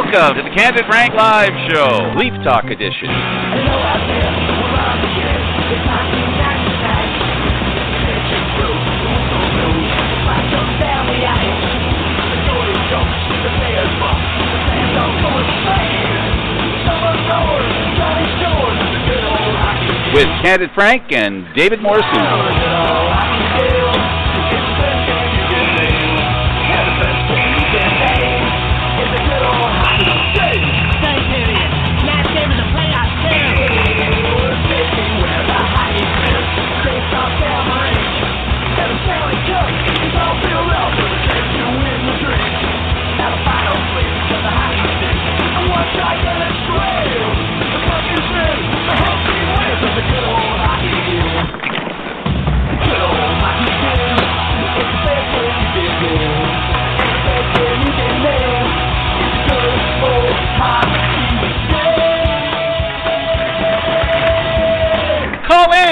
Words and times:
Welcome 0.00 0.36
to 0.38 0.42
the 0.48 0.56
Candid 0.56 0.86
Frank 0.86 1.12
Live 1.12 1.52
Show, 1.68 2.14
Leaf 2.16 2.32
Talk 2.42 2.64
Edition. 2.64 3.10
With 20.14 20.26
Candid 20.42 20.70
Frank 20.74 21.12
and 21.12 21.44
David 21.54 21.82
Morrison. 21.82 22.08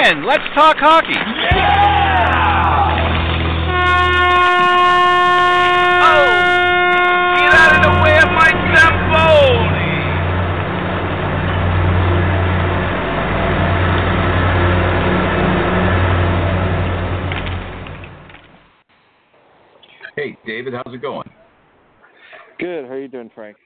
Call 0.09 0.17
in. 0.17 0.25
Let's 0.25 0.43
talk 0.55 0.77
hockey. 0.79 1.13
Oh, 6.01 6.25
get 7.35 7.53
out 7.53 7.75
of 7.75 7.81
the 7.83 7.91
way 8.03 8.17
of 8.17 8.29
my 8.31 8.49
Zamboni. 8.75 9.89
Hey, 20.15 20.37
David, 20.45 20.73
how's 20.73 20.93
it 20.93 21.01
going? 21.01 21.29
Good. 22.59 22.85
How 22.85 22.91
are 22.91 22.99
you 22.99 23.07
doing, 23.07 23.31
Frank? 23.33 23.57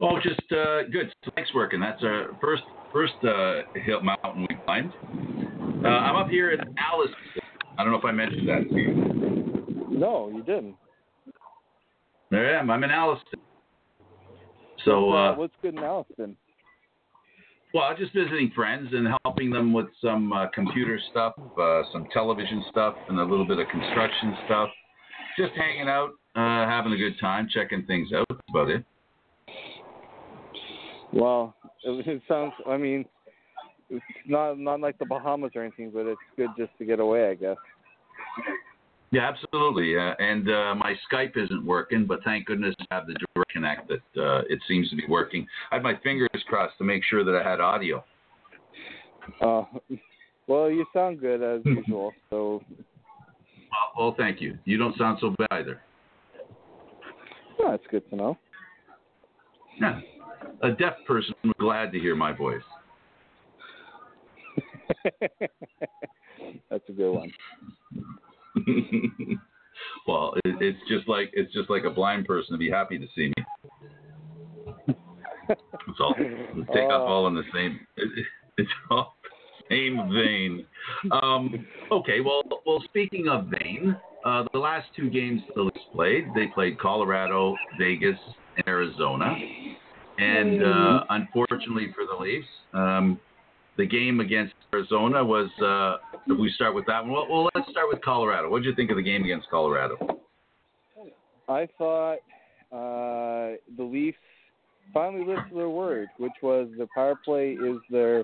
Oh, 0.00 0.18
just 0.22 0.40
uh, 0.52 0.82
good. 0.92 1.12
Thanks 1.34 1.52
working. 1.54 1.80
That's 1.80 2.02
our 2.02 2.36
first 2.40 2.62
first 2.94 3.14
uh, 3.24 3.62
hill 3.84 4.00
mountain 4.02 4.46
we 4.48 4.56
climbed. 4.64 4.92
Uh, 5.84 5.88
I'm 5.88 6.16
up 6.16 6.28
here 6.28 6.52
in 6.52 6.60
Alice. 6.78 7.10
I 7.76 7.82
don't 7.82 7.92
know 7.92 7.98
if 7.98 8.04
I 8.04 8.12
mentioned 8.12 8.48
that 8.48 8.70
to 8.70 8.76
you. 8.76 9.86
No, 9.90 10.30
you 10.32 10.42
didn't. 10.44 10.76
There 12.30 12.56
I 12.56 12.60
am. 12.60 12.70
I'm 12.70 12.84
in 12.84 12.90
Alliston. 12.90 13.40
So, 14.84 15.12
uh, 15.12 15.34
what's 15.34 15.54
good 15.60 15.74
in 15.74 15.80
Alliston? 15.82 16.36
well, 17.74 17.92
just 17.98 18.14
visiting 18.14 18.52
friends 18.54 18.88
and 18.92 19.08
helping 19.24 19.50
them 19.50 19.72
with 19.72 19.86
some 20.00 20.32
uh, 20.32 20.46
computer 20.54 20.98
stuff, 21.10 21.34
uh, 21.60 21.82
some 21.92 22.06
television 22.12 22.64
stuff, 22.70 22.94
and 23.08 23.18
a 23.18 23.24
little 23.24 23.46
bit 23.46 23.58
of 23.58 23.66
construction 23.68 24.36
stuff. 24.46 24.68
Just 25.36 25.52
hanging 25.56 25.88
out, 25.88 26.10
uh, 26.36 26.68
having 26.68 26.92
a 26.92 26.96
good 26.96 27.14
time, 27.20 27.48
checking 27.52 27.84
things 27.86 28.10
out. 28.14 28.24
That's 28.28 28.40
about 28.48 28.70
it. 28.70 28.84
Well, 31.12 31.56
it, 31.84 32.06
it 32.06 32.22
sounds. 32.28 32.52
I 32.66 32.76
mean, 32.76 33.04
it's 33.90 34.04
not 34.26 34.58
not 34.58 34.80
like 34.80 34.98
the 34.98 35.06
Bahamas 35.06 35.52
or 35.54 35.62
anything, 35.62 35.90
but 35.92 36.06
it's 36.06 36.20
good 36.36 36.50
just 36.56 36.70
to 36.78 36.84
get 36.84 37.00
away, 37.00 37.30
I 37.30 37.34
guess. 37.34 37.56
Yeah, 39.10 39.28
absolutely. 39.28 39.96
Uh, 39.96 40.14
and 40.18 40.48
uh, 40.50 40.74
my 40.74 40.94
Skype 41.10 41.36
isn't 41.36 41.64
working, 41.64 42.04
but 42.04 42.20
thank 42.24 42.46
goodness 42.46 42.74
I 42.90 42.94
have 42.96 43.06
the 43.06 43.14
direct 43.14 43.50
connect 43.52 43.88
that 43.88 44.20
uh, 44.20 44.42
it 44.48 44.58
seems 44.66 44.90
to 44.90 44.96
be 44.96 45.04
working. 45.08 45.46
I 45.70 45.76
had 45.76 45.84
my 45.84 45.94
fingers 46.02 46.28
crossed 46.48 46.76
to 46.78 46.84
make 46.84 47.04
sure 47.04 47.22
that 47.22 47.34
I 47.36 47.48
had 47.48 47.60
audio. 47.60 48.04
Uh, 49.40 49.62
well, 50.48 50.68
you 50.68 50.84
sound 50.92 51.20
good 51.20 51.42
as 51.42 51.64
usual. 51.64 52.12
So, 52.28 52.60
Well, 53.70 54.06
well, 54.06 54.14
thank 54.18 54.40
you. 54.40 54.58
You 54.64 54.78
don't 54.78 54.96
sound 54.98 55.18
so 55.20 55.34
bad 55.38 55.48
either. 55.52 55.80
well, 57.58 57.70
that's 57.70 57.84
good 57.90 58.08
to 58.10 58.16
know. 58.16 58.38
Yeah. 59.80 60.00
A 60.62 60.70
deaf 60.70 60.94
person 61.06 61.34
would 61.42 61.56
be 61.56 61.62
glad 61.62 61.92
to 61.92 61.98
hear 61.98 62.14
my 62.14 62.32
voice. 62.32 62.62
that's 66.70 66.88
a 66.88 66.92
good 66.92 67.12
one. 67.12 67.32
well, 70.06 70.34
it, 70.44 70.56
it's 70.60 70.78
just 70.88 71.08
like 71.08 71.30
it's 71.32 71.52
just 71.52 71.68
like 71.68 71.84
a 71.84 71.90
blind 71.90 72.26
person 72.26 72.52
to 72.52 72.58
be 72.58 72.70
happy 72.70 72.98
to 72.98 73.06
see 73.14 73.32
me. 73.36 74.94
It's 75.48 76.00
all 76.00 76.14
take 76.14 76.90
off 76.90 77.02
Oh. 77.02 77.06
all 77.06 77.26
in 77.26 77.34
the 77.34 77.42
same. 77.52 77.80
It, 77.96 78.26
it's 78.58 78.70
all 78.90 79.16
same 79.70 80.10
vein. 80.12 80.66
Um, 81.10 81.66
okay, 81.90 82.20
well, 82.20 82.42
well. 82.66 82.82
Speaking 82.84 83.28
of 83.28 83.46
vein, 83.46 83.96
uh, 84.24 84.44
the 84.52 84.58
last 84.58 84.86
two 84.94 85.10
games 85.10 85.42
the 85.54 85.62
Leafs 85.62 85.78
played, 85.92 86.26
they 86.34 86.46
played 86.48 86.78
Colorado, 86.78 87.56
Vegas, 87.78 88.18
and 88.56 88.68
Arizona, 88.68 89.34
and 90.18 90.64
uh, 90.64 91.04
unfortunately 91.10 91.88
for 91.94 92.04
the 92.06 92.22
Leafs, 92.22 92.46
um, 92.72 93.20
the 93.76 93.86
game 93.86 94.20
against 94.20 94.54
Arizona 94.72 95.24
was. 95.24 95.50
Uh, 95.60 95.98
if 96.26 96.38
we 96.38 96.50
start 96.52 96.74
with 96.74 96.86
that 96.86 97.02
one, 97.02 97.12
well, 97.12 97.26
well, 97.28 97.50
let's 97.54 97.70
start 97.70 97.86
with 97.92 98.00
Colorado. 98.00 98.48
What 98.48 98.62
did 98.62 98.68
you 98.70 98.74
think 98.74 98.90
of 98.90 98.96
the 98.96 99.02
game 99.02 99.24
against 99.24 99.48
Colorado? 99.50 99.96
I 101.48 101.68
thought 101.76 102.18
uh, 102.72 103.56
the 103.76 103.82
Leafs 103.82 104.16
finally 104.92 105.24
lived 105.24 105.50
to 105.50 105.54
their 105.54 105.68
word, 105.68 106.08
which 106.18 106.32
was 106.42 106.68
the 106.78 106.88
power 106.94 107.14
play 107.24 107.52
is 107.52 107.76
their 107.90 108.20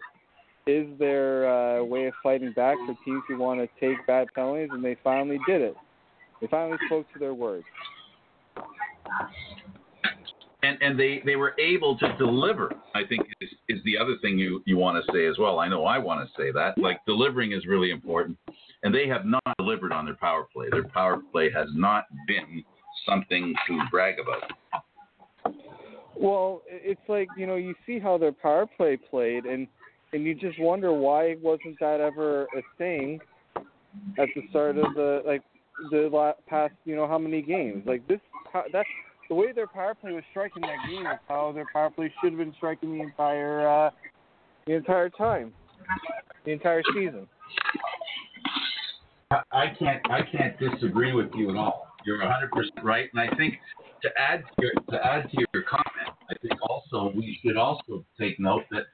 is 0.66 0.86
their 0.98 1.48
uh, 1.48 1.84
way 1.84 2.06
of 2.06 2.14
fighting 2.22 2.52
back 2.52 2.76
for 2.86 2.94
teams 3.04 3.22
who 3.28 3.38
want 3.38 3.60
to 3.60 3.68
take 3.80 4.06
bad 4.06 4.28
penalties, 4.34 4.68
and 4.72 4.84
they 4.84 4.96
finally 5.02 5.38
did 5.46 5.60
it. 5.60 5.74
They 6.40 6.46
finally 6.46 6.78
spoke 6.86 7.10
to 7.12 7.18
their 7.18 7.34
word. 7.34 7.64
And 10.62 10.78
and 10.80 10.98
they 10.98 11.22
they 11.24 11.36
were 11.36 11.54
able 11.58 11.96
to 11.98 12.16
deliver. 12.16 12.72
I 12.94 13.04
think 13.08 13.22
is 13.40 13.50
is 13.68 13.78
the 13.84 13.96
other 13.96 14.16
thing 14.20 14.38
you 14.38 14.62
you 14.66 14.76
want 14.76 15.02
to 15.04 15.12
say 15.12 15.26
as 15.26 15.38
well. 15.38 15.58
I 15.58 15.68
know 15.68 15.84
I 15.84 15.98
want 15.98 16.26
to 16.26 16.40
say 16.40 16.50
that. 16.52 16.78
Like 16.78 17.00
delivering 17.06 17.52
is 17.52 17.66
really 17.66 17.90
important, 17.90 18.38
and 18.82 18.94
they 18.94 19.08
have 19.08 19.24
not 19.24 19.42
delivered 19.58 19.92
on 19.92 20.04
their 20.04 20.16
power 20.16 20.46
play. 20.52 20.66
Their 20.70 20.88
power 20.88 21.18
play 21.32 21.50
has 21.52 21.68
not 21.74 22.04
been 22.26 22.64
something 23.08 23.54
to 23.66 23.80
brag 23.90 24.16
about. 24.18 24.50
Well, 26.16 26.62
it's 26.68 27.00
like 27.08 27.28
you 27.36 27.46
know 27.46 27.56
you 27.56 27.74
see 27.86 27.98
how 27.98 28.18
their 28.18 28.32
power 28.32 28.66
play 28.66 28.96
played, 28.96 29.44
and 29.46 29.66
and 30.12 30.24
you 30.24 30.34
just 30.34 30.60
wonder 30.60 30.92
why 30.92 31.36
wasn't 31.42 31.78
that 31.80 32.00
ever 32.00 32.42
a 32.56 32.62
thing 32.76 33.20
at 34.18 34.28
the 34.34 34.42
start 34.50 34.76
of 34.76 34.94
the 34.94 35.22
like 35.26 35.42
the 35.90 36.08
la- 36.12 36.32
past 36.46 36.74
you 36.84 36.94
know 36.94 37.08
how 37.08 37.18
many 37.18 37.40
games 37.40 37.82
like 37.86 38.06
this 38.06 38.20
that's 38.72 38.88
the 39.30 39.34
way 39.34 39.52
their 39.52 39.68
power 39.68 39.94
play 39.94 40.12
was 40.12 40.24
striking 40.32 40.60
that 40.62 40.76
game 40.90 41.06
is 41.06 41.18
how 41.28 41.52
their 41.52 41.66
power 41.72 41.88
play 41.88 42.12
should 42.20 42.32
have 42.32 42.38
been 42.38 42.52
striking 42.58 42.92
the 42.98 43.02
entire 43.02 43.66
uh 43.66 43.90
the 44.66 44.74
entire 44.74 45.08
time 45.08 45.52
the 46.44 46.50
entire 46.50 46.82
season 46.92 47.26
I- 49.52 49.68
can't 49.78 50.02
I 50.10 50.22
can't 50.22 50.58
disagree 50.58 51.12
with 51.12 51.30
you 51.36 51.50
at 51.50 51.56
all. 51.56 51.86
You're 52.04 52.18
100 52.18 52.50
percent 52.50 52.84
right, 52.84 53.08
and 53.12 53.20
I 53.20 53.32
think 53.36 53.54
to 54.02 54.08
add 54.18 54.42
to 54.42 54.62
your 54.62 54.72
to 54.90 55.06
add 55.06 55.30
to 55.30 55.44
your 55.54 55.62
comment, 55.62 56.16
I 56.28 56.34
think 56.42 56.60
also 56.68 57.12
we 57.14 57.38
should 57.40 57.56
also 57.56 58.04
take 58.18 58.40
note 58.40 58.64
that 58.72 58.86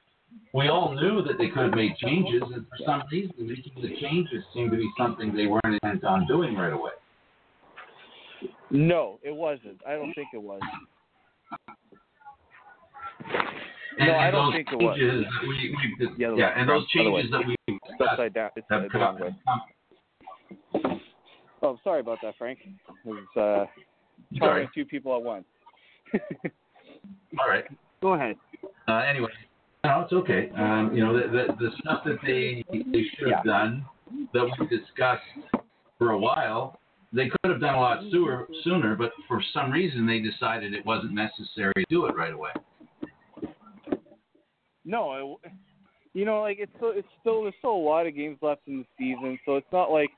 we 0.53 0.67
all 0.67 0.93
knew 0.93 1.23
that 1.23 1.39
they 1.39 1.47
could 1.47 1.63
have 1.63 1.73
made 1.73 1.95
changes, 1.97 2.43
and 2.53 2.67
for 2.67 2.77
some 2.85 3.01
reason, 3.11 3.33
making 3.39 3.81
the 3.81 3.99
changes 3.99 4.43
seemed 4.53 4.71
to 4.71 4.77
be 4.77 4.89
something 4.97 5.35
they 5.35 5.47
weren't 5.47 5.79
intent 5.81 6.03
on 6.03 6.27
doing 6.27 6.55
right 6.55 6.73
away. 6.73 6.91
No 8.71 9.19
it 9.23 9.35
wasn't 9.35 9.79
i 9.87 9.93
don't 9.93 10.13
think 10.13 10.27
it 10.33 10.41
was 10.41 10.59
And, 13.99 14.09
No, 14.09 14.13
I 14.15 14.29
don't 14.29 14.45
those 14.51 14.53
think 14.53 14.67
it 14.71 14.75
was. 14.75 14.95
changes 14.95 15.25
that 15.25 16.17
we, 16.19 16.25
other 16.25 16.35
yeah, 16.37 16.47
way. 16.47 16.53
and 16.57 16.69
those 16.69 16.87
changes 16.89 17.31
that 17.31 17.41
we 17.47 17.79
upside 18.07 18.33
down 18.33 18.49
it's 18.55 18.67
have 18.69 18.83
the 18.83 18.99
wrong 18.99 19.19
way 19.19 19.35
oh 21.63 21.77
sorry 21.83 22.01
about 22.01 22.19
that 22.21 22.35
frank 22.37 22.59
it 22.63 22.73
was 23.05 23.23
uh 23.35 23.65
sorry. 24.37 24.65
talking 24.65 24.67
to 24.67 24.73
two 24.83 24.85
people 24.85 25.15
at 25.15 25.21
once 25.23 25.45
All 27.39 27.47
right. 27.49 27.65
Go 28.01 28.13
ahead. 28.13 28.35
Uh, 28.87 28.99
anyway, 28.99 29.29
no, 29.83 30.01
it's 30.01 30.13
okay. 30.13 30.49
Um, 30.57 30.91
you 30.93 31.03
know, 31.03 31.13
the, 31.13 31.27
the 31.27 31.53
the 31.59 31.69
stuff 31.81 32.01
that 32.05 32.17
they 32.25 32.63
they 32.71 33.03
should 33.17 33.31
have 33.33 33.43
done 33.43 33.85
that 34.33 34.49
we 34.59 34.67
discussed 34.67 35.21
for 35.97 36.11
a 36.11 36.17
while 36.17 36.79
they 37.13 37.29
could 37.29 37.51
have 37.51 37.61
done 37.61 37.75
a 37.75 37.79
lot 37.79 38.01
sooner, 38.11 38.43
mm-hmm. 38.43 38.53
sooner, 38.63 38.95
but 38.95 39.11
for 39.27 39.41
some 39.53 39.71
reason 39.71 40.05
they 40.05 40.19
decided 40.19 40.73
it 40.73 40.85
wasn't 40.85 41.13
necessary 41.13 41.73
to 41.75 41.85
do 41.89 42.05
it 42.05 42.15
right 42.15 42.33
away. 42.33 42.51
No, 44.85 45.39
it, 45.43 45.51
you 46.13 46.25
know, 46.25 46.41
like 46.41 46.57
it's 46.59 46.71
still, 46.77 46.93
it's 46.95 47.07
still 47.21 47.43
there's 47.43 47.53
still 47.59 47.71
a 47.71 47.77
lot 47.77 48.07
of 48.07 48.15
games 48.15 48.37
left 48.41 48.61
in 48.67 48.79
the 48.79 48.85
season, 48.97 49.37
so 49.45 49.55
it's 49.55 49.67
not 49.71 49.91
like 49.91 50.09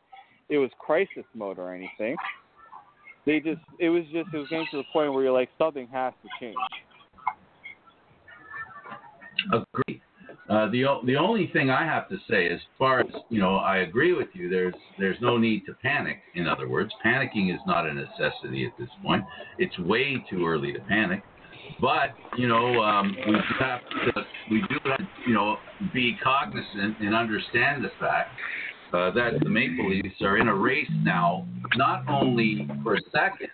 it 0.49 0.57
was 0.57 0.69
crisis 0.79 1.25
mode 1.33 1.59
or 1.59 1.73
anything. 1.73 2.15
They 3.25 3.39
just 3.39 3.61
it 3.79 3.89
was 3.89 4.03
just 4.11 4.33
it 4.33 4.37
was 4.37 4.47
getting 4.49 4.67
to 4.71 4.77
the 4.77 4.83
point 4.93 5.13
where 5.13 5.23
you're 5.23 5.33
like 5.33 5.49
something 5.57 5.87
has 5.91 6.13
to 6.23 6.29
change. 6.39 6.55
Agree. 9.51 9.88
Uh, 10.49 10.67
the 10.71 10.83
the 11.05 11.15
only 11.15 11.47
thing 11.53 11.69
I 11.69 11.85
have 11.85 12.09
to 12.09 12.17
say, 12.27 12.49
as 12.49 12.59
far 12.77 13.01
as 13.01 13.07
you 13.29 13.39
know, 13.39 13.57
I 13.57 13.77
agree 13.77 14.13
with 14.13 14.29
you. 14.33 14.49
There's 14.49 14.73
there's 14.97 15.17
no 15.21 15.37
need 15.37 15.65
to 15.67 15.73
panic. 15.73 16.17
In 16.33 16.47
other 16.47 16.67
words, 16.67 16.91
panicking 17.05 17.53
is 17.53 17.59
not 17.67 17.85
a 17.85 17.93
necessity 17.93 18.65
at 18.65 18.71
this 18.79 18.89
point. 19.03 19.23
It's 19.59 19.77
way 19.79 20.15
too 20.27 20.47
early 20.47 20.73
to 20.73 20.79
panic. 20.79 21.21
But 21.79 22.15
you 22.35 22.47
know, 22.47 22.81
um, 22.81 23.15
we 23.27 23.35
have 23.59 23.81
to 23.89 24.25
we 24.49 24.61
do 24.69 24.79
have 24.85 24.97
to, 24.97 25.07
you 25.27 25.35
know 25.35 25.57
be 25.93 26.17
cognizant 26.23 26.99
and 26.99 27.13
understand 27.13 27.83
the 27.83 27.91
fact 27.99 28.31
uh, 28.91 29.11
that 29.11 29.39
the 29.41 29.49
Maple 29.49 29.87
Leafs 29.87 30.15
are 30.21 30.37
in 30.37 30.47
a 30.47 30.55
race 30.55 30.89
now, 31.03 31.47
not 31.75 32.03
only 32.09 32.67
for 32.83 32.97
second, 33.11 33.49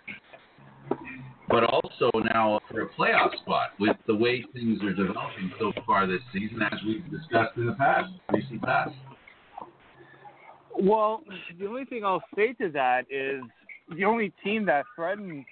but 1.50 1.64
also 1.64 2.10
now 2.34 2.60
for 2.70 2.82
a 2.82 2.90
playoff 2.90 3.36
spot 3.38 3.72
with 3.80 3.96
the 4.08 4.16
way 4.16 4.44
things 4.54 4.82
are 4.82 4.94
developing 4.94 5.52
so 5.60 5.72
far 5.86 6.08
this 6.08 6.22
season, 6.34 6.62
as 6.62 6.80
we've 6.86 7.04
discussed 7.12 7.58
in 7.58 7.68
the 7.68 7.74
past, 7.74 8.12
recent 8.32 8.62
past. 8.62 8.96
Well, 10.78 11.24
the 11.58 11.68
only 11.68 11.86
thing 11.86 12.04
I'll 12.04 12.24
say 12.36 12.54
to 12.54 12.70
that 12.72 13.06
is 13.10 13.44
the 13.96 14.04
only 14.04 14.34
team 14.44 14.66
that 14.66 14.86
threatens 14.96 15.46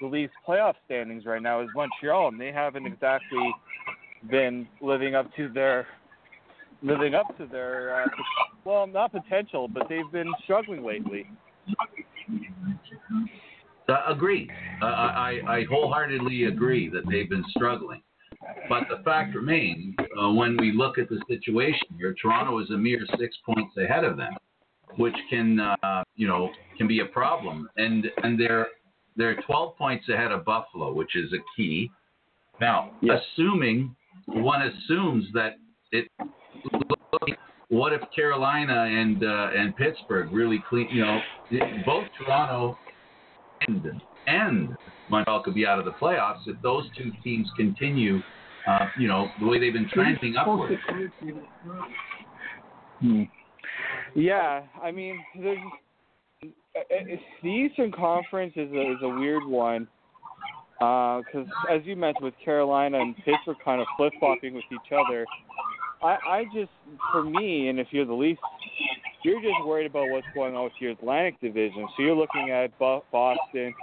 the 0.00 0.06
Leafs 0.06 0.32
playoff 0.46 0.74
standings 0.86 1.24
right 1.24 1.42
now 1.42 1.60
is 1.60 1.68
Montreal, 1.74 2.28
and 2.28 2.40
they 2.40 2.50
haven't 2.50 2.86
exactly 2.86 3.54
been 4.30 4.66
living 4.80 5.14
up 5.14 5.32
to 5.36 5.48
their 5.48 5.86
living 6.82 7.14
up 7.14 7.26
to 7.38 7.46
their 7.46 8.02
uh, 8.02 8.06
well, 8.64 8.86
not 8.86 9.12
potential, 9.12 9.68
but 9.68 9.88
they've 9.88 10.10
been 10.12 10.32
struggling 10.42 10.84
lately. 10.84 11.26
Uh, 13.88 14.02
agree. 14.08 14.50
Uh, 14.80 14.86
I, 14.86 15.40
I 15.46 15.64
wholeheartedly 15.70 16.44
agree 16.44 16.88
that 16.90 17.02
they've 17.10 17.28
been 17.28 17.44
struggling. 17.50 18.02
But 18.68 18.84
the 18.88 19.02
fact 19.04 19.34
remains, 19.34 19.94
uh, 20.20 20.30
when 20.30 20.56
we 20.58 20.72
look 20.72 20.98
at 20.98 21.08
the 21.08 21.20
situation 21.28 21.88
here, 21.98 22.14
Toronto 22.20 22.58
is 22.60 22.70
a 22.70 22.76
mere 22.76 23.00
six 23.18 23.36
points 23.44 23.76
ahead 23.76 24.04
of 24.04 24.16
them, 24.16 24.34
which 24.96 25.14
can, 25.30 25.60
uh, 25.60 26.04
you 26.14 26.26
know, 26.26 26.50
can 26.76 26.86
be 26.86 27.00
a 27.00 27.06
problem. 27.06 27.68
And 27.76 28.06
and 28.22 28.38
they're 28.38 28.66
they're 29.16 29.40
12 29.42 29.76
points 29.76 30.08
ahead 30.08 30.32
of 30.32 30.44
Buffalo, 30.44 30.92
which 30.92 31.14
is 31.14 31.32
a 31.32 31.38
key. 31.56 31.90
Now, 32.60 32.90
Yes. 33.00 33.22
assuming 33.32 33.94
one 34.26 34.62
assumes 34.62 35.26
that 35.34 35.56
it, 35.92 36.08
what 37.68 37.92
if 37.92 38.00
Carolina 38.14 38.84
and 38.84 39.24
uh, 39.24 39.50
and 39.56 39.76
Pittsburgh 39.76 40.32
really 40.32 40.62
clean? 40.68 40.88
You 40.90 41.04
know, 41.04 41.20
both 41.86 42.06
Toronto 42.18 42.78
and 43.66 44.02
and 44.26 44.76
Montreal 45.10 45.42
could 45.42 45.54
be 45.54 45.66
out 45.66 45.78
of 45.78 45.84
the 45.84 45.92
playoffs 45.92 46.46
if 46.46 46.60
those 46.62 46.84
two 46.96 47.12
teams 47.22 47.48
continue, 47.56 48.20
uh, 48.66 48.86
you 48.98 49.06
know, 49.06 49.28
the 49.40 49.46
way 49.46 49.58
they've 49.58 49.72
been 49.72 49.88
trending 49.92 50.36
upward. 50.36 50.78
Yeah, 54.14 54.62
I 54.82 54.90
mean, 54.90 55.18
there's 55.38 55.58
uh, 56.42 56.48
uh, 56.78 57.16
the 57.42 57.48
Eastern 57.48 57.92
Conference 57.92 58.52
is 58.56 58.70
a, 58.72 58.92
is 58.92 58.98
a 59.02 59.08
weird 59.08 59.44
one 59.46 59.88
because, 60.78 61.46
as 61.70 61.80
you 61.84 61.96
mentioned, 61.96 62.24
with 62.24 62.34
Carolina 62.44 63.00
and 63.00 63.16
Pittsburgh 63.16 63.56
kind 63.64 63.80
of 63.80 63.86
flip 63.96 64.12
flopping 64.18 64.54
with 64.54 64.64
each 64.72 64.92
other. 64.92 65.24
I, 66.02 66.16
I 66.28 66.44
just, 66.54 66.70
for 67.12 67.24
me, 67.24 67.68
and 67.68 67.78
if 67.78 67.88
you're 67.90 68.04
the 68.04 68.12
Leafs, 68.12 68.40
you're 69.24 69.40
just 69.40 69.64
worried 69.66 69.86
about 69.86 70.10
what's 70.10 70.26
going 70.34 70.54
on 70.54 70.64
with 70.64 70.72
your 70.78 70.92
Atlantic 70.92 71.40
division. 71.40 71.86
So 71.96 72.02
you're 72.02 72.14
looking 72.14 72.50
at 72.50 72.78
Boston 72.78 73.74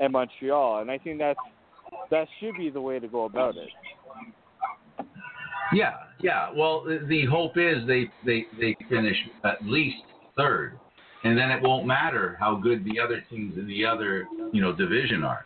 and 0.00 0.12
Montreal, 0.12 0.80
and 0.80 0.90
I 0.90 0.98
think 0.98 1.18
that's 1.18 1.38
that 2.10 2.28
should 2.40 2.56
be 2.56 2.70
the 2.70 2.80
way 2.80 2.98
to 2.98 3.08
go 3.08 3.24
about 3.24 3.56
it. 3.56 3.68
Yeah, 5.72 5.94
yeah. 6.20 6.50
Well, 6.54 6.84
the- 6.84 7.26
hope 7.26 7.56
is 7.56 7.86
they 7.86 8.10
they 8.24 8.46
they 8.58 8.76
finish 8.88 9.16
at 9.44 9.62
least 9.64 9.98
third, 10.36 10.78
and 11.24 11.36
then 11.36 11.50
it 11.50 11.60
won't 11.62 11.86
matter 11.86 12.36
how 12.40 12.54
good 12.54 12.84
the 12.84 12.98
other 13.00 13.22
teams 13.28 13.58
in 13.58 13.66
the 13.66 13.84
other 13.84 14.26
you 14.52 14.60
know 14.62 14.72
division 14.72 15.24
are. 15.24 15.44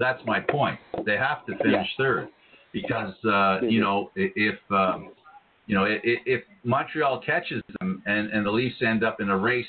That's 0.00 0.20
my 0.26 0.40
point. 0.40 0.80
They 1.06 1.16
have 1.16 1.46
to 1.46 1.56
finish 1.58 1.86
third 1.96 2.28
because 2.72 3.14
uh, 3.24 3.60
you 3.62 3.80
know 3.80 4.10
if 4.16 4.58
um, 4.70 5.12
you 5.66 5.76
know 5.76 5.84
if 5.86 6.42
Montreal 6.64 7.20
catches 7.24 7.62
them 7.78 8.02
and 8.06 8.30
and 8.30 8.44
the 8.46 8.50
Leafs 8.50 8.76
end 8.84 9.04
up 9.04 9.20
in 9.20 9.30
a 9.30 9.36
race 9.36 9.66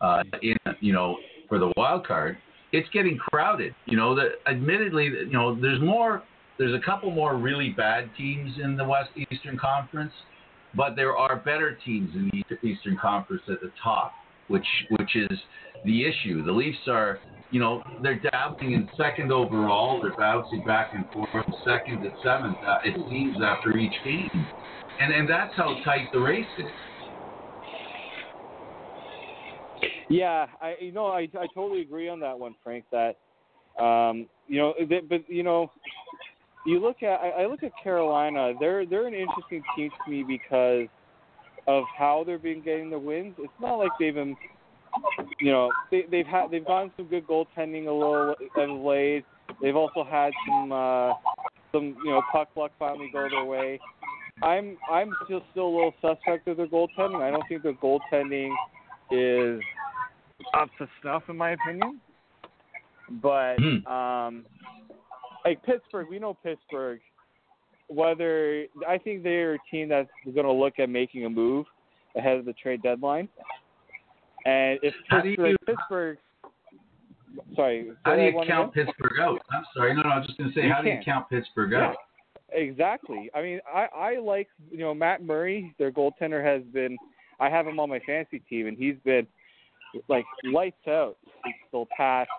uh, 0.00 0.22
in 0.42 0.56
you 0.80 0.92
know 0.92 1.16
for 1.48 1.58
the 1.58 1.72
wild 1.76 2.06
card, 2.06 2.36
it's 2.72 2.88
getting 2.90 3.16
crowded. 3.16 3.74
You 3.86 3.96
know, 3.96 4.14
that 4.14 4.32
admittedly, 4.46 5.04
you 5.04 5.32
know, 5.32 5.58
there's 5.60 5.80
more. 5.80 6.22
There's 6.58 6.74
a 6.74 6.84
couple 6.84 7.10
more 7.10 7.36
really 7.36 7.70
bad 7.70 8.10
teams 8.16 8.52
in 8.62 8.76
the 8.76 8.84
West 8.84 9.10
Eastern 9.30 9.56
Conference, 9.56 10.12
but 10.74 10.96
there 10.96 11.16
are 11.16 11.36
better 11.36 11.78
teams 11.84 12.10
in 12.14 12.30
the 12.32 12.68
Eastern 12.68 12.98
Conference 13.00 13.42
at 13.48 13.60
the 13.60 13.70
top, 13.82 14.12
which 14.48 14.66
which 14.90 15.14
is 15.14 15.38
the 15.84 16.04
issue. 16.04 16.44
The 16.44 16.52
Leafs 16.52 16.76
are, 16.88 17.20
you 17.50 17.60
know, 17.60 17.82
they're 18.02 18.20
dabbling 18.20 18.72
in 18.72 18.88
second 18.96 19.32
overall. 19.32 20.00
They're 20.02 20.16
bouncing 20.16 20.62
back 20.64 20.90
and 20.92 21.04
forth, 21.10 21.46
second 21.64 22.02
to 22.02 22.10
seventh. 22.22 22.56
Uh, 22.66 22.78
it 22.84 22.94
seems 23.08 23.36
after 23.42 23.76
each 23.76 23.94
game, 24.04 24.46
and 25.00 25.12
and 25.12 25.28
that's 25.28 25.54
how 25.56 25.76
tight 25.84 26.08
the 26.12 26.20
race 26.20 26.46
is. 26.58 26.66
Yeah, 30.08 30.46
I 30.60 30.74
you 30.80 30.92
know 30.92 31.06
I 31.06 31.28
I 31.38 31.46
totally 31.54 31.82
agree 31.82 32.08
on 32.08 32.20
that 32.20 32.38
one, 32.38 32.54
Frank. 32.62 32.84
That 32.92 33.16
um, 33.82 34.26
you 34.46 34.58
know, 34.58 34.74
that, 34.88 35.08
but 35.08 35.28
you 35.28 35.42
know, 35.42 35.70
you 36.66 36.80
look 36.80 37.02
at 37.02 37.20
I, 37.20 37.42
I 37.42 37.46
look 37.46 37.62
at 37.62 37.72
Carolina. 37.82 38.52
They're 38.58 38.84
they're 38.84 39.06
an 39.06 39.14
interesting 39.14 39.62
team 39.76 39.90
to 40.04 40.10
me 40.10 40.24
because 40.26 40.88
of 41.66 41.84
how 41.96 42.24
they've 42.26 42.42
been 42.42 42.62
getting 42.62 42.90
the 42.90 42.98
wins. 42.98 43.34
It's 43.38 43.52
not 43.60 43.76
like 43.76 43.90
they've 44.00 44.14
been, 44.14 44.34
you 45.40 45.50
know, 45.50 45.70
they, 45.90 46.04
they've 46.10 46.26
had 46.26 46.50
they've 46.50 46.66
gotten 46.66 46.90
some 46.96 47.06
good 47.06 47.26
goaltending 47.26 47.86
a 47.86 47.92
little 47.92 48.34
of 48.56 48.84
late. 48.84 49.24
They've 49.60 49.76
also 49.76 50.04
had 50.04 50.32
some 50.46 50.72
uh, 50.72 51.12
some 51.72 51.96
you 52.04 52.10
know 52.10 52.22
puck 52.32 52.48
luck 52.56 52.72
finally 52.78 53.10
go 53.12 53.28
their 53.30 53.44
way. 53.44 53.80
I'm 54.42 54.76
I'm 54.90 55.10
still 55.24 55.42
still 55.50 55.66
a 55.66 55.74
little 55.74 55.94
suspect 56.00 56.48
of 56.48 56.56
their 56.56 56.66
goaltending. 56.66 57.22
I 57.22 57.30
don't 57.30 57.44
think 57.48 57.62
their 57.62 57.74
goaltending 57.74 58.54
is 59.10 59.60
up 60.54 60.68
to 60.78 60.88
snuff 61.00 61.24
in 61.28 61.36
my 61.36 61.50
opinion. 61.50 62.00
But 63.22 63.56
Hmm. 63.58 63.86
um 63.86 64.44
like 65.44 65.62
Pittsburgh, 65.64 66.08
we 66.10 66.18
know 66.18 66.34
Pittsburgh 66.34 67.00
whether 67.88 68.66
I 68.86 68.98
think 68.98 69.22
they're 69.22 69.54
a 69.54 69.58
team 69.70 69.88
that's 69.88 70.10
going 70.24 70.46
to 70.46 70.52
look 70.52 70.78
at 70.78 70.90
making 70.90 71.24
a 71.24 71.30
move 71.30 71.66
ahead 72.16 72.36
of 72.36 72.44
the 72.44 72.52
trade 72.52 72.82
deadline. 72.82 73.28
And 74.46 74.78
if 74.82 74.94
Pittsburgh, 75.10 75.50
you- 75.50 75.56
Pittsburgh 75.66 76.18
sorry, 77.54 77.90
How 78.04 78.16
do 78.16 78.22
you 78.22 78.32
count 78.46 78.72
again? 78.72 78.86
Pittsburgh 78.86 79.20
out? 79.20 79.40
I'm 79.50 79.64
sorry, 79.74 79.94
no, 79.94 80.02
no. 80.02 80.08
I 80.10 80.18
was 80.18 80.26
just 80.26 80.38
going 80.38 80.50
to 80.50 80.54
say, 80.58 80.66
You 80.66 80.72
how 80.72 80.82
do 80.82 80.88
you 80.88 80.98
count 81.04 81.28
Pittsburgh 81.28 81.72
Yeah. 81.72 81.88
out? 81.88 81.96
Exactly. 82.50 83.30
I 83.34 83.42
mean, 83.42 83.60
I 83.72 83.88
I 83.94 84.18
like 84.18 84.48
you 84.70 84.78
know 84.78 84.94
Matt 84.94 85.22
Murray, 85.22 85.74
their 85.78 85.92
goaltender 85.92 86.42
has 86.42 86.62
been. 86.72 86.96
I 87.40 87.50
have 87.50 87.66
him 87.66 87.78
on 87.78 87.88
my 87.90 88.00
fantasy 88.00 88.38
team, 88.48 88.66
and 88.68 88.76
he's 88.76 88.96
been 89.04 89.26
like 90.08 90.24
lights 90.44 90.88
out 90.88 91.16
the 91.72 91.84
past 91.94 92.30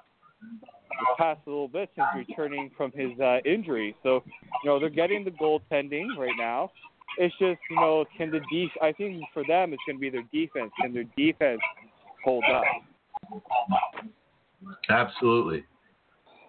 the 0.42 1.16
past 1.18 1.40
little 1.46 1.68
bit 1.68 1.92
since 1.96 2.08
returning 2.28 2.72
from 2.76 2.92
his 2.94 3.18
uh, 3.20 3.38
injury. 3.46 3.96
So 4.02 4.24
you 4.64 4.70
know 4.70 4.80
they're 4.80 4.90
getting 4.90 5.24
the 5.24 5.30
goaltending 5.32 6.18
right 6.18 6.36
now. 6.40 6.72
It's 7.20 7.36
just 7.38 7.60
you 7.70 7.76
know 7.76 8.04
can 8.18 8.32
the 8.32 8.40
def- 8.52 8.82
I 8.82 8.92
think 8.94 9.22
for 9.32 9.44
them 9.48 9.74
it's 9.74 9.82
going 9.86 9.98
to 9.98 10.02
be 10.02 10.10
their 10.10 10.24
defense. 10.34 10.72
Can 10.82 10.92
their 10.92 11.06
defense 11.16 11.62
hold 12.24 12.44
up? 12.54 12.64
Absolutely. 14.90 15.64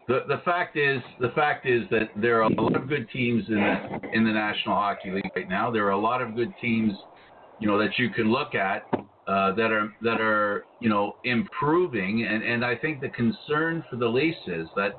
The 0.08 0.24
the 0.26 0.40
fact 0.44 0.76
is 0.76 1.00
the 1.20 1.28
fact 1.30 1.66
is 1.66 1.82
that 1.90 2.10
there 2.16 2.42
are 2.42 2.50
a 2.50 2.60
lot 2.60 2.74
of 2.74 2.88
good 2.88 3.08
teams 3.10 3.44
in 3.48 3.54
the 3.54 4.08
in 4.12 4.24
the 4.24 4.32
National 4.32 4.74
Hockey 4.74 5.10
League 5.12 5.30
right 5.36 5.48
now. 5.48 5.70
There 5.70 5.86
are 5.86 5.92
a 5.92 6.00
lot 6.00 6.20
of 6.20 6.34
good 6.34 6.52
teams, 6.60 6.94
you 7.60 7.68
know, 7.68 7.78
that 7.78 7.98
you 7.98 8.10
can 8.10 8.32
look 8.32 8.54
at 8.54 8.88
uh, 9.30 9.52
that 9.54 9.70
are 9.70 9.92
that 10.02 10.20
are 10.20 10.64
you 10.80 10.88
know 10.88 11.16
improving, 11.22 12.26
and 12.28 12.42
and 12.42 12.64
I 12.64 12.74
think 12.74 13.00
the 13.00 13.10
concern 13.10 13.84
for 13.88 13.96
the 13.96 14.08
Leafs 14.08 14.38
is 14.48 14.66
that 14.74 14.94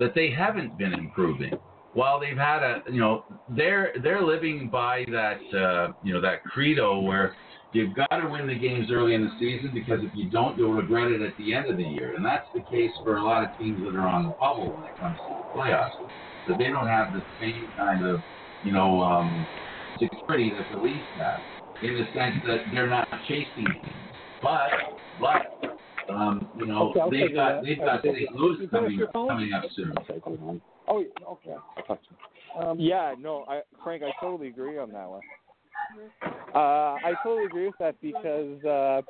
that 0.00 0.14
they 0.14 0.30
haven't 0.30 0.76
been 0.76 0.92
improving. 0.92 1.52
While 1.92 2.18
they've 2.18 2.36
had 2.36 2.64
a 2.64 2.82
you 2.90 3.00
know 3.00 3.24
they're 3.48 3.92
they're 4.02 4.22
living 4.22 4.68
by 4.68 5.04
that 5.12 5.38
uh, 5.56 5.92
you 6.02 6.12
know 6.12 6.20
that 6.20 6.42
credo 6.42 7.00
where 7.00 7.36
You've 7.72 7.94
got 7.94 8.08
to 8.08 8.28
win 8.28 8.46
the 8.46 8.58
games 8.58 8.90
early 8.90 9.14
in 9.14 9.24
the 9.24 9.30
season 9.38 9.70
because 9.74 10.00
if 10.02 10.14
you 10.14 10.30
don't, 10.30 10.56
you'll 10.56 10.72
regret 10.72 11.10
it 11.10 11.20
at 11.20 11.36
the 11.36 11.52
end 11.52 11.68
of 11.68 11.76
the 11.76 11.84
year. 11.84 12.14
And 12.14 12.24
that's 12.24 12.46
the 12.54 12.62
case 12.62 12.92
for 13.02 13.16
a 13.16 13.22
lot 13.24 13.42
of 13.42 13.56
teams 13.58 13.82
that 13.84 13.94
are 13.94 14.06
on 14.06 14.24
the 14.24 14.34
bubble 14.40 14.74
when 14.74 14.84
it 14.86 14.98
comes 14.98 15.18
to 15.28 15.34
the 15.34 15.58
playoffs. 15.58 15.90
That 16.46 16.58
they 16.58 16.68
don't 16.68 16.86
have 16.86 17.12
the 17.12 17.22
same 17.40 17.72
kind 17.76 18.06
of, 18.06 18.22
you 18.62 18.72
know, 18.72 19.02
um, 19.02 19.48
security 19.98 20.52
that 20.56 20.70
the 20.70 20.78
Leafs 20.80 21.08
have 21.18 21.42
in 21.82 21.94
the 21.94 22.04
sense 22.18 22.36
that 22.46 22.60
they're 22.70 22.86
not 22.86 23.06
chasing 23.26 23.66
teams. 23.84 24.10
But, 24.40 24.70
but, 25.18 25.76
um, 26.08 26.48
you 26.54 26.66
know, 26.66 26.94
Okay, 26.96 27.26
they've 27.26 27.34
got 27.34 27.56
that. 27.56 27.64
they've 27.64 27.78
got 27.78 28.02
take 28.02 28.14
St. 28.14 28.30
it. 28.30 28.36
Louis 28.36 28.68
coming 28.70 29.00
coming 29.12 29.52
up 29.52 29.64
soon. 29.74 29.92
Oh, 30.88 31.04
okay. 31.32 31.56
I'll 31.76 31.82
talk 31.82 32.00
to 32.00 32.08
you. 32.10 32.62
Um, 32.62 32.78
Yeah, 32.78 33.14
no, 33.18 33.44
I 33.48 33.62
Frank, 33.82 34.04
I 34.04 34.12
totally 34.20 34.48
agree 34.48 34.78
on 34.78 34.92
that 34.92 35.08
one. 35.08 35.20
Uh, 36.54 36.98
I 37.04 37.14
totally 37.22 37.46
agree 37.46 37.66
with 37.66 37.78
that 37.78 38.00
because 38.00 38.64
uh, 38.64 39.02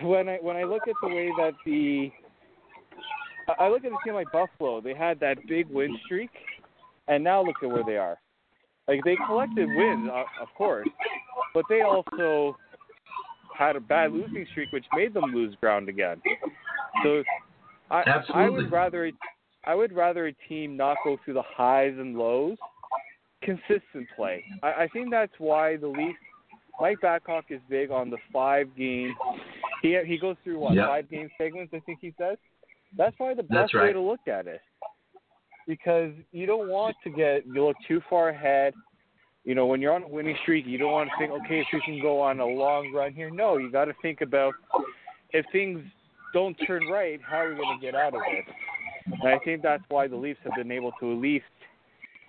when 0.06 0.28
I 0.28 0.38
when 0.40 0.56
I 0.56 0.64
look 0.64 0.82
at 0.88 0.94
the 1.02 1.08
way 1.08 1.30
that 1.38 1.52
the 1.64 2.10
I 3.58 3.68
look 3.68 3.84
at 3.84 3.92
a 3.92 3.96
team 4.04 4.14
like 4.14 4.30
Buffalo, 4.32 4.80
they 4.80 4.94
had 4.94 5.18
that 5.20 5.36
big 5.48 5.68
win 5.70 5.96
streak, 6.04 6.30
and 7.08 7.22
now 7.22 7.42
look 7.42 7.56
at 7.62 7.68
where 7.68 7.84
they 7.84 7.96
are. 7.96 8.18
Like 8.88 9.04
they 9.04 9.16
collected 9.26 9.68
wins, 9.68 10.08
uh, 10.12 10.24
of 10.42 10.48
course, 10.56 10.88
but 11.54 11.64
they 11.68 11.82
also 11.82 12.56
had 13.56 13.76
a 13.76 13.80
bad 13.80 14.12
losing 14.12 14.46
streak, 14.50 14.72
which 14.72 14.86
made 14.94 15.14
them 15.14 15.32
lose 15.34 15.54
ground 15.60 15.88
again. 15.88 16.20
So 17.04 17.22
I 17.90 18.02
I 18.34 18.48
would 18.48 18.70
rather 18.72 19.10
I 19.64 19.74
would 19.74 19.92
rather 19.92 20.26
a 20.26 20.32
team 20.48 20.76
not 20.76 20.96
go 21.04 21.18
through 21.24 21.34
the 21.34 21.42
highs 21.42 21.94
and 21.98 22.16
lows, 22.16 22.56
consistent 23.42 24.06
play. 24.16 24.44
I, 24.62 24.84
I 24.84 24.88
think 24.92 25.10
that's 25.10 25.32
why 25.38 25.76
the 25.76 25.88
Leafs. 25.88 26.18
Mike 26.80 27.00
Babcock 27.02 27.44
is 27.50 27.60
big 27.68 27.90
on 27.90 28.08
the 28.08 28.16
five 28.32 28.66
game. 28.76 29.14
He 29.82 29.98
he 30.06 30.18
goes 30.18 30.36
through 30.42 30.58
what 30.58 30.74
Yep. 30.74 30.86
five 30.86 31.10
game 31.10 31.28
segments. 31.36 31.74
I 31.74 31.80
think 31.80 31.98
he 32.00 32.14
says. 32.18 32.38
That's 32.96 33.14
probably 33.16 33.34
the 33.34 33.42
best 33.42 33.74
way 33.74 33.92
to 33.92 34.00
look 34.00 34.26
at 34.26 34.46
it, 34.46 34.60
because 35.68 36.12
you 36.32 36.46
don't 36.46 36.68
want 36.68 36.96
to 37.04 37.10
get 37.10 37.46
you 37.46 37.66
look 37.66 37.76
too 37.86 38.00
far 38.08 38.30
ahead. 38.30 38.74
You 39.44 39.54
know, 39.54 39.66
when 39.66 39.80
you're 39.80 39.92
on 39.92 40.02
a 40.04 40.08
winning 40.08 40.36
streak, 40.42 40.66
you 40.66 40.76
don't 40.76 40.92
want 40.92 41.08
to 41.10 41.16
think, 41.18 41.32
okay, 41.44 41.60
if 41.60 41.66
we 41.72 41.80
can 41.82 42.00
go 42.00 42.20
on 42.20 42.40
a 42.40 42.46
long 42.46 42.92
run 42.92 43.12
here. 43.12 43.30
No, 43.30 43.58
you 43.58 43.70
got 43.70 43.86
to 43.86 43.94
think 44.02 44.20
about 44.20 44.54
if 45.32 45.46
things 45.52 45.80
don't 46.34 46.54
turn 46.66 46.86
right, 46.88 47.20
how 47.22 47.38
are 47.38 47.50
we 47.50 47.56
going 47.56 47.78
to 47.78 47.84
get 47.84 47.94
out 47.94 48.14
of 48.14 48.20
it? 48.26 48.44
And 49.22 49.28
I 49.32 49.38
think 49.44 49.62
that's 49.62 49.82
why 49.88 50.08
the 50.08 50.16
Leafs 50.16 50.40
have 50.44 50.54
been 50.56 50.70
able 50.70 50.92
to 51.00 51.12
at 51.12 51.18
least, 51.18 51.44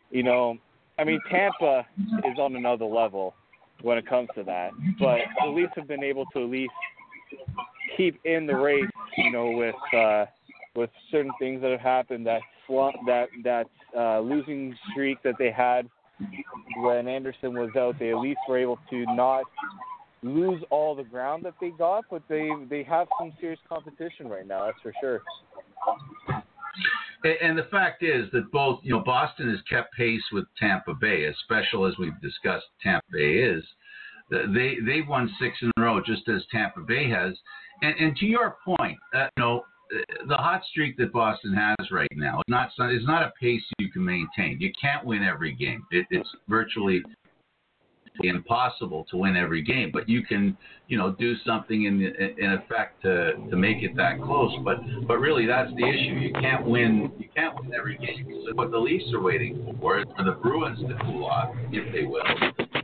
you 0.09 0.23
know, 0.23 0.57
I 1.01 1.03
mean, 1.03 1.19
Tampa 1.31 1.85
is 1.97 2.37
on 2.37 2.55
another 2.55 2.85
level 2.85 3.33
when 3.81 3.97
it 3.97 4.07
comes 4.07 4.29
to 4.35 4.43
that, 4.43 4.69
but 4.99 5.17
the 5.43 5.49
Leafs 5.49 5.73
have 5.75 5.87
been 5.87 6.03
able 6.03 6.25
to 6.27 6.43
at 6.43 6.49
least 6.49 6.71
keep 7.97 8.19
in 8.23 8.45
the 8.45 8.55
race, 8.55 8.85
you 9.17 9.31
know, 9.31 9.49
with 9.49 9.99
uh, 9.99 10.25
with 10.75 10.91
certain 11.09 11.31
things 11.39 11.61
that 11.63 11.71
have 11.71 11.79
happened. 11.79 12.27
That 12.27 12.41
slump, 12.67 12.95
that 13.07 13.29
that 13.43 13.67
uh, 13.97 14.19
losing 14.19 14.75
streak 14.91 15.17
that 15.23 15.35
they 15.39 15.51
had 15.51 15.89
when 16.77 17.07
Andersen 17.07 17.53
was 17.53 17.71
out, 17.75 17.95
they 17.97 18.11
at 18.11 18.19
least 18.19 18.39
were 18.47 18.59
able 18.59 18.77
to 18.91 19.03
not 19.15 19.45
lose 20.21 20.61
all 20.69 20.93
the 20.95 21.03
ground 21.03 21.43
that 21.45 21.55
they 21.59 21.71
got, 21.71 22.05
but 22.11 22.21
they 22.29 22.51
they 22.69 22.83
have 22.83 23.07
some 23.19 23.33
serious 23.39 23.59
competition 23.67 24.27
right 24.27 24.47
now. 24.47 24.65
That's 24.65 24.77
for 24.83 24.93
sure. 25.01 25.21
And- 27.23 27.57
the 27.57 27.67
fact 27.69 28.03
is 28.03 28.29
that 28.31 28.51
both, 28.51 28.79
you 28.83 28.91
know, 28.91 28.99
Boston 29.01 29.49
has 29.49 29.61
kept 29.63 29.93
pace 29.93 30.23
with 30.31 30.45
Tampa 30.57 30.93
Bay, 30.93 31.25
as 31.25 31.35
special 31.39 31.85
as 31.85 31.97
we've 31.97 32.19
discussed 32.21 32.65
Tampa 32.81 33.05
Bay 33.11 33.35
is. 33.35 33.63
They 34.29 34.77
they've 34.85 35.07
won 35.07 35.29
six 35.39 35.61
in 35.61 35.71
a 35.77 35.81
row, 35.81 36.01
just 36.01 36.27
as 36.29 36.45
Tampa 36.51 36.81
Bay 36.81 37.09
has. 37.09 37.37
And, 37.81 37.95
and 37.99 38.15
to 38.17 38.25
your 38.25 38.57
point, 38.63 38.97
uh, 39.13 39.27
you 39.35 39.43
know, 39.43 39.65
the 40.27 40.37
hot 40.37 40.63
streak 40.69 40.95
that 40.97 41.11
Boston 41.11 41.53
has 41.53 41.91
right 41.91 42.07
now 42.15 42.39
is 42.39 42.43
not 42.47 42.69
is 42.91 43.05
not 43.05 43.23
a 43.23 43.33
pace 43.39 43.61
you 43.79 43.91
can 43.91 44.05
maintain. 44.05 44.59
You 44.59 44.71
can't 44.79 45.05
win 45.05 45.23
every 45.23 45.53
game. 45.53 45.83
It, 45.91 46.05
it's 46.11 46.29
virtually 46.47 47.03
impossible 48.23 49.05
to 49.09 49.17
win 49.17 49.35
every 49.35 49.61
game, 49.61 49.89
but 49.91 50.07
you 50.07 50.23
can, 50.23 50.57
you 50.87 50.97
know, 50.97 51.11
do 51.11 51.35
something 51.45 51.85
in 51.85 52.01
in 52.01 52.53
effect 52.53 53.01
to 53.03 53.33
to 53.49 53.55
make 53.55 53.83
it 53.83 53.95
that 53.95 54.21
close. 54.21 54.53
But 54.63 54.77
but 55.07 55.17
really, 55.17 55.45
that's 55.45 55.71
the 55.71 55.87
issue. 55.87 56.19
You 56.19 56.33
can't 56.33 56.65
win. 56.65 57.11
You 57.17 57.29
can't 57.35 57.55
win 57.55 57.73
every 57.73 57.97
game. 57.97 58.43
So 58.45 58.55
what 58.55 58.71
the 58.71 58.77
Leafs 58.77 59.11
are 59.13 59.21
waiting 59.21 59.77
for 59.79 59.99
is 59.99 60.05
for 60.17 60.23
the 60.23 60.31
Bruins 60.31 60.79
to 60.79 60.97
cool 61.03 61.25
off, 61.25 61.55
if 61.71 61.91
they 61.93 62.03
will, 62.03 62.23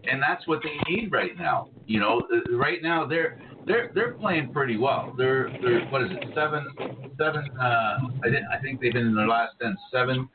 and 0.10 0.22
that's 0.22 0.48
what 0.48 0.62
they 0.64 0.92
need 0.92 1.12
right 1.12 1.38
now. 1.38 1.70
You 1.86 2.00
know, 2.00 2.22
uh, 2.32 2.56
right 2.56 2.82
now 2.82 3.06
they're 3.06 3.40
they're 3.68 3.92
they're 3.94 4.14
playing 4.14 4.52
pretty 4.54 4.78
well. 4.78 5.14
They're 5.18 5.50
they're 5.62 5.86
what 5.88 6.02
is 6.04 6.10
it 6.12 6.24
seven 6.34 6.66
seven? 7.20 7.50
Uh, 7.60 7.98
I 8.24 8.30
did, 8.30 8.44
I 8.52 8.58
think 8.62 8.80
they've 8.82 8.94
been 8.94 9.08
in 9.08 9.16
their 9.16 9.28
last 9.28 9.54
ten 9.62 9.76
seven 9.92 10.28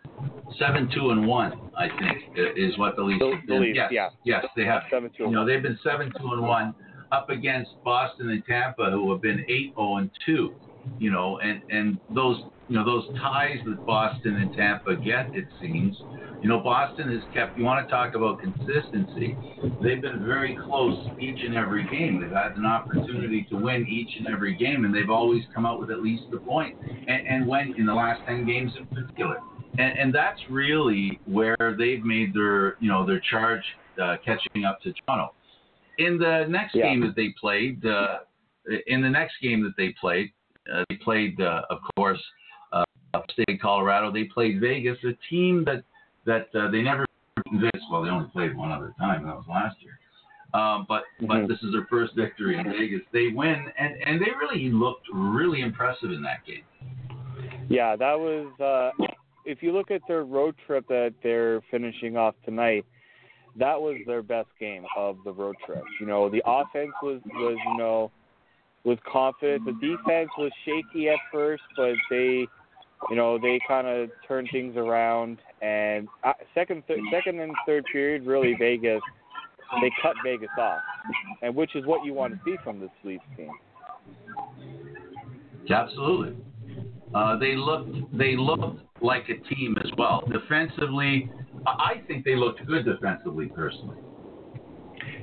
seven 0.59 0.89
two 0.95 1.11
and 1.11 1.27
one. 1.27 1.53
I 1.77 1.89
think 1.89 2.37
is 2.57 2.77
what 2.79 2.97
the 2.97 3.03
Leafs 3.03 3.21
The- 3.21 3.41
the. 3.49 3.55
Leafs, 3.61 3.77
yes, 3.77 3.91
yeah. 3.93 4.09
yes, 4.25 4.45
they 4.57 4.65
have. 4.65 4.83
Seven 4.91 5.11
two. 5.17 5.25
You 5.25 5.31
know, 5.31 5.47
they've 5.47 5.63
been 5.63 5.79
seven 5.83 6.13
two 6.21 6.33
and 6.33 6.43
one 6.43 6.75
up 7.11 7.31
against 7.31 7.71
Boston 7.85 8.31
and 8.31 8.45
Tampa, 8.47 8.91
who 8.91 9.11
have 9.13 9.23
been 9.23 9.45
eight 9.49 9.73
zero 9.75 9.97
and 9.97 10.11
two. 10.27 10.55
You 10.99 11.11
know, 11.11 11.39
and 11.39 11.63
and 11.71 11.99
those 12.15 12.43
you 12.69 12.77
know 12.77 12.85
those 12.85 13.05
ties 13.21 13.59
that 13.67 13.85
Boston 13.87 14.37
and 14.37 14.53
Tampa 14.55 14.97
get, 14.97 15.35
it 15.35 15.47
seems. 15.61 15.97
You 16.43 16.49
know, 16.49 16.59
Boston 16.59 17.09
has 17.13 17.23
kept. 17.33 17.57
You 17.57 17.65
want 17.65 17.87
to 17.87 17.91
talk 17.91 18.17
about 18.17 18.41
consistency? 18.41 19.37
They've 19.81 20.03
been 20.03 20.25
very 20.27 20.59
close 20.67 20.99
each 21.21 21.39
and 21.45 21.55
every 21.55 21.85
game. 21.85 22.21
They've 22.21 22.31
had 22.31 22.57
an 22.57 22.67
opportunity 22.67 23.47
to 23.51 23.57
win 23.57 23.87
each 23.89 24.11
and 24.19 24.27
every 24.27 24.57
game, 24.57 24.85
and 24.85 24.93
they've 24.93 25.11
always 25.11 25.45
come 25.55 25.67
out 25.67 25.79
with 25.79 25.91
at 25.91 26.03
least 26.03 26.25
a 26.35 26.39
point. 26.39 26.77
And, 26.83 27.27
and 27.29 27.47
when 27.47 27.75
in 27.79 27.87
the 27.87 27.95
last 27.95 28.23
ten 28.27 28.45
games 28.45 28.73
in 28.77 28.87
particular. 28.87 29.39
And, 29.79 29.99
and 29.99 30.15
that's 30.15 30.41
really 30.51 31.19
where 31.27 31.57
they've 31.79 32.05
made 32.05 32.35
their, 32.35 32.77
you 32.81 32.89
know, 32.89 33.07
their 33.07 33.21
charge 33.31 33.63
uh, 34.03 34.17
catching 34.25 34.65
up 34.67 34.81
to 34.83 34.93
Toronto. 35.07 35.33
In 35.99 36.19
the 36.19 36.47
next 36.49 36.75
Yeah. 36.75 36.89
game 36.89 37.01
that 37.03 37.15
they 37.15 37.33
played, 37.41 37.85
uh, 37.87 38.19
in 38.87 39.01
the 39.01 39.09
next 39.09 39.35
game 39.41 39.63
that 39.63 39.75
they 39.77 39.95
played, 40.01 40.31
uh, 40.73 40.83
they 40.89 40.97
played, 40.97 41.41
uh, 41.41 41.63
of 41.71 41.79
course, 41.97 42.21
upstate 43.15 43.61
Colorado. 43.61 44.11
They 44.11 44.25
played 44.25 44.61
Vegas, 44.61 44.99
a 45.05 45.13
team 45.29 45.65
that 45.65 45.85
that 46.25 46.49
uh, 46.55 46.71
they 46.71 46.83
never 46.83 47.05
convinced. 47.49 47.85
Well, 47.91 48.03
they 48.03 48.11
only 48.11 48.29
played 48.31 48.57
one 48.57 48.71
other 48.71 48.95
time. 48.99 49.27
That 49.27 49.37
was 49.37 49.45
last 49.49 49.77
year. 49.81 49.99
Um, 50.55 50.85
but 50.89 51.05
but 51.23 51.43
Mhm. 51.43 51.49
this 51.49 51.63
is 51.63 51.73
their 51.73 51.87
first 51.87 52.15
victory 52.15 52.59
in 52.59 52.71
Vegas. 52.71 53.03
They 53.11 53.29
win, 53.29 53.73
and 53.79 53.97
and 54.07 54.21
they 54.21 54.31
really 54.31 54.71
looked 54.71 55.07
really 55.13 55.63
impressive 55.63 56.11
in 56.11 56.23
that 56.23 56.45
game. 56.45 56.65
Yeah, 57.69 57.97
that 57.97 58.19
was. 58.19 58.49
Uh, 58.61 58.91
if 59.45 59.63
you 59.63 59.73
look 59.73 59.91
at 59.91 60.03
their 60.07 60.25
road 60.25 60.55
trip 60.67 60.87
that 60.89 61.15
they're 61.23 61.63
finishing 61.71 62.17
off 62.17 62.35
tonight, 62.45 62.85
that 63.57 63.81
was 63.81 63.97
their 64.07 64.23
best 64.23 64.49
game 64.61 64.85
of 64.97 65.17
the 65.25 65.33
road 65.33 65.57
trip. 65.67 65.83
You 66.01 66.07
know, 66.07 66.29
the 66.29 66.43
offense 66.45 66.93
was 67.03 67.21
was 67.25 67.59
you 67.67 67.77
know 67.79 68.11
was 68.85 68.99
confident. 69.11 69.65
The 69.65 69.73
defense 69.73 70.31
was 70.37 70.51
shaky 70.65 71.09
at 71.09 71.19
first, 71.31 71.63
but 71.77 71.95
they, 72.11 72.49
you 73.11 73.17
know, 73.17 73.39
they 73.39 73.59
kind 73.67 73.87
of 73.87 74.11
turned 74.27 74.49
things 74.53 74.77
around. 74.77 75.39
And 75.61 76.09
uh, 76.25 76.33
second, 76.55 76.83
th- 76.87 76.99
second 77.13 77.41
and 77.41 77.53
third 77.67 77.85
period, 77.93 78.27
really 78.27 78.55
Vegas, 78.59 79.01
they 79.81 79.91
cut 80.03 80.15
Vegas 80.25 80.51
off, 80.59 80.81
and 81.43 81.55
which 81.55 81.75
is 81.75 81.87
what 81.87 82.05
you 82.05 82.13
want 82.13 82.35
to 82.35 82.41
see 82.45 82.57
from 82.63 82.81
this 82.81 82.91
Leafs 83.05 83.25
team. 83.37 83.51
Absolutely. 85.71 86.37
Uh, 87.15 87.39
they 87.39 87.55
looked 87.57 88.17
they 88.17 88.37
looked 88.37 88.81
like 89.01 89.25
a 89.29 89.55
team 89.55 89.77
as 89.85 89.91
well. 89.99 90.23
Defensively, 90.31 91.31
I 91.67 91.71
I 91.71 92.03
think 92.07 92.25
they 92.25 92.37
looked 92.37 92.67
good 92.67 92.85
defensively 92.85 93.47
personally. 93.47 93.99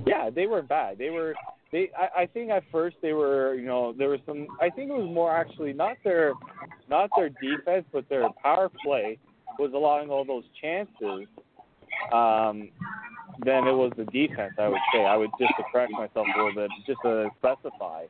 Yeah, 0.05 0.29
they 0.29 0.48
weren't 0.48 0.69
bad. 0.69 0.98
They 0.98 1.09
were 1.09 1.33
they 1.71 1.89
I, 1.97 2.21
I 2.21 2.25
think 2.25 2.51
at 2.51 2.63
first 2.71 2.97
they 3.01 3.13
were 3.13 3.55
you 3.55 3.65
know, 3.65 3.93
there 3.97 4.09
was 4.09 4.19
some 4.25 4.47
I 4.61 4.69
think 4.69 4.89
it 4.89 4.93
was 4.93 5.09
more 5.11 5.35
actually 5.35 5.73
not 5.73 5.97
their 6.03 6.33
not 6.89 7.09
their 7.15 7.29
defense 7.29 7.85
but 7.91 8.07
their 8.09 8.27
power 8.41 8.69
play 8.83 9.17
was 9.57 9.71
allowing 9.73 10.09
all 10.09 10.25
those 10.25 10.45
chances 10.61 11.27
um 12.13 12.69
than 13.45 13.67
it 13.67 13.73
was 13.73 13.91
the 13.95 14.03
defense, 14.05 14.53
I 14.57 14.67
would 14.67 14.81
say. 14.93 15.05
I 15.05 15.15
would 15.15 15.29
just 15.39 15.53
to 15.57 15.63
correct 15.71 15.93
myself 15.93 16.27
a 16.35 16.38
little 16.38 16.53
bit, 16.53 16.69
just 16.85 16.99
to 17.03 17.29
specify. 17.38 18.05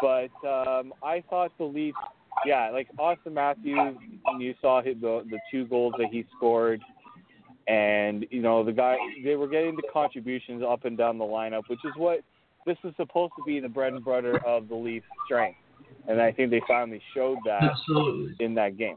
But 0.00 0.30
um 0.48 0.92
I 1.02 1.22
thought 1.28 1.52
the 1.58 1.64
Leafs 1.64 1.96
yeah, 2.44 2.70
like 2.70 2.88
Auston 2.98 3.32
Matthews, 3.32 3.96
you 4.38 4.54
saw 4.60 4.82
his, 4.82 4.96
the 5.00 5.24
the 5.30 5.38
two 5.50 5.66
goals 5.66 5.94
that 5.98 6.08
he 6.10 6.24
scored 6.36 6.80
and 7.66 8.26
you 8.30 8.42
know 8.42 8.62
the 8.62 8.72
guy 8.72 8.96
they 9.22 9.36
were 9.36 9.48
getting 9.48 9.74
the 9.74 9.82
contributions 9.92 10.62
up 10.66 10.84
and 10.84 10.98
down 10.98 11.18
the 11.18 11.24
lineup, 11.24 11.62
which 11.68 11.80
is 11.84 11.92
what 11.96 12.20
this 12.66 12.78
is 12.84 12.94
supposed 12.96 13.32
to 13.38 13.44
be 13.44 13.60
the 13.60 13.68
bread 13.68 13.92
and 13.92 14.04
butter 14.04 14.44
of 14.46 14.68
the 14.68 14.74
Leafs' 14.74 15.06
strength, 15.26 15.58
and 16.08 16.20
I 16.20 16.32
think 16.32 16.50
they 16.50 16.62
finally 16.66 17.00
showed 17.14 17.38
that 17.44 17.62
Absolutely. 17.62 18.44
in 18.44 18.54
that 18.54 18.76
game. 18.76 18.96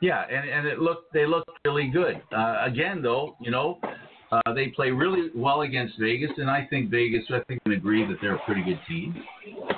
Yeah, 0.00 0.24
and, 0.28 0.48
and 0.48 0.66
it 0.66 0.80
looked 0.80 1.12
they 1.12 1.26
looked 1.26 1.50
really 1.64 1.88
good. 1.88 2.20
Uh, 2.36 2.62
again, 2.64 3.02
though, 3.02 3.36
you 3.40 3.50
know, 3.50 3.78
Uh, 4.32 4.54
they 4.54 4.68
play 4.68 4.90
really 4.90 5.28
well 5.34 5.60
against 5.60 5.98
Vegas, 5.98 6.30
and 6.38 6.48
I 6.50 6.64
think 6.70 6.90
Vegas, 6.90 7.22
I 7.28 7.40
think, 7.46 7.62
can 7.64 7.72
agree 7.72 8.02
that 8.06 8.16
they're 8.22 8.36
a 8.36 8.44
pretty 8.46 8.62
good 8.62 8.80
team. 8.88 9.22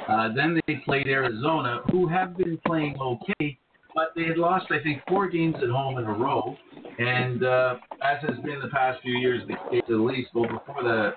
Uh, 0.08 0.28
then 0.32 0.60
they 0.68 0.76
played 0.84 1.08
Arizona, 1.08 1.80
who 1.90 2.06
have 2.06 2.36
been 2.36 2.56
playing 2.64 2.94
okay, 3.00 3.58
but 3.94 4.12
they 4.16 4.24
had 4.24 4.36
lost, 4.36 4.66
I 4.70 4.82
think, 4.82 5.02
four 5.08 5.28
games 5.28 5.54
at 5.62 5.70
home 5.70 5.98
in 5.98 6.04
a 6.04 6.12
row. 6.12 6.56
And 6.98 7.44
uh, 7.44 7.76
as 8.02 8.18
has 8.22 8.38
been 8.44 8.60
the 8.60 8.68
past 8.72 9.00
few 9.02 9.18
years, 9.18 9.42
the 9.46 9.54
case 9.70 9.82
at 9.88 9.94
least, 9.94 10.30
well, 10.34 10.48
before 10.48 10.82
the 10.82 11.14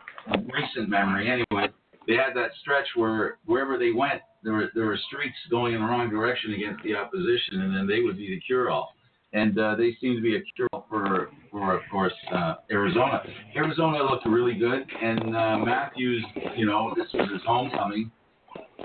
recent 0.53 0.89
memory 0.89 1.29
anyway, 1.29 1.69
they 2.07 2.13
had 2.13 2.33
that 2.35 2.51
stretch 2.61 2.87
where 2.95 3.37
wherever 3.45 3.77
they 3.77 3.91
went, 3.91 4.21
there 4.43 4.53
were 4.53 4.69
there 4.73 4.85
were 4.85 4.99
streaks 5.07 5.35
going 5.51 5.73
in 5.73 5.81
the 5.81 5.87
wrong 5.87 6.09
direction 6.09 6.53
against 6.53 6.81
the 6.83 6.95
opposition, 6.95 7.61
and 7.61 7.75
then 7.75 7.87
they 7.87 8.01
would 8.01 8.17
be 8.17 8.29
the 8.29 8.39
cure-all. 8.39 8.93
And 9.33 9.59
uh, 9.59 9.75
they 9.75 9.95
seem 9.99 10.15
to 10.15 10.21
be 10.21 10.37
a 10.37 10.41
cure-all 10.55 10.85
for, 10.89 11.29
for 11.51 11.75
of 11.75 11.81
course, 11.91 12.13
uh, 12.33 12.55
Arizona. 12.71 13.21
Arizona 13.55 14.01
looked 14.01 14.25
really 14.25 14.55
good, 14.55 14.85
and 15.01 15.35
uh, 15.35 15.57
Matthews, 15.57 16.23
you 16.55 16.65
know, 16.65 16.93
this 16.95 17.07
was 17.13 17.29
his 17.29 17.41
homecoming. 17.45 18.09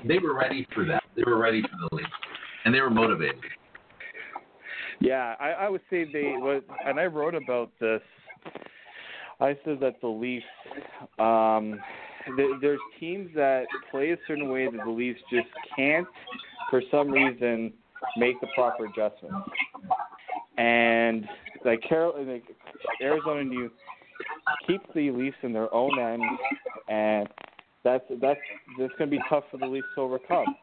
They 0.05 0.19
were 0.19 0.35
ready 0.35 0.67
for 0.75 0.83
that. 0.85 1.03
They 1.15 1.23
were 1.25 1.37
ready 1.37 1.61
for 1.61 1.77
the 1.89 1.95
league, 1.95 2.05
and 2.65 2.75
they 2.75 2.81
were 2.81 2.89
motivated. 2.89 3.39
Yeah, 5.03 5.35
I, 5.37 5.49
I 5.49 5.69
would 5.69 5.81
say 5.89 6.05
they 6.05 6.35
was, 6.37 6.63
and 6.85 6.97
I 6.97 7.07
wrote 7.07 7.35
about 7.35 7.71
this. 7.81 7.99
I 9.41 9.57
said 9.65 9.81
that 9.81 9.99
the 9.99 10.07
Leafs, 10.07 10.45
um, 11.19 11.77
th- 12.37 12.51
there's 12.61 12.79
teams 13.01 13.29
that 13.35 13.65
play 13.91 14.11
a 14.11 14.17
certain 14.25 14.49
way 14.49 14.65
that 14.65 14.79
the 14.85 14.89
Leafs 14.89 15.19
just 15.29 15.49
can't, 15.75 16.07
for 16.69 16.81
some 16.89 17.11
reason, 17.11 17.73
make 18.15 18.39
the 18.39 18.47
proper 18.55 18.85
adjustments. 18.85 19.49
And 20.57 21.27
like 21.65 21.81
Carol, 21.81 22.13
like 22.25 22.45
Arizona 23.01 23.43
knew 23.43 23.69
keeps 24.65 24.85
the 24.95 25.11
Leafs 25.11 25.35
in 25.41 25.51
their 25.51 25.73
own 25.73 25.99
end, 25.99 26.23
and 26.87 27.27
that's 27.83 28.05
that's 28.21 28.39
that's 28.79 28.93
going 28.97 29.09
to 29.09 29.17
be 29.17 29.21
tough 29.27 29.43
for 29.51 29.57
the 29.57 29.65
Leafs 29.65 29.87
to 29.95 30.01
overcome. 30.01 30.55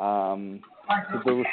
Um, 0.00 0.60
the, 1.26 1.44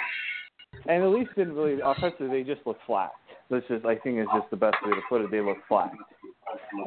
and 0.88 1.04
the 1.04 1.08
Leafs 1.08 1.30
didn't 1.36 1.56
really 1.56 1.80
offensively; 1.84 2.44
they 2.44 2.44
just 2.44 2.66
looked 2.66 2.82
flat. 2.86 3.12
This 3.50 3.64
is, 3.70 3.84
I 3.86 3.96
think, 3.96 4.20
is 4.20 4.28
just 4.34 4.50
the 4.50 4.58
best 4.58 4.78
way 4.86 4.92
to 4.92 5.02
put 5.10 5.22
it. 5.22 5.32
They 5.32 5.42
looked 5.42 5.68
flat 5.68 5.92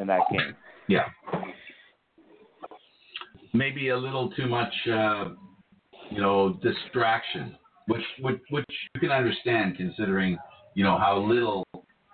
in 0.00 0.06
that 0.06 0.20
game. 0.30 0.54
Yeah. 0.88 1.04
Maybe 3.52 3.90
a 3.90 3.96
little 3.96 4.30
too 4.30 4.46
much, 4.48 4.72
uh, 4.90 5.26
you 6.10 6.20
know, 6.20 6.58
distraction, 6.62 7.56
which, 7.86 8.02
which 8.20 8.40
which 8.50 8.64
you 8.94 9.00
can 9.00 9.10
understand 9.10 9.76
considering, 9.76 10.38
you 10.74 10.84
know, 10.84 10.98
how 10.98 11.18
little 11.18 11.64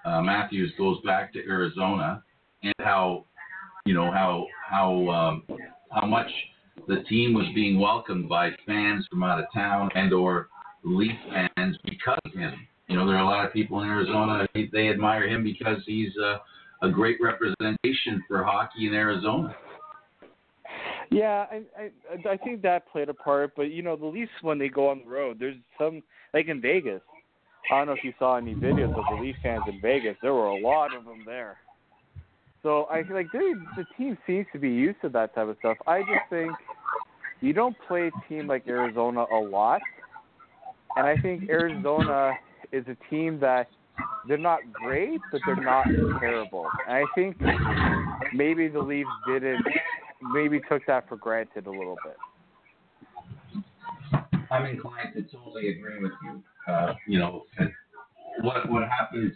uh, 0.05 0.21
Matthews 0.21 0.73
goes 0.77 0.99
back 1.05 1.33
to 1.33 1.39
Arizona 1.41 2.23
and 2.63 2.75
how, 2.81 3.25
you 3.87 3.95
know, 3.95 4.11
how 4.11 4.47
how 4.69 5.09
um, 5.09 5.59
how 5.91 6.07
much 6.07 6.31
the 6.89 7.03
team 7.09 7.35
was 7.35 7.47
being 7.55 7.79
welcomed 7.81 8.29
by 8.29 8.51
fans 8.67 9.07
from 9.11 9.23
out 9.23 9.39
of 9.39 9.47
town 9.55 9.91
and 9.95 10.13
or 10.13 10.49
Leaf 10.85 11.13
fans 11.31 11.77
because 11.85 12.19
of 12.25 12.33
him. 12.33 12.55
You 12.89 12.97
know, 12.97 13.07
there 13.07 13.17
are 13.17 13.23
a 13.23 13.27
lot 13.27 13.47
of 13.47 13.53
people 13.53 13.81
in 13.81 13.89
Arizona 13.89 14.49
they, 14.55 14.69
they 14.73 14.89
admire 14.89 15.29
him 15.29 15.45
because 15.45 15.79
he's 15.87 16.13
uh, 16.23 16.39
a 16.83 16.91
great 16.91 17.19
representation 17.21 18.23
for 18.27 18.43
hockey 18.43 18.87
in 18.87 18.95
Arizona. 18.95 19.55
Yeah, 21.11 21.47
I, 21.51 21.63
I 21.79 22.31
I 22.31 22.37
think 22.37 22.63
that 22.63 22.91
played 22.91 23.09
a 23.09 23.15
part, 23.15 23.53
but 23.57 23.71
you 23.71 23.83
know 23.83 23.97
the 23.97 24.07
Leafs 24.07 24.31
when 24.43 24.59
they 24.59 24.69
go 24.69 24.89
on 24.89 25.03
the 25.05 25.11
road, 25.11 25.39
there's 25.41 25.57
some 25.77 26.03
like 26.33 26.49
in 26.49 26.61
Vegas. 26.61 27.01
I 27.71 27.79
don't 27.79 27.89
know 27.89 27.93
if 27.93 28.05
you 28.05 28.13
saw 28.19 28.37
any 28.37 28.55
videos 28.55 28.97
of 28.97 29.05
the 29.11 29.23
Leaf 29.23 29.37
fans 29.43 29.63
in 29.69 29.81
Vegas. 29.81 30.17
There 30.23 30.35
were 30.35 30.47
a 30.47 30.61
lot 30.61 30.95
of 30.95 31.05
them 31.05 31.23
there. 31.27 31.59
So 32.63 32.85
I 32.85 33.03
like 33.11 33.27
they, 33.33 33.53
the 33.77 33.85
team 33.97 34.19
seems 34.27 34.47
to 34.53 34.59
be 34.59 34.69
used 34.69 35.01
to 35.03 35.09
that 35.11 35.35
type 35.35 35.49
of 35.49 35.57
stuff. 35.61 35.79
I 35.87 36.01
just 36.01 36.29
think 36.29 36.53
you 37.41 37.53
don't 37.53 37.77
play 37.89 38.09
a 38.09 38.29
team 38.29 38.47
like 38.47 38.67
Arizona 38.69 39.25
a 39.33 39.39
lot, 39.39 39.81
and 40.97 41.07
I 41.07 41.17
think 41.17 41.49
Arizona 41.49 42.33
is 42.73 42.85
a 42.89 42.97
team 43.11 43.39
that 43.41 43.69
they're 44.27 44.39
not 44.39 44.61
great, 44.73 45.21
but 45.31 45.41
they're 45.47 45.57
not 45.57 45.87
terrible. 46.21 46.67
And 46.89 46.97
I 46.97 47.05
think 47.15 47.37
maybe 48.35 48.69
the 48.69 48.81
Leafs 48.81 49.09
didn't, 49.27 49.65
maybe 50.33 50.61
took 50.69 50.83
that 50.87 51.09
for 51.09 51.17
granted 51.17 51.67
a 51.67 51.71
little 51.71 51.97
bit. 52.05 52.17
I'm 54.51 54.67
inclined 54.67 55.15
to 55.15 55.23
totally 55.23 55.69
agree 55.69 56.03
with 56.03 56.13
you. 56.25 56.43
Uh, 56.67 56.95
you 57.07 57.19
know, 57.19 57.45
what 58.43 58.69
what 58.71 58.83
happens 58.89 59.33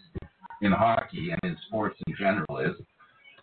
in 0.60 0.72
hockey 0.72 1.30
and 1.30 1.40
in 1.44 1.56
sports 1.68 1.96
in 2.06 2.14
general 2.18 2.58
is 2.58 2.74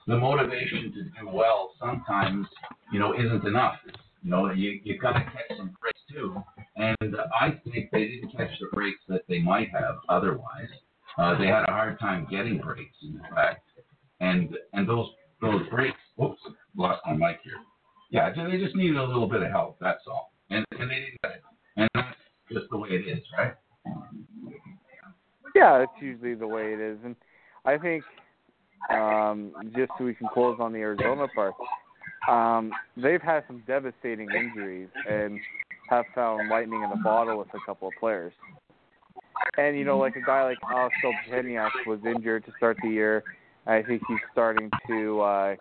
the 0.07 0.17
motivation 0.17 0.91
to 0.93 1.03
do 1.03 1.29
well 1.31 1.71
sometimes, 1.79 2.45
you 2.91 2.99
know, 2.99 3.13
isn't 3.13 3.45
enough. 3.45 3.75
You 4.23 4.29
know, 4.29 4.51
you 4.51 4.79
you 4.83 4.99
got 4.99 5.13
to 5.13 5.23
catch 5.23 5.57
some 5.57 5.75
breaks 5.81 5.99
too, 6.11 6.35
and 6.75 7.15
I 7.39 7.59
think 7.63 7.89
they 7.91 8.07
didn't 8.07 8.31
catch 8.35 8.51
the 8.59 8.67
breaks 8.71 8.99
that 9.07 9.21
they 9.27 9.39
might 9.39 9.69
have 9.71 9.95
otherwise. 10.09 10.69
Uh, 11.17 11.37
they 11.37 11.47
had 11.47 11.63
a 11.67 11.71
hard 11.71 11.99
time 11.99 12.27
getting 12.29 12.59
breaks, 12.59 12.95
in 13.01 13.19
fact, 13.33 13.63
and 14.19 14.55
and 14.73 14.87
those 14.87 15.07
those 15.41 15.67
breaks. 15.69 15.97
Whoops, 16.17 16.41
lost 16.75 17.01
my 17.05 17.13
mic 17.13 17.39
here. 17.43 17.53
Yeah, 18.11 18.31
they 18.31 18.57
just 18.57 18.75
needed 18.75 18.97
a 18.97 19.03
little 19.03 19.27
bit 19.27 19.41
of 19.41 19.49
help. 19.49 19.77
That's 19.79 20.03
all, 20.07 20.33
and 20.49 20.65
and 20.79 20.89
they 20.89 20.95
didn't 20.95 21.21
get 21.23 21.31
it, 21.31 21.41
and 21.77 21.89
that's 21.95 22.17
just 22.51 22.65
the 22.69 22.77
way 22.77 22.89
it 22.89 23.07
is, 23.07 23.23
right? 23.37 23.53
Yeah, 25.55 25.79
that's 25.79 26.01
usually 26.01 26.35
the 26.35 26.47
way 26.47 26.73
it 26.73 26.79
is, 26.79 26.97
and 27.03 27.15
I 27.65 27.77
think 27.77 28.03
um, 28.89 29.51
just 29.75 29.91
so 29.97 30.05
we 30.05 30.13
can 30.13 30.27
close 30.33 30.57
on 30.59 30.73
the 30.73 30.79
Arizona 30.79 31.27
part, 31.33 31.53
um, 32.27 32.71
they've 32.95 33.21
had 33.21 33.43
some 33.47 33.63
devastating 33.67 34.29
injuries 34.31 34.89
and 35.09 35.39
have 35.89 36.05
found 36.13 36.49
lightning 36.49 36.81
in 36.81 36.89
the 36.89 37.01
bottle 37.03 37.37
with 37.37 37.47
a 37.53 37.59
couple 37.65 37.87
of 37.87 37.93
players. 37.99 38.33
And 39.57 39.77
you 39.77 39.83
know, 39.83 39.97
like 39.97 40.15
a 40.15 40.21
guy 40.21 40.43
like 40.43 40.57
Alex 40.69 40.95
Galchenyuk 41.03 41.71
was 41.85 41.99
injured 42.05 42.45
to 42.45 42.51
start 42.57 42.77
the 42.81 42.89
year. 42.89 43.23
I 43.67 43.81
think 43.81 44.01
he's 44.07 44.17
starting 44.31 44.69
to 44.87 45.21
uh, 45.21 45.55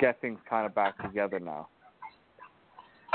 get 0.00 0.20
things 0.20 0.38
kind 0.48 0.66
of 0.66 0.74
back 0.74 1.00
together 1.02 1.38
now. 1.38 1.68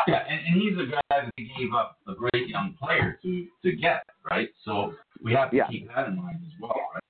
Yeah, 0.08 0.24
and, 0.28 0.40
and 0.48 0.62
he's 0.62 0.74
a 0.78 0.92
guy 0.92 1.02
that 1.10 1.32
gave 1.38 1.74
up 1.76 1.98
a 2.08 2.14
great 2.16 2.48
young 2.48 2.76
player 2.82 3.20
to 3.22 3.48
to 3.64 3.76
get, 3.76 4.04
right? 4.30 4.50
So 4.66 4.94
we 5.24 5.34
have 5.34 5.52
to 5.52 5.58
Yeah. 5.58 5.68
keep 5.68 5.88
that 5.90 6.08
in 6.08 6.16
mind 6.18 6.38
as 6.46 6.54
well, 6.60 6.76
right? 6.94 7.01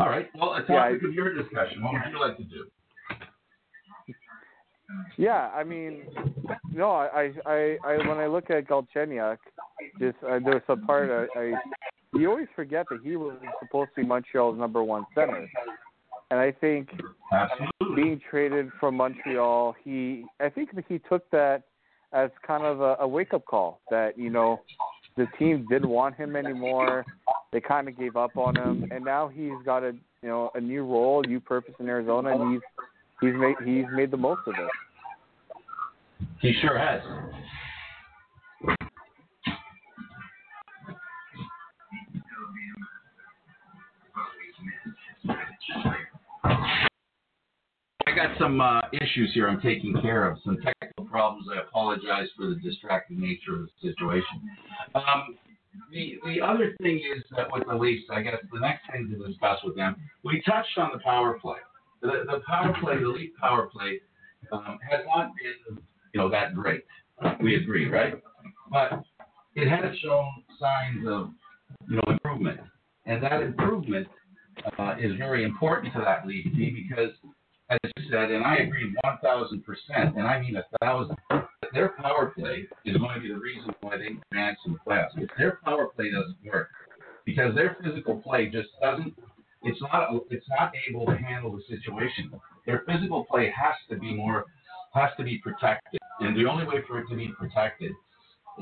All 0.00 0.08
right. 0.08 0.30
Well, 0.34 0.54
a 0.54 0.64
Yeah, 0.66 0.88
topic 0.88 1.02
of 1.02 1.12
your 1.12 1.34
discussion. 1.34 1.82
What 1.82 1.92
would 1.92 2.10
you 2.10 2.18
like 2.18 2.36
to 2.38 2.44
do? 2.44 2.64
Yeah, 5.18 5.50
I 5.54 5.62
mean, 5.62 6.06
no, 6.72 6.92
I, 6.92 7.32
I, 7.44 7.76
I 7.84 8.08
when 8.08 8.16
I 8.16 8.26
look 8.26 8.48
at 8.50 8.66
Galchenyuk, 8.66 9.36
just 9.98 10.16
uh, 10.26 10.38
there's 10.42 10.62
a 10.68 10.76
part 10.76 11.10
I, 11.10 11.38
I, 11.38 11.52
you 12.14 12.30
always 12.30 12.48
forget 12.56 12.86
that 12.90 13.00
he 13.04 13.16
was 13.16 13.36
supposed 13.60 13.90
to 13.94 14.00
be 14.00 14.06
Montreal's 14.06 14.58
number 14.58 14.82
one 14.82 15.04
center, 15.14 15.46
and 16.30 16.40
I 16.40 16.50
think 16.50 16.88
Absolutely. 17.30 18.02
being 18.02 18.20
traded 18.30 18.70
from 18.80 18.96
Montreal, 18.96 19.76
he, 19.84 20.24
I 20.40 20.48
think 20.48 20.74
that 20.74 20.86
he 20.88 20.98
took 20.98 21.30
that 21.30 21.64
as 22.12 22.30
kind 22.44 22.64
of 22.64 22.80
a, 22.80 22.96
a 23.00 23.06
wake 23.06 23.34
up 23.34 23.44
call 23.44 23.82
that 23.90 24.18
you 24.18 24.30
know 24.30 24.62
the 25.18 25.26
team 25.38 25.66
didn't 25.68 25.90
want 25.90 26.16
him 26.16 26.36
anymore. 26.36 27.04
They 27.52 27.60
kind 27.60 27.88
of 27.88 27.98
gave 27.98 28.16
up 28.16 28.36
on 28.36 28.56
him, 28.56 28.88
and 28.92 29.04
now 29.04 29.28
he's 29.28 29.52
got 29.64 29.82
a 29.82 29.92
you 30.22 30.28
know 30.28 30.50
a 30.54 30.60
new 30.60 30.84
role, 30.84 31.22
new 31.22 31.40
purpose 31.40 31.74
in 31.80 31.88
Arizona, 31.88 32.30
and 32.30 32.52
he's 32.52 32.60
he's 33.20 33.34
made 33.34 33.56
he's 33.64 33.86
made 33.92 34.10
the 34.10 34.16
most 34.16 34.42
of 34.46 34.54
it. 34.54 36.26
He 36.40 36.54
sure 36.60 36.78
has. 36.78 37.00
I 48.06 48.12
got 48.14 48.38
some 48.38 48.60
uh, 48.60 48.80
issues 48.92 49.30
here 49.34 49.48
I'm 49.48 49.60
taking 49.60 49.94
care 50.02 50.30
of, 50.30 50.38
some 50.44 50.58
technical 50.58 51.04
problems. 51.06 51.46
I 51.54 51.60
apologize 51.60 52.28
for 52.36 52.48
the 52.48 52.56
distracting 52.56 53.20
nature 53.20 53.54
of 53.54 53.68
the 53.82 53.90
situation. 53.90 54.40
Um, 54.94 55.36
the, 55.92 56.18
the 56.24 56.40
other 56.40 56.74
thing 56.82 56.98
is 56.98 57.24
that 57.36 57.46
with 57.52 57.64
the 57.68 57.74
Leafs, 57.74 58.04
I 58.10 58.22
guess 58.22 58.36
the 58.52 58.60
next 58.60 58.90
thing 58.90 59.08
to 59.10 59.26
discuss 59.26 59.58
with 59.64 59.76
them, 59.76 59.96
we 60.24 60.42
touched 60.46 60.76
on 60.78 60.90
the 60.92 61.00
power 61.00 61.38
play. 61.38 61.58
The, 62.02 62.24
the 62.26 62.40
power 62.46 62.74
play, 62.80 62.98
the 62.98 63.08
Leaf 63.08 63.30
power 63.40 63.66
play, 63.66 64.00
um, 64.52 64.78
has 64.88 65.00
not 65.06 65.32
been, 65.36 65.78
you 66.14 66.20
know, 66.20 66.30
that 66.30 66.54
great. 66.54 66.84
We 67.42 67.56
agree, 67.56 67.88
right? 67.88 68.14
But 68.70 69.04
it 69.54 69.68
has 69.68 69.96
shown 69.98 70.28
signs 70.58 71.06
of, 71.06 71.30
you 71.88 71.96
know, 71.96 72.02
improvement, 72.12 72.60
and 73.04 73.22
that 73.22 73.42
improvement 73.42 74.06
uh, 74.78 74.94
is 74.98 75.16
very 75.18 75.44
important 75.44 75.92
to 75.94 76.00
that 76.00 76.26
Leaf 76.26 76.44
team 76.54 76.74
because, 76.88 77.10
as 77.68 77.78
you 77.96 78.04
said, 78.10 78.30
and 78.30 78.44
I 78.44 78.56
agree 78.56 78.94
1,000 79.02 79.62
percent, 79.64 80.16
and 80.16 80.26
I 80.26 80.40
mean 80.40 80.56
a 80.56 80.64
thousand. 80.78 81.16
The 81.72 81.78
their 81.78 81.88
power 81.90 82.32
play 82.36 82.66
is 82.84 82.96
going 82.96 83.14
to 83.14 83.20
be 83.20 83.28
the 83.28 83.38
reason 83.38 83.74
why 83.80 83.96
they 83.96 84.06
advance 84.06 84.58
in 84.66 84.72
the 84.72 84.78
playoffs. 84.86 85.16
If 85.16 85.30
their 85.38 85.58
power 85.64 85.88
play 85.94 86.10
doesn't 86.10 86.38
work, 86.44 86.68
because 87.24 87.54
their 87.54 87.76
physical 87.82 88.20
play 88.20 88.48
just 88.48 88.68
doesn't, 88.80 89.14
it's 89.62 89.80
not, 89.82 90.10
it's 90.30 90.46
not 90.48 90.72
able 90.88 91.06
to 91.06 91.16
handle 91.16 91.52
the 91.52 91.62
situation. 91.68 92.32
Their 92.66 92.84
physical 92.86 93.24
play 93.24 93.52
has 93.56 93.74
to 93.90 93.96
be 93.96 94.14
more, 94.14 94.46
has 94.94 95.10
to 95.18 95.24
be 95.24 95.38
protected, 95.38 96.00
and 96.20 96.36
the 96.36 96.48
only 96.48 96.66
way 96.66 96.82
for 96.86 97.00
it 97.00 97.08
to 97.10 97.16
be 97.16 97.30
protected 97.38 97.92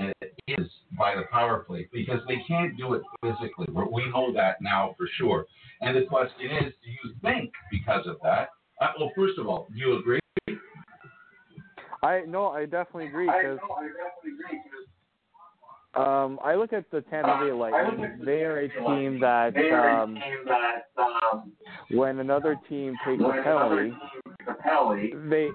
uh, 0.00 0.12
is 0.46 0.66
by 0.98 1.14
the 1.14 1.22
power 1.30 1.64
play 1.66 1.88
because 1.92 2.20
they 2.28 2.38
can't 2.46 2.76
do 2.76 2.94
it 2.94 3.02
physically. 3.22 3.66
We 3.70 4.10
know 4.10 4.32
that 4.34 4.60
now 4.60 4.94
for 4.96 5.08
sure. 5.16 5.46
And 5.80 5.96
the 5.96 6.06
question 6.06 6.50
is, 6.50 6.72
do 6.84 6.90
you 6.90 7.14
think 7.22 7.52
because 7.70 8.06
of 8.06 8.16
that? 8.22 8.50
Uh, 8.80 8.92
well, 8.98 9.10
first 9.16 9.38
of 9.38 9.48
all, 9.48 9.68
do 9.72 9.78
you 9.78 9.98
agree? 9.98 10.20
I 12.02 12.22
no, 12.26 12.48
I 12.48 12.64
definitely 12.64 13.06
agree 13.06 13.26
because 13.26 13.58
um, 15.94 16.38
I 16.44 16.54
look 16.54 16.72
at 16.72 16.90
the 16.90 17.00
Tampa 17.02 17.44
Bay 17.44 17.52
Lightning. 17.52 18.20
They 18.24 18.42
are 18.42 18.60
a 18.60 18.68
team 18.68 19.20
that 19.20 19.56
um, 19.72 20.16
when 21.90 22.20
another 22.20 22.56
team 22.68 22.94
takes 23.06 23.22
a 23.22 23.42
penalty, 23.42 23.92
they 25.28 25.48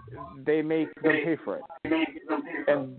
they 0.45 0.61
make 0.61 0.93
them 1.01 1.13
pay 1.23 1.37
for 1.45 1.57
it, 1.57 1.63
and 2.67 2.97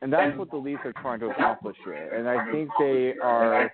and 0.00 0.12
that's 0.12 0.36
what 0.38 0.50
the 0.50 0.56
Leafs 0.56 0.82
are 0.84 0.94
trying 0.94 1.20
to 1.20 1.26
accomplish 1.26 1.76
here. 1.84 2.14
And 2.14 2.28
I 2.28 2.50
think 2.50 2.70
they 2.78 3.14
are 3.22 3.70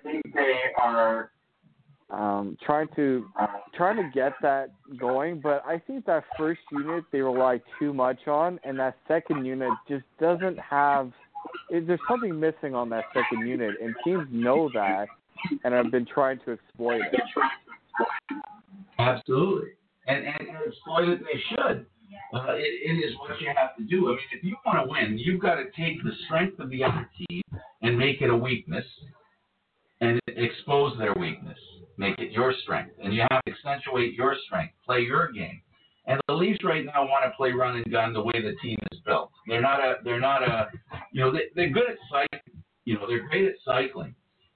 um, 2.11 2.57
trying 2.65 2.87
to 2.95 3.25
trying 3.75 3.97
to 3.97 4.09
get 4.13 4.33
that 4.41 4.71
going. 4.99 5.39
But 5.39 5.63
I 5.65 5.77
think 5.77 6.05
that 6.05 6.23
first 6.37 6.61
unit 6.71 7.03
they 7.11 7.21
rely 7.21 7.61
too 7.77 7.93
much 7.93 8.27
on, 8.27 8.59
and 8.63 8.79
that 8.79 8.97
second 9.07 9.45
unit 9.45 9.71
just 9.87 10.05
doesn't 10.19 10.57
have. 10.59 11.11
There's 11.69 11.99
something 12.09 12.37
missing 12.37 12.75
on 12.75 12.89
that 12.89 13.05
second 13.13 13.47
unit, 13.47 13.75
and 13.81 13.95
teams 14.03 14.27
know 14.31 14.69
that, 14.73 15.07
and 15.63 15.73
have 15.73 15.91
been 15.91 16.05
trying 16.05 16.39
to 16.45 16.51
exploit 16.51 17.01
it. 17.01 17.21
Absolutely, 18.97 19.69
and 20.07 20.25
and, 20.25 20.47
and 20.47 20.57
exploit 20.67 21.09
it 21.09 21.19
they 21.19 21.39
should. 21.49 21.85
Uh, 22.33 22.53
it, 22.53 22.61
it 22.61 22.93
is 23.05 23.15
what 23.19 23.39
you 23.39 23.47
have 23.55 23.75
to 23.77 23.83
do. 23.83 24.07
I 24.07 24.11
mean, 24.11 24.19
if 24.33 24.43
you 24.43 24.55
want 24.65 24.85
to 24.85 24.91
win, 24.91 25.17
you've 25.17 25.41
got 25.41 25.55
to 25.55 25.65
take 25.77 26.03
the 26.03 26.11
strength 26.25 26.59
of 26.59 26.69
the 26.69 26.83
other 26.83 27.09
team 27.17 27.41
and 27.81 27.97
make 27.97 28.21
it 28.21 28.29
a 28.29 28.35
weakness, 28.35 28.85
and 30.01 30.19
expose 30.27 30.97
their 30.97 31.13
weakness 31.13 31.57
make 31.99 32.17
it 32.17 32.31
your 32.31 32.53
strength, 32.63 32.93
and 33.03 33.13
you 33.13 33.21
have 33.29 33.43
to 33.43 33.51
accentuate 33.51 34.13
your 34.13 34.35
strength, 34.45 34.73
play 34.85 35.01
your 35.01 35.31
game. 35.31 35.61
And 36.07 36.19
the 36.27 36.33
Leafs 36.33 36.63
right 36.63 36.85
now 36.85 37.03
want 37.03 37.25
to 37.25 37.35
play 37.37 37.51
run 37.51 37.75
and 37.75 37.91
gun 37.91 38.13
the 38.13 38.23
way 38.23 38.41
the 38.41 38.55
team 38.63 38.77
is 38.91 38.99
built. 39.05 39.31
They're 39.47 39.61
not 39.61 39.79
a, 39.79 39.95
they're 40.03 40.19
not 40.19 40.41
a, 40.41 40.69
you 41.11 41.21
know, 41.21 41.31
they, 41.31 41.51
they're 41.55 41.69
good 41.69 41.89
at 41.89 41.97
cycling. 42.09 42.63
You 42.85 42.95
know, 42.95 43.05
they're 43.05 43.27
great 43.27 43.45
at 43.45 43.55
cycling, 43.63 44.15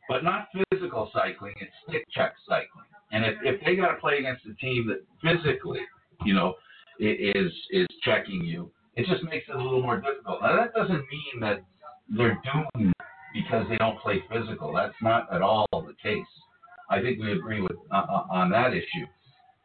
but 0.09 0.23
not 0.23 0.47
physical 0.71 1.11
cycling. 1.13 1.53
It's 1.59 1.71
stick 1.87 2.05
check 2.11 2.33
cycling. 2.47 2.87
And 3.11 3.25
if, 3.25 3.35
if 3.43 3.61
they 3.63 3.75
got 3.75 3.89
to 3.89 3.97
play 3.97 4.17
against 4.17 4.45
a 4.45 4.55
team 4.55 4.87
that 4.87 5.03
physically, 5.21 5.81
you 6.25 6.33
know, 6.33 6.55
is 6.99 7.51
is 7.71 7.87
checking 8.03 8.43
you, 8.43 8.71
it 8.95 9.05
just 9.05 9.23
makes 9.23 9.45
it 9.49 9.55
a 9.55 9.61
little 9.61 9.81
more 9.81 9.99
difficult. 9.99 10.41
Now 10.41 10.55
that 10.55 10.73
doesn't 10.73 10.95
mean 10.95 11.41
that 11.41 11.63
they're 12.09 12.41
doomed 12.43 12.93
because 13.33 13.65
they 13.69 13.77
don't 13.77 13.99
play 13.99 14.23
physical. 14.31 14.73
That's 14.73 14.95
not 15.01 15.31
at 15.33 15.41
all 15.41 15.67
the 15.71 15.93
case. 16.01 16.25
I 16.93 17.01
think 17.01 17.19
we 17.19 17.31
agree 17.31 17.59
with 17.59 17.77
uh, 17.91 17.95
uh, 17.95 18.25
on 18.29 18.51
that 18.51 18.73
issue. 18.73 19.07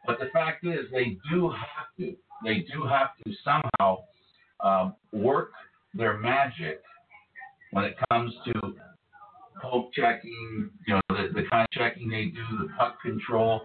But 0.06 0.18
the 0.18 0.30
fact 0.32 0.64
is, 0.64 0.86
they 0.90 1.18
do 1.30 1.50
have 1.50 1.86
to. 1.98 2.16
They 2.44 2.64
do 2.72 2.84
have 2.88 3.10
to 3.24 3.32
somehow 3.44 3.98
um, 4.60 4.94
work 5.12 5.50
their 5.92 6.16
magic 6.16 6.82
when 7.72 7.84
it 7.84 7.96
comes 8.10 8.32
to 8.46 8.74
poke 9.60 9.92
checking, 9.92 10.70
you 10.86 10.94
know, 10.94 11.00
the, 11.10 11.28
the 11.34 11.42
kind 11.50 11.64
of 11.64 11.70
checking 11.72 12.08
they 12.08 12.26
do, 12.26 12.58
the 12.58 12.68
puck 12.78 12.96
control. 13.02 13.60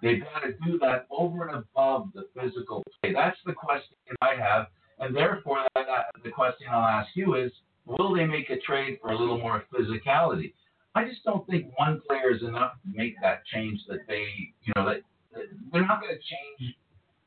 They've 0.00 0.22
got 0.22 0.46
to 0.46 0.52
do 0.64 0.78
that 0.78 1.06
over 1.10 1.48
and 1.48 1.56
above 1.56 2.10
the 2.14 2.26
physical 2.38 2.84
play. 3.02 3.12
That's 3.12 3.36
the 3.44 3.52
question 3.52 3.96
I 4.22 4.34
have, 4.40 4.66
and 5.00 5.14
therefore, 5.14 5.58
that, 5.74 5.86
that, 5.86 6.22
the 6.22 6.30
question 6.30 6.68
I'll 6.70 6.84
ask 6.84 7.10
you 7.14 7.34
is: 7.34 7.50
Will 7.84 8.14
they 8.14 8.24
make 8.24 8.48
a 8.48 8.58
trade 8.60 8.98
for 9.02 9.10
a 9.10 9.18
little 9.18 9.38
more 9.38 9.64
physicality? 9.74 10.52
I 10.94 11.04
just 11.04 11.24
don't 11.24 11.46
think 11.48 11.76
one 11.76 12.00
player 12.06 12.32
is 12.34 12.42
enough 12.42 12.72
to 12.82 12.96
make 12.96 13.14
that 13.20 13.44
change 13.52 13.80
that 13.88 14.06
they, 14.06 14.26
you 14.62 14.72
know, 14.76 14.86
that, 14.86 15.02
that 15.32 15.44
they're 15.72 15.86
not 15.86 16.00
going 16.00 16.14
to 16.14 16.20
change 16.20 16.76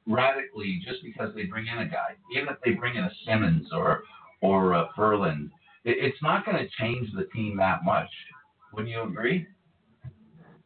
radically 0.05 0.81
just 0.85 1.03
because 1.03 1.35
they 1.35 1.43
bring 1.43 1.67
in 1.67 1.79
a 1.79 1.85
guy. 1.85 2.15
Even 2.33 2.47
if 2.47 2.57
they 2.63 2.71
bring 2.71 2.95
in 2.95 3.03
a 3.03 3.11
Simmonds 3.25 3.67
or 3.73 4.03
or 4.41 4.73
a 4.73 4.89
Ferland, 4.95 5.51
it, 5.83 5.97
it's 5.99 6.21
not 6.21 6.45
going 6.45 6.57
to 6.57 6.67
change 6.79 7.09
the 7.13 7.25
team 7.35 7.57
that 7.57 7.83
much. 7.83 8.09
Wouldn't 8.71 8.89
you 8.89 9.03
agree? 9.03 9.47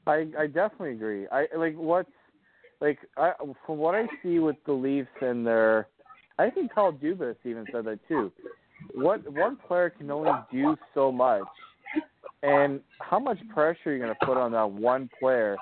I 0.06 0.28
I 0.38 0.48
definitely 0.48 0.92
agree. 0.92 1.28
I 1.32 1.48
like 1.56 1.76
what's 1.76 2.10
like 2.82 3.00
I 3.18 3.32
from 3.66 3.78
what 3.78 3.96
I 3.96 4.08
see 4.22 4.40
with 4.40 4.58
the 4.66 4.74
Leafs 4.74 5.10
and 5.22 5.46
their 5.46 5.88
I 6.38 6.50
think 6.52 6.74
Kyle 6.74 6.94
Dubas 6.94 7.36
even 7.46 7.66
said 7.72 7.86
that 7.86 8.00
too. 8.08 8.32
What 8.94 9.28
one 9.32 9.58
player 9.68 9.90
can 9.90 10.10
only 10.12 10.32
do 10.52 10.76
so 10.94 11.12
much 11.12 11.44
and 12.44 12.82
how 13.00 13.20
much 13.20 13.38
pressure 13.54 13.90
are 13.90 13.94
you 13.94 14.00
going 14.00 14.14
to 14.14 14.26
put 14.26 14.38
on 14.38 14.52
that 14.54 14.70
one 14.70 15.10
player 15.20 15.58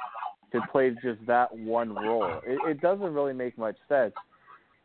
to 0.52 0.62
play 0.72 0.92
just 1.04 1.20
that 1.28 1.56
one 1.56 1.94
role? 1.94 2.40
It, 2.46 2.60
it 2.68 2.82
doesn't 2.82 3.14
really 3.14 3.34
make 3.34 3.58
much 3.58 3.76
sense. 3.88 4.14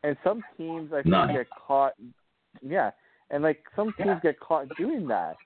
And 0.02 0.16
some 0.24 0.42
teams, 0.56 0.92
I 0.92 1.02
think, 1.02 1.36
get 1.36 1.46
caught. 1.66 1.94
Yeah, 2.62 2.90
and 3.30 3.42
like 3.42 3.62
some 3.74 3.94
teams 3.96 4.08
yeah. 4.08 4.20
get 4.22 4.40
caught 4.40 4.66
doing 4.76 5.06
that. 5.08 5.36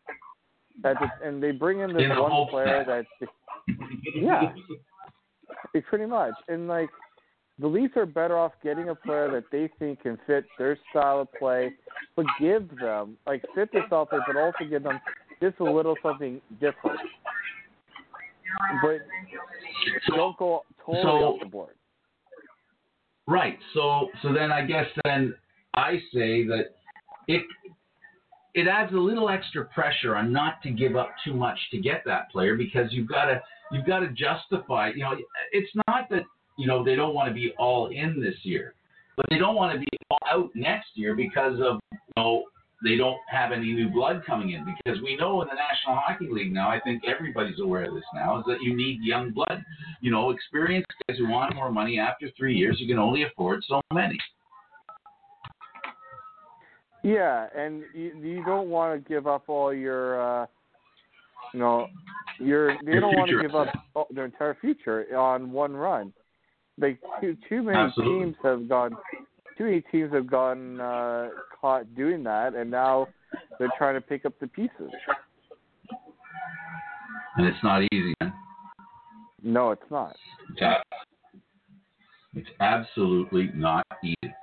That 0.83 0.97
and 1.25 1.43
they 1.43 1.51
bring 1.51 1.81
in 1.81 1.93
this 1.93 2.03
in 2.03 2.11
one 2.11 2.49
player 2.49 2.85
that's 2.87 3.31
yeah, 4.15 4.53
pretty 5.89 6.07
much. 6.07 6.35
And 6.49 6.67
like 6.67 6.89
the 7.59 7.67
Leafs 7.67 7.97
are 7.97 8.07
better 8.07 8.39
off 8.39 8.53
getting 8.63 8.89
a 8.89 8.95
player 8.95 9.31
that 9.33 9.45
they 9.51 9.69
think 9.79 10.03
can 10.03 10.19
fit 10.27 10.45
their 10.59 10.79
style 10.91 11.21
of 11.23 11.33
play, 11.35 11.73
but 12.17 12.27
give 12.41 12.69
them 12.79 13.17
like 13.27 13.43
fit 13.55 13.71
of 13.75 14.09
play, 14.09 14.19
but 14.27 14.37
also 14.37 14.65
give 14.69 14.83
them 14.83 15.01
just 15.40 15.61
a 15.61 15.64
little 15.64 15.94
something 16.03 16.40
different. 16.61 16.98
But 18.83 18.98
don't 20.14 20.37
go 20.38 20.62
totally 20.85 21.03
so, 21.03 21.09
off 21.09 21.40
the 21.40 21.46
board. 21.46 21.74
Right. 23.27 23.59
So 23.74 24.09
so 24.22 24.33
then 24.33 24.51
I 24.51 24.64
guess 24.64 24.87
then 25.05 25.35
I 25.74 25.98
say 26.12 26.44
that 26.46 26.70
it 27.27 27.42
it 28.55 28.66
adds 28.66 28.92
a 28.92 28.96
little 28.96 29.29
extra 29.29 29.66
pressure 29.66 30.16
on 30.16 30.33
not 30.33 30.62
to 30.62 30.70
give 30.70 30.96
up 30.96 31.11
too 31.24 31.35
much 31.35 31.59
to 31.70 31.79
get 31.79 32.03
that 32.07 32.31
player 32.31 32.57
because 32.57 32.90
you've 32.90 33.09
got 33.09 33.27
to 33.27 33.40
you've 33.70 33.87
got 33.87 34.01
to 34.01 34.09
justify. 34.09 34.90
You 34.94 35.03
know, 35.03 35.14
it's 35.53 35.70
not 35.87 36.09
that 36.11 36.22
you 36.57 36.66
know 36.66 36.83
they 36.83 36.96
don't 36.96 37.14
want 37.14 37.29
to 37.29 37.35
be 37.35 37.53
all 37.59 37.88
in 37.88 38.20
this 38.20 38.35
year, 38.42 38.74
but 39.16 39.27
they 39.31 39.38
don't 39.38 39.55
want 39.55 39.74
to 39.74 39.79
be 39.79 39.87
all 40.11 40.18
out 40.29 40.51
next 40.55 40.88
year 40.94 41.14
because 41.14 41.61
of 41.61 41.81
you 41.92 41.98
know 42.16 42.44
they 42.83 42.97
don't 42.97 43.19
have 43.29 43.51
any 43.53 43.73
new 43.73 43.88
blood 43.88 44.23
coming 44.27 44.51
in 44.51 44.64
because 44.64 45.01
we 45.03 45.17
know 45.17 45.43
in 45.43 45.49
the 45.49 45.55
National 45.55 45.97
Hockey 45.97 46.29
League 46.31 46.53
now, 46.53 46.69
I 46.69 46.79
think 46.81 47.03
everybody's 47.07 47.59
aware 47.59 47.85
of 47.85 47.95
this 47.95 48.05
now, 48.14 48.38
is 48.38 48.45
that 48.47 48.62
you 48.62 48.77
need 48.77 49.01
young 49.03 49.33
blood. 49.33 49.64
You 50.01 50.12
know, 50.12 50.31
experienced 50.31 50.88
guys 51.09 51.19
who 51.19 51.29
want 51.29 51.55
more 51.57 51.73
money 51.73 51.99
after 51.99 52.31
three 52.37 52.57
years, 52.57 52.77
you 52.79 52.87
can 52.87 52.99
only 52.99 53.25
afford 53.25 53.64
so 53.69 53.81
many. 53.93 54.19
Yeah, 57.03 57.47
and 57.57 57.83
you, 57.95 58.12
you 58.23 58.45
don't 58.45 58.69
want 58.69 59.03
to 59.03 59.09
give 59.09 59.27
up 59.27 59.49
all 59.49 59.73
your, 59.73 60.43
uh, 60.43 60.47
you 61.53 61.61
know, 61.61 61.88
your 62.38 62.73
you 62.73 63.01
don't 63.01 63.17
want 63.17 63.31
to 63.31 63.41
give 63.41 63.55
up 63.55 63.69
their 64.14 64.27
entire 64.27 64.57
future 64.61 65.17
on 65.17 65.51
one 65.51 65.75
run. 65.75 66.12
Like 66.81 67.01
too 67.21 67.37
too 67.49 67.62
many 67.62 67.77
Absolutely. 67.77 68.25
teams 68.25 68.37
have 68.43 68.69
gone 68.69 68.97
too 69.59 69.64
many 69.64 69.81
teams 69.92 70.12
have 70.12 70.31
gotten 70.31 70.81
uh, 70.81 71.31
caught 71.61 71.92
doing 71.97 72.23
that, 72.23 72.55
and 72.55 72.71
now 72.71 73.09
they're 73.59 73.68
trying 73.77 73.94
to 73.94 74.01
pick 74.01 74.25
up 74.25 74.33
the 74.40 74.47
pieces. 74.47 74.90
And 77.37 77.47
it's 77.47 77.62
not 77.62 77.83
easy. 77.92 78.14
Man. 78.21 78.33
No, 79.42 79.73
it's 79.73 79.90
not. 79.90 80.16
It's 82.35 82.49
absolutely 82.61 83.51
not 83.55 83.85
easy. 84.05 84.35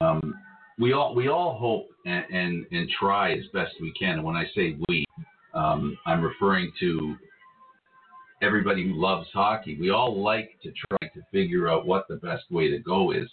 Um, 0.00 0.34
we 0.78 0.92
all 0.92 1.14
we 1.14 1.28
all 1.28 1.56
hope 1.58 1.88
and, 2.06 2.24
and, 2.32 2.66
and 2.70 2.88
try 2.98 3.32
as 3.32 3.44
best 3.52 3.72
we 3.80 3.92
can. 3.98 4.14
And 4.14 4.24
when 4.24 4.36
I 4.36 4.44
say 4.54 4.76
we, 4.88 5.04
um, 5.52 5.96
I'm 6.06 6.22
referring 6.22 6.72
to 6.80 7.16
everybody 8.42 8.84
who 8.84 9.00
loves 9.00 9.28
hockey. 9.32 9.76
We 9.80 9.90
all 9.90 10.22
like 10.22 10.58
to 10.62 10.72
try 10.72 11.08
to 11.08 11.22
figure 11.32 11.68
out 11.68 11.86
what 11.86 12.06
the 12.08 12.16
best 12.16 12.44
way 12.50 12.70
to 12.70 12.78
go 12.78 13.12
is. 13.12 13.28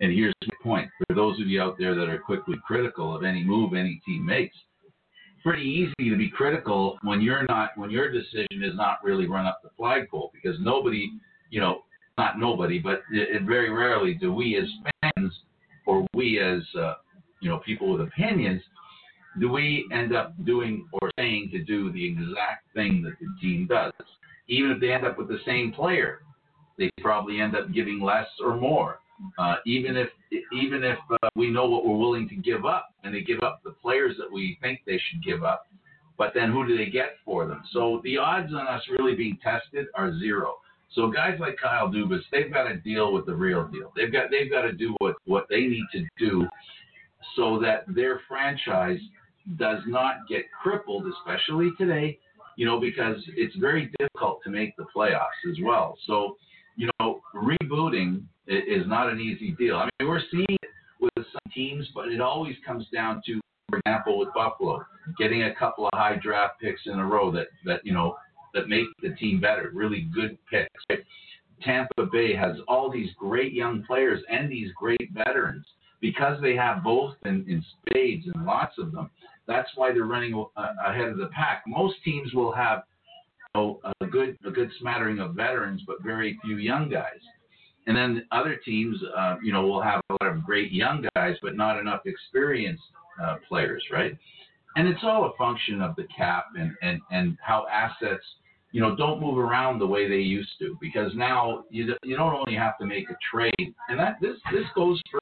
And 0.00 0.12
here's 0.12 0.34
the 0.42 0.52
point 0.62 0.90
for 0.98 1.14
those 1.14 1.40
of 1.40 1.46
you 1.46 1.60
out 1.60 1.76
there 1.78 1.94
that 1.94 2.08
are 2.08 2.18
quickly 2.18 2.56
critical 2.66 3.14
of 3.14 3.24
any 3.24 3.42
move 3.42 3.74
any 3.74 4.00
team 4.04 4.26
makes. 4.26 4.56
Pretty 5.42 5.62
easy 5.62 6.10
to 6.10 6.16
be 6.16 6.28
critical 6.28 6.98
when 7.02 7.20
you're 7.20 7.44
not 7.44 7.70
when 7.76 7.90
your 7.90 8.10
decision 8.10 8.62
is 8.62 8.74
not 8.74 8.98
really 9.04 9.26
run 9.26 9.46
up 9.46 9.60
the 9.62 9.70
flagpole 9.76 10.30
because 10.34 10.58
nobody, 10.60 11.08
you 11.50 11.60
know, 11.60 11.82
not 12.18 12.38
nobody, 12.38 12.78
but 12.78 13.02
it, 13.12 13.36
it 13.36 13.42
very 13.42 13.70
rarely 13.70 14.14
do 14.14 14.32
we 14.32 14.56
as 14.56 14.68
fans 15.14 15.32
or 15.86 16.06
we 16.14 16.40
as 16.40 16.62
uh, 16.78 16.94
you 17.40 17.48
know 17.48 17.60
people 17.64 17.92
with 17.92 18.06
opinions 18.08 18.60
do 19.38 19.50
we 19.50 19.86
end 19.92 20.14
up 20.14 20.32
doing 20.44 20.88
or 20.92 21.10
saying 21.18 21.50
to 21.52 21.62
do 21.62 21.92
the 21.92 22.04
exact 22.04 22.72
thing 22.74 23.02
that 23.02 23.14
the 23.20 23.26
team 23.40 23.66
does? 23.66 23.92
Even 24.48 24.70
if 24.70 24.80
they 24.80 24.92
end 24.92 25.04
up 25.04 25.18
with 25.18 25.28
the 25.28 25.38
same 25.44 25.72
player, 25.72 26.20
they 26.78 26.90
probably 27.00 27.40
end 27.40 27.56
up 27.56 27.72
giving 27.72 28.00
less 28.00 28.26
or 28.42 28.56
more. 28.56 29.00
Uh, 29.38 29.56
even 29.66 29.96
if 29.96 30.08
even 30.52 30.84
if 30.84 30.98
uh, 31.10 31.28
we 31.34 31.50
know 31.50 31.66
what 31.66 31.86
we're 31.86 31.96
willing 31.96 32.28
to 32.28 32.36
give 32.36 32.64
up, 32.64 32.88
and 33.04 33.14
they 33.14 33.22
give 33.22 33.42
up 33.42 33.60
the 33.64 33.72
players 33.82 34.16
that 34.18 34.30
we 34.30 34.58
think 34.60 34.80
they 34.86 35.00
should 35.10 35.24
give 35.24 35.44
up, 35.44 35.66
but 36.18 36.32
then 36.34 36.50
who 36.50 36.66
do 36.66 36.76
they 36.76 36.90
get 36.90 37.16
for 37.24 37.46
them? 37.46 37.62
So 37.72 38.00
the 38.04 38.18
odds 38.18 38.52
on 38.52 38.66
us 38.66 38.82
really 38.98 39.14
being 39.14 39.38
tested 39.42 39.86
are 39.94 40.18
zero. 40.18 40.56
So 40.94 41.10
guys 41.10 41.38
like 41.40 41.56
Kyle 41.60 41.88
Dubas, 41.88 42.20
they've 42.32 42.52
got 42.52 42.64
to 42.64 42.76
deal 42.76 43.12
with 43.12 43.26
the 43.26 43.34
real 43.34 43.66
deal. 43.68 43.92
They've 43.96 44.12
got 44.12 44.30
they've 44.30 44.50
got 44.50 44.62
to 44.62 44.72
do 44.72 44.94
what 44.98 45.16
what 45.26 45.46
they 45.48 45.60
need 45.60 45.86
to 45.92 46.06
do 46.18 46.46
so 47.34 47.58
that 47.60 47.84
their 47.94 48.20
franchise 48.28 49.00
does 49.58 49.82
not 49.86 50.26
get 50.28 50.44
crippled, 50.62 51.04
especially 51.06 51.70
today, 51.78 52.18
you 52.56 52.66
know, 52.66 52.80
because 52.80 53.16
it's 53.36 53.54
very 53.56 53.90
difficult 53.98 54.40
to 54.44 54.50
make 54.50 54.76
the 54.76 54.86
playoffs 54.94 55.50
as 55.50 55.56
well. 55.62 55.96
So, 56.06 56.36
you 56.76 56.90
know, 56.98 57.20
rebooting 57.34 58.24
is 58.46 58.86
not 58.86 59.10
an 59.10 59.20
easy 59.20 59.52
deal. 59.52 59.76
I 59.76 59.88
mean, 59.98 60.08
we're 60.08 60.20
seeing 60.30 60.46
it 60.48 60.70
with 61.00 61.12
some 61.16 61.52
teams, 61.52 61.88
but 61.94 62.08
it 62.08 62.20
always 62.20 62.56
comes 62.66 62.86
down 62.92 63.22
to, 63.26 63.40
for 63.68 63.78
example, 63.78 64.18
with 64.18 64.28
Buffalo, 64.34 64.84
getting 65.18 65.44
a 65.44 65.54
couple 65.54 65.86
of 65.86 65.92
high 65.94 66.16
draft 66.22 66.60
picks 66.60 66.82
in 66.86 66.98
a 66.98 67.04
row 67.04 67.30
that, 67.32 67.46
that 67.64 67.80
you 67.84 67.92
know, 67.92 68.16
that 68.54 68.68
make 68.68 68.86
the 69.02 69.10
team 69.16 69.40
better, 69.40 69.70
really 69.74 70.08
good 70.14 70.38
picks. 70.50 70.70
Right? 70.88 71.00
Tampa 71.62 72.06
Bay 72.12 72.34
has 72.34 72.56
all 72.68 72.90
these 72.90 73.10
great 73.18 73.52
young 73.52 73.82
players 73.84 74.22
and 74.30 74.50
these 74.50 74.70
great 74.76 75.10
veterans 75.12 75.64
because 76.00 76.40
they 76.42 76.54
have 76.54 76.82
both 76.82 77.14
in, 77.24 77.44
in 77.48 77.64
spades 77.80 78.26
and 78.32 78.44
lots 78.44 78.74
of 78.78 78.92
them. 78.92 79.10
That's 79.46 79.68
why 79.74 79.92
they're 79.92 80.04
running 80.04 80.34
uh, 80.56 80.66
ahead 80.86 81.08
of 81.08 81.18
the 81.18 81.28
pack. 81.28 81.62
Most 81.66 81.96
teams 82.04 82.34
will 82.34 82.52
have 82.52 82.82
you 83.54 83.60
know, 83.60 83.80
a 84.00 84.06
good 84.06 84.36
a 84.46 84.50
good 84.50 84.70
smattering 84.80 85.18
of 85.18 85.34
veterans, 85.34 85.82
but 85.86 86.02
very 86.02 86.38
few 86.44 86.56
young 86.58 86.90
guys. 86.90 87.20
And 87.86 87.96
then 87.96 88.26
other 88.32 88.56
teams, 88.64 88.98
uh, 89.16 89.36
you 89.42 89.52
know, 89.52 89.66
will 89.66 89.82
have 89.82 90.00
a 90.10 90.16
lot 90.24 90.32
of 90.32 90.44
great 90.44 90.72
young 90.72 91.06
guys, 91.14 91.36
but 91.40 91.56
not 91.56 91.78
enough 91.78 92.00
experienced 92.04 92.82
uh, 93.22 93.36
players, 93.48 93.82
right? 93.92 94.16
And 94.76 94.88
it's 94.88 95.00
all 95.02 95.26
a 95.26 95.36
function 95.36 95.80
of 95.80 95.94
the 95.96 96.04
cap 96.14 96.46
and, 96.58 96.74
and, 96.82 97.00
and 97.10 97.38
how 97.40 97.66
assets, 97.72 98.24
you 98.72 98.80
know, 98.80 98.96
don't 98.96 99.20
move 99.20 99.38
around 99.38 99.78
the 99.78 99.86
way 99.86 100.08
they 100.08 100.16
used 100.16 100.50
to. 100.58 100.76
Because 100.80 101.12
now 101.14 101.64
you, 101.70 101.94
you 102.02 102.16
don't 102.16 102.34
only 102.34 102.54
have 102.56 102.76
to 102.78 102.86
make 102.86 103.08
a 103.08 103.16
trade, 103.30 103.74
and 103.88 103.98
that 103.98 104.16
this 104.20 104.36
this 104.52 104.64
goes 104.74 105.00
for 105.10 105.20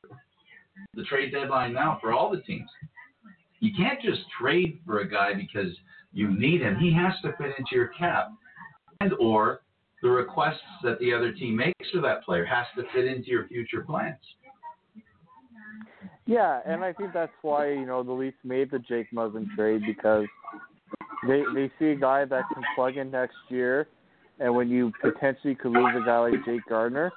the 0.94 1.04
trade 1.04 1.32
deadline 1.32 1.72
now 1.72 1.98
for 2.00 2.12
all 2.12 2.30
the 2.30 2.40
teams. 2.40 2.68
You 3.60 3.70
can't 3.76 4.00
just 4.02 4.22
trade 4.40 4.80
for 4.84 5.00
a 5.00 5.08
guy 5.08 5.34
because 5.34 5.72
you 6.12 6.36
need 6.36 6.62
him. 6.62 6.76
He 6.78 6.92
has 6.94 7.12
to 7.22 7.36
fit 7.36 7.54
into 7.58 7.74
your 7.74 7.88
cap, 7.88 8.30
and 9.00 9.12
or 9.20 9.60
the 10.04 10.10
requests 10.10 10.60
that 10.82 10.98
the 11.00 11.14
other 11.14 11.32
team 11.32 11.56
makes 11.56 11.90
for 11.90 12.02
that 12.02 12.22
player 12.24 12.44
has 12.44 12.66
to 12.76 12.84
fit 12.94 13.06
into 13.06 13.30
your 13.30 13.48
future 13.48 13.80
plans. 13.80 14.18
Yeah, 16.26 16.60
and 16.66 16.84
I 16.84 16.92
think 16.92 17.14
that's 17.14 17.32
why 17.40 17.70
you 17.70 17.86
know 17.86 18.02
the 18.02 18.12
Leafs 18.12 18.36
made 18.44 18.70
the 18.70 18.78
Jake 18.78 19.10
Muzzin 19.12 19.46
trade 19.56 19.82
because 19.86 20.26
they 21.26 21.42
they 21.54 21.70
see 21.78 21.86
a 21.86 21.96
guy 21.96 22.26
that 22.26 22.44
can 22.52 22.62
plug 22.74 22.98
in 22.98 23.10
next 23.10 23.36
year, 23.48 23.88
and 24.40 24.54
when 24.54 24.68
you 24.68 24.92
potentially 25.00 25.54
could 25.54 25.72
lose 25.72 25.94
a 25.96 26.04
guy 26.04 26.18
like 26.18 26.44
Jake 26.44 26.62
Gardiner, 26.68 27.10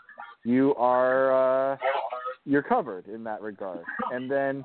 you 0.45 0.73
are 0.75 1.73
uh, 1.73 1.77
you're 2.45 2.63
covered 2.63 3.07
in 3.07 3.21
that 3.25 3.41
regard. 3.41 3.83
And 4.13 4.31
then 4.31 4.63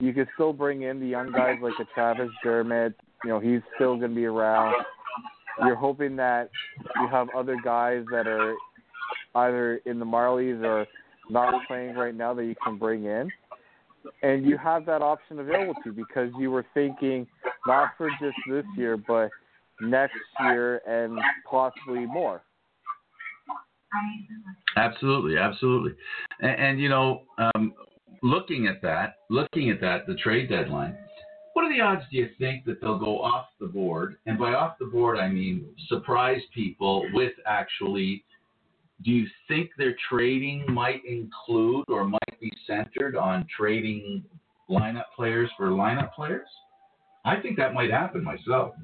you 0.00 0.12
can 0.12 0.26
still 0.34 0.52
bring 0.52 0.82
in 0.82 0.98
the 0.98 1.06
young 1.06 1.30
guys 1.30 1.58
like 1.62 1.74
a 1.80 1.84
Travis 1.94 2.30
Dermott. 2.42 2.94
You 3.24 3.30
know, 3.30 3.38
he's 3.38 3.60
still 3.76 3.96
going 3.96 4.10
to 4.10 4.16
be 4.16 4.24
around. 4.24 4.74
You're 5.58 5.76
hoping 5.76 6.16
that 6.16 6.50
you 7.00 7.08
have 7.08 7.28
other 7.36 7.56
guys 7.62 8.04
that 8.12 8.26
are 8.26 8.54
either 9.34 9.76
in 9.86 9.98
the 9.98 10.04
Marlies 10.04 10.62
or 10.64 10.86
not 11.28 11.54
playing 11.66 11.94
right 11.94 12.14
now 12.14 12.34
that 12.34 12.44
you 12.44 12.54
can 12.64 12.78
bring 12.78 13.04
in. 13.04 13.30
And 14.22 14.46
you 14.46 14.56
have 14.56 14.86
that 14.86 15.02
option 15.02 15.38
available 15.38 15.74
to 15.84 15.90
you 15.90 15.92
because 15.92 16.32
you 16.38 16.50
were 16.50 16.64
thinking 16.72 17.26
not 17.66 17.90
for 17.98 18.08
just 18.20 18.36
this 18.48 18.64
year, 18.76 18.96
but 18.96 19.28
next 19.80 20.16
year 20.40 20.80
and 20.86 21.18
possibly 21.48 22.06
more. 22.06 22.42
Absolutely, 24.76 25.36
absolutely. 25.36 25.92
And, 26.40 26.60
and 26.60 26.80
you 26.80 26.88
know, 26.88 27.22
um, 27.38 27.74
looking 28.22 28.66
at 28.66 28.80
that, 28.82 29.16
looking 29.28 29.70
at 29.70 29.80
that, 29.80 30.06
the 30.06 30.14
trade 30.14 30.48
deadline, 30.48 30.96
are 31.70 31.74
the 31.74 31.80
odds 31.80 32.02
do 32.10 32.18
you 32.18 32.28
think 32.38 32.64
that 32.64 32.80
they'll 32.80 32.98
go 32.98 33.20
off 33.20 33.46
the 33.60 33.66
board? 33.66 34.16
And 34.26 34.38
by 34.38 34.54
off 34.54 34.76
the 34.78 34.86
board, 34.86 35.18
I 35.18 35.28
mean 35.28 35.66
surprise 35.88 36.40
people 36.54 37.06
with 37.12 37.32
actually. 37.46 38.24
Do 39.02 39.10
you 39.10 39.26
think 39.48 39.70
their 39.78 39.96
trading 40.10 40.66
might 40.68 41.02
include 41.06 41.86
or 41.88 42.04
might 42.04 42.40
be 42.40 42.52
centered 42.66 43.16
on 43.16 43.46
trading 43.56 44.22
lineup 44.68 45.04
players 45.16 45.50
for 45.56 45.70
lineup 45.70 46.12
players? 46.12 46.48
I 47.24 47.40
think 47.40 47.56
that 47.56 47.72
might 47.72 47.90
happen 47.90 48.22
myself. 48.22 48.74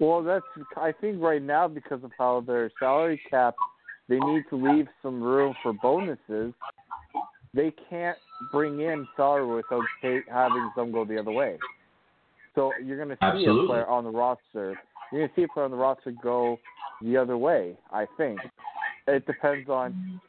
Well, 0.00 0.22
that's 0.22 0.44
I 0.76 0.92
think 1.00 1.20
right 1.20 1.42
now 1.42 1.68
because 1.68 2.02
of 2.02 2.12
how 2.18 2.42
their 2.46 2.70
salary 2.78 3.20
cap, 3.28 3.54
they 4.08 4.18
need 4.18 4.44
to 4.50 4.56
leave 4.56 4.86
some 5.02 5.22
room 5.22 5.54
for 5.62 5.74
bonuses 5.74 6.54
they 7.54 7.72
can't 7.90 8.18
bring 8.50 8.80
in 8.80 9.06
salary 9.16 9.56
without 9.56 9.82
having 10.30 10.70
some 10.74 10.92
go 10.92 11.04
the 11.04 11.18
other 11.18 11.30
way. 11.30 11.58
So 12.54 12.72
you're 12.84 12.96
going 12.96 13.08
to 13.08 13.14
see 13.14 13.26
Absolutely. 13.26 13.64
a 13.64 13.66
player 13.66 13.86
on 13.86 14.04
the 14.04 14.10
roster. 14.10 14.78
You're 15.10 15.22
going 15.22 15.28
to 15.28 15.34
see 15.34 15.42
a 15.44 15.48
player 15.48 15.64
on 15.64 15.70
the 15.70 15.76
roster 15.76 16.12
go 16.22 16.58
the 17.02 17.16
other 17.16 17.36
way. 17.36 17.76
I 17.90 18.06
think 18.16 18.38
it 19.06 19.26
depends 19.26 19.68
on 19.68 20.20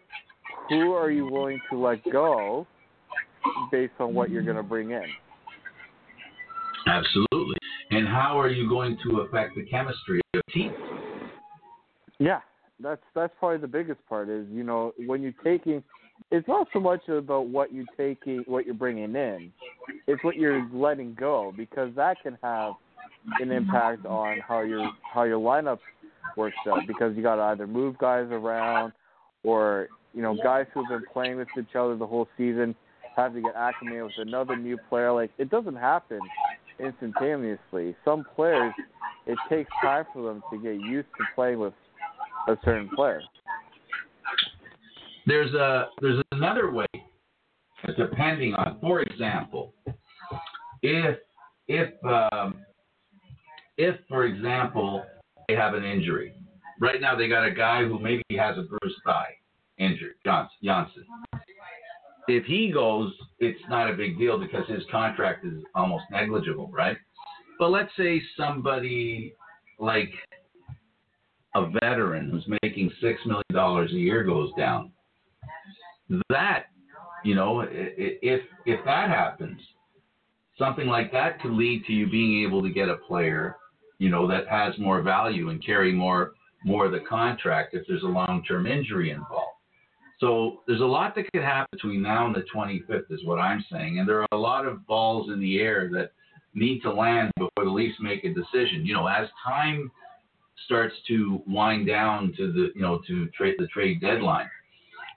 who 0.69 0.93
are 0.93 1.11
you 1.11 1.27
willing 1.29 1.59
to 1.69 1.77
let 1.77 1.99
go 2.11 2.65
based 3.71 3.93
on 3.99 4.13
what 4.13 4.29
you're 4.29 4.43
going 4.43 4.57
to 4.57 4.63
bring 4.63 4.91
in. 4.91 5.03
Absolutely. 6.87 7.55
And 7.91 8.07
how 8.07 8.39
are 8.39 8.49
you 8.49 8.67
going 8.67 8.97
to 9.03 9.21
affect 9.21 9.55
the 9.55 9.63
chemistry 9.65 10.21
of 10.33 10.41
the 10.45 10.51
team? 10.51 10.73
Yeah, 12.19 12.39
that's 12.79 13.01
that's 13.15 13.33
probably 13.39 13.59
the 13.59 13.67
biggest 13.67 13.99
part. 14.07 14.29
Is 14.29 14.47
you 14.51 14.63
know 14.63 14.93
when 15.05 15.21
you're 15.21 15.33
taking 15.43 15.83
it's 16.33 16.47
not 16.47 16.67
so 16.73 16.79
much 16.79 17.07
about 17.09 17.45
what 17.45 17.71
you're 17.71 17.85
taking, 17.95 18.43
what 18.47 18.65
you're 18.65 18.73
bringing 18.73 19.15
in. 19.15 19.53
It's 20.07 20.21
what 20.23 20.35
you're 20.35 20.67
letting 20.73 21.13
go 21.13 21.53
because 21.55 21.91
that 21.95 22.17
can 22.23 22.39
have 22.41 22.73
an 23.39 23.51
impact 23.51 24.07
on 24.07 24.39
how 24.45 24.61
your 24.61 24.89
how 25.13 25.23
your 25.23 25.39
lineup 25.39 25.77
works 26.35 26.55
out. 26.67 26.87
Because 26.87 27.15
you 27.15 27.21
got 27.21 27.35
to 27.35 27.43
either 27.43 27.67
move 27.67 27.99
guys 27.99 28.25
around, 28.31 28.93
or 29.43 29.89
you 30.15 30.23
know 30.23 30.35
guys 30.43 30.65
who've 30.73 30.87
been 30.89 31.03
playing 31.13 31.37
with 31.37 31.47
each 31.57 31.75
other 31.75 31.95
the 31.95 32.07
whole 32.07 32.27
season 32.35 32.73
have 33.15 33.35
to 33.35 33.41
get 33.41 33.53
acclimated 33.55 34.03
with 34.03 34.13
another 34.17 34.55
new 34.55 34.77
player. 34.89 35.13
Like 35.13 35.29
it 35.37 35.51
doesn't 35.51 35.75
happen 35.75 36.19
instantaneously. 36.79 37.95
Some 38.03 38.25
players, 38.35 38.73
it 39.27 39.37
takes 39.49 39.69
time 39.83 40.05
for 40.11 40.23
them 40.23 40.41
to 40.51 40.57
get 40.57 40.81
used 40.81 41.09
to 41.19 41.25
playing 41.35 41.59
with 41.59 41.73
a 42.47 42.57
certain 42.65 42.89
player. 42.95 43.21
There's 45.25 45.53
a 45.53 45.87
there's 46.01 46.21
another 46.31 46.71
way, 46.71 46.85
depending 47.97 48.53
on, 48.55 48.77
for 48.81 49.01
example, 49.01 49.73
if 50.81 51.17
if 51.67 51.89
um, 52.05 52.55
if 53.77 53.95
for 54.09 54.25
example 54.25 55.03
they 55.47 55.55
have 55.55 55.73
an 55.73 55.83
injury, 55.83 56.33
right 56.79 56.99
now 56.99 57.15
they 57.15 57.27
got 57.27 57.45
a 57.45 57.51
guy 57.51 57.83
who 57.83 57.99
maybe 57.99 58.23
has 58.37 58.57
a 58.57 58.63
bruised 58.63 58.97
thigh 59.05 59.33
injured, 59.77 60.15
Johnsson. 60.25 61.05
If 62.27 62.45
he 62.45 62.71
goes, 62.71 63.13
it's 63.39 63.59
not 63.69 63.89
a 63.89 63.93
big 63.93 64.17
deal 64.17 64.37
because 64.37 64.67
his 64.69 64.83
contract 64.89 65.45
is 65.45 65.61
almost 65.75 66.05
negligible, 66.09 66.69
right? 66.71 66.97
But 67.59 67.69
let's 67.69 67.91
say 67.97 68.21
somebody 68.37 69.33
like 69.77 70.09
a 71.55 71.69
veteran 71.81 72.29
who's 72.29 72.45
making 72.63 72.91
six 73.01 73.19
million 73.25 73.43
dollars 73.51 73.91
a 73.91 73.97
year 73.97 74.23
goes 74.23 74.51
down 74.57 74.92
that, 76.29 76.65
you 77.23 77.35
know, 77.35 77.65
if 77.69 78.41
if 78.65 78.85
that 78.85 79.09
happens, 79.09 79.59
something 80.57 80.87
like 80.87 81.11
that 81.11 81.41
could 81.41 81.51
lead 81.51 81.85
to 81.85 81.93
you 81.93 82.09
being 82.09 82.43
able 82.45 82.61
to 82.61 82.69
get 82.69 82.89
a 82.89 82.97
player, 82.97 83.57
you 83.99 84.09
know, 84.09 84.27
that 84.27 84.47
has 84.47 84.77
more 84.77 85.01
value 85.01 85.49
and 85.49 85.65
carry 85.65 85.91
more 85.91 86.33
more 86.65 86.85
of 86.85 86.91
the 86.91 87.01
contract 87.01 87.73
if 87.73 87.85
there's 87.87 88.03
a 88.03 88.07
long-term 88.07 88.65
injury 88.65 89.11
involved. 89.11 89.57
So 90.19 90.61
there's 90.67 90.79
a 90.79 90.85
lot 90.85 91.15
that 91.15 91.29
could 91.33 91.43
happen 91.43 91.67
between 91.73 92.01
now 92.01 92.25
and 92.27 92.33
the 92.33 92.45
25th, 92.55 93.11
is 93.11 93.25
what 93.25 93.39
I'm 93.39 93.65
saying, 93.69 93.99
and 93.99 94.07
there 94.07 94.21
are 94.21 94.27
a 94.31 94.37
lot 94.37 94.65
of 94.65 94.87
balls 94.87 95.29
in 95.29 95.41
the 95.41 95.59
air 95.59 95.89
that 95.91 96.11
need 96.53 96.79
to 96.81 96.93
land 96.93 97.31
before 97.35 97.65
the 97.65 97.69
Leafs 97.69 97.97
make 97.99 98.23
a 98.23 98.33
decision. 98.33 98.85
You 98.85 98.93
know, 98.93 99.07
as 99.07 99.27
time 99.43 99.91
starts 100.65 100.95
to 101.07 101.41
wind 101.47 101.87
down 101.87 102.33
to 102.37 102.53
the 102.53 102.69
you 102.75 102.81
know 102.81 103.01
to 103.07 103.27
trade 103.29 103.55
the 103.57 103.67
trade 103.67 103.99
deadline 103.99 104.49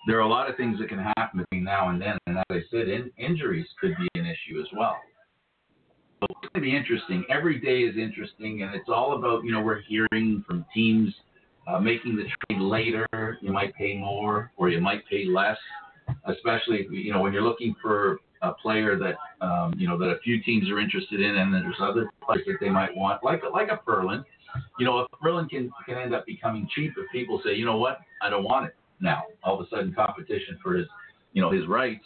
there 0.07 0.16
are 0.19 0.21
a 0.21 0.29
lot 0.29 0.49
of 0.49 0.57
things 0.57 0.79
that 0.79 0.88
can 0.88 1.01
happen 1.16 1.40
between 1.40 1.64
now 1.64 1.88
and 1.90 2.01
then. 2.01 2.16
And 2.27 2.38
as 2.38 2.45
I 2.49 2.61
said, 2.71 2.88
in, 2.88 3.11
injuries 3.19 3.66
could 3.81 3.95
be 3.99 4.09
an 4.19 4.25
issue 4.25 4.61
as 4.61 4.69
well. 4.77 4.97
So 6.21 6.27
it's 6.31 6.53
going 6.53 6.55
to 6.55 6.61
be 6.61 6.77
interesting. 6.77 7.25
Every 7.29 7.61
day 7.61 7.81
is 7.81 7.97
interesting, 7.97 8.62
and 8.62 8.75
it's 8.75 8.88
all 8.88 9.19
about 9.19 9.45
you 9.45 9.53
know 9.53 9.61
we're 9.61 9.83
hearing 9.83 10.42
from 10.47 10.64
teams 10.73 11.12
uh, 11.66 11.79
making 11.79 12.16
the 12.16 12.23
trade 12.23 12.61
later. 12.61 13.07
You 13.42 13.53
might 13.53 13.75
pay 13.75 13.97
more, 13.97 14.51
or 14.57 14.71
you 14.71 14.81
might 14.81 15.07
pay 15.11 15.27
less, 15.27 15.59
especially 16.25 16.79
if, 16.79 16.90
you 16.90 17.12
know 17.12 17.21
when 17.21 17.35
you're 17.35 17.42
looking 17.42 17.75
for 17.83 18.19
a 18.40 18.53
player 18.53 18.97
that 18.99 19.16
um, 19.45 19.75
you 19.77 19.87
know 19.87 19.99
that 19.99 20.07
a 20.07 20.19
few 20.21 20.42
teams 20.42 20.71
are 20.71 20.79
interested 20.79 21.21
in, 21.21 21.37
and 21.37 21.53
there's 21.53 21.77
other 21.81 22.11
players 22.25 22.47
that 22.47 22.57
they 22.61 22.71
might 22.71 22.97
want, 22.97 23.23
like 23.23 23.42
like 23.53 23.69
a 23.69 23.81
Ferland. 23.85 24.25
You 24.79 24.87
know, 24.87 25.01
a 25.01 25.07
Ferland 25.23 25.51
can 25.51 25.71
can 25.85 25.99
end 25.99 26.14
up 26.14 26.25
becoming 26.25 26.66
cheap 26.75 26.95
if 26.97 27.11
people 27.12 27.42
say, 27.45 27.55
you 27.55 27.66
know 27.66 27.77
what, 27.77 27.99
I 28.23 28.31
don't 28.31 28.45
want 28.45 28.66
it 28.66 28.75
now. 29.01 29.25
All 29.43 29.59
of 29.59 29.67
a 29.67 29.69
sudden, 29.69 29.95
competition 29.95 30.59
for 30.63 30.75
his 30.75 30.87
you 31.33 31.43
know 31.43 31.51
his 31.51 31.67
rights 31.67 32.05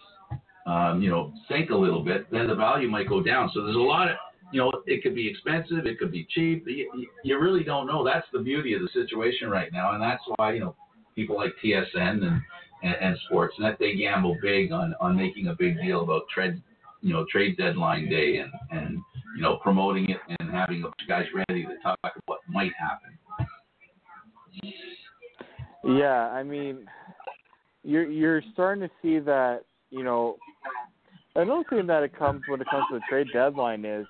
um, 0.66 1.02
you 1.02 1.10
know, 1.10 1.32
sink 1.48 1.70
a 1.70 1.76
little 1.76 2.04
bit, 2.04 2.30
then 2.30 2.46
the 2.46 2.54
value 2.54 2.88
might 2.88 3.08
go 3.08 3.22
down. 3.22 3.50
So 3.54 3.62
there's 3.62 3.76
a 3.76 3.78
lot 3.78 4.08
of, 4.08 4.16
you 4.52 4.60
know, 4.60 4.70
it 4.86 5.02
could 5.02 5.14
be 5.14 5.28
expensive, 5.28 5.86
it 5.86 5.98
could 5.98 6.12
be 6.12 6.26
cheap. 6.30 6.64
You, 6.66 7.08
you 7.24 7.38
really 7.38 7.64
don't 7.64 7.86
know. 7.86 8.04
That's 8.04 8.26
the 8.32 8.40
beauty 8.40 8.74
of 8.74 8.82
the 8.82 8.88
situation 8.92 9.48
right 9.48 9.72
now, 9.72 9.92
and 9.92 10.02
that's 10.02 10.22
why 10.36 10.52
you 10.54 10.60
know 10.60 10.74
people 11.14 11.36
like 11.36 11.52
TSN 11.62 11.86
and 11.94 12.40
and, 12.82 12.94
and 13.00 13.18
Sportsnet 13.30 13.78
they 13.78 13.94
gamble 13.94 14.36
big 14.42 14.72
on 14.72 14.94
on 15.00 15.16
making 15.16 15.48
a 15.48 15.54
big 15.54 15.80
deal 15.80 16.02
about 16.02 16.22
trade, 16.32 16.60
you 17.00 17.12
know, 17.12 17.24
trade 17.30 17.56
deadline 17.56 18.08
day 18.10 18.38
and 18.38 18.52
and 18.72 18.98
you 19.36 19.42
know 19.42 19.56
promoting 19.62 20.10
it 20.10 20.18
and 20.40 20.50
having 20.50 20.84
guys 21.08 21.26
ready 21.48 21.64
to 21.64 21.76
talk 21.82 21.98
about 22.02 22.22
what 22.26 22.40
might 22.48 22.72
happen. 22.78 23.16
Yeah, 25.84 26.28
I 26.28 26.42
mean, 26.42 26.86
you're 27.82 28.10
you're 28.10 28.42
starting 28.52 28.82
to 28.82 28.90
see 29.00 29.18
that 29.20 29.62
you 29.90 30.04
know 30.04 30.36
another 31.36 31.64
thing 31.70 31.86
that 31.86 32.02
it 32.02 32.16
comes 32.16 32.42
when 32.48 32.60
it 32.60 32.66
comes 32.70 32.84
to 32.90 32.98
the 32.98 33.02
trade 33.08 33.28
deadline 33.32 33.84
is 33.84 34.06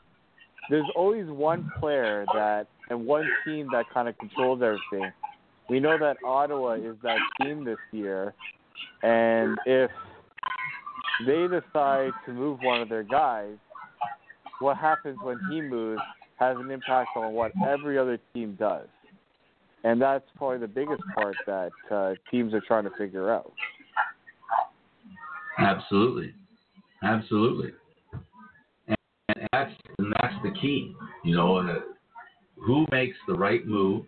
there's 0.68 0.90
always 0.96 1.26
one 1.28 1.70
player 1.78 2.24
that 2.34 2.66
and 2.90 3.06
one 3.06 3.28
team 3.44 3.68
that 3.72 3.86
kind 3.92 4.08
of 4.08 4.18
controls 4.18 4.60
everything. 4.62 5.12
We 5.68 5.78
know 5.78 5.96
that 5.98 6.16
Ottawa 6.26 6.72
is 6.74 6.96
that 7.02 7.18
team 7.40 7.64
this 7.64 7.78
year, 7.92 8.34
and 9.02 9.56
if 9.66 9.90
they 11.26 11.46
decide 11.46 12.10
to 12.26 12.32
move 12.32 12.58
one 12.62 12.80
of 12.80 12.88
their 12.88 13.04
guys, 13.04 13.54
what 14.58 14.76
happens 14.76 15.18
when 15.22 15.38
he 15.50 15.60
moves 15.60 16.02
has 16.40 16.56
an 16.58 16.70
impact 16.70 17.10
on 17.16 17.34
what 17.34 17.52
every 17.68 17.98
other 17.98 18.18
team 18.34 18.56
does. 18.58 18.88
And 19.82 20.00
that's 20.00 20.24
probably 20.36 20.58
the 20.58 20.68
biggest 20.68 21.02
part 21.14 21.34
that 21.46 21.72
uh, 21.90 22.14
teams 22.30 22.52
are 22.52 22.60
trying 22.60 22.84
to 22.84 22.90
figure 22.98 23.30
out. 23.30 23.52
Absolutely, 25.58 26.34
absolutely, 27.02 27.72
and, 28.86 28.96
and 29.28 29.48
that's 29.52 29.72
and 29.98 30.12
that's 30.20 30.34
the 30.42 30.52
key. 30.60 30.94
You 31.24 31.36
know, 31.36 31.58
uh, 31.58 31.74
who 32.56 32.86
makes 32.90 33.16
the 33.26 33.34
right 33.34 33.66
move, 33.66 34.04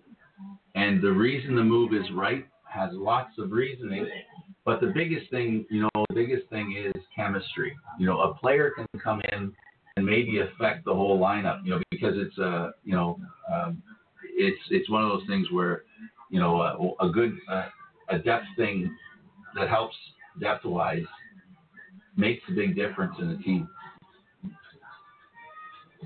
and 0.75 1.03
the 1.03 1.11
reason 1.11 1.55
the 1.57 1.63
move 1.63 1.93
is 1.93 2.05
right 2.15 2.47
has 2.69 2.91
lots 2.93 3.33
of 3.39 3.51
reasoning. 3.51 4.09
But 4.65 4.81
the 4.81 4.93
biggest 4.95 5.31
thing, 5.31 5.67
you 5.71 5.83
know, 5.83 6.05
the 6.09 6.15
biggest 6.15 6.49
thing 6.49 6.77
is 6.79 7.03
chemistry. 7.15 7.77
You 7.99 8.07
know, 8.07 8.21
a 8.21 8.35
player 8.35 8.71
can 8.71 8.87
come 9.03 9.21
in 9.33 9.53
and 9.97 10.07
maybe 10.07 10.41
affect 10.41 10.85
the 10.85 10.95
whole 10.95 11.19
lineup. 11.19 11.65
You 11.65 11.73
know, 11.73 11.83
because 11.91 12.15
it's 12.17 12.39
a, 12.39 12.71
you 12.85 12.95
know, 12.95 13.19
um, 13.53 13.83
it's 14.35 14.61
it's 14.71 14.88
one 14.90 15.03
of 15.03 15.09
those 15.11 15.27
things 15.29 15.47
where, 15.51 15.85
you 16.31 16.40
know, 16.40 16.61
a, 17.01 17.07
a 17.07 17.11
good 17.11 17.37
uh, 17.51 17.68
a 18.11 18.18
depth 18.18 18.47
thing 18.57 18.95
that 19.55 19.68
helps 19.68 19.97
depth 20.40 20.64
wise 20.64 21.05
makes 22.16 22.42
a 22.49 22.53
big 22.53 22.75
difference 22.75 23.14
in 23.21 23.31
a 23.31 23.38
team. 23.38 23.68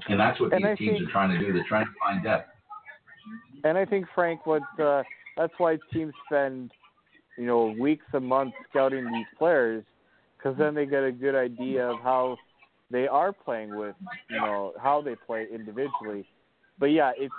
And 0.09 0.21
that's 0.21 0.39
what 0.41 0.53
And 0.53 0.63
these 0.63 0.71
I 0.71 0.75
teams 0.75 0.99
think- 0.99 1.09
are 1.09 1.13
trying 1.13 1.39
to 1.39 1.45
do. 1.45 1.53
They're 1.53 1.65
trying 1.69 1.87
to 1.87 1.93
find 1.99 2.23
depth. 2.23 2.51
And 3.65 3.77
I 3.79 3.85
think 3.85 4.07
Frank, 4.15 4.47
what 4.47 4.63
uh, 4.81 5.03
that's 5.37 5.53
why 5.59 5.79
teams 5.93 6.13
spend, 6.27 6.71
you 7.37 7.47
know, 7.47 7.75
weeks 7.79 8.05
and 8.13 8.25
months 8.25 8.57
scouting 8.71 9.05
these 9.11 9.27
players, 9.39 9.83
because 10.37 10.57
then 10.59 10.75
they 10.75 10.87
get 10.87 11.03
a 11.03 11.11
good 11.11 11.35
idea 11.35 11.89
of 11.89 11.97
how 12.03 12.37
they 12.91 13.09
are 13.09 13.33
playing 13.33 13.75
with, 13.77 13.97
you 14.31 14.37
know, 14.41 14.73
how 14.81 15.01
they 15.03 15.17
play 15.27 15.47
individually. 15.53 16.29
But 16.79 16.87
yeah, 16.87 17.13
it's 17.17 17.35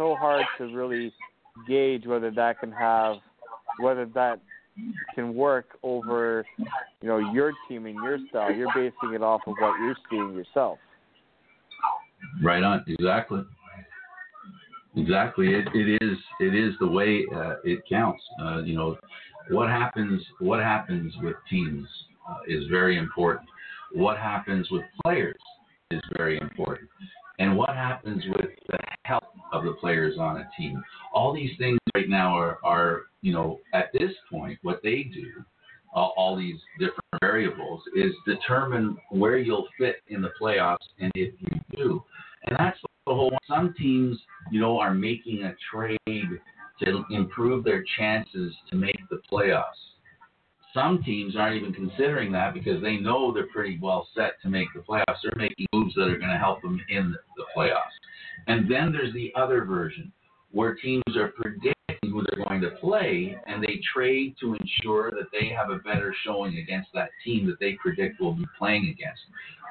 so 0.00 0.16
hard 0.16 0.46
to 0.56 0.64
really 0.74 1.12
gauge 1.68 2.06
whether 2.06 2.30
that 2.30 2.58
can 2.58 2.72
have, 2.72 3.16
whether 3.80 4.06
that 4.06 4.40
can 5.14 5.34
work 5.34 5.66
over, 5.82 6.42
you 7.02 7.08
know, 7.08 7.18
your 7.18 7.52
team 7.68 7.84
and 7.84 7.96
your 7.96 8.18
style. 8.30 8.50
You're 8.50 8.72
basing 8.74 9.12
it 9.14 9.22
off 9.22 9.42
of 9.46 9.54
what 9.60 9.78
you're 9.78 9.96
seeing 10.08 10.32
yourself. 10.32 10.78
Right 12.42 12.62
on. 12.62 12.82
Exactly. 12.86 13.42
Exactly. 14.96 15.48
It, 15.48 15.68
it 15.74 16.02
is. 16.02 16.16
It 16.40 16.54
is 16.54 16.72
the 16.80 16.86
way 16.86 17.26
uh, 17.34 17.56
it 17.62 17.80
counts. 17.86 18.22
Uh, 18.42 18.62
you 18.62 18.74
know, 18.74 18.96
what 19.50 19.68
happens. 19.68 20.22
What 20.38 20.60
happens 20.60 21.12
with 21.22 21.36
teams 21.50 21.86
uh, 22.26 22.36
is 22.48 22.64
very 22.70 22.96
important. 22.96 23.48
What 23.92 24.16
happens 24.16 24.70
with 24.70 24.82
players 25.04 25.36
is 25.90 26.00
very 26.16 26.40
important. 26.40 26.88
And 27.38 27.56
what 27.56 27.70
happens 27.70 28.22
with 28.36 28.50
the 28.68 28.78
health 29.04 29.24
of 29.52 29.64
the 29.64 29.72
players 29.72 30.18
on 30.18 30.38
a 30.38 30.48
team. 30.56 30.82
All 31.12 31.32
these 31.32 31.50
things 31.58 31.78
right 31.94 32.08
now 32.08 32.36
are, 32.36 32.58
are 32.64 33.02
you 33.22 33.32
know, 33.32 33.60
at 33.74 33.92
this 33.92 34.12
point, 34.30 34.58
what 34.62 34.80
they 34.82 35.04
do, 35.12 35.44
all, 35.92 36.14
all 36.16 36.36
these 36.36 36.56
different 36.78 37.04
variables, 37.20 37.82
is 37.94 38.12
determine 38.26 38.96
where 39.10 39.38
you'll 39.38 39.68
fit 39.78 39.96
in 40.08 40.22
the 40.22 40.30
playoffs 40.40 40.76
and 40.98 41.12
if 41.14 41.34
you 41.40 41.60
do. 41.76 42.02
And 42.46 42.56
that's 42.58 42.78
the 43.06 43.14
whole. 43.14 43.30
One. 43.30 43.38
Some 43.46 43.74
teams, 43.76 44.18
you 44.50 44.60
know, 44.60 44.78
are 44.78 44.94
making 44.94 45.42
a 45.42 45.54
trade 45.70 46.40
to 46.82 47.04
improve 47.10 47.64
their 47.64 47.84
chances 47.98 48.54
to 48.70 48.76
make 48.76 48.98
the 49.10 49.20
playoffs. 49.30 49.64
Some 50.72 51.02
teams 51.02 51.34
aren't 51.36 51.56
even 51.56 51.72
considering 51.72 52.30
that 52.32 52.54
because 52.54 52.80
they 52.80 52.96
know 52.96 53.32
they're 53.32 53.48
pretty 53.48 53.78
well 53.82 54.06
set 54.14 54.40
to 54.42 54.48
make 54.48 54.68
the 54.72 54.80
playoffs. 54.80 55.18
They're 55.22 55.32
making 55.36 55.66
moves 55.74 55.94
that 55.96 56.02
are 56.02 56.16
going 56.18 56.30
to 56.30 56.38
help 56.38 56.62
them 56.62 56.80
in 56.88 57.14
the 57.36 57.44
playoffs. 57.56 57.96
And 58.46 58.70
then 58.70 58.92
there's 58.92 59.12
the 59.14 59.32
other 59.36 59.64
version 59.64 60.12
where 60.50 60.74
teams 60.74 61.16
are 61.16 61.28
predicting 61.28 61.74
who 62.02 62.22
they're 62.22 62.44
going 62.44 62.60
to 62.60 62.70
play 62.80 63.36
and 63.46 63.62
they 63.62 63.80
trade 63.94 64.34
to 64.40 64.54
ensure 64.54 65.10
that 65.12 65.28
they 65.32 65.48
have 65.48 65.70
a 65.70 65.78
better 65.78 66.14
showing 66.24 66.58
against 66.58 66.88
that 66.94 67.10
team 67.24 67.46
that 67.46 67.60
they 67.60 67.76
predict 67.80 68.20
will 68.20 68.32
be 68.32 68.46
playing 68.58 68.88
against. 68.88 69.20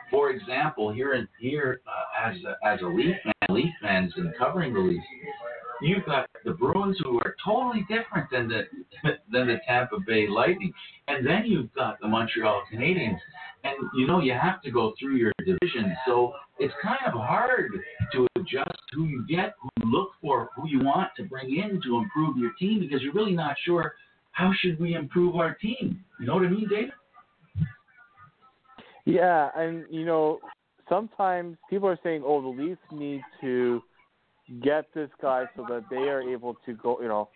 For 0.10 0.32
example, 0.32 0.92
here 0.92 1.14
in 1.14 1.28
here 1.40 1.82
uh, 1.88 2.30
as 2.30 2.36
a, 2.44 2.68
as 2.68 2.82
a 2.82 2.88
Leaf 2.88 3.16
fan, 3.24 3.56
Leaf 3.56 3.72
fans 3.82 4.12
and 4.16 4.34
covering 4.38 4.74
the 4.74 4.80
Leafs, 4.80 5.06
you've 5.82 6.06
got 6.06 6.28
the 6.46 6.52
Bruins 6.52 6.98
who 7.04 7.20
are 7.20 7.36
totally 7.44 7.86
different 7.88 8.30
than 8.32 8.48
the 8.48 8.64
than 9.32 9.48
the 9.48 9.58
Tampa 9.68 10.00
Bay 10.06 10.28
Lightning, 10.28 10.74
and 11.08 11.26
then 11.26 11.44
you've 11.46 11.74
got 11.74 12.00
the 12.00 12.08
Montreal 12.08 12.64
Canadiens, 12.74 13.20
and 13.64 13.76
you 13.96 14.08
know 14.08 14.20
you 14.20 14.34
have 14.34 14.62
to 14.64 14.72
go 14.72 14.94
through 15.00 15.16
your 15.16 15.32
division, 15.40 15.96
so 16.08 16.34
it's 16.60 16.74
kind 16.84 17.00
of 17.08 17.14
hard 17.14 17.72
to 18.14 18.28
adjust 18.36 18.80
who 18.94 19.06
you 19.06 19.26
get, 19.28 19.56
who 19.62 19.70
you 19.78 19.92
look 19.92 20.12
for, 20.22 20.50
who 20.56 20.68
you 20.68 20.84
want 20.84 21.10
to 21.18 21.24
bring 21.24 21.58
in 21.58 21.82
to 21.84 21.98
improve 21.98 22.38
your 22.38 22.52
team 22.60 22.80
because 22.80 23.02
you're 23.02 23.14
really 23.14 23.34
not 23.34 23.56
sure 23.66 23.94
how 24.32 24.52
should 24.60 24.80
we 24.80 24.94
improve 24.94 25.36
our 25.36 25.56
team. 25.56 26.04
You 26.20 26.28
know 26.28 26.36
what 26.36 26.46
I 26.46 26.50
mean, 26.50 26.68
David? 26.70 26.92
Yeah, 29.06 29.50
and 29.56 29.86
you 29.90 30.06
know, 30.06 30.40
sometimes 30.88 31.58
people 31.70 31.88
are 31.88 32.00
saying, 32.04 32.24
"Oh, 32.26 32.42
the 32.42 32.62
Leafs 32.62 32.82
need 32.92 33.22
to 33.42 33.82
get 34.62 34.86
this 34.94 35.10
guy 35.22 35.46
so 35.56 35.66
that 35.70 35.86
they 35.90 36.10
are 36.10 36.22
able 36.22 36.56
to 36.66 36.74
go, 36.74 37.02
you 37.02 37.08
know, 37.08 37.30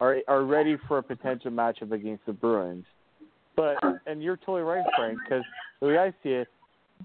are 0.00 0.18
are 0.28 0.44
ready 0.44 0.76
for 0.86 0.98
a 0.98 1.02
potential 1.02 1.50
matchup 1.50 1.92
against 1.92 2.24
the 2.26 2.32
Bruins." 2.32 2.84
But 3.56 3.78
and 4.06 4.22
you're 4.22 4.36
totally 4.36 4.62
right, 4.62 4.84
Frank, 4.96 5.18
because 5.24 5.44
the 5.80 5.88
way 5.88 5.98
I 5.98 6.10
see 6.22 6.30
it, 6.30 6.48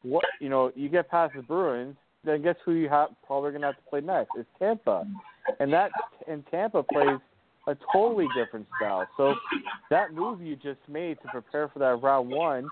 what 0.02 0.26
you 0.40 0.50
know, 0.50 0.72
you 0.76 0.90
get 0.90 1.10
past 1.10 1.34
the 1.36 1.42
Bruins, 1.42 1.96
then 2.24 2.42
guess 2.42 2.56
who 2.66 2.74
you 2.74 2.90
have 2.90 3.10
probably 3.26 3.52
going 3.52 3.62
to 3.62 3.68
have 3.68 3.78
to 3.78 3.90
play 3.90 4.02
next? 4.02 4.30
It's 4.38 4.50
Tampa, 4.60 5.06
and 5.60 5.72
that 5.74 5.92
and 6.28 6.44
Tampa 6.50 6.84
plays 6.84 7.20
a 7.68 7.76
totally 7.94 8.28
different 8.36 8.68
style. 8.78 9.08
So 9.18 9.36
that 9.90 10.14
move 10.14 10.42
you 10.42 10.56
just 10.56 10.80
made 10.88 11.18
to 11.22 11.28
prepare 11.30 11.70
for 11.70 11.80
that 11.80 12.02
round 12.02 12.30
one 12.30 12.68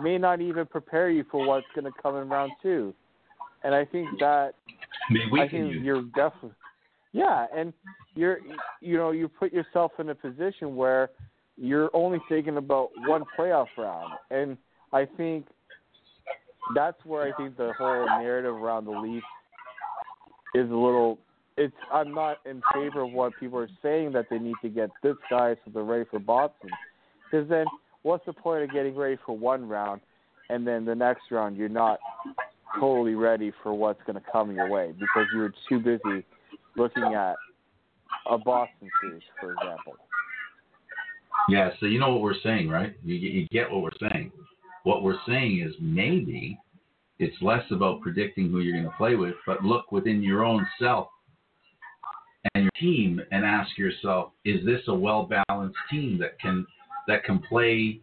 may 0.00 0.18
not 0.18 0.40
even 0.40 0.66
prepare 0.66 1.10
you 1.10 1.24
for 1.30 1.46
what's 1.46 1.66
going 1.74 1.84
to 1.84 2.02
come 2.02 2.16
in 2.16 2.28
round 2.28 2.52
two. 2.62 2.94
And 3.64 3.74
I 3.74 3.84
think 3.84 4.08
that 4.20 4.54
I 5.10 5.48
think 5.48 5.52
you. 5.52 5.80
you're 5.80 6.02
definitely 6.02 6.52
yeah, 7.12 7.46
and 7.54 7.72
you're 8.14 8.38
you 8.80 8.96
know 8.96 9.10
you 9.10 9.28
put 9.28 9.52
yourself 9.52 9.92
in 9.98 10.08
a 10.08 10.14
position 10.14 10.74
where 10.74 11.10
you're 11.56 11.90
only 11.92 12.18
thinking 12.28 12.56
about 12.56 12.90
one 13.06 13.24
playoff 13.38 13.66
round, 13.76 14.14
and 14.30 14.56
I 14.92 15.04
think 15.04 15.46
that's 16.74 17.04
where 17.04 17.22
I 17.22 17.36
think 17.36 17.56
the 17.56 17.72
whole 17.78 18.06
narrative 18.06 18.54
around 18.54 18.84
the 18.84 18.92
Leafs 18.92 19.26
is 20.54 20.70
a 20.70 20.74
little. 20.74 21.18
It's 21.56 21.74
I'm 21.92 22.14
not 22.14 22.38
in 22.46 22.62
favor 22.72 23.02
of 23.02 23.12
what 23.12 23.32
people 23.38 23.58
are 23.58 23.68
saying 23.82 24.12
that 24.12 24.26
they 24.30 24.38
need 24.38 24.54
to 24.62 24.68
get 24.68 24.90
this 25.02 25.16
guy 25.30 25.54
so 25.64 25.70
they're 25.72 25.82
ready 25.82 26.04
for 26.10 26.18
Boston, 26.18 26.70
because 27.24 27.48
then 27.48 27.66
what's 28.02 28.24
the 28.26 28.32
point 28.32 28.64
of 28.64 28.72
getting 28.72 28.96
ready 28.96 29.18
for 29.26 29.36
one 29.36 29.68
round, 29.68 30.00
and 30.48 30.66
then 30.66 30.84
the 30.84 30.94
next 30.94 31.30
round 31.30 31.56
you're 31.56 31.68
not 31.68 31.98
totally 32.80 33.14
ready 33.14 33.52
for 33.62 33.74
what's 33.74 34.00
going 34.06 34.16
to 34.16 34.24
come 34.32 34.50
your 34.50 34.68
way 34.68 34.92
because 34.98 35.26
you 35.34 35.40
were 35.40 35.52
too 35.68 35.78
busy 35.78 36.24
looking 36.76 37.14
at 37.14 37.34
a 38.30 38.38
Boston 38.38 38.88
series, 39.00 39.22
for 39.40 39.52
example. 39.52 39.94
Yeah, 41.48 41.70
so 41.80 41.86
you 41.86 41.98
know 41.98 42.10
what 42.10 42.22
we're 42.22 42.40
saying, 42.42 42.68
right? 42.68 42.94
You, 43.04 43.14
you 43.14 43.48
get 43.48 43.70
what 43.70 43.82
we're 43.82 44.08
saying. 44.10 44.32
What 44.84 45.02
we're 45.02 45.18
saying 45.26 45.60
is 45.60 45.74
maybe 45.80 46.58
it's 47.22 47.40
less 47.40 47.64
about 47.70 48.00
predicting 48.00 48.50
who 48.50 48.60
you're 48.60 48.72
going 48.72 48.90
to 48.90 48.96
play 48.96 49.14
with, 49.14 49.34
but 49.46 49.64
look 49.64 49.92
within 49.92 50.22
your 50.22 50.44
own 50.44 50.66
self 50.80 51.08
and 52.54 52.64
your 52.64 52.72
team 52.80 53.20
and 53.30 53.44
ask 53.44 53.78
yourself, 53.78 54.32
is 54.44 54.64
this 54.66 54.80
a 54.88 54.94
well 54.94 55.30
balanced 55.48 55.78
team 55.90 56.18
that 56.18 56.38
can 56.40 56.66
that 57.08 57.24
can 57.24 57.38
play 57.48 58.00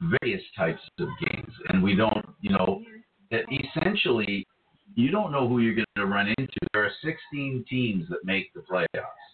various 0.00 0.42
types 0.56 0.80
of 0.98 1.08
games? 1.20 1.52
And 1.68 1.82
we 1.82 1.94
don't, 1.94 2.26
you 2.40 2.50
know, 2.50 2.82
essentially, 3.30 4.46
you 4.94 5.10
don't 5.10 5.30
know 5.30 5.48
who 5.48 5.60
you're 5.60 5.74
going 5.74 5.86
to 5.96 6.06
run 6.06 6.28
into. 6.36 6.58
There 6.72 6.84
are 6.84 6.92
16 7.02 7.64
teams 7.70 8.08
that 8.08 8.24
make 8.24 8.52
the 8.52 8.60
playoffs 8.60 9.26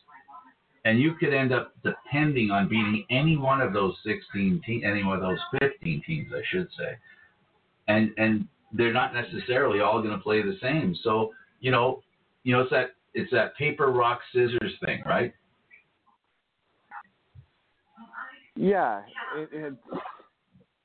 and 0.84 1.00
you 1.00 1.14
could 1.14 1.32
end 1.32 1.52
up 1.52 1.72
depending 1.84 2.50
on 2.50 2.68
beating 2.68 3.04
any 3.10 3.36
one 3.36 3.60
of 3.60 3.72
those 3.72 3.94
16 4.04 4.62
teams, 4.66 4.82
any 4.84 5.04
one 5.04 5.16
of 5.16 5.22
those 5.22 5.38
15 5.60 6.02
teams, 6.06 6.32
I 6.34 6.42
should 6.50 6.68
say, 6.76 6.98
and 7.88 8.10
and 8.16 8.48
they're 8.72 8.92
not 8.92 9.12
necessarily 9.14 9.80
all 9.80 10.00
going 10.00 10.16
to 10.16 10.22
play 10.22 10.42
the 10.42 10.56
same. 10.60 10.96
So 11.02 11.32
you 11.60 11.70
know, 11.70 12.02
you 12.44 12.52
know, 12.52 12.62
it's 12.62 12.70
that 12.70 12.90
it's 13.14 13.30
that 13.32 13.56
paper 13.56 13.90
rock 13.90 14.20
scissors 14.32 14.72
thing, 14.84 15.02
right? 15.06 15.32
Yeah, 18.54 19.02
it, 19.36 19.48
it, 19.52 19.74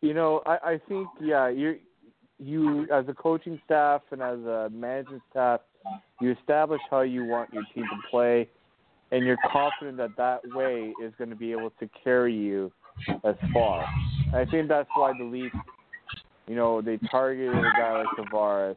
you 0.01 0.13
know, 0.13 0.41
I, 0.45 0.57
I 0.63 0.81
think 0.87 1.07
yeah, 1.21 1.49
you 1.49 1.79
you 2.39 2.87
as 2.91 3.05
a 3.07 3.13
coaching 3.13 3.59
staff 3.65 4.01
and 4.11 4.21
as 4.21 4.39
a 4.39 4.69
management 4.71 5.23
staff, 5.31 5.61
you 6.21 6.31
establish 6.31 6.81
how 6.89 7.01
you 7.01 7.25
want 7.25 7.51
your 7.53 7.63
team 7.73 7.83
to 7.83 8.09
play 8.09 8.47
and 9.11 9.25
you're 9.25 9.37
confident 9.51 9.97
that 9.97 10.15
that 10.17 10.41
way 10.55 10.93
is 11.01 11.13
going 11.17 11.29
to 11.29 11.35
be 11.35 11.51
able 11.51 11.69
to 11.79 11.89
carry 12.03 12.35
you 12.35 12.71
as 13.23 13.35
far. 13.53 13.85
I 14.33 14.45
think 14.45 14.67
that's 14.67 14.89
why 14.95 15.13
the 15.17 15.23
Leafs, 15.23 15.55
you 16.47 16.55
know, 16.55 16.81
they 16.81 16.97
targeted 17.11 17.53
a 17.53 17.71
guy 17.77 18.03
like 18.03 18.07
Tavares. 18.17 18.75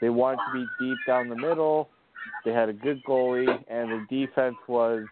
They 0.00 0.10
wanted 0.10 0.38
to 0.38 0.52
be 0.52 0.66
deep 0.80 0.98
down 1.06 1.28
the 1.28 1.36
middle. 1.36 1.88
They 2.44 2.52
had 2.52 2.68
a 2.68 2.72
good 2.72 3.02
goalie, 3.04 3.48
and 3.68 3.90
the 3.90 4.06
defense 4.10 4.56
was 4.68 5.04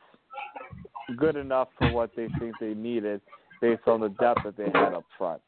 good 1.17 1.37
enough 1.37 1.69
for 1.79 1.93
what 1.93 2.11
they 2.17 2.29
think 2.39 2.55
they 2.61 2.75
needed 2.75 3.21
based 3.61 3.83
on 3.87 4.01
the 4.01 4.09
depth 4.09 4.41
that 4.45 4.57
they 4.57 4.65
had 4.75 4.95
up 4.95 5.05
front. 5.17 5.41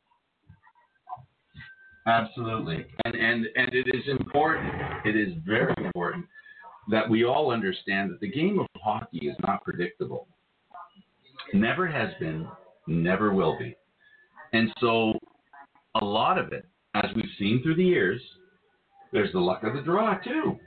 Absolutely, 2.06 2.84
and 3.06 3.14
and 3.14 3.46
and 3.56 3.72
it 3.72 3.86
is 3.88 4.02
important. 4.08 4.70
It 5.06 5.16
is 5.16 5.34
very 5.46 5.74
important 5.78 6.26
that 6.90 7.08
we 7.08 7.24
all 7.24 7.50
understand 7.50 8.10
that 8.10 8.20
the 8.20 8.30
game 8.30 8.58
of 8.58 8.66
hockey 8.76 9.26
is 9.26 9.36
not 9.46 9.64
predictable. 9.64 10.26
Never 11.54 11.86
has 11.86 12.10
been, 12.20 12.46
never 12.86 13.32
will 13.32 13.58
be. 13.58 13.74
And 14.52 14.70
so 14.80 15.18
a 16.00 16.04
lot 16.04 16.38
of 16.38 16.52
it, 16.52 16.66
as 16.94 17.06
we've 17.14 17.24
seen 17.38 17.62
through 17.62 17.76
the 17.76 17.84
years, 17.84 18.20
there's 19.12 19.32
the 19.32 19.40
luck 19.40 19.62
of 19.62 19.74
the 19.74 19.82
draw 19.82 20.16
too. 20.18 20.58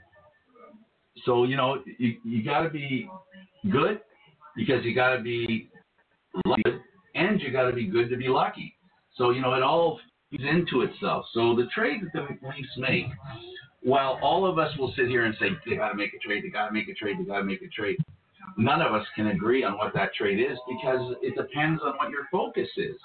So, 1.24 1.44
you 1.44 1.56
know, 1.56 1.82
you, 1.98 2.16
you 2.24 2.44
got 2.44 2.62
to 2.62 2.70
be 2.70 3.08
good 3.70 4.00
because 4.56 4.84
you 4.84 4.94
got 4.94 5.16
to 5.16 5.22
be 5.22 5.68
lucky 6.46 6.62
and 7.14 7.40
you 7.40 7.50
got 7.50 7.68
to 7.68 7.74
be 7.74 7.86
good 7.86 8.08
to 8.10 8.16
be 8.16 8.28
lucky. 8.28 8.74
So, 9.16 9.30
you 9.30 9.40
know, 9.40 9.54
it 9.54 9.62
all 9.62 9.98
feeds 10.30 10.44
into 10.44 10.82
itself. 10.82 11.26
So 11.34 11.56
the 11.56 11.66
trade 11.74 12.00
that 12.02 12.12
the 12.12 12.48
Leafs 12.48 12.68
make 12.76 13.06
while 13.82 14.18
all 14.22 14.46
of 14.46 14.58
us 14.58 14.76
will 14.78 14.92
sit 14.96 15.08
here 15.08 15.24
and 15.24 15.34
say 15.38 15.46
they 15.66 15.76
got 15.76 15.90
to 15.90 15.96
make 15.96 16.12
a 16.14 16.18
trade, 16.18 16.44
they 16.44 16.48
got 16.48 16.68
to 16.68 16.72
make 16.72 16.88
a 16.88 16.94
trade, 16.94 17.16
they 17.18 17.24
got 17.24 17.38
to 17.38 17.44
make 17.44 17.62
a 17.62 17.68
trade, 17.68 17.96
none 18.56 18.82
of 18.82 18.92
us 18.92 19.06
can 19.14 19.28
agree 19.28 19.64
on 19.64 19.76
what 19.76 19.94
that 19.94 20.14
trade 20.14 20.40
is 20.40 20.58
because 20.68 21.14
it 21.22 21.36
depends 21.36 21.80
on 21.84 21.96
what 21.96 22.10
your 22.10 22.26
focus 22.30 22.68
is. 22.76 22.96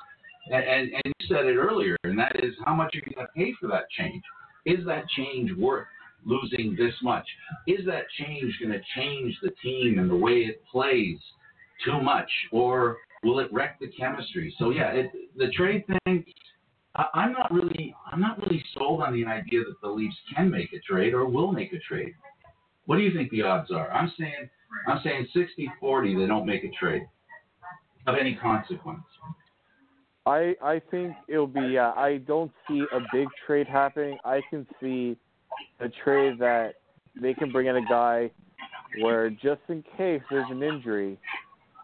And, 0.51 0.91
and, 0.93 1.01
you 1.05 1.27
said 1.27 1.45
it 1.45 1.55
earlier, 1.55 1.95
and 2.03 2.19
that 2.19 2.35
is 2.43 2.53
how 2.65 2.75
much 2.75 2.93
are 2.93 2.97
you 2.97 3.15
going 3.15 3.25
to 3.25 3.33
pay 3.33 3.53
for 3.59 3.67
that 3.67 3.89
change? 3.97 4.23
Is 4.65 4.85
that 4.85 5.07
change 5.09 5.51
worth 5.57 5.87
losing 6.25 6.75
this 6.77 6.93
much? 7.01 7.25
Is 7.67 7.85
that 7.85 8.03
change 8.19 8.53
going 8.61 8.73
to 8.73 8.81
change 8.95 9.37
the 9.41 9.51
team 9.61 9.99
and 9.99 10.09
the 10.09 10.15
way 10.15 10.39
it 10.39 10.61
plays 10.71 11.17
too 11.85 12.01
much, 12.01 12.29
or 12.51 12.97
will 13.23 13.39
it 13.39 13.51
wreck 13.53 13.79
the 13.79 13.87
chemistry? 13.97 14.53
So 14.59 14.71
yeah, 14.71 14.91
it, 14.91 15.11
the 15.37 15.49
trade 15.51 15.85
thing 15.87 16.25
I'm 16.95 17.31
not 17.31 17.51
really 17.51 17.95
I'm 18.11 18.21
not 18.21 18.39
really 18.39 18.63
sold 18.77 19.01
on 19.01 19.13
the 19.13 19.25
idea 19.25 19.61
that 19.61 19.81
the 19.81 19.89
Leafs 19.89 20.15
can 20.35 20.49
make 20.49 20.71
a 20.73 20.79
trade 20.79 21.13
or 21.13 21.25
will 21.25 21.51
make 21.51 21.73
a 21.73 21.79
trade. 21.79 22.13
What 22.85 22.97
do 22.97 23.01
you 23.01 23.13
think 23.13 23.31
the 23.31 23.41
odds 23.41 23.71
are? 23.71 23.91
I'm 23.91 24.11
saying 24.17 24.49
I'm 24.87 25.01
saying 25.03 25.27
60-40 25.81 26.19
they 26.19 26.27
don't 26.27 26.45
make 26.45 26.63
a 26.63 26.71
trade 26.79 27.07
of 28.05 28.15
any 28.19 28.35
consequence. 28.35 29.03
I 30.25 30.55
I 30.61 30.81
think 30.91 31.15
it'll 31.27 31.47
be 31.47 31.77
uh, 31.77 31.91
I 31.91 32.17
don't 32.25 32.51
see 32.67 32.83
a 32.93 32.99
big 33.11 33.27
trade 33.45 33.67
happening. 33.67 34.17
I 34.23 34.41
can 34.49 34.65
see 34.79 35.17
a 35.79 35.89
trade 36.03 36.39
that 36.39 36.75
they 37.21 37.33
can 37.33 37.51
bring 37.51 37.67
in 37.67 37.75
a 37.75 37.85
guy 37.85 38.31
where 39.01 39.29
just 39.29 39.61
in 39.67 39.83
case 39.97 40.21
there's 40.29 40.49
an 40.49 40.63
injury, 40.63 41.17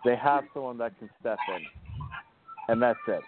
they 0.06 0.16
have 0.16 0.44
someone 0.54 0.78
that 0.78 0.98
can 1.00 1.10
step 1.20 1.38
in, 1.56 1.66
and 2.70 2.82
that's 2.82 3.00
it. 3.08 3.22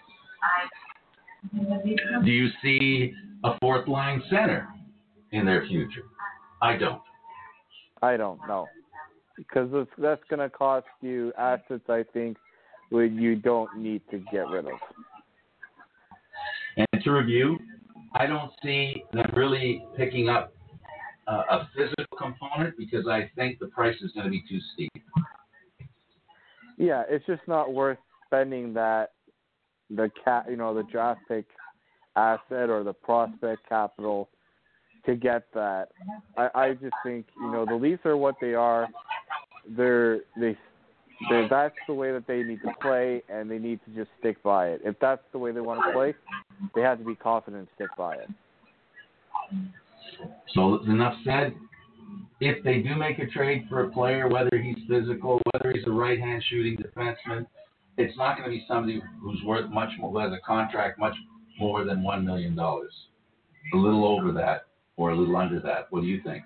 Do 2.24 2.30
you 2.30 2.48
see 2.62 3.12
a 3.44 3.58
fourth 3.58 3.88
line 3.88 4.22
center 4.30 4.68
in 5.32 5.44
their 5.44 5.66
future? 5.66 6.04
I 6.62 6.76
don't. 6.76 7.02
I 8.00 8.16
don't 8.16 8.38
know 8.48 8.66
because 9.36 9.86
that's 9.98 10.22
going 10.28 10.40
to 10.40 10.50
cost 10.50 10.86
you 11.00 11.32
assets. 11.38 11.84
I 11.88 12.04
think 12.12 12.36
you 13.00 13.36
don't 13.36 13.78
need 13.78 14.02
to 14.10 14.18
get 14.32 14.48
rid 14.48 14.66
of. 14.66 14.78
And 16.76 17.04
to 17.04 17.10
review, 17.10 17.58
I 18.14 18.26
don't 18.26 18.52
see 18.62 19.04
them 19.12 19.30
really 19.34 19.84
picking 19.96 20.28
up 20.28 20.52
uh, 21.26 21.42
a 21.50 21.68
physical 21.76 22.16
component 22.18 22.76
because 22.76 23.06
I 23.06 23.30
think 23.36 23.58
the 23.58 23.66
price 23.66 23.96
is 24.02 24.12
going 24.12 24.24
to 24.24 24.30
be 24.30 24.42
too 24.48 24.58
steep. 24.74 24.90
Yeah, 26.78 27.04
it's 27.08 27.24
just 27.26 27.42
not 27.46 27.72
worth 27.72 27.98
spending 28.26 28.74
that 28.74 29.12
the 29.90 30.10
cat, 30.24 30.46
you 30.48 30.56
know, 30.56 30.74
the 30.74 30.82
draft 30.84 31.20
pick 31.28 31.46
asset 32.16 32.70
or 32.70 32.82
the 32.82 32.92
prospect 32.92 33.68
capital 33.68 34.28
to 35.06 35.14
get 35.16 35.44
that. 35.54 35.88
I, 36.36 36.48
I 36.54 36.72
just 36.74 36.94
think 37.04 37.26
you 37.40 37.50
know 37.50 37.64
the 37.66 37.74
Leafs 37.74 38.04
are 38.04 38.16
what 38.16 38.36
they 38.40 38.54
are. 38.54 38.88
They're 39.68 40.20
they 40.38 40.56
they 41.30 41.46
that's 41.48 41.74
the 41.86 41.94
way 41.94 42.12
that 42.12 42.26
they 42.26 42.42
need 42.42 42.60
to 42.62 42.72
play, 42.80 43.22
and 43.28 43.50
they 43.50 43.58
need 43.58 43.80
to 43.84 43.90
just 43.94 44.10
stick 44.20 44.42
by 44.42 44.68
it. 44.68 44.80
If 44.84 44.98
that's 45.00 45.22
the 45.32 45.38
way 45.38 45.52
they 45.52 45.60
want 45.60 45.80
to 45.86 45.92
play, 45.92 46.14
they 46.74 46.80
have 46.82 46.98
to 46.98 47.04
be 47.04 47.14
confident 47.14 47.60
and 47.60 47.68
stick 47.74 47.90
by 47.96 48.14
it. 48.14 48.28
So 50.54 50.82
enough 50.84 51.14
said. 51.24 51.54
If 52.44 52.64
they 52.64 52.78
do 52.78 52.96
make 52.96 53.20
a 53.20 53.26
trade 53.26 53.66
for 53.68 53.84
a 53.84 53.90
player, 53.90 54.28
whether 54.28 54.58
he's 54.58 54.76
physical, 54.88 55.40
whether 55.52 55.70
he's 55.72 55.86
a 55.86 55.92
right-hand 55.92 56.42
shooting 56.48 56.76
defenseman, 56.76 57.46
it's 57.96 58.18
not 58.18 58.36
going 58.36 58.50
to 58.50 58.56
be 58.56 58.64
somebody 58.66 59.00
who's 59.20 59.40
worth 59.44 59.70
much 59.70 59.90
more, 59.96 60.10
who 60.10 60.18
has 60.18 60.32
a 60.32 60.40
contract 60.44 60.98
much 60.98 61.14
more 61.60 61.84
than 61.84 62.02
one 62.02 62.26
million 62.26 62.56
dollars. 62.56 62.92
A 63.74 63.76
little 63.76 64.04
over 64.04 64.32
that, 64.32 64.64
or 64.96 65.10
a 65.10 65.16
little 65.16 65.36
under 65.36 65.60
that. 65.60 65.86
What 65.90 66.00
do 66.00 66.08
you 66.08 66.20
think? 66.22 66.42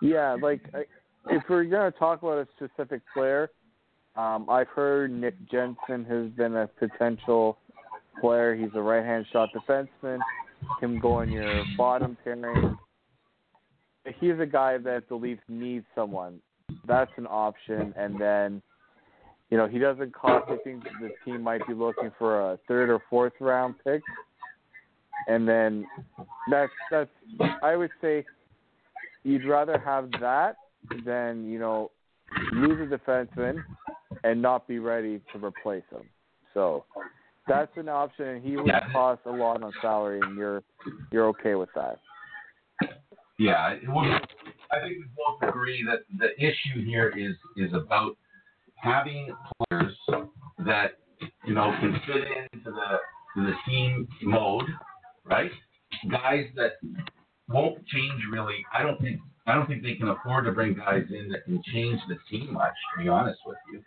Yeah, 0.00 0.36
like 0.40 0.62
if 1.26 1.42
we're 1.48 1.64
going 1.64 1.90
to 1.90 1.98
talk 1.98 2.22
about 2.22 2.38
a 2.38 2.48
specific 2.56 3.02
player, 3.12 3.50
um, 4.16 4.48
I've 4.48 4.68
heard 4.68 5.10
Nick 5.12 5.34
Jensen 5.50 6.04
has 6.08 6.30
been 6.30 6.56
a 6.56 6.66
potential 6.66 7.58
player. 8.20 8.54
He's 8.54 8.70
a 8.74 8.80
right-hand 8.80 9.26
shot 9.32 9.50
defenseman. 9.54 10.18
Him 10.80 10.98
going 10.98 11.30
your 11.30 11.64
bottom 11.76 12.16
pairing. 12.24 12.76
He's 14.18 14.40
a 14.40 14.46
guy 14.46 14.78
that 14.78 15.08
the 15.08 15.14
Leafs 15.14 15.42
need 15.48 15.84
someone. 15.94 16.40
That's 16.86 17.10
an 17.16 17.26
option, 17.28 17.94
and 17.96 18.20
then 18.20 18.62
you 19.50 19.56
know, 19.56 19.66
he 19.66 19.78
doesn't 19.78 20.14
cost. 20.14 20.46
I 20.50 20.56
think 20.62 20.84
the 21.00 21.10
team 21.24 21.42
might 21.42 21.66
be 21.66 21.74
looking 21.74 22.10
for 22.18 22.52
a 22.52 22.58
third 22.68 22.90
or 22.90 23.00
fourth 23.08 23.32
round 23.40 23.76
pick, 23.82 24.02
and 25.26 25.48
then 25.48 25.86
that's 26.50 26.72
that's. 26.90 27.10
I 27.62 27.76
would 27.76 27.90
say 28.00 28.24
you'd 29.24 29.46
rather 29.46 29.78
have 29.78 30.10
that 30.20 30.56
than 31.04 31.48
you 31.48 31.58
know 31.58 31.90
lose 32.52 32.80
a 32.80 32.96
defenseman 32.96 33.62
and 34.24 34.40
not 34.40 34.66
be 34.68 34.78
ready 34.78 35.20
to 35.32 35.44
replace 35.44 35.84
him. 35.90 36.02
So 36.54 36.84
that's 37.46 37.70
an 37.76 37.88
option, 37.88 38.26
and 38.26 38.44
he 38.44 38.56
would 38.56 38.70
cost 38.92 39.20
a 39.26 39.30
lot 39.30 39.62
on 39.62 39.72
salary, 39.80 40.20
and 40.22 40.36
you're 40.36 40.62
you're 41.10 41.28
okay 41.28 41.54
with 41.54 41.70
that. 41.74 41.98
Yeah, 43.38 43.76
well, 43.88 44.04
I 44.72 44.80
think 44.80 44.96
we 44.98 45.04
both 45.16 45.48
agree 45.48 45.84
that 45.84 46.00
the 46.18 46.34
issue 46.44 46.84
here 46.84 47.10
is 47.16 47.34
is 47.56 47.72
about 47.72 48.16
having 48.74 49.34
players 49.70 49.94
that 50.66 50.98
you 51.46 51.54
know 51.54 51.72
can 51.80 52.00
fit 52.06 52.24
into 52.52 52.70
the 52.70 52.98
to 53.36 53.46
the 53.46 53.54
team 53.66 54.08
mode, 54.22 54.66
right? 55.24 55.50
guys 56.10 56.46
that 56.56 56.72
won't 57.48 57.84
change 57.86 58.22
really. 58.30 58.64
I 58.72 58.82
don't 58.82 59.00
think 59.00 59.20
I 59.48 59.54
don't 59.54 59.66
think 59.66 59.82
they 59.82 59.94
can 59.94 60.08
afford 60.08 60.44
to 60.44 60.52
bring 60.52 60.74
guys 60.74 61.04
in 61.08 61.30
that 61.30 61.46
can 61.46 61.62
change 61.72 61.98
the 62.06 62.18
team 62.30 62.52
much. 62.52 62.74
To 62.96 63.02
be 63.02 63.08
honest 63.08 63.40
with 63.46 63.56
you, 63.72 63.82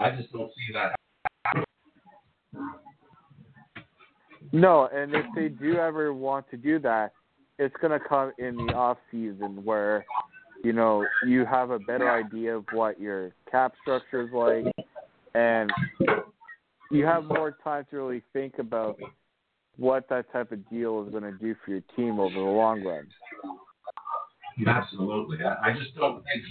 I 0.00 0.10
just 0.10 0.32
don't 0.32 0.50
see 0.50 0.72
that. 0.72 0.96
No, 4.50 4.88
and 4.92 5.14
if 5.14 5.26
they 5.34 5.48
do 5.48 5.76
ever 5.76 6.14
want 6.14 6.50
to 6.50 6.56
do 6.56 6.78
that, 6.80 7.12
it's 7.58 7.74
going 7.82 7.98
to 7.98 8.06
come 8.06 8.32
in 8.38 8.56
the 8.56 8.72
off 8.72 8.96
season 9.10 9.62
where 9.62 10.06
you 10.64 10.72
know 10.72 11.04
you 11.26 11.44
have 11.44 11.70
a 11.70 11.78
better 11.78 12.10
idea 12.10 12.56
of 12.56 12.64
what 12.72 12.98
your 12.98 13.32
cap 13.50 13.74
structure 13.82 14.22
is 14.22 14.32
like, 14.32 14.74
and 15.34 15.70
you 16.90 17.04
have 17.04 17.24
more 17.24 17.56
time 17.62 17.86
to 17.90 17.96
really 17.96 18.22
think 18.32 18.58
about 18.58 18.98
what 19.76 20.08
that 20.08 20.32
type 20.32 20.50
of 20.50 20.68
deal 20.70 21.04
is 21.04 21.10
going 21.10 21.24
to 21.24 21.38
do 21.38 21.54
for 21.62 21.72
your 21.72 21.82
team 21.94 22.18
over 22.18 22.34
the 22.34 22.40
long 22.40 22.82
run. 22.82 23.06
Absolutely. 24.66 25.38
I, 25.44 25.70
I 25.70 25.72
just 25.78 25.94
don't 25.96 26.22
think 26.24 26.42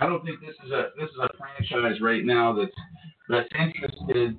I 0.00 0.06
don't 0.06 0.24
think 0.24 0.40
this 0.40 0.54
is 0.64 0.70
a 0.70 0.88
this 0.98 1.08
is 1.10 1.16
a 1.20 1.28
franchise 1.36 2.00
right 2.00 2.24
now 2.24 2.52
that's 2.52 2.70
that's 3.28 3.48
interested 3.58 4.38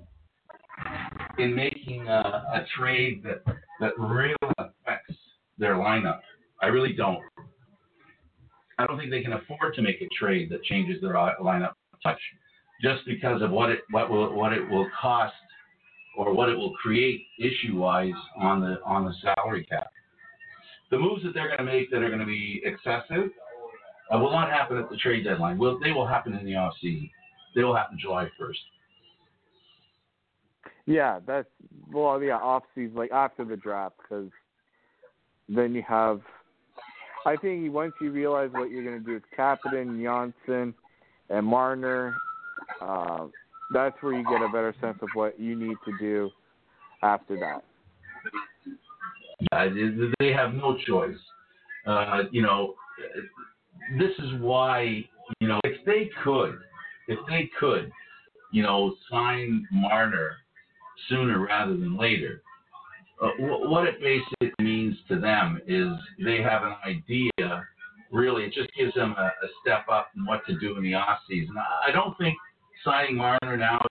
in 1.38 1.56
making 1.56 2.08
a, 2.08 2.46
a 2.54 2.66
trade 2.78 3.24
that 3.24 3.44
that 3.80 3.98
really 3.98 4.36
affects 4.58 5.16
their 5.58 5.76
lineup. 5.76 6.20
I 6.62 6.68
really 6.68 6.94
don't. 6.94 7.20
I 8.78 8.86
don't 8.86 8.98
think 8.98 9.12
they 9.12 9.22
can 9.22 9.34
afford 9.34 9.76
to 9.76 9.82
make 9.82 10.02
a 10.02 10.08
trade 10.18 10.50
that 10.52 10.64
changes 10.64 11.02
their 11.02 11.14
lineup 11.14 11.74
much, 12.06 12.20
just 12.82 13.06
because 13.06 13.42
of 13.42 13.52
what 13.52 13.70
it 13.70 13.80
what 13.92 14.10
will 14.10 14.34
what 14.34 14.54
it 14.54 14.68
will 14.70 14.88
cost 15.00 15.34
or 16.18 16.34
what 16.34 16.50
it 16.50 16.56
will 16.58 16.74
create 16.74 17.26
issue 17.40 17.78
wise 17.78 18.14
on 18.38 18.62
the 18.62 18.78
on 18.86 19.06
the 19.06 19.14
salary 19.22 19.66
cap. 19.66 19.88
The 20.92 20.98
moves 20.98 21.24
that 21.24 21.34
they're 21.34 21.48
going 21.48 21.60
to 21.60 21.64
make 21.64 21.92
that 21.92 22.02
are 22.02 22.08
going 22.08 22.20
to 22.20 22.26
be 22.26 22.62
excessive 22.64 23.30
uh, 24.14 24.18
will 24.18 24.32
not 24.32 24.50
happen 24.50 24.78
at 24.78 24.90
the 24.90 24.98
trade 24.98 25.24
deadline. 25.24 25.58
Will 25.58 25.80
they 25.80 25.92
will 25.92 26.08
happen 26.08 26.34
in 26.34 26.46
the 26.46 26.56
off 26.56 26.74
season. 26.82 27.10
They 27.56 27.64
will 27.64 27.76
happen 27.76 27.98
July 28.00 28.28
first. 28.38 28.60
Yeah, 30.86 31.20
that's 31.26 31.48
well, 31.92 32.22
yeah, 32.22 32.38
off 32.38 32.64
season 32.74 32.96
like 32.96 33.12
after 33.12 33.46
the 33.46 33.56
draft 33.56 33.96
because 34.02 34.30
then 35.48 35.74
you 35.74 35.84
have. 35.88 36.22
I 37.26 37.36
think 37.36 37.72
once 37.74 37.94
you 38.02 38.12
realize 38.12 38.50
what 38.54 38.72
you're 38.72 38.84
going 38.84 38.98
to 38.98 39.06
do 39.06 39.14
with 39.14 39.24
Kapanen, 39.38 40.02
Johnsson, 40.02 40.74
and 41.30 41.46
Marner, 41.46 42.16
uh, 42.82 43.28
that's 43.74 43.96
where 44.02 44.14
you 44.14 44.24
get 44.24 44.42
a 44.42 44.48
better 44.48 44.74
sense 44.82 44.98
of 45.02 45.10
what 45.14 45.40
you 45.40 45.56
need 45.56 45.76
to 45.86 45.92
do 46.00 46.30
after 47.04 47.38
that. 47.40 47.64
Uh, 49.52 49.68
they 50.20 50.32
have 50.34 50.54
no 50.54 50.78
choice. 50.86 51.18
Uh, 51.86 52.24
you 52.32 52.42
know, 52.42 52.76
this 53.98 54.12
is 54.20 54.40
why 54.40 55.04
you 55.40 55.48
know 55.48 55.60
if 55.64 55.84
they 55.86 56.10
could, 56.24 56.60
if 57.08 57.20
they 57.28 57.50
could, 57.60 57.92
you 58.52 58.64
know, 58.64 58.94
sign 59.10 59.66
Marner 59.72 60.38
sooner 61.08 61.46
rather 61.46 61.72
than 61.72 61.98
later. 61.98 62.42
Uh, 63.22 63.32
what 63.38 63.86
it 63.86 64.00
basically 64.00 64.54
means 64.64 64.96
to 65.10 65.20
them 65.20 65.60
is 65.68 65.88
they 66.24 66.42
have 66.42 66.64
an 66.64 66.76
idea. 66.86 67.68
Really, 68.12 68.44
it 68.44 68.54
just 68.54 68.70
gives 68.78 68.94
them 68.94 69.14
a, 69.18 69.24
a 69.24 69.48
step 69.62 69.86
up 69.92 70.08
in 70.16 70.26
what 70.26 70.46
to 70.48 70.58
do 70.58 70.78
in 70.78 70.84
the 70.84 70.94
off 70.96 71.20
season. 71.30 71.56
I 71.86 71.92
don't 71.92 72.18
think 72.18 72.36
signing 72.84 73.16
Marner 73.16 73.58
now, 73.58 73.82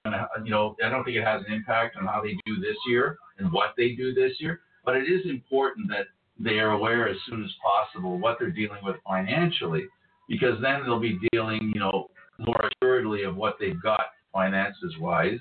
you 0.44 0.50
know, 0.50 0.76
I 0.84 0.88
don't 0.88 1.04
think 1.04 1.16
it 1.16 1.24
has 1.24 1.42
an 1.46 1.52
impact 1.52 1.96
on 1.96 2.06
how 2.06 2.22
they 2.22 2.36
do 2.46 2.56
this 2.60 2.76
year 2.86 3.18
and 3.38 3.52
what 3.52 3.74
they 3.76 3.90
do 3.94 4.14
this 4.14 4.32
year. 4.38 4.60
But 4.84 4.96
it 4.96 5.04
is 5.04 5.22
important 5.28 5.88
that 5.88 6.06
they 6.38 6.58
are 6.58 6.70
aware 6.70 7.08
as 7.08 7.16
soon 7.28 7.44
as 7.44 7.50
possible 7.62 8.18
what 8.18 8.36
they're 8.38 8.50
dealing 8.50 8.78
with 8.82 8.96
financially, 9.06 9.84
because 10.28 10.60
then 10.62 10.82
they'll 10.84 11.00
be 11.00 11.18
dealing, 11.32 11.72
you 11.74 11.80
know, 11.80 12.10
more 12.38 12.70
assuredly 12.70 13.24
of 13.24 13.36
what 13.36 13.56
they've 13.58 13.82
got 13.82 14.00
finances 14.32 14.94
wise 15.00 15.40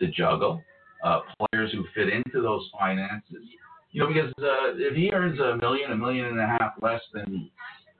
to 0.00 0.08
juggle, 0.08 0.62
uh, 1.02 1.20
players 1.38 1.72
who 1.72 1.84
fit 1.94 2.08
into 2.08 2.42
those 2.42 2.68
finances. 2.78 3.44
You 3.92 4.02
know, 4.02 4.08
because 4.08 4.32
uh, 4.38 4.74
if 4.76 4.94
he 4.96 5.10
earns 5.12 5.38
a 5.38 5.56
million, 5.56 5.92
a 5.92 5.96
million 5.96 6.26
and 6.26 6.40
a 6.40 6.46
half 6.46 6.72
less 6.82 7.00
than 7.12 7.48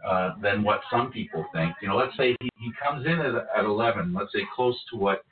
uh, 0.04 0.34
than 0.42 0.62
what 0.62 0.80
some 0.90 1.10
people 1.10 1.46
think. 1.54 1.74
You 1.80 1.88
know, 1.88 1.96
let's 1.96 2.14
say 2.18 2.36
he, 2.38 2.50
he 2.58 2.70
comes 2.84 3.06
in 3.06 3.12
at, 3.12 3.34
at 3.56 3.64
11, 3.64 4.12
let's 4.12 4.30
say 4.34 4.40
close 4.54 4.76
to 4.90 4.98
what 4.98 5.24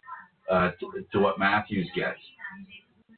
uh, 0.50 0.70
to, 0.80 1.04
to 1.12 1.18
what 1.18 1.38
Matthews 1.38 1.88
gets, 1.94 2.18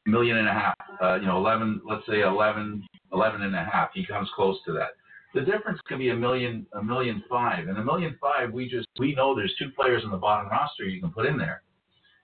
million 0.05 0.37
and 0.37 0.47
a 0.47 0.53
half. 0.53 0.75
Uh, 1.01 1.15
you 1.15 1.27
know, 1.27 1.37
11, 1.37 1.81
let's 1.87 2.05
say 2.07 2.21
11, 2.21 2.85
11 3.11 3.41
and 3.41 3.55
a 3.55 3.63
half. 3.63 3.89
He 3.93 4.05
comes 4.05 4.29
close 4.35 4.57
to 4.65 4.73
that. 4.73 4.89
The 5.33 5.41
difference 5.41 5.79
could 5.85 5.99
be 5.99 6.09
a 6.09 6.15
million, 6.15 6.65
a 6.73 6.83
million 6.83 7.23
five, 7.29 7.67
and 7.67 7.77
a 7.77 7.83
million 7.83 8.17
five. 8.21 8.53
We 8.53 8.69
just 8.69 8.87
we 8.97 9.13
know 9.13 9.35
there's 9.35 9.53
two 9.59 9.69
players 9.75 10.03
in 10.05 10.11
the 10.11 10.17
bottom 10.17 10.49
roster 10.49 10.85
you 10.85 11.01
can 11.01 11.11
put 11.11 11.25
in 11.25 11.37
there. 11.37 11.61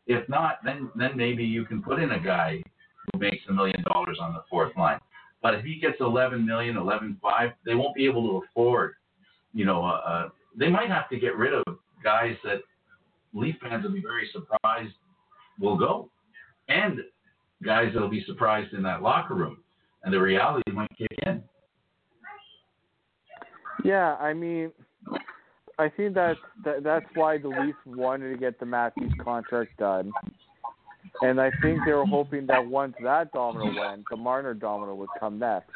If 0.07 0.27
not, 0.29 0.59
then 0.63 0.89
then 0.95 1.17
maybe 1.17 1.43
you 1.43 1.65
can 1.65 1.83
put 1.83 2.01
in 2.01 2.11
a 2.11 2.19
guy 2.19 2.63
who 3.11 3.19
makes 3.19 3.43
a 3.49 3.53
million 3.53 3.83
dollars 3.91 4.17
on 4.21 4.33
the 4.33 4.43
fourth 4.49 4.71
line. 4.77 4.99
But 5.41 5.55
if 5.55 5.65
he 5.65 5.77
gets 5.79 5.97
11 5.99 6.45
million, 6.45 6.75
11.5, 6.75 7.53
they 7.65 7.75
won't 7.75 7.95
be 7.95 8.05
able 8.05 8.21
to 8.29 8.45
afford 8.45 8.93
you 9.53 9.65
know, 9.65 9.83
uh, 9.83 10.01
uh, 10.05 10.29
they 10.57 10.69
might 10.69 10.89
have 10.89 11.09
to 11.09 11.19
get 11.19 11.35
rid 11.35 11.53
of 11.53 11.63
guys 12.03 12.35
that 12.43 12.61
Leaf 13.33 13.55
fans 13.61 13.83
will 13.83 13.91
be 13.91 14.01
very 14.01 14.29
surprised 14.31 14.93
will 15.59 15.77
go, 15.77 16.09
and 16.69 16.99
guys 17.63 17.89
that'll 17.93 18.09
be 18.09 18.23
surprised 18.25 18.73
in 18.73 18.83
that 18.83 19.01
locker 19.01 19.35
room, 19.35 19.57
and 20.03 20.13
the 20.13 20.19
reality 20.19 20.71
might 20.71 20.89
kick 20.97 21.11
in. 21.25 21.43
Yeah, 23.83 24.15
I 24.15 24.33
mean, 24.33 24.71
I 25.79 25.89
think 25.89 26.13
that, 26.15 26.35
that 26.63 26.83
that's 26.83 27.05
why 27.15 27.37
the 27.37 27.47
Leafs 27.47 27.77
wanted 27.85 28.31
to 28.31 28.37
get 28.37 28.59
the 28.59 28.65
Matthews 28.65 29.13
contract 29.23 29.77
done, 29.77 30.11
and 31.21 31.41
I 31.41 31.51
think 31.61 31.79
they 31.85 31.93
were 31.93 32.05
hoping 32.05 32.45
that 32.47 32.65
once 32.65 32.93
that 33.03 33.31
domino 33.31 33.65
went, 33.65 34.03
the 34.09 34.17
Marner 34.17 34.53
domino 34.53 34.95
would 34.95 35.09
come 35.19 35.39
next. 35.39 35.71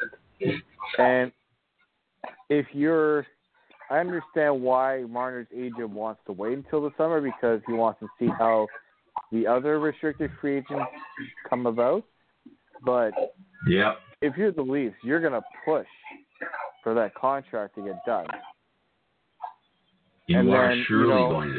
And 0.98 1.32
if 2.48 2.66
you're 2.72 3.26
I 3.90 3.98
understand 3.98 4.60
why 4.62 5.04
Marner's 5.08 5.46
agent 5.54 5.90
wants 5.90 6.20
to 6.26 6.32
wait 6.32 6.56
until 6.56 6.82
the 6.82 6.90
summer 6.98 7.20
because 7.20 7.60
he 7.66 7.72
wants 7.72 8.00
to 8.00 8.08
see 8.18 8.28
how 8.38 8.66
the 9.32 9.46
other 9.46 9.78
restricted 9.80 10.30
free 10.40 10.58
agents 10.58 10.84
come 11.48 11.66
about. 11.66 12.04
But 12.84 13.12
yeah, 13.68 13.94
if 14.20 14.36
you're 14.36 14.52
the 14.52 14.62
Leafs, 14.62 14.96
you're 15.02 15.20
gonna 15.20 15.42
push 15.64 15.86
for 16.82 16.94
that 16.94 17.14
contract 17.14 17.74
to 17.76 17.84
get 17.84 18.04
done. 18.06 18.26
You 20.26 20.40
and 20.40 20.50
are 20.50 20.68
then, 20.68 20.84
surely 20.86 21.08
you 21.08 21.14
know, 21.14 21.30
going 21.30 21.58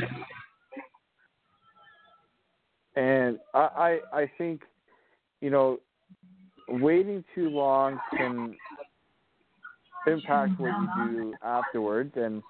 to. 2.95 3.01
And 3.01 3.39
I, 3.53 3.99
I 4.13 4.19
I 4.21 4.31
think, 4.37 4.61
you 5.41 5.49
know, 5.49 5.79
waiting 6.67 7.23
too 7.35 7.49
long 7.49 7.99
can 8.15 8.55
impact 10.07 10.59
what 10.59 10.69
you 10.69 10.87
do 11.09 11.33
afterwards 11.43 12.13
and 12.15 12.41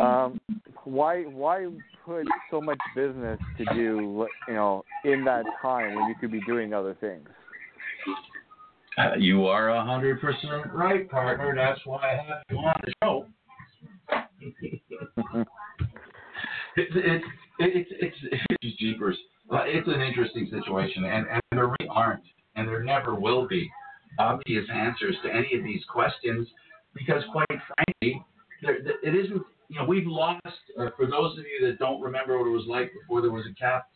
um 0.00 0.40
why 0.84 1.22
why 1.22 1.66
put 2.04 2.26
so 2.50 2.60
much 2.60 2.78
business 2.94 3.38
to 3.58 3.64
do 3.74 4.26
you 4.48 4.54
know 4.54 4.84
in 5.04 5.24
that 5.24 5.44
time 5.60 5.94
when 5.94 6.08
you 6.08 6.14
could 6.20 6.32
be 6.32 6.40
doing 6.46 6.74
other 6.74 6.96
things? 7.00 7.28
Uh, 8.98 9.14
you 9.18 9.46
are 9.46 9.70
a 9.70 9.84
hundred 9.84 10.20
percent 10.20 10.72
right 10.72 11.08
partner. 11.10 11.54
That's 11.56 11.80
why 11.86 12.12
i 12.12 12.16
have 12.16 12.42
you 12.50 12.56
on 12.58 12.74
the 12.84 12.92
show. 13.02 13.26
It's 16.74 16.90
it's 16.94 17.24
it's 17.58 17.90
it's, 18.00 18.42
it's 18.62 18.78
jeepers. 18.78 19.18
It's 19.50 19.86
an 19.88 20.00
interesting 20.00 20.48
situation 20.50 21.04
and 21.04 21.26
and 21.28 21.42
there 21.50 21.66
really 21.66 21.88
aren't 21.90 22.24
and 22.56 22.66
there 22.66 22.82
never 22.82 23.14
will 23.14 23.46
be 23.46 23.70
obvious 24.18 24.64
answers 24.72 25.16
to 25.24 25.30
any 25.30 25.54
of 25.56 25.64
these 25.64 25.82
questions 25.90 26.48
because, 26.94 27.22
quite 27.32 27.46
frankly, 27.48 28.24
there, 28.62 28.76
it 28.76 29.14
isn't. 29.14 29.42
You 29.68 29.78
know, 29.78 29.84
we've 29.84 30.06
lost. 30.06 30.40
Uh, 30.78 30.86
for 30.96 31.06
those 31.06 31.38
of 31.38 31.44
you 31.44 31.66
that 31.66 31.78
don't 31.78 32.00
remember 32.00 32.38
what 32.38 32.46
it 32.46 32.50
was 32.50 32.66
like 32.66 32.92
before 32.92 33.20
there 33.20 33.30
was 33.30 33.44
a 33.50 33.54
cap, 33.54 33.86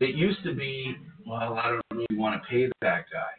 it 0.00 0.14
used 0.14 0.42
to 0.44 0.54
be, 0.54 0.94
well, 1.26 1.54
I 1.54 1.68
don't 1.68 1.82
really 1.92 2.06
want 2.20 2.40
to 2.40 2.48
pay 2.48 2.66
that 2.80 3.04
guy. 3.12 3.32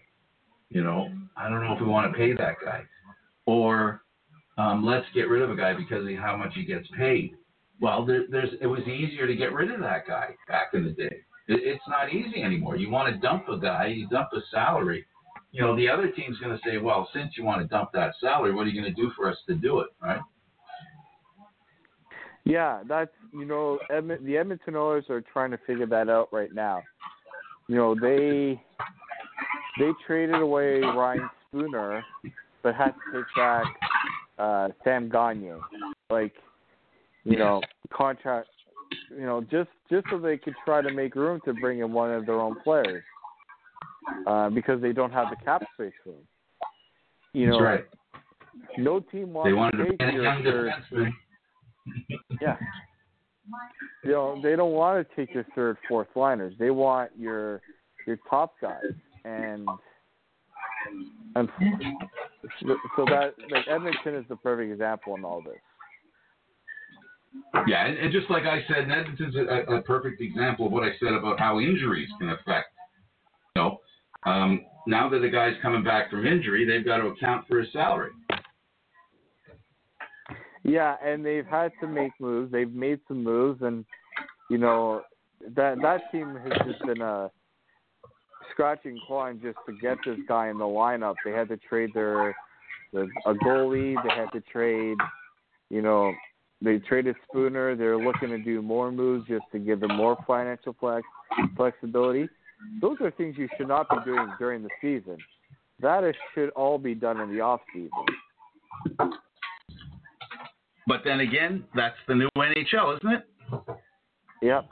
You 0.70 0.84
know, 0.84 1.10
I 1.38 1.50
don't 1.50 1.64
know 1.64 1.74
if 1.74 1.82
we 1.82 1.88
want 1.88 2.12
to 2.12 2.18
pay 2.18 2.34
that 2.34 2.56
guy, 2.64 2.84
or 3.46 4.02
um, 4.58 4.86
let's 4.86 5.06
get 5.14 5.30
rid 5.30 5.42
of 5.42 5.52
a 5.52 5.56
guy 5.56 5.74
because 5.74 6.08
of 6.08 6.16
how 6.16 6.36
much 6.36 6.54
he 6.56 6.66
gets 6.66 6.88
paid. 6.98 7.36
Well, 7.80 8.06
there, 8.06 8.26
there's 8.30 8.50
it 8.62 8.68
was 8.68 8.82
easier 8.82 9.28
to 9.28 9.36
get 9.36 9.54
rid 9.54 9.72
of 9.72 9.80
that 9.82 10.08
guy 10.08 10.30
back 10.48 10.70
in 10.74 10.84
the 10.86 10.92
day. 10.92 11.18
It, 11.48 11.60
it's 11.64 11.84
not 11.88 12.14
easy 12.14 12.42
anymore. 12.42 12.76
You 12.76 12.90
want 12.90 13.14
to 13.14 13.20
dump 13.20 13.50
a 13.50 13.58
guy, 13.58 13.88
you 13.88 14.08
dump 14.10 14.30
a 14.34 14.40
salary 14.52 15.06
you 15.54 15.62
know, 15.62 15.76
the 15.76 15.88
other 15.88 16.10
team's 16.10 16.40
going 16.40 16.52
to 16.52 16.62
say, 16.68 16.80
well, 16.80 17.08
since 17.14 17.38
you 17.38 17.44
want 17.44 17.62
to 17.62 17.68
dump 17.68 17.92
that 17.94 18.16
salary, 18.20 18.54
what 18.54 18.66
are 18.66 18.70
you 18.72 18.82
going 18.82 18.94
to 18.94 19.02
do 19.02 19.12
for 19.16 19.30
us 19.30 19.38
to 19.48 19.54
do 19.54 19.82
it, 19.82 19.88
right? 20.02 20.20
Yeah, 22.46 22.82
that's 22.88 23.12
you 23.32 23.46
know, 23.46 23.80
Edmont, 23.90 24.26
the 24.26 24.38
Edmonton 24.38 24.76
Oilers 24.76 25.06
are 25.10 25.22
trying 25.22 25.52
to 25.52 25.60
figure 25.66 25.86
that 25.88 26.10
out 26.10 26.30
right 26.32 26.54
now. 26.54 26.84
You 27.68 27.76
know, 27.78 27.96
they 27.96 28.62
they 29.80 29.92
traded 30.06 30.36
away 30.36 30.82
Ryan 30.82 31.30
Spooner, 31.48 32.04
but 32.62 32.76
had 32.76 32.90
to 32.90 32.94
take 33.14 33.26
back 33.36 33.66
uh, 34.38 34.70
Sam 34.84 35.10
Gagner. 35.10 35.60
Like, 36.10 36.34
you 37.24 37.38
know, 37.38 37.62
contract. 37.92 38.50
You 39.10 39.26
know, 39.26 39.42
just 39.50 39.70
just 39.90 40.06
so 40.12 40.20
they 40.20 40.38
could 40.38 40.54
try 40.66 40.82
to 40.82 40.94
make 40.94 41.16
room 41.16 41.40
to 41.46 41.54
bring 41.54 41.80
in 41.80 41.94
one 41.94 42.12
of 42.12 42.26
their 42.26 42.40
own 42.40 42.60
players, 42.62 43.04
uh, 44.28 44.50
because 44.50 44.82
they 44.82 44.92
don't 44.92 45.12
have 45.12 45.30
the 45.30 45.38
cap 45.44 45.64
space 45.74 45.94
for 46.04 46.10
them. 46.12 46.20
You 47.32 47.48
know, 47.48 47.60
right. 47.60 47.86
no 48.78 49.00
team 49.00 49.34
wants 49.34 49.50
They 49.50 49.78
to 49.78 49.98
take 49.98 50.14
your 50.14 50.24
defenseman. 50.26 51.14
Yeah. 52.42 52.58
You 54.04 54.12
know, 54.12 54.40
they 54.42 54.56
don't 54.56 54.72
want 54.72 55.08
to 55.08 55.16
take 55.16 55.34
your 55.34 55.46
third, 55.56 55.78
fourth 55.88 56.08
liners. 56.16 56.54
They 56.58 56.72
want 56.72 57.12
your 57.18 57.62
your 58.08 58.18
top 58.30 58.54
guys, 58.62 58.84
and 59.26 59.68
and 61.36 61.50
so 62.62 63.06
that 63.06 63.34
like 63.52 63.68
Edmonton 63.70 64.16
is 64.16 64.26
the 64.30 64.36
perfect 64.38 64.72
example 64.72 65.16
in 65.16 65.26
all 65.26 65.42
this. 65.42 65.56
Yeah, 67.68 67.86
and, 67.86 67.98
and 67.98 68.12
just 68.12 68.30
like 68.30 68.44
I 68.44 68.62
said, 68.68 68.90
Edmonton's 68.90 69.36
a, 69.36 69.76
a 69.76 69.82
perfect 69.82 70.22
example 70.22 70.68
of 70.68 70.72
what 70.72 70.84
I 70.84 70.92
said 71.00 71.14
about 71.14 71.40
how 71.40 71.60
injuries 71.60 72.10
can 72.20 72.30
affect. 72.30 72.68
You 73.56 73.62
know, 73.62 73.78
um, 74.26 74.62
now 74.88 75.10
that 75.10 75.20
the 75.20 75.30
guy's 75.30 75.56
coming 75.62 75.84
back 75.84 76.10
from 76.10 76.26
injury, 76.26 76.66
they've 76.66 76.86
got 76.86 76.98
to 76.98 77.08
account 77.08 77.48
for 77.48 77.60
his 77.60 77.72
salary. 77.74 78.12
Yeah, 80.64 80.96
and 81.04 81.26
they've 81.26 81.46
had 81.46 81.72
to 81.82 81.88
make 81.88 82.12
moves. 82.20 82.52
They've 82.52 82.72
made 82.72 83.00
some 83.08 83.24
moves, 83.24 83.62
and 83.62 83.86
you 84.50 84.58
know 84.58 85.02
that 85.56 85.82
that 85.82 86.12
team 86.12 86.38
has 86.42 86.54
just 86.66 86.86
been 86.86 87.02
a 87.02 87.30
scratching 88.52 88.98
clawing 89.06 89.42
just 89.42 89.58
to 89.68 89.74
get 89.82 89.98
this 90.06 90.18
guy 90.28 90.50
in 90.50 90.58
the 90.58 90.64
lineup. 90.64 91.16
They 91.26 91.32
had 91.32 91.50
to 91.50 91.58
trade 91.58 91.90
their, 91.94 92.36
their 92.94 93.04
a 93.26 93.34
goalie. 93.34 93.96
They 94.04 94.16
had 94.16 94.32
to 94.34 94.42
trade, 94.42 94.98
you 95.70 95.82
know, 95.82 96.14
they 96.62 96.80
traded 96.80 97.16
Spooner. 97.28 97.76
They're 97.76 97.98
looking 97.98 98.30
to 98.30 98.38
do 98.38 98.62
more 98.62 98.92
moves 98.92 99.28
just 99.28 99.46
to 99.52 99.60
give 99.60 99.82
them 99.82 99.96
more 99.96 100.18
financial 100.26 100.76
flex 100.80 101.06
flexibility. 101.58 102.30
Those 102.80 102.98
are 103.02 103.12
things 103.12 103.36
you 103.38 103.50
should 103.58 103.68
not 103.68 103.90
be 103.90 103.98
doing 104.06 104.32
during 104.40 104.64
the 104.64 104.70
season. 104.80 105.18
That 105.82 106.06
is, 106.06 106.16
should 106.34 106.50
all 106.52 106.78
be 106.78 106.96
done 106.96 107.20
in 107.20 107.34
the 107.34 107.42
off 107.42 107.60
season. 107.74 109.12
But 110.88 111.02
then 111.06 111.22
again, 111.22 111.64
that's 111.76 111.96
the 112.08 112.16
new 112.16 112.30
NHL, 112.38 112.98
isn't 112.98 113.14
it? 113.14 113.28
Yep. 114.42 114.68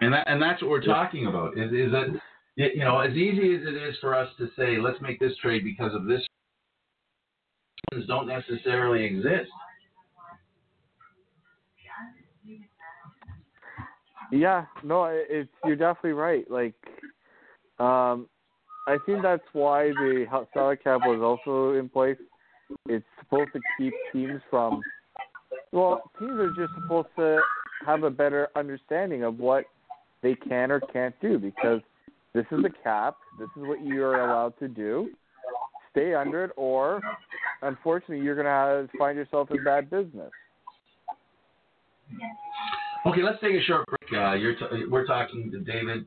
And 0.00 0.12
that, 0.14 0.24
and 0.26 0.42
that's 0.42 0.62
what 0.62 0.70
we're 0.70 0.82
talking 0.82 1.26
about. 1.26 1.56
Is, 1.56 1.70
is 1.72 1.92
that 1.92 2.06
you 2.56 2.84
know 2.84 2.98
as 2.98 3.12
easy 3.12 3.54
as 3.54 3.62
it 3.62 3.76
is 3.76 3.96
for 4.00 4.14
us 4.14 4.28
to 4.38 4.48
say 4.56 4.78
let's 4.78 5.00
make 5.00 5.20
this 5.20 5.36
trade 5.40 5.62
because 5.64 5.94
of 5.94 6.06
this, 6.06 6.22
don't 8.06 8.26
necessarily 8.26 9.04
exist. 9.04 9.50
Yeah, 14.32 14.64
no, 14.82 15.04
it's 15.12 15.50
you're 15.64 15.76
definitely 15.76 16.12
right. 16.12 16.50
Like, 16.50 16.74
um, 17.78 18.28
I 18.88 18.96
think 19.04 19.22
that's 19.22 19.42
why 19.52 19.88
the 19.88 20.24
salary 20.54 20.78
cap 20.78 21.00
was 21.04 21.20
also 21.20 21.78
in 21.78 21.88
place. 21.90 22.16
It's 22.86 23.04
supposed 23.20 23.50
to 23.54 23.60
keep 23.78 23.92
teams 24.12 24.40
from. 24.50 24.82
Well, 25.72 26.02
teams 26.18 26.38
are 26.38 26.50
just 26.50 26.72
supposed 26.80 27.08
to 27.16 27.40
have 27.86 28.02
a 28.02 28.10
better 28.10 28.48
understanding 28.56 29.24
of 29.24 29.38
what 29.38 29.64
they 30.22 30.34
can 30.34 30.70
or 30.70 30.80
can't 30.80 31.14
do 31.20 31.38
because 31.38 31.80
this 32.34 32.46
is 32.50 32.60
a 32.64 32.82
cap. 32.82 33.16
This 33.38 33.48
is 33.56 33.62
what 33.66 33.84
you 33.84 34.04
are 34.04 34.28
allowed 34.28 34.58
to 34.60 34.68
do. 34.68 35.10
Stay 35.90 36.14
under 36.14 36.44
it, 36.44 36.52
or 36.56 37.00
unfortunately, 37.60 38.24
you're 38.24 38.36
gonna 38.36 38.88
find 38.98 39.16
yourself 39.16 39.50
in 39.50 39.62
bad 39.62 39.90
business. 39.90 40.30
Okay, 43.04 43.22
let's 43.22 43.40
take 43.40 43.54
a 43.54 43.62
short 43.62 43.86
break. 43.86 44.22
Uh, 44.22 44.34
t- 44.34 44.86
we're 44.88 45.06
talking 45.06 45.50
to 45.50 45.60
David 45.60 46.06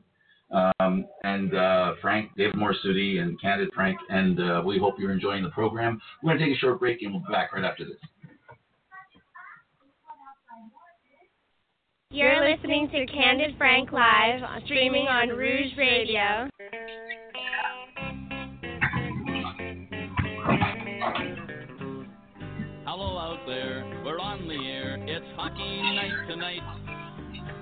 um, 0.50 1.06
and 1.24 1.54
uh, 1.54 1.94
Frank, 2.00 2.30
David 2.36 2.54
Morsuti, 2.54 3.20
and 3.20 3.40
Candid 3.40 3.70
Frank, 3.74 3.98
and 4.08 4.40
uh, 4.40 4.62
we 4.64 4.78
hope 4.78 4.94
you're 4.98 5.12
enjoying 5.12 5.42
the 5.42 5.50
program. 5.50 6.00
We're 6.22 6.30
going 6.30 6.38
to 6.38 6.46
take 6.46 6.56
a 6.56 6.58
short 6.58 6.80
break, 6.80 7.02
and 7.02 7.12
we'll 7.12 7.22
be 7.22 7.32
back 7.32 7.52
right 7.52 7.64
after 7.64 7.84
this. 7.84 7.96
You're 12.10 12.48
listening 12.48 12.88
to 12.92 13.06
Candid 13.06 13.56
Frank 13.58 13.92
Live, 13.92 14.40
streaming 14.64 15.06
on 15.08 15.28
Rouge 15.30 15.76
Radio. 15.76 16.48
Hello 22.86 23.18
out 23.18 23.40
there, 23.46 24.02
we're 24.04 24.20
on 24.20 24.46
the 24.48 24.54
air. 24.54 24.96
It's 25.06 25.26
hockey 25.36 25.82
night 25.82 26.28
tonight. 26.28 27.05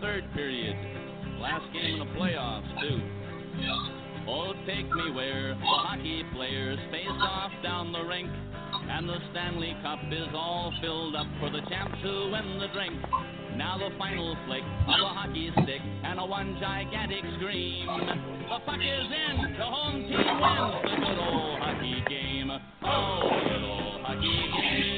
Third 0.00 0.24
period. 0.34 0.76
Last 1.40 1.72
game 1.72 1.94
in 1.94 1.98
the 1.98 2.04
playoffs, 2.14 2.80
too. 2.80 3.00
Oh, 4.28 4.52
take 4.66 4.84
me 4.94 5.10
where 5.10 5.54
the 5.54 5.60
hockey 5.64 6.22
players 6.34 6.78
face 6.90 7.06
off 7.20 7.50
down 7.62 7.92
the 7.92 8.04
rink. 8.04 8.28
And 8.90 9.08
the 9.08 9.16
Stanley 9.32 9.74
Cup 9.82 9.98
is 10.12 10.28
all 10.34 10.72
filled 10.80 11.16
up 11.16 11.26
for 11.40 11.50
the 11.50 11.60
champs 11.68 11.98
who 12.02 12.30
win 12.30 12.58
the 12.60 12.68
drink. 12.74 12.94
Now 13.56 13.78
the 13.78 13.90
final 13.98 14.36
flick 14.46 14.62
of 14.62 15.00
a 15.00 15.08
hockey 15.08 15.50
stick 15.62 15.80
and 16.04 16.20
a 16.20 16.24
one 16.24 16.58
gigantic 16.60 17.24
scream. 17.38 17.86
The 17.86 18.58
puck 18.64 18.78
is 18.78 19.08
in, 19.08 19.56
the 19.58 19.64
home 19.64 20.02
team 20.02 20.40
wins 20.40 20.74
the 20.84 20.96
good 21.06 21.18
old 21.18 21.58
hockey 21.58 22.04
game. 22.08 22.50
Oh, 22.84 23.30
good 23.48 23.64
old 23.64 24.00
hockey 24.02 24.50
game 24.60 24.97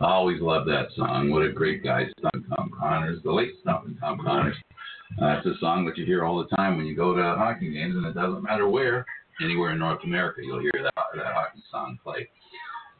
I 0.00 0.12
always 0.12 0.42
love 0.42 0.66
that 0.66 0.88
song. 0.94 1.30
What 1.30 1.42
a 1.42 1.52
great 1.52 1.82
guy, 1.82 2.04
Stompin' 2.18 2.44
Tom 2.54 2.70
Connors, 2.78 3.22
the 3.24 3.32
late 3.32 3.52
Stompin' 3.62 3.96
Tom 3.98 4.18
Connors. 4.22 4.56
Uh, 5.22 5.38
it's 5.38 5.46
a 5.46 5.58
song 5.58 5.86
that 5.86 5.96
you 5.96 6.04
hear 6.04 6.22
all 6.22 6.36
the 6.36 6.54
time 6.54 6.76
when 6.76 6.84
you 6.84 6.94
go 6.94 7.14
to 7.14 7.22
hockey 7.22 7.72
games, 7.72 7.96
and 7.96 8.04
it 8.04 8.14
doesn't 8.14 8.42
matter 8.42 8.68
where, 8.68 9.06
anywhere 9.42 9.72
in 9.72 9.78
North 9.78 10.00
America, 10.04 10.42
you'll 10.44 10.60
hear 10.60 10.72
that, 10.82 10.92
that 11.14 11.32
hockey 11.32 11.62
song 11.70 11.98
play. 12.04 12.28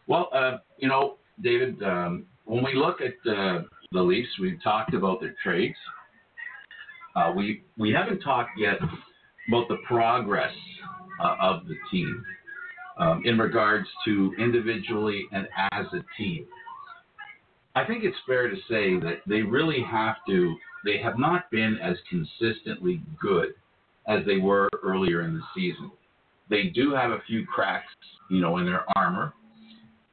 Well, 0.06 0.30
uh, 0.32 0.58
you 0.78 0.88
know, 0.88 1.16
David, 1.42 1.82
um, 1.82 2.24
when 2.44 2.64
we 2.64 2.74
look 2.74 3.00
at 3.02 3.30
uh, 3.30 3.62
the 3.92 4.00
Leafs, 4.00 4.30
we've 4.40 4.62
talked 4.62 4.94
about 4.94 5.20
their 5.20 5.34
trades. 5.42 5.76
Uh, 7.14 7.32
we 7.36 7.62
we 7.76 7.92
haven't 7.92 8.20
talked 8.20 8.58
yet 8.58 8.76
about 9.48 9.68
the 9.68 9.76
progress 9.86 10.52
uh, 11.22 11.36
of 11.40 11.66
the 11.66 11.74
team 11.90 12.24
um, 12.98 13.22
in 13.24 13.38
regards 13.38 13.86
to 14.06 14.32
individually 14.38 15.26
and 15.32 15.46
as 15.72 15.86
a 15.92 16.02
team. 16.16 16.46
I 17.76 17.84
think 17.84 18.04
it's 18.04 18.16
fair 18.26 18.48
to 18.48 18.56
say 18.68 18.98
that 19.00 19.20
they 19.26 19.42
really 19.42 19.82
have 19.82 20.16
to. 20.28 20.56
They 20.84 20.98
have 21.02 21.18
not 21.18 21.50
been 21.50 21.78
as 21.82 21.96
consistently 22.08 23.02
good 23.20 23.54
as 24.08 24.24
they 24.24 24.38
were 24.38 24.70
earlier 24.82 25.20
in 25.22 25.34
the 25.34 25.42
season. 25.54 25.90
They 26.48 26.64
do 26.74 26.94
have 26.94 27.10
a 27.10 27.20
few 27.26 27.44
cracks, 27.44 27.92
you 28.30 28.40
know, 28.40 28.56
in 28.56 28.64
their 28.64 28.84
armor. 28.96 29.34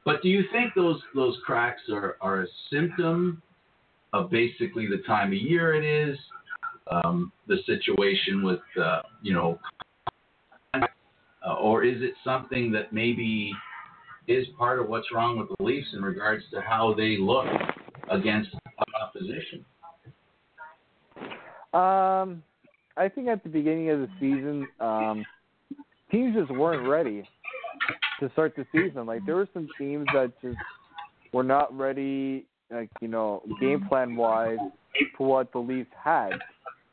But 0.04 0.20
do 0.20 0.28
you 0.28 0.44
think 0.52 0.74
those 0.74 1.00
those 1.14 1.38
cracks 1.46 1.80
are, 1.90 2.18
are 2.20 2.42
a 2.42 2.46
symptom 2.70 3.40
of 4.12 4.30
basically 4.30 4.86
the 4.86 5.02
time 5.06 5.28
of 5.28 5.38
year 5.38 5.74
it 5.74 5.84
is, 5.84 6.18
um, 6.90 7.32
the 7.48 7.56
situation 7.64 8.42
with 8.42 8.60
uh, 8.78 9.00
you 9.22 9.32
know, 9.32 9.58
uh, 10.74 11.54
or 11.58 11.82
is 11.82 12.02
it 12.02 12.12
something 12.22 12.70
that 12.72 12.92
maybe 12.92 13.54
is 14.26 14.46
part 14.58 14.78
of 14.78 14.88
what's 14.88 15.06
wrong 15.12 15.38
with 15.38 15.48
the 15.56 15.64
Leafs 15.64 15.88
in 15.92 16.02
regards 16.02 16.44
to 16.52 16.60
how 16.60 16.94
they 16.94 17.16
look 17.18 17.46
against 18.10 18.50
opposition? 19.00 19.64
Um, 21.72 22.42
I 22.96 23.08
think 23.08 23.28
at 23.28 23.42
the 23.42 23.48
beginning 23.48 23.90
of 23.90 24.00
the 24.00 24.08
season, 24.20 24.66
um, 24.80 25.24
teams 26.10 26.34
just 26.34 26.50
weren't 26.50 26.88
ready 26.88 27.28
to 28.20 28.30
start 28.32 28.54
the 28.56 28.64
season. 28.72 29.06
Like 29.06 29.26
there 29.26 29.36
were 29.36 29.48
some 29.52 29.68
teams 29.78 30.06
that 30.14 30.32
just 30.40 30.56
were 31.32 31.42
not 31.42 31.76
ready, 31.76 32.46
like 32.70 32.90
you 33.00 33.08
know, 33.08 33.42
game 33.60 33.84
plan 33.88 34.14
wise 34.14 34.58
for 35.18 35.26
what 35.26 35.52
the 35.52 35.58
Leafs 35.58 35.90
had. 36.02 36.30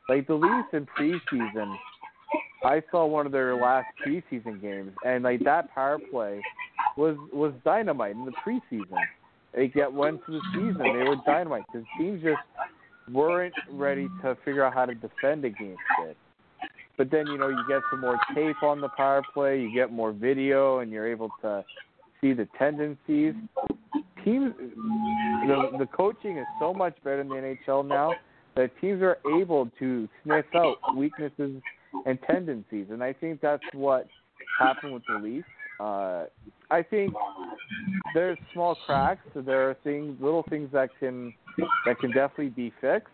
Like 0.10 0.28
the 0.28 0.34
Leafs 0.34 0.70
in 0.74 0.88
preseason, 0.98 1.76
I 2.64 2.82
saw 2.91 3.05
one 3.05 3.26
of 3.26 3.32
their 3.32 3.55
last 3.55 3.88
preseason 4.05 4.62
games, 4.62 4.91
and 5.05 5.24
like 5.24 5.43
that 5.43 5.74
power 5.74 5.97
play 6.12 6.41
was 6.97 7.18
was 7.34 7.53
dynamite 7.64 8.16
in 8.16 8.26
the 8.26 8.32
preseason. 8.45 8.97
They 9.53 9.68
get 9.68 9.91
went 9.91 10.26
to 10.26 10.32
the 10.32 10.41
season, 10.53 10.78
they 10.78 11.09
were 11.09 11.18
dynamite 11.26 11.64
because 11.72 11.88
teams 11.97 12.22
just 12.22 12.39
weren't 13.12 13.53
ready 13.72 14.07
to 14.22 14.38
figure 14.45 14.64
out 14.64 14.74
how 14.74 14.86
to 14.86 14.93
defend 14.93 15.43
against 15.43 15.82
it. 16.03 16.16
But 16.97 17.09
then 17.09 17.28
you 17.28 17.38
know 17.38 17.49
you 17.49 17.64
get 17.68 17.82
some 17.89 18.01
more 18.01 18.20
tape 18.36 18.62
on 18.64 18.80
the 18.80 18.89
power 18.89 19.24
play, 19.34 19.59
you 19.59 19.74
get 19.74 19.91
more 19.91 20.12
video, 20.12 20.80
and 20.80 20.91
you're 20.91 21.09
able 21.09 21.30
to 21.41 21.66
see 22.22 22.34
the 22.34 22.47
tendencies. 22.57 23.34
Teams, 24.24 24.53
the 24.59 25.72
the 25.80 25.88
coaching 25.88 26.38
is 26.38 26.45
so 26.59 26.74
much 26.74 26.95
better 27.03 27.22
in 27.22 27.30
the 27.30 27.36
NHL 27.36 27.88
now 27.88 28.14
that 28.55 28.70
teams 28.80 29.01
are 29.01 29.18
able 29.39 29.70
to 29.80 30.07
sniff 30.24 30.45
out 30.55 30.76
weaknesses 30.95 31.62
and 32.06 32.20
tendencies, 32.30 32.88
and 32.89 33.04
I 33.04 33.14
think 33.14 33.42
that's 33.42 33.64
what 33.74 34.08
happened 34.60 34.94
with 34.94 35.04
the 35.08 35.16
Leafs. 35.16 35.48
Uh, 35.80 36.26
I 36.70 36.84
think 36.84 37.14
there's 38.14 38.38
small 38.54 38.78
cracks. 38.86 39.22
So 39.34 39.42
there 39.42 39.70
are 39.70 39.76
things, 39.84 40.16
little 40.22 40.46
things 40.50 40.70
that 40.74 40.89
can 41.00 41.34
that 41.86 42.00
can 42.00 42.12
definitely 42.12 42.50
be 42.50 42.74
fixed. 42.80 43.14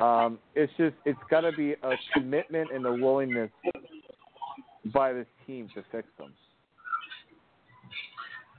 Um, 0.00 0.38
it's 0.54 0.72
just 0.76 0.94
it's 1.04 1.18
got 1.30 1.42
to 1.42 1.52
be 1.52 1.72
a 1.72 1.92
commitment 2.14 2.70
and 2.72 2.84
a 2.86 2.92
willingness 2.92 3.50
by 4.92 5.12
this 5.12 5.26
team 5.46 5.68
to 5.74 5.84
fix 5.92 6.08
them. 6.18 6.32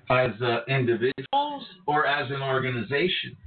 As 0.09 0.41
uh, 0.41 0.61
individuals 0.67 1.63
or 1.85 2.07
as 2.07 2.31
an 2.31 2.41
organization? 2.41 3.37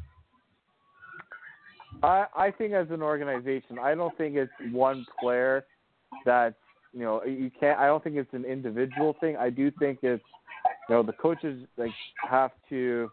I 2.03 2.27
I 2.37 2.51
think 2.51 2.73
as 2.73 2.89
an 2.91 3.03
organization, 3.03 3.79
I 3.81 3.95
don't 3.95 4.17
think 4.17 4.37
it's 4.37 4.53
one 4.71 5.05
player 5.21 5.65
that 6.25 6.55
you 6.93 7.01
know 7.01 7.25
you 7.25 7.51
can't. 7.59 7.79
I 7.79 7.87
don't 7.87 8.03
think 8.03 8.17
it's 8.17 8.33
an 8.33 8.45
individual 8.45 9.17
thing. 9.21 9.37
I 9.37 9.51
do 9.51 9.71
think 9.79 10.01
it's 10.03 10.23
you 10.89 10.95
know 10.95 11.03
the 11.03 11.13
coaches 11.13 11.67
like 11.77 11.93
have 12.29 12.53
to 12.71 13.11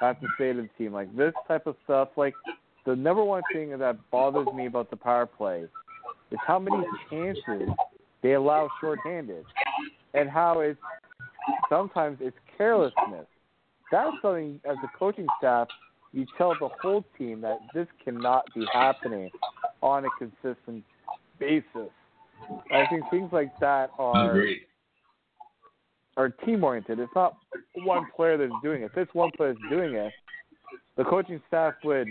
have 0.00 0.20
to 0.20 0.26
say 0.38 0.52
to 0.52 0.62
the 0.62 0.68
team 0.76 0.92
like 0.92 1.14
this 1.16 1.32
type 1.46 1.66
of 1.66 1.76
stuff 1.84 2.08
like 2.16 2.34
the 2.86 2.94
number 2.94 3.24
one 3.24 3.42
thing 3.52 3.76
that 3.78 3.96
bothers 4.10 4.48
me 4.54 4.66
about 4.66 4.90
the 4.90 4.96
power 4.96 5.26
play 5.26 5.60
is 6.30 6.38
how 6.46 6.58
many 6.58 6.84
chances 7.10 7.68
they 8.22 8.32
allow 8.32 8.68
shorthanded 8.80 9.44
and 10.14 10.28
how 10.28 10.60
it's 10.60 10.80
sometimes 11.68 12.18
it's 12.20 12.36
carelessness. 12.56 13.26
That's 13.90 14.10
something 14.22 14.60
as 14.68 14.76
a 14.82 14.98
coaching 14.98 15.26
staff 15.38 15.68
you 16.12 16.26
tell 16.38 16.54
the 16.60 16.68
whole 16.80 17.04
team 17.18 17.40
that 17.40 17.58
this 17.74 17.88
cannot 18.04 18.44
be 18.54 18.64
happening 18.72 19.30
on 19.82 20.04
a 20.04 20.08
consistent 20.18 20.84
basis. 21.40 21.90
I 22.72 22.86
think 22.90 23.04
things 23.10 23.30
like 23.32 23.52
that 23.60 23.90
are 23.98 24.44
are 26.16 26.28
team 26.28 26.62
oriented. 26.62 27.00
It's 27.00 27.12
not 27.14 27.36
one 27.76 28.06
player 28.14 28.36
that's 28.36 28.52
doing 28.62 28.82
it. 28.82 28.86
If 28.86 28.96
it's 28.96 29.14
one 29.14 29.30
player 29.36 29.54
that's 29.54 29.70
doing 29.70 29.94
it, 29.94 30.12
the 30.96 31.04
coaching 31.04 31.40
staff 31.48 31.74
would 31.84 32.08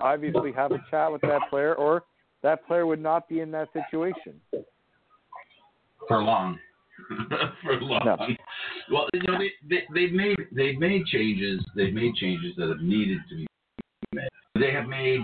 obviously 0.00 0.52
have 0.52 0.72
a 0.72 0.78
chat 0.90 1.12
with 1.12 1.20
that 1.22 1.42
player, 1.50 1.74
or 1.74 2.04
that 2.42 2.66
player 2.66 2.86
would 2.86 3.02
not 3.02 3.28
be 3.28 3.40
in 3.40 3.50
that 3.52 3.68
situation. 3.72 4.40
for 6.08 6.22
long. 6.22 6.58
for 7.62 7.80
long. 7.80 8.00
No. 8.04 8.16
Well, 8.90 9.08
you 9.12 9.22
know, 9.22 9.38
they, 9.38 9.50
they 9.68 9.82
they've 9.94 10.12
made 10.12 10.36
they've 10.54 10.78
made 10.78 11.04
changes. 11.06 11.64
They've 11.76 11.94
made 11.94 12.14
changes 12.14 12.54
that 12.56 12.68
have 12.68 12.80
needed 12.80 13.18
to 13.28 13.36
be 13.36 13.46
made. 14.12 14.28
They 14.58 14.72
have 14.72 14.86
made 14.86 15.20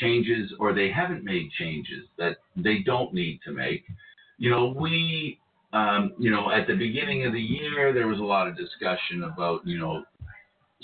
changes, 0.00 0.52
or 0.58 0.72
they 0.74 0.90
haven't 0.90 1.24
made 1.24 1.50
changes 1.58 2.04
that 2.18 2.38
they 2.56 2.78
don't 2.84 3.12
need 3.12 3.40
to 3.44 3.52
make. 3.52 3.84
You 4.38 4.50
know, 4.50 4.74
we. 4.76 5.38
Um, 5.72 6.14
you 6.18 6.32
know, 6.32 6.50
at 6.50 6.66
the 6.66 6.74
beginning 6.74 7.26
of 7.26 7.32
the 7.32 7.40
year, 7.40 7.94
there 7.94 8.08
was 8.08 8.18
a 8.18 8.24
lot 8.24 8.48
of 8.48 8.56
discussion 8.56 9.22
about, 9.22 9.64
you 9.64 9.78
know, 9.78 10.02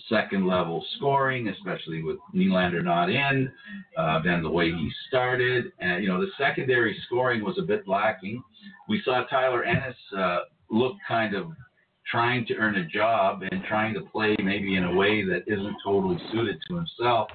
second 0.08 0.46
level 0.46 0.84
scoring, 0.96 1.48
especially 1.48 2.04
with 2.04 2.18
Nylander 2.32 2.84
not 2.84 3.10
in, 3.10 3.50
uh, 3.98 4.22
then 4.22 4.44
the 4.44 4.50
way 4.50 4.70
he 4.70 4.88
started. 5.08 5.72
And, 5.80 6.04
you 6.04 6.08
know, 6.08 6.20
the 6.20 6.30
secondary 6.38 6.96
scoring 7.06 7.42
was 7.42 7.58
a 7.58 7.62
bit 7.62 7.88
lacking. 7.88 8.40
We 8.88 9.02
saw 9.04 9.24
Tyler 9.24 9.64
Ennis 9.64 9.96
uh, 10.16 10.38
look 10.70 10.94
kind 11.08 11.34
of 11.34 11.46
trying 12.08 12.46
to 12.46 12.54
earn 12.54 12.76
a 12.76 12.86
job 12.86 13.42
and 13.50 13.64
trying 13.64 13.92
to 13.94 14.02
play 14.02 14.36
maybe 14.38 14.76
in 14.76 14.84
a 14.84 14.94
way 14.94 15.24
that 15.24 15.42
isn't 15.48 15.76
totally 15.84 16.18
suited 16.30 16.58
to 16.68 16.76
himself, 16.76 17.28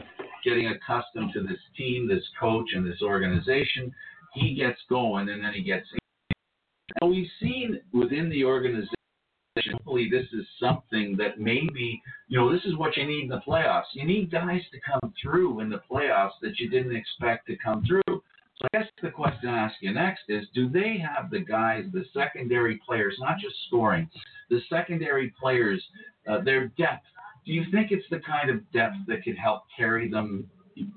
getting 0.43 0.67
accustomed 0.67 1.33
to 1.33 1.41
this 1.41 1.59
team, 1.77 2.07
this 2.07 2.23
coach, 2.39 2.69
and 2.73 2.85
this 2.85 3.01
organization. 3.01 3.93
He 4.33 4.55
gets 4.55 4.79
going 4.89 5.29
and 5.29 5.43
then 5.43 5.53
he 5.53 5.61
gets. 5.61 5.87
And 7.01 7.09
we've 7.09 7.29
seen 7.39 7.79
within 7.93 8.29
the 8.29 8.43
organization 8.43 8.95
hopefully 9.71 10.09
this 10.09 10.27
is 10.33 10.45
something 10.59 11.15
that 11.17 11.39
maybe 11.39 12.01
you 12.27 12.39
know 12.39 12.51
this 12.51 12.63
is 12.65 12.77
what 12.77 12.95
you 12.95 13.05
need 13.05 13.23
in 13.23 13.27
the 13.27 13.41
playoffs 13.47 13.83
you 13.93 14.05
need 14.05 14.31
guys 14.31 14.61
to 14.71 14.79
come 14.79 15.13
through 15.21 15.59
in 15.59 15.69
the 15.69 15.81
playoffs 15.91 16.39
that 16.41 16.57
you 16.57 16.69
didn't 16.69 16.95
expect 16.95 17.45
to 17.47 17.57
come 17.57 17.83
through 17.85 18.01
so 18.07 18.67
i 18.73 18.77
guess 18.77 18.87
the 19.01 19.09
question 19.09 19.49
i 19.49 19.57
ask 19.57 19.75
you 19.81 19.93
next 19.93 20.21
is 20.29 20.45
do 20.55 20.69
they 20.69 20.97
have 20.97 21.29
the 21.29 21.39
guys 21.39 21.83
the 21.91 22.05
secondary 22.13 22.79
players 22.85 23.15
not 23.19 23.37
just 23.39 23.55
scoring 23.67 24.09
the 24.49 24.61
secondary 24.69 25.33
players 25.39 25.83
uh, 26.29 26.41
their 26.41 26.67
depth 26.69 27.05
do 27.45 27.53
you 27.53 27.63
think 27.71 27.91
it's 27.91 28.05
the 28.09 28.19
kind 28.19 28.49
of 28.49 28.71
depth 28.71 28.97
that 29.07 29.23
could 29.23 29.37
help 29.37 29.63
carry 29.75 30.09
them 30.09 30.49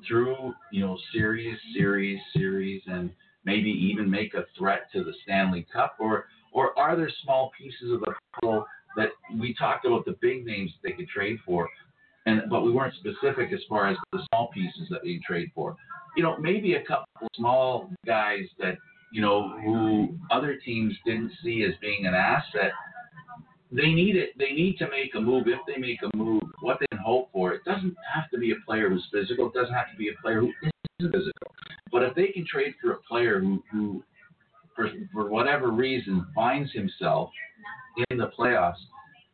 through 0.06 0.52
you 0.72 0.84
know 0.84 0.96
series 1.12 1.56
series 1.76 2.20
series 2.34 2.82
and 2.86 3.10
maybe 3.44 3.70
even 3.70 4.10
make 4.10 4.34
a 4.34 4.44
threat 4.56 4.82
to 4.92 5.02
the 5.04 5.12
stanley 5.24 5.66
cup 5.72 5.96
or 5.98 6.26
or 6.54 6.78
are 6.78 6.96
there 6.96 7.10
small 7.22 7.50
pieces 7.58 7.92
of 7.92 8.00
the 8.00 8.14
puzzle 8.40 8.64
that 8.96 9.08
we 9.38 9.54
talked 9.54 9.84
about 9.84 10.04
the 10.04 10.16
big 10.20 10.46
names 10.46 10.70
they 10.82 10.92
could 10.92 11.08
trade 11.08 11.38
for, 11.44 11.68
and 12.26 12.42
but 12.48 12.62
we 12.62 12.70
weren't 12.70 12.94
specific 12.94 13.52
as 13.52 13.60
far 13.68 13.88
as 13.88 13.96
the 14.12 14.20
small 14.30 14.48
pieces 14.54 14.88
that 14.90 15.00
they 15.02 15.20
trade 15.26 15.50
for. 15.54 15.76
You 16.16 16.22
know, 16.22 16.38
maybe 16.38 16.74
a 16.74 16.82
couple 16.82 17.06
small 17.34 17.90
guys 18.06 18.44
that 18.60 18.78
you 19.12 19.20
know 19.20 19.58
who 19.64 20.16
other 20.30 20.56
teams 20.64 20.94
didn't 21.04 21.32
see 21.42 21.64
as 21.64 21.74
being 21.80 22.06
an 22.06 22.14
asset. 22.14 22.72
They 23.72 23.92
need 23.92 24.16
it. 24.16 24.30
They 24.38 24.52
need 24.52 24.78
to 24.78 24.88
make 24.88 25.14
a 25.14 25.20
move. 25.20 25.48
If 25.48 25.60
they 25.66 25.80
make 25.80 26.00
a 26.02 26.16
move, 26.16 26.42
what 26.60 26.78
they 26.80 26.86
can 26.86 26.98
hope 26.98 27.30
for. 27.32 27.52
It 27.52 27.64
doesn't 27.64 27.96
have 28.14 28.30
to 28.30 28.38
be 28.38 28.52
a 28.52 28.56
player 28.66 28.88
who's 28.88 29.06
physical. 29.12 29.48
It 29.48 29.54
doesn't 29.54 29.74
have 29.74 29.90
to 29.90 29.96
be 29.96 30.08
a 30.08 30.22
player 30.22 30.40
who 30.40 30.52
isn't 31.00 31.12
physical. 31.12 31.54
But 31.90 32.02
if 32.02 32.14
they 32.14 32.28
can 32.28 32.46
trade 32.46 32.74
for 32.80 32.92
a 32.92 32.98
player 33.08 33.40
who, 33.40 33.62
who 33.72 34.02
for, 34.76 34.90
for 35.12 35.28
whatever 35.28 35.70
reason, 35.70 36.26
finds 36.34 36.72
himself 36.72 37.30
in 38.10 38.18
the 38.18 38.30
playoffs, 38.38 38.82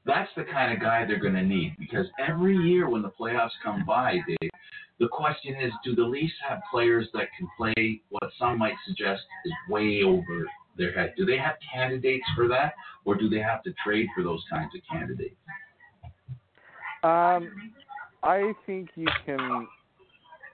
that's 0.07 0.31
the 0.37 0.45
kind 0.45 0.73
of 0.73 0.81
guy 0.81 1.05
they're 1.05 1.21
going 1.21 1.35
to 1.35 1.43
need. 1.43 1.77
Because 1.79 2.07
every 2.19 2.57
year 2.57 2.89
when 2.89 3.03
the 3.03 3.13
playoffs 3.21 3.51
come 3.63 3.85
by, 3.87 4.19
Dave, 4.27 4.51
the 4.99 5.09
question 5.09 5.57
is 5.61 5.73
do 5.85 5.95
the 5.95 6.03
Leafs 6.03 6.35
have 6.47 6.61
players 6.71 7.09
that 7.15 7.29
can 7.37 7.49
play 7.57 8.03
what 8.11 8.31
some 8.39 8.59
might 8.59 8.75
suggest 8.87 9.23
is 9.45 9.53
way 9.69 10.03
over 10.05 10.47
their 10.81 10.93
head? 10.93 11.15
Do 11.17 11.25
they 11.25 11.39
have 11.39 11.55
candidates 11.73 12.25
for 12.35 12.49
that? 12.49 12.73
Or 13.05 13.15
do 13.15 13.29
they 13.29 13.39
have 13.39 13.63
to 13.63 13.73
trade 13.85 14.09
for 14.15 14.23
those 14.25 14.43
kinds 14.51 14.75
of 14.75 14.81
candidates? 14.91 15.37
Um, 17.03 17.73
I 18.23 18.53
think 18.67 18.91
you 18.97 19.07
can 19.25 19.67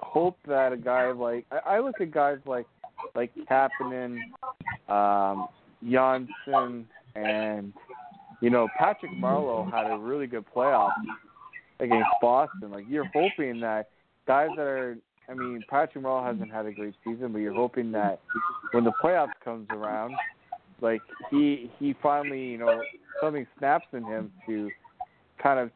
hope 0.00 0.38
that 0.46 0.72
a 0.72 0.76
guy 0.76 1.10
like 1.10 1.44
I, 1.50 1.76
I 1.76 1.80
look 1.80 2.00
at 2.00 2.10
guys 2.12 2.38
like 2.46 2.66
like 3.14 3.32
Kapanen, 3.50 4.18
um, 4.88 5.48
Johnsson, 5.90 6.86
and 7.14 7.72
you 8.40 8.50
know 8.50 8.68
Patrick 8.78 9.12
Marleau 9.12 9.70
had 9.70 9.90
a 9.90 9.98
really 9.98 10.26
good 10.26 10.44
playoff 10.54 10.92
against 11.80 12.08
Boston. 12.20 12.70
Like 12.70 12.84
you're 12.88 13.10
hoping 13.12 13.60
that 13.60 13.88
guys 14.26 14.48
that 14.56 14.66
are, 14.66 14.98
I 15.28 15.34
mean, 15.34 15.62
Patrick 15.68 16.04
Marleau 16.04 16.24
hasn't 16.24 16.52
had 16.52 16.66
a 16.66 16.72
great 16.72 16.94
season, 17.04 17.32
but 17.32 17.38
you're 17.38 17.54
hoping 17.54 17.90
that 17.92 18.20
when 18.72 18.84
the 18.84 18.92
playoffs 19.02 19.32
comes 19.44 19.66
around, 19.70 20.14
like 20.80 21.00
he 21.30 21.70
he 21.78 21.94
finally 22.02 22.42
you 22.44 22.58
know 22.58 22.80
something 23.20 23.46
snaps 23.58 23.86
in 23.92 24.04
him 24.04 24.30
to 24.46 24.70
kind 25.42 25.58
of 25.58 25.70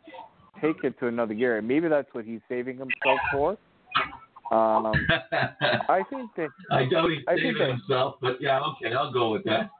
take 0.61 0.85
it 0.85 0.99
to 1.01 1.07
another 1.09 1.35
gear. 1.35 1.59
And 1.59 1.67
maybe 1.67 1.89
that's 1.89 2.09
what 2.13 2.25
he's 2.25 2.41
saving 2.49 2.77
himself 2.79 3.19
for. 3.33 3.51
Um, 4.53 4.93
I 5.89 6.03
think 6.11 6.31
that 6.37 6.49
I 6.71 6.85
doubt 6.89 7.11
he's 7.11 7.21
I 7.27 7.35
think 7.35 7.57
saving 7.57 7.59
that- 7.59 7.69
himself, 7.71 8.17
but 8.21 8.41
yeah, 8.41 8.61
okay, 8.61 8.95
I'll 8.95 9.13
go 9.13 9.31
with 9.33 9.45
that. 9.45 9.71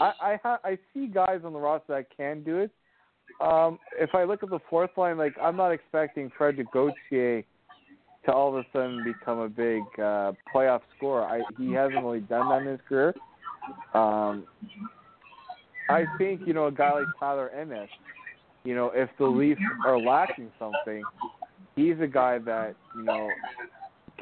I 0.00 0.12
I, 0.22 0.38
ha- 0.42 0.60
I 0.64 0.78
see 0.94 1.06
guys 1.08 1.40
on 1.44 1.52
the 1.52 1.58
roster 1.58 1.94
that 1.94 2.06
can 2.16 2.42
do 2.42 2.58
it. 2.58 2.70
Um, 3.40 3.78
if 3.98 4.14
I 4.14 4.24
look 4.24 4.42
at 4.42 4.50
the 4.50 4.60
fourth 4.68 4.90
line, 4.96 5.16
like 5.18 5.34
I'm 5.40 5.56
not 5.56 5.70
expecting 5.72 6.30
Frederik 6.36 6.70
Gauthier 6.72 7.42
to 8.26 8.32
all 8.32 8.48
of 8.48 8.54
a 8.56 8.66
sudden 8.72 9.02
become 9.04 9.38
a 9.38 9.48
big 9.48 9.82
uh, 9.98 10.32
playoff 10.54 10.80
scorer. 10.96 11.24
I, 11.24 11.40
he 11.58 11.72
hasn't 11.72 12.04
really 12.04 12.20
done 12.20 12.48
that 12.50 12.62
in 12.62 12.68
his 12.68 12.80
career. 12.88 13.14
Um, 13.94 14.44
I 15.88 16.04
think 16.18 16.42
you 16.46 16.52
know 16.52 16.66
a 16.66 16.72
guy 16.72 16.92
like 16.92 17.06
Tyler 17.18 17.50
Ennis. 17.50 17.88
You 18.64 18.74
know, 18.74 18.92
if 18.94 19.08
the 19.18 19.26
Leafs 19.26 19.60
are 19.86 19.98
lacking 19.98 20.50
something, 20.58 21.02
he's 21.76 21.96
a 22.00 22.06
guy 22.06 22.38
that 22.38 22.74
you 22.96 23.02
know 23.02 23.28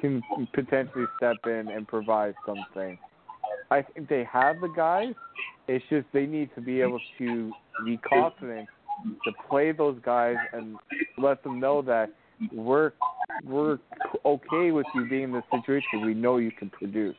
can 0.01 0.23
potentially 0.55 1.05
step 1.17 1.37
in 1.47 1.69
and 1.69 1.87
provide 1.87 2.35
something. 2.47 2.99
I 3.71 3.83
think 3.83 4.09
they 4.09 4.25
have 4.33 4.61
the 4.61 4.69
guys. 4.69 5.15
It's 5.67 5.85
just 5.91 6.07
they 6.13 6.25
need 6.25 6.51
to 6.55 6.61
be 6.61 6.81
able 6.81 7.01
to 7.19 7.53
be 7.85 7.99
confident 7.99 8.69
to 9.25 9.33
play 9.49 9.73
those 9.73 9.99
guys 10.05 10.37
and 10.53 10.77
let 11.19 11.43
them 11.43 11.61
know 11.61 11.83
that 11.83 12.11
we're 12.53 12.93
we're 13.45 13.79
okay 14.25 14.71
with 14.71 14.87
you 14.95 15.09
being 15.09 15.25
in 15.25 15.33
this 15.33 15.45
situation. 15.51 16.05
We 16.05 16.15
know 16.15 16.39
you 16.39 16.51
can 16.51 16.71
produce. 16.71 17.17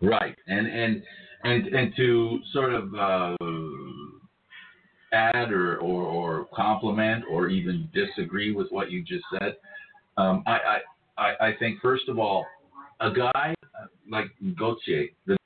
Right, 0.00 0.36
and 0.46 0.66
and 0.66 1.02
and 1.44 1.66
and 1.68 1.92
to 1.96 2.38
sort 2.52 2.74
of 2.74 2.94
uh, 2.94 3.36
add 5.12 5.52
or, 5.52 5.76
or 5.78 6.02
or 6.02 6.46
compliment 6.54 7.24
or 7.30 7.48
even 7.48 7.88
disagree 7.94 8.52
with 8.52 8.68
what 8.70 8.90
you 8.90 9.02
just 9.02 9.24
said, 9.38 9.56
um, 10.16 10.42
I, 10.46 10.78
I 11.18 11.46
I 11.48 11.52
think 11.58 11.80
first 11.80 12.08
of 12.08 12.18
all, 12.18 12.46
a 13.00 13.12
guy 13.12 13.54
like 14.10 14.26
Gauthier, 14.58 15.06
the 15.26 15.36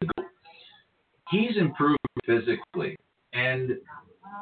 he's 1.30 1.56
improved 1.56 1.98
physically, 2.24 2.96
and 3.32 3.72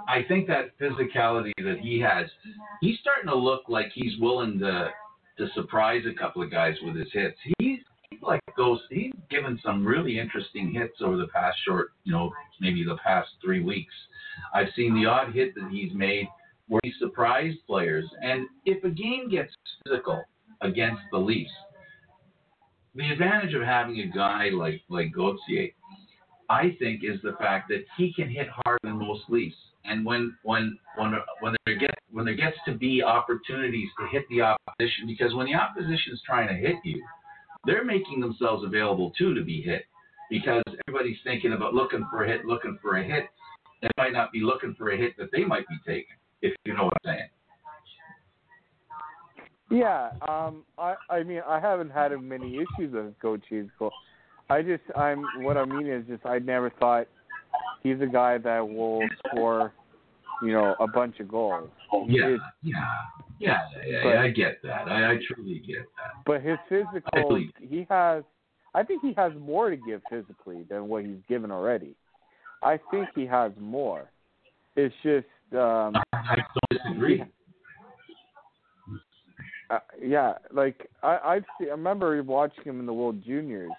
I 0.09 0.23
think 0.29 0.47
that 0.49 0.79
physicality 0.79 1.53
that 1.59 1.79
he 1.81 2.01
has, 2.01 2.29
he's 2.81 2.99
starting 3.01 3.29
to 3.29 3.37
look 3.37 3.63
like 3.69 3.91
he's 3.95 4.19
willing 4.21 4.59
to 4.61 4.91
to 5.37 5.49
surprise 5.55 6.03
a 6.09 6.17
couple 6.17 6.43
of 6.43 6.51
guys 6.51 6.77
with 6.83 6.95
his 6.97 7.09
hits. 7.13 7.37
He's 7.59 7.81
like 8.23 8.41
those. 8.57 8.81
He's 8.91 9.13
given 9.31 9.59
some 9.65 9.85
really 9.85 10.19
interesting 10.19 10.73
hits 10.73 10.97
over 11.01 11.17
the 11.17 11.27
past 11.29 11.59
short, 11.67 11.93
you 12.05 12.13
know, 12.13 12.33
maybe 12.61 12.85
the 12.85 12.97
past 13.05 13.31
three 13.43 13.61
weeks. 13.61 13.93
I've 14.55 14.69
seen 14.77 14.95
the 14.95 15.07
odd 15.07 15.33
hit 15.35 15.55
that 15.57 15.69
he's 15.71 15.93
made 15.93 16.29
where 16.69 16.81
he 16.83 16.93
surprised 16.99 17.59
players. 17.67 18.05
And 18.23 18.47
if 18.65 18.83
a 18.85 18.91
game 18.91 19.29
gets 19.29 19.53
physical 19.85 20.23
against 20.61 21.03
the 21.11 21.19
Leafs, 21.19 21.51
the 22.95 23.11
advantage 23.11 23.55
of 23.55 23.63
having 23.63 24.01
a 24.01 24.07
guy 24.07 24.51
like 24.51 24.83
like 24.89 25.13
Gauthier, 25.13 25.71
I 26.49 26.77
think, 26.79 27.03
is 27.03 27.21
the 27.23 27.35
fact 27.39 27.69
that 27.69 27.85
he 27.97 28.13
can 28.15 28.29
hit 28.29 28.47
harder 28.49 28.79
than 28.83 28.99
most 28.99 29.25
Leafs. 29.29 29.57
And 29.85 30.05
when 30.05 30.37
when 30.43 30.79
when 30.97 31.15
when 31.41 31.55
there 31.67 31.77
get 31.77 31.95
when 32.11 32.25
there 32.25 32.35
gets 32.35 32.57
to 32.67 32.75
be 32.75 33.03
opportunities 33.03 33.89
to 33.99 34.07
hit 34.11 34.25
the 34.31 34.41
opposition, 34.41 35.07
because 35.07 35.35
when 35.35 35.47
the 35.47 35.55
opposition 35.55 36.13
is 36.13 36.23
trying 36.25 36.49
to 36.49 36.55
hit 36.55 36.77
you, 36.85 37.03
they're 37.67 37.85
making 37.85 38.21
themselves 38.21 38.65
available 38.65 39.13
too 39.17 39.35
to 39.35 39.43
be 39.43 39.61
hit, 39.61 39.85
because 40.31 40.63
everybody's 40.87 41.19
thinking 41.25 41.53
about 41.53 41.75
looking 41.75 42.07
for 42.11 42.25
a 42.25 42.29
hit, 42.29 42.45
looking 42.45 42.79
for 42.81 42.97
a 42.97 43.05
hit. 43.05 43.27
They 43.83 43.89
might 43.99 44.15
not 44.15 44.33
be 44.33 44.41
looking 44.41 44.75
for 44.79 44.91
a 44.91 44.97
hit 44.97 45.17
that 45.19 45.29
they 45.33 45.45
might 45.45 45.69
be 45.69 45.77
taking, 45.87 46.17
if 46.41 46.55
you 46.65 46.75
know 46.75 46.85
what 46.85 46.95
I'm 47.05 47.15
saying. 47.15 47.29
Yeah, 49.71 50.11
um, 50.27 50.63
I 50.79 50.95
I 51.11 51.23
mean 51.23 51.43
I 51.47 51.61
haven't 51.61 51.91
had 51.91 52.13
many 52.23 52.57
issues 52.57 52.95
with 52.95 53.19
Gauthier's 53.21 53.71
goal. 53.79 53.93
I 54.49 54.63
just 54.63 54.83
I'm 54.97 55.25
what 55.43 55.57
I 55.57 55.65
mean 55.65 55.87
is 55.87 56.07
just 56.07 56.25
I 56.25 56.39
never 56.39 56.71
thought 56.71 57.07
he's 57.83 58.01
a 58.01 58.07
guy 58.07 58.39
that 58.39 58.69
will 58.69 59.03
score, 59.29 59.73
you 60.43 60.53
know, 60.53 60.75
a 60.81 60.87
bunch 60.87 61.21
of 61.21 61.29
goals. 61.29 61.71
Yeah, 62.09 62.27
It- 62.27 62.41
yeah, 62.63 62.75
yeah, 63.39 63.59
yeah, 63.87 64.01
But- 64.03 64.09
yeah, 64.11 64.21
I 64.23 64.31
get 64.31 64.63
that. 64.63 64.89
I, 64.89 65.13
I 65.13 65.19
truly 65.29 65.61
get 65.61 65.79
that. 65.97 66.25
But 66.27 66.43
his 66.43 66.59
physical, 66.69 67.41
he 67.61 67.87
has. 67.91 68.25
I 68.77 68.83
think 68.83 69.03
he 69.03 69.13
has 69.17 69.33
more 69.39 69.71
to 69.71 69.77
give 69.77 70.03
physically 70.11 70.65
than 70.69 70.89
what 70.89 71.05
he's 71.05 71.21
given 71.29 71.53
already. 71.53 71.95
I 72.63 72.79
think 72.91 73.09
he 73.15 73.25
has 73.27 73.53
more. 73.61 74.11
It's 74.75 74.95
just, 75.05 75.27
um, 75.53 75.95
I, 76.13 76.35
don't 76.37 76.83
disagree. 76.83 77.23
uh, 79.71 79.79
yeah, 80.03 80.35
like 80.53 80.91
I 81.03 81.19
I've 81.25 81.45
seen, 81.59 81.69
I 81.69 81.73
remember 81.73 82.21
watching 82.23 82.65
him 82.65 82.81
in 82.81 82.87
the 82.87 82.93
World 82.93 83.23
Juniors, 83.25 83.71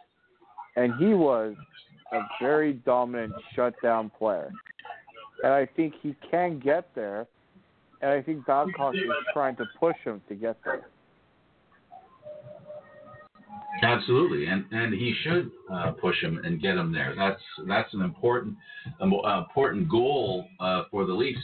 and 0.78 0.94
he 0.96 1.14
was 1.14 1.56
a 2.12 2.22
very 2.42 2.74
dominant 2.74 3.34
shutdown 3.56 4.12
player. 4.18 4.52
And 5.44 5.54
I 5.54 5.66
think 5.66 5.94
he 6.02 6.16
can 6.32 6.60
get 6.60 6.88
there, 6.96 7.28
and 8.02 8.12
I 8.12 8.22
think 8.22 8.46
Babcock 8.46 8.96
is 8.96 9.02
trying 9.34 9.56
to 9.58 9.66
push 9.80 9.98
him 10.04 10.22
to 10.30 10.36
get 10.36 10.58
there. 10.64 10.88
Absolutely, 13.82 14.46
and 14.46 14.66
and 14.72 14.94
he 14.94 15.14
should 15.24 15.52
uh, 15.72 15.92
push 15.92 16.16
him 16.22 16.40
and 16.44 16.62
get 16.62 16.78
him 16.78 16.94
there. 16.94 17.14
That's 17.18 17.42
that's 17.68 17.94
an 17.94 18.02
important 18.02 18.56
um, 19.02 19.14
uh, 19.14 19.40
important 19.40 19.90
goal 19.90 20.48
uh, 20.60 20.84
for 20.90 21.06
the 21.06 21.14
Leafs. 21.14 21.42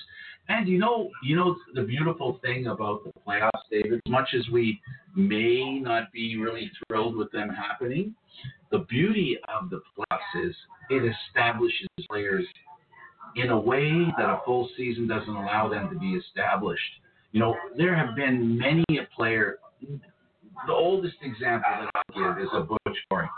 And 0.47 0.68
you 0.68 0.80
know, 0.80 1.09
you 1.24 1.36
know 1.36 1.55
the 1.76 1.84
beautiful 1.84 2.39
thing 2.41 2.68
about 2.68 3.03
the 3.03 3.12
playoffs, 3.28 3.68
David. 3.70 4.01
As 4.05 4.12
much 4.12 4.30
as 4.34 4.47
we 4.49 4.80
may 5.16 5.80
not 5.80 6.12
be 6.14 6.38
really 6.38 6.72
thrilled 6.88 7.18
with 7.18 7.32
them 7.32 7.49
happening, 7.49 8.16
the 8.72 8.80
beauty 8.89 9.38
of 9.47 9.69
the 9.69 9.82
playoffs 9.97 10.47
is 10.47 10.55
it 10.89 11.03
establishes 11.30 11.88
players 12.09 12.45
in 13.36 13.49
a 13.49 13.59
way 13.59 14.05
that 14.17 14.30
a 14.30 14.39
full 14.45 14.69
season 14.78 15.07
doesn't 15.07 15.36
allow 15.36 15.69
them 15.69 15.89
to 15.89 15.99
be 15.99 16.13
established. 16.13 16.82
You 17.32 17.39
know, 17.39 17.55
there 17.78 17.95
have 17.95 18.15
been 18.15 18.57
many 18.57 18.84
a 18.91 19.07
player 19.15 19.57
the 20.67 20.74
oldest 20.74 21.15
example 21.22 21.72
that 21.72 21.89
I'll 21.95 22.36
give 22.36 22.43
is 22.43 22.49
a 22.53 22.61
Butch 22.61 22.97
Goring. 23.09 23.30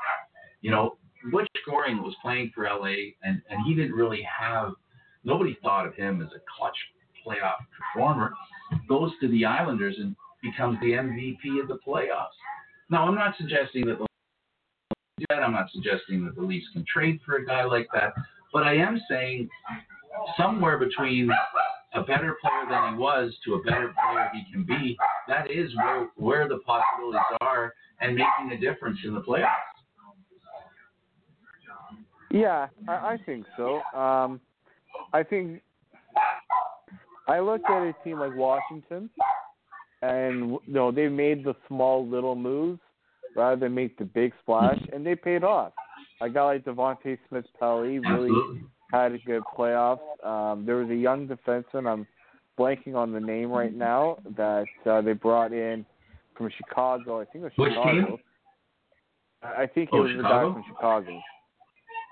You 0.62 0.72
know, 0.72 0.98
Butch 1.32 1.48
Goring 1.66 2.02
was 2.02 2.16
playing 2.22 2.52
for 2.54 2.66
LA, 2.66 3.14
and, 3.24 3.42
and 3.50 3.66
he 3.66 3.74
didn't 3.74 3.94
really 3.94 4.22
have, 4.24 4.74
nobody 5.24 5.58
thought 5.62 5.86
of 5.86 5.96
him 5.96 6.22
as 6.22 6.30
a 6.30 6.42
clutch 6.58 6.78
playoff 7.26 7.66
performer. 7.94 8.34
Goes 8.90 9.12
to 9.22 9.28
the 9.30 9.46
Islanders 9.46 9.96
and 10.00 10.16
becomes 10.42 10.80
the 10.82 10.92
MVP 10.92 11.62
of 11.62 11.68
the 11.68 11.78
playoffs. 11.88 12.36
Now, 12.90 13.08
I'm 13.08 13.16
not 13.16 13.36
suggesting 13.38 13.86
that 13.88 14.00
the 14.00 14.08
do. 15.18 15.26
I'm 15.30 15.54
not 15.54 15.70
suggesting 15.72 16.26
that 16.26 16.36
the 16.36 16.42
Leafs 16.42 16.66
can 16.74 16.86
trade 16.92 17.20
for 17.26 17.36
a 17.38 17.46
guy 17.46 17.64
like 17.64 17.88
that, 17.94 18.14
but 18.52 18.64
I 18.64 18.76
am 18.76 19.02
saying 19.10 19.50
somewhere 20.38 20.78
between 20.78 21.30
a 21.94 22.02
better 22.02 22.38
player 22.42 22.66
than 22.70 22.94
he 22.94 23.00
was 23.00 23.34
to 23.46 23.56
a 23.56 23.64
better 23.64 23.94
player 24.04 24.30
he 24.34 24.52
can 24.52 24.64
be, 24.64 24.98
that 25.28 25.50
is 25.50 25.76
where 25.76 26.10
where 26.16 26.48
the 26.48 26.60
possibilities 26.60 27.22
are 27.42 27.74
and 28.02 28.16
making 28.16 28.58
a 28.58 28.60
difference 28.60 28.98
in 29.06 29.14
the 29.14 29.22
playoffs. 29.22 29.48
Yeah, 32.32 32.68
I, 32.88 32.92
I 32.92 33.18
think 33.26 33.46
so. 33.56 33.82
Um, 33.96 34.42
I 35.14 35.22
think 35.22 35.62
I 37.28 37.40
looked 37.40 37.70
at 37.70 37.84
a 37.84 37.96
team 38.04 38.20
like 38.20 38.36
Washington, 38.36 39.10
and 40.02 40.52
you 40.52 40.60
know 40.68 40.92
they 40.92 41.08
made 41.08 41.44
the 41.44 41.56
small 41.68 42.08
little 42.08 42.36
moves 42.36 42.80
rather 43.36 43.56
than 43.56 43.74
make 43.74 43.98
the 43.98 44.06
big 44.06 44.34
splash, 44.42 44.80
and 44.92 45.06
they 45.06 45.16
paid 45.16 45.44
off. 45.44 45.74
A 46.22 46.30
guy 46.30 46.44
like 46.44 46.66
Devontae 46.66 47.18
Smith 47.30 47.46
Pelly 47.60 48.00
really 48.00 48.30
Absolutely. 48.30 48.62
had 48.92 49.12
a 49.14 49.18
good 49.20 49.44
playoffs. 49.58 50.00
Um, 50.26 50.66
there 50.66 50.76
was 50.78 50.90
a 50.90 50.96
young 50.96 51.28
defenseman. 51.28 51.88
I'm 51.92 52.08
blanking 52.58 52.96
on 52.96 53.12
the 53.12 53.20
name 53.20 53.50
right 53.52 53.74
now 53.74 54.18
that 54.38 54.66
uh, 54.86 55.02
they 55.02 55.14
brought 55.14 55.52
in 55.54 55.86
from 56.38 56.50
Chicago. 56.58 57.20
I 57.22 57.26
think 57.26 57.44
it 57.44 57.44
was 57.46 57.52
Which 57.58 57.74
Chicago. 57.74 58.06
team? 58.08 58.18
I 59.44 59.66
think 59.66 59.90
it 59.92 59.96
Oh, 59.96 60.02
was 60.04 60.12
the 60.12 60.18
Chicago? 60.18 60.50
guy 60.50 60.54
from 60.54 60.64
Chicago. 60.70 61.22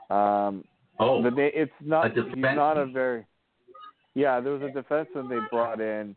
Um, 0.09 0.63
Oh, 0.99 1.23
the 1.23 1.31
na- 1.31 1.49
it's 1.53 1.71
not. 1.81 2.15
a 2.15 2.23
He's 2.25 2.35
not 2.37 2.77
a 2.77 2.85
very. 2.85 3.25
Yeah, 4.13 4.39
there 4.39 4.53
was 4.53 4.61
a 4.61 4.65
defenseman 4.77 5.29
they 5.29 5.39
brought 5.49 5.79
in 5.81 6.15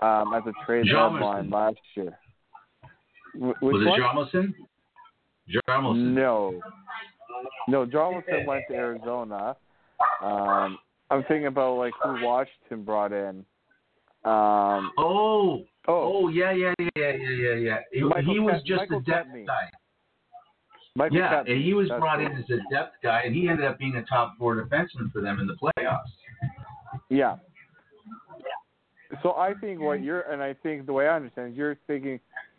um, 0.00 0.32
at 0.34 0.44
the 0.44 0.52
trade 0.66 0.86
deadline 0.86 1.50
last 1.50 1.76
year. 1.94 2.18
Wh- 3.34 3.62
which 3.62 3.74
was 3.74 3.82
it? 3.86 4.00
Jamison? 4.00 4.54
Jarmelson. 5.68 6.14
No, 6.14 6.60
no. 7.68 7.84
Jarmelson 7.86 8.46
went 8.46 8.64
to 8.70 8.74
Arizona. 8.74 9.56
Um, 10.22 10.78
I'm 11.10 11.22
thinking 11.24 11.46
about 11.46 11.76
like 11.76 11.92
who 12.02 12.24
Washington 12.24 12.84
brought 12.84 13.12
in. 13.12 13.44
Um, 14.24 14.90
Oh, 14.96 15.64
oh, 15.86 16.24
oh, 16.24 16.28
yeah, 16.28 16.50
yeah, 16.52 16.72
yeah, 16.78 16.88
yeah, 16.96 17.10
yeah, 17.12 17.28
yeah, 17.30 17.54
yeah. 17.54 17.78
He, 17.92 17.98
he 18.32 18.38
was 18.40 18.54
Ket- 18.54 18.64
just 18.64 18.78
Michael 18.80 18.98
a 18.98 19.02
depth 19.02 19.28
Kempny. 19.28 19.46
guy. 19.46 19.70
Michael 20.96 21.16
Yeah, 21.18 21.32
Kempny, 21.44 21.52
and 21.52 21.62
he 21.62 21.74
was 21.74 21.88
that's 21.88 22.00
brought 22.00 22.20
it. 22.22 22.30
in 22.32 22.38
as 22.38 22.44
a 22.48 22.74
depth 22.74 22.94
guy, 23.02 23.22
and 23.26 23.34
he 23.34 23.48
ended 23.48 23.66
up 23.66 23.78
being 23.78 23.96
a 23.96 24.02
top 24.04 24.34
four 24.38 24.56
defenseman 24.56 25.12
for 25.12 25.20
them 25.20 25.40
in 25.40 25.46
the 25.46 25.56
playoffs. 25.56 26.00
Yeah. 27.10 27.36
So 29.22 29.32
I 29.32 29.52
think 29.60 29.80
what 29.80 30.02
you're, 30.02 30.22
and 30.22 30.42
I 30.42 30.54
think 30.54 30.86
the 30.86 30.92
way 30.92 31.06
I 31.06 31.16
understand 31.16 31.54
you're 31.54 31.76
thinking, 31.86 32.18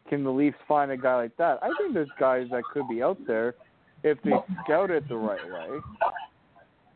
can 0.10 0.24
the 0.24 0.30
Leafs 0.30 0.58
find 0.68 0.92
a 0.92 0.98
guy 0.98 1.16
like 1.16 1.36
that? 1.38 1.60
I 1.62 1.70
think 1.78 1.94
there's 1.94 2.10
guys 2.20 2.48
that 2.52 2.64
could 2.72 2.88
be 2.88 3.02
out 3.02 3.18
there 3.26 3.56
if 4.04 4.22
they 4.24 4.32
scout 4.64 4.92
it 4.92 5.08
the 5.10 5.16
right 5.16 5.44
way. 5.46 5.80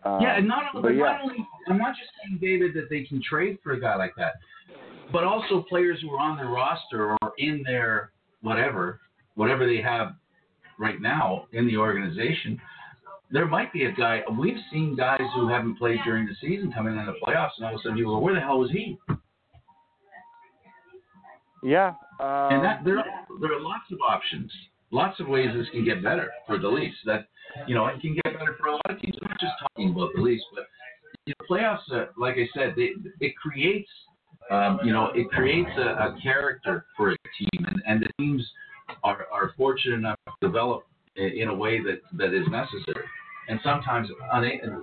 Um, 0.03 0.21
yeah, 0.21 0.37
and 0.37 0.47
not, 0.47 0.65
but 0.73 0.83
but 0.83 0.89
yeah, 0.89 1.03
not 1.03 1.21
only, 1.23 1.47
I'm 1.67 1.77
not 1.77 1.95
just 1.95 2.09
saying, 2.23 2.39
David, 2.41 2.73
that 2.75 2.89
they 2.89 3.03
can 3.03 3.21
trade 3.21 3.57
for 3.63 3.73
a 3.73 3.79
guy 3.79 3.95
like 3.95 4.13
that, 4.17 4.33
but 5.11 5.23
also 5.23 5.65
players 5.67 5.99
who 6.01 6.11
are 6.11 6.19
on 6.19 6.37
their 6.37 6.47
roster 6.47 7.17
or 7.21 7.33
in 7.37 7.63
their 7.65 8.11
whatever, 8.41 9.01
whatever 9.35 9.65
they 9.65 9.81
have 9.81 10.13
right 10.79 11.01
now 11.01 11.47
in 11.51 11.67
the 11.67 11.75
organization. 11.75 12.61
There 13.31 13.45
might 13.45 13.73
be 13.73 13.85
a 13.85 13.91
guy. 13.91 14.21
We've 14.39 14.57
seen 14.71 14.95
guys 14.95 15.21
who 15.35 15.49
haven't 15.49 15.77
played 15.77 15.99
during 16.05 16.25
the 16.25 16.33
season 16.41 16.71
come 16.71 16.87
in 16.87 16.97
in 16.97 17.05
the 17.05 17.15
playoffs, 17.23 17.51
and 17.57 17.65
all 17.65 17.73
of 17.73 17.79
a 17.79 17.83
sudden 17.83 17.97
you 17.97 18.05
go, 18.05 18.19
"Where 18.19 18.33
the 18.33 18.39
hell 18.39 18.59
was 18.59 18.71
he?" 18.71 18.97
yeah. 21.63 21.93
Um, 22.19 22.53
And 22.53 22.63
that 22.63 22.83
there, 22.83 23.03
there 23.41 23.53
are 23.53 23.61
lots 23.61 23.85
of 23.91 23.99
options, 24.07 24.51
lots 24.91 25.19
of 25.19 25.27
ways 25.27 25.49
this 25.55 25.67
can 25.71 25.85
get 25.85 26.03
better 26.03 26.29
for 26.45 26.57
the 26.57 26.67
Leafs. 26.67 26.97
That 27.05 27.27
you 27.67 27.75
know, 27.75 27.87
it 27.87 28.01
can 28.01 28.13
get 28.15 28.33
better 28.37 28.55
for 28.59 28.67
a 28.67 28.73
lot 28.73 28.89
of 28.89 28.99
teams. 29.01 29.15
I'm 29.21 29.29
not 29.29 29.39
just 29.39 29.53
talking 29.61 29.91
about 29.91 30.09
the 30.15 30.21
Leafs, 30.21 30.43
but 30.53 30.65
you 31.25 31.33
know, 31.39 31.45
playoffs. 31.49 31.91
Uh, 31.91 32.11
like 32.17 32.35
I 32.35 32.47
said, 32.53 32.73
they, 32.75 32.91
it 33.25 33.35
creates, 33.37 33.89
um, 34.51 34.79
you 34.83 34.91
know, 34.91 35.11
it 35.15 35.29
creates 35.29 35.69
a, 35.77 35.81
a 35.81 36.17
character 36.21 36.85
for 36.95 37.11
a 37.11 37.17
team, 37.37 37.65
and, 37.65 37.81
and 37.87 38.01
the 38.01 38.09
teams 38.19 38.45
are, 39.03 39.25
are 39.31 39.53
fortunate 39.57 39.95
enough 39.95 40.17
to 40.27 40.47
develop 40.47 40.83
in, 41.15 41.47
a 41.47 41.55
way 41.55 41.81
that, 41.81 42.01
that 42.13 42.33
is 42.33 42.47
necessary. 42.49 43.05
And 43.47 43.59
sometimes 43.63 44.09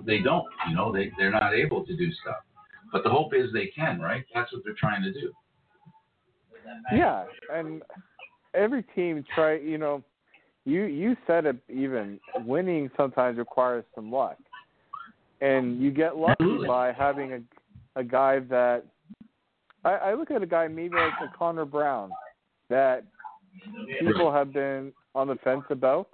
they 0.05 0.18
don't. 0.18 0.47
You 0.68 0.74
know, 0.74 0.93
they 0.93 1.12
they're 1.16 1.30
not 1.30 1.55
able 1.55 1.84
to 1.87 1.97
do 1.97 2.12
stuff. 2.22 2.43
But 2.93 3.05
the 3.05 3.11
hope 3.11 3.34
is 3.34 3.53
they 3.53 3.66
can, 3.66 4.01
right? 4.01 4.24
That's 4.34 4.53
what 4.53 4.62
they're 4.64 4.74
trying 4.78 5.03
to 5.03 5.12
do. 5.12 5.32
Yeah, 6.93 7.25
and 7.53 7.83
every 8.55 8.83
team 8.95 9.25
try. 9.35 9.59
You 9.59 9.79
know, 9.79 10.03
you 10.64 10.85
you 10.85 11.17
said 11.27 11.47
it. 11.47 11.57
Even 11.69 12.19
winning 12.45 12.91
sometimes 12.97 13.39
requires 13.39 13.85
some 13.95 14.11
luck, 14.11 14.37
and 15.41 15.81
you 15.81 15.91
get 15.91 16.17
lucky 16.17 16.59
by 16.67 16.93
having 16.93 17.33
a 17.33 18.01
a 18.01 18.05
guy 18.05 18.41
that. 18.41 18.85
I, 19.85 19.95
I 19.95 20.14
look 20.14 20.33
at 20.33 20.43
a 20.43 20.47
guy 20.47 20.67
maybe 20.67 20.97
like 20.97 21.12
a 21.23 21.37
Connor 21.37 21.64
Brown, 21.64 22.11
that 22.69 23.05
people 24.01 24.33
have 24.33 24.53
been 24.53 24.93
on 25.14 25.29
the 25.29 25.37
fence 25.37 25.64
about. 25.71 26.09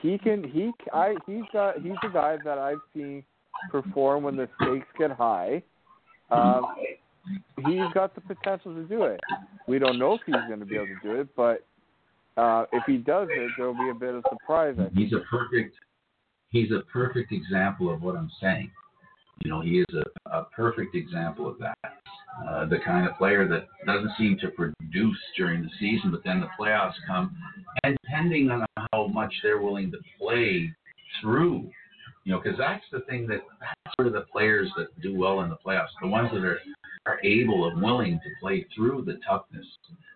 He 0.00 0.18
can 0.18 0.44
he 0.44 0.72
I 0.92 1.14
he's 1.26 1.42
got 1.52 1.80
he's 1.80 1.92
a 2.04 2.12
guy 2.12 2.38
that 2.44 2.58
I've 2.58 2.78
seen 2.94 3.24
perform 3.70 4.22
when 4.22 4.36
the 4.36 4.48
stakes 4.60 4.86
get 4.98 5.10
high. 5.10 5.62
Um, 6.30 6.66
he's 7.66 7.92
got 7.94 8.14
the 8.14 8.20
potential 8.20 8.74
to 8.74 8.82
do 8.84 9.04
it. 9.04 9.20
We 9.66 9.78
don't 9.78 9.98
know 9.98 10.14
if 10.14 10.20
he's 10.26 10.34
going 10.48 10.60
to 10.60 10.66
be 10.66 10.76
able 10.76 10.86
to 10.86 11.00
do 11.02 11.20
it, 11.20 11.28
but 11.36 11.64
uh, 12.36 12.66
if 12.72 12.84
he 12.86 12.96
does 12.98 13.28
it, 13.30 13.50
there 13.56 13.66
will 13.66 13.74
be 13.74 13.90
a 13.90 13.94
bit 13.94 14.14
of 14.14 14.24
surprise. 14.30 14.76
He's 14.94 15.12
a 15.12 15.20
perfect 15.30 15.74
he's 16.50 16.70
a 16.70 16.80
perfect 16.92 17.32
example 17.32 17.92
of 17.92 18.02
what 18.02 18.16
I'm 18.16 18.30
saying. 18.40 18.70
You 19.44 19.50
know, 19.50 19.60
he 19.60 19.80
is 19.80 19.94
a, 19.94 20.30
a 20.30 20.44
perfect 20.44 20.94
example 20.94 21.48
of 21.48 21.58
that. 21.58 21.78
Uh, 22.48 22.66
the 22.66 22.78
kind 22.78 23.08
of 23.08 23.16
player 23.16 23.48
that 23.48 23.66
doesn't 23.84 24.12
seem 24.16 24.38
to 24.38 24.48
produce 24.48 25.18
during 25.36 25.62
the 25.62 25.70
season, 25.80 26.10
but 26.10 26.22
then 26.24 26.40
the 26.40 26.48
playoffs 26.58 26.94
come, 27.06 27.36
and 27.82 27.96
depending 28.04 28.50
on 28.50 28.64
how 28.92 29.08
much 29.08 29.32
they're 29.42 29.60
willing 29.60 29.90
to 29.90 29.98
play 30.20 30.72
through, 31.20 31.68
you 32.24 32.32
know, 32.32 32.40
because 32.40 32.56
that's 32.56 32.84
the 32.92 33.00
thing 33.00 33.26
that 33.26 33.40
that's 33.60 33.96
sort 33.96 34.06
of 34.06 34.12
the 34.12 34.26
players 34.32 34.70
that 34.76 34.88
do 35.00 35.16
well 35.16 35.40
in 35.40 35.48
the 35.48 35.56
playoffs, 35.66 35.88
the 36.00 36.06
ones 36.06 36.30
that 36.32 36.44
are 36.44 36.60
are 37.08 37.18
able 37.24 37.68
and 37.68 37.82
willing 37.82 38.20
to 38.22 38.28
play 38.40 38.66
through 38.74 39.02
the 39.06 39.18
toughness. 39.26 39.66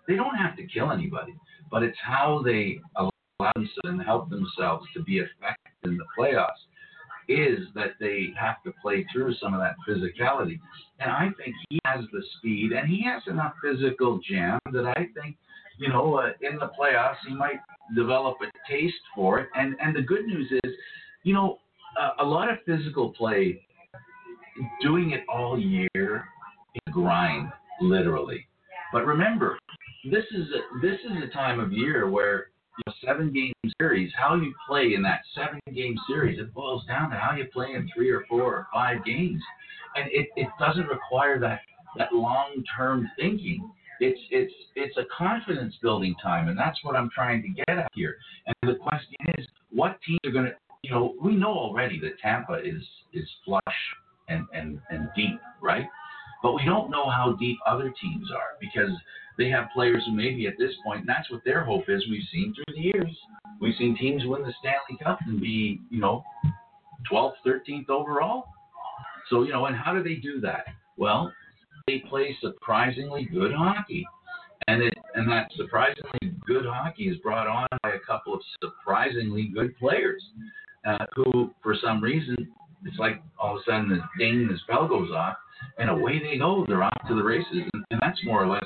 They 0.07 0.17
don't 0.17 0.37
have 0.37 0.57
to 0.57 0.67
kill 0.67 0.91
anybody, 0.91 1.35
but 1.71 1.83
it's 1.83 1.99
how 2.03 2.43
they 2.45 2.81
allow 2.97 3.11
themselves 3.55 3.79
and 3.85 4.03
help 4.03 4.29
themselves 4.31 4.87
to 4.95 5.03
be 5.03 5.19
effective 5.19 5.73
in 5.85 5.97
the 5.97 6.05
playoffs 6.19 6.63
is 7.29 7.61
that 7.75 7.93
they 8.01 8.29
have 8.39 8.63
to 8.65 8.73
play 8.83 9.07
through 9.13 9.35
some 9.35 9.55
of 9.55 9.61
that 9.61 9.77
physicality. 9.89 10.59
And 11.01 11.11
I 11.11 11.29
think 11.39 11.55
he 11.69 11.79
has 11.85 12.05
the 12.13 12.23
speed 12.37 12.73
and 12.73 12.89
he 12.89 13.03
has 13.05 13.23
enough 13.27 13.55
physical 13.63 14.21
jam 14.29 14.59
that 14.73 14.87
I 14.87 15.07
think, 15.15 15.37
you 15.79 15.89
know, 15.89 16.17
uh, 16.17 16.33
in 16.41 16.59
the 16.59 16.71
playoffs 16.79 17.17
he 17.27 17.35
might 17.35 17.61
develop 17.95 18.37
a 18.43 18.71
taste 18.71 18.95
for 19.15 19.39
it. 19.41 19.49
And 19.55 19.77
and 19.81 19.95
the 19.95 20.03
good 20.03 20.27
news 20.27 20.51
is, 20.65 20.73
you 21.23 21.33
know, 21.33 21.59
uh, 22.01 22.11
a 22.21 22.25
lot 22.25 22.51
of 22.51 22.59
physical 22.67 23.11
play, 23.11 23.65
doing 24.83 25.13
it 25.13 25.23
all 25.29 25.59
year, 25.59 26.25
grind, 26.91 27.51
literally. 27.81 28.47
But 28.93 29.07
remember, 29.07 29.59
this 30.05 30.25
is 30.33 30.47
a, 30.49 30.81
this 30.81 30.99
is 31.05 31.23
a 31.23 31.33
time 31.33 31.61
of 31.61 31.73
year 31.73 32.09
where 32.09 32.49
you 32.79 32.85
know, 32.87 32.93
seven 33.05 33.33
game 33.33 33.53
series, 33.81 34.13
how 34.17 34.35
you 34.35 34.53
play 34.69 34.95
in 34.95 35.03
that 35.03 35.21
seven 35.35 35.61
game 35.75 35.95
series, 36.07 36.39
it 36.39 36.53
boils 36.55 36.85
down 36.87 37.11
to 37.11 37.17
how 37.17 37.35
you 37.37 37.47
play 37.53 37.73
in 37.75 37.89
three 37.95 38.11
or 38.11 38.25
four 38.29 38.43
or 38.43 38.69
five 38.73 39.05
games. 39.05 39.43
And 39.95 40.11
it, 40.11 40.29
it 40.37 40.49
doesn't 40.59 40.87
require 40.87 41.39
that, 41.41 41.61
that 41.99 42.13
long 42.13 42.65
term 42.77 43.11
thinking. 43.19 43.71
It's 44.01 44.19
it's 44.31 44.53
it's 44.75 44.97
a 44.97 45.05
confidence 45.17 45.75
building 45.81 46.17
time, 46.21 46.49
and 46.49 46.59
that's 46.59 46.79
what 46.83 46.97
I'm 46.97 47.11
trying 47.15 47.43
to 47.43 47.49
get 47.49 47.79
at 47.79 47.89
here. 47.93 48.17
And 48.47 48.57
the 48.63 48.77
question 48.77 49.15
is, 49.39 49.47
what 49.71 49.99
teams 50.05 50.19
are 50.25 50.33
going 50.33 50.47
to, 50.47 50.55
you 50.83 50.91
know, 50.91 51.15
we 51.23 51.37
know 51.37 51.53
already 51.53 52.01
that 52.01 52.19
Tampa 52.21 52.55
is 52.55 52.83
is 53.13 53.29
flush 53.45 53.63
and 54.29 54.45
and 54.53 54.81
and 54.91 55.09
deep, 55.15 55.39
right? 55.61 55.87
But 56.43 56.55
we 56.55 56.65
don't 56.65 56.91
know 56.91 57.09
how 57.09 57.37
deep 57.39 57.59
other 57.67 57.93
teams 58.01 58.31
are 58.31 58.59
because 58.61 58.91
they 59.39 59.49
have 59.49 59.69
players 59.75 60.03
who 60.07 60.13
maybe 60.13 60.47
at 60.47 60.55
this 60.59 60.73
point, 60.85 61.01
and 61.01 61.09
that's 61.09 61.31
what 61.31 61.43
their 61.45 61.65
hope 61.65 61.85
is. 61.89 62.05
We've 62.11 62.23
seen 62.33 62.55
through 62.55 62.75
the 62.75 62.81
years, 62.81 63.17
we've 63.61 63.77
seen 63.79 63.97
teams 63.97 64.23
win 64.27 64.43
the 64.43 64.53
Stanley 64.61 65.03
Cup 65.03 65.21
and 65.27 65.41
be, 65.41 65.81
you 65.91 66.01
know, 66.01 66.25
12th, 67.11 67.35
13th 67.47 67.89
overall. 67.89 68.45
So, 69.31 69.43
you 69.45 69.53
know, 69.53 69.67
and 69.67 69.77
how 69.77 69.95
do 69.95 70.03
they 70.03 70.17
do 70.17 70.41
that? 70.41 70.67
Well, 70.97 71.33
they 71.87 72.01
play 72.09 72.37
surprisingly 72.41 73.29
good 73.33 73.53
hockey. 73.53 74.07
And 74.69 74.83
it, 74.83 74.95
and 75.15 75.29
that 75.31 75.51
surprisingly 75.57 76.37
good 76.47 76.65
hockey 76.67 77.05
is 77.09 77.17
brought 77.19 77.47
on 77.47 77.67
by 77.83 77.91
a 77.91 77.99
couple 78.07 78.35
of 78.35 78.41
surprisingly 78.63 79.51
good 79.53 79.77
players 79.79 80.23
uh, 80.87 81.05
who, 81.15 81.51
for 81.63 81.75
some 81.83 82.03
reason, 82.03 82.37
it's 82.85 82.99
like 82.99 83.23
all 83.39 83.57
of 83.57 83.63
a 83.63 83.71
sudden 83.71 83.89
the 83.89 84.01
ding, 84.19 84.49
the 84.49 84.59
bell 84.69 84.89
goes 84.89 85.11
off, 85.11 85.37
and 85.79 85.91
away 85.91 86.21
they 86.21 86.39
go. 86.39 86.65
They're 86.67 86.83
off 86.83 87.09
to 87.09 87.15
the 87.15 87.23
races, 87.23 87.47
and, 87.73 87.85
and 87.91 88.01
that's 88.01 88.19
more 88.25 88.43
or 88.43 88.49
less 88.49 88.65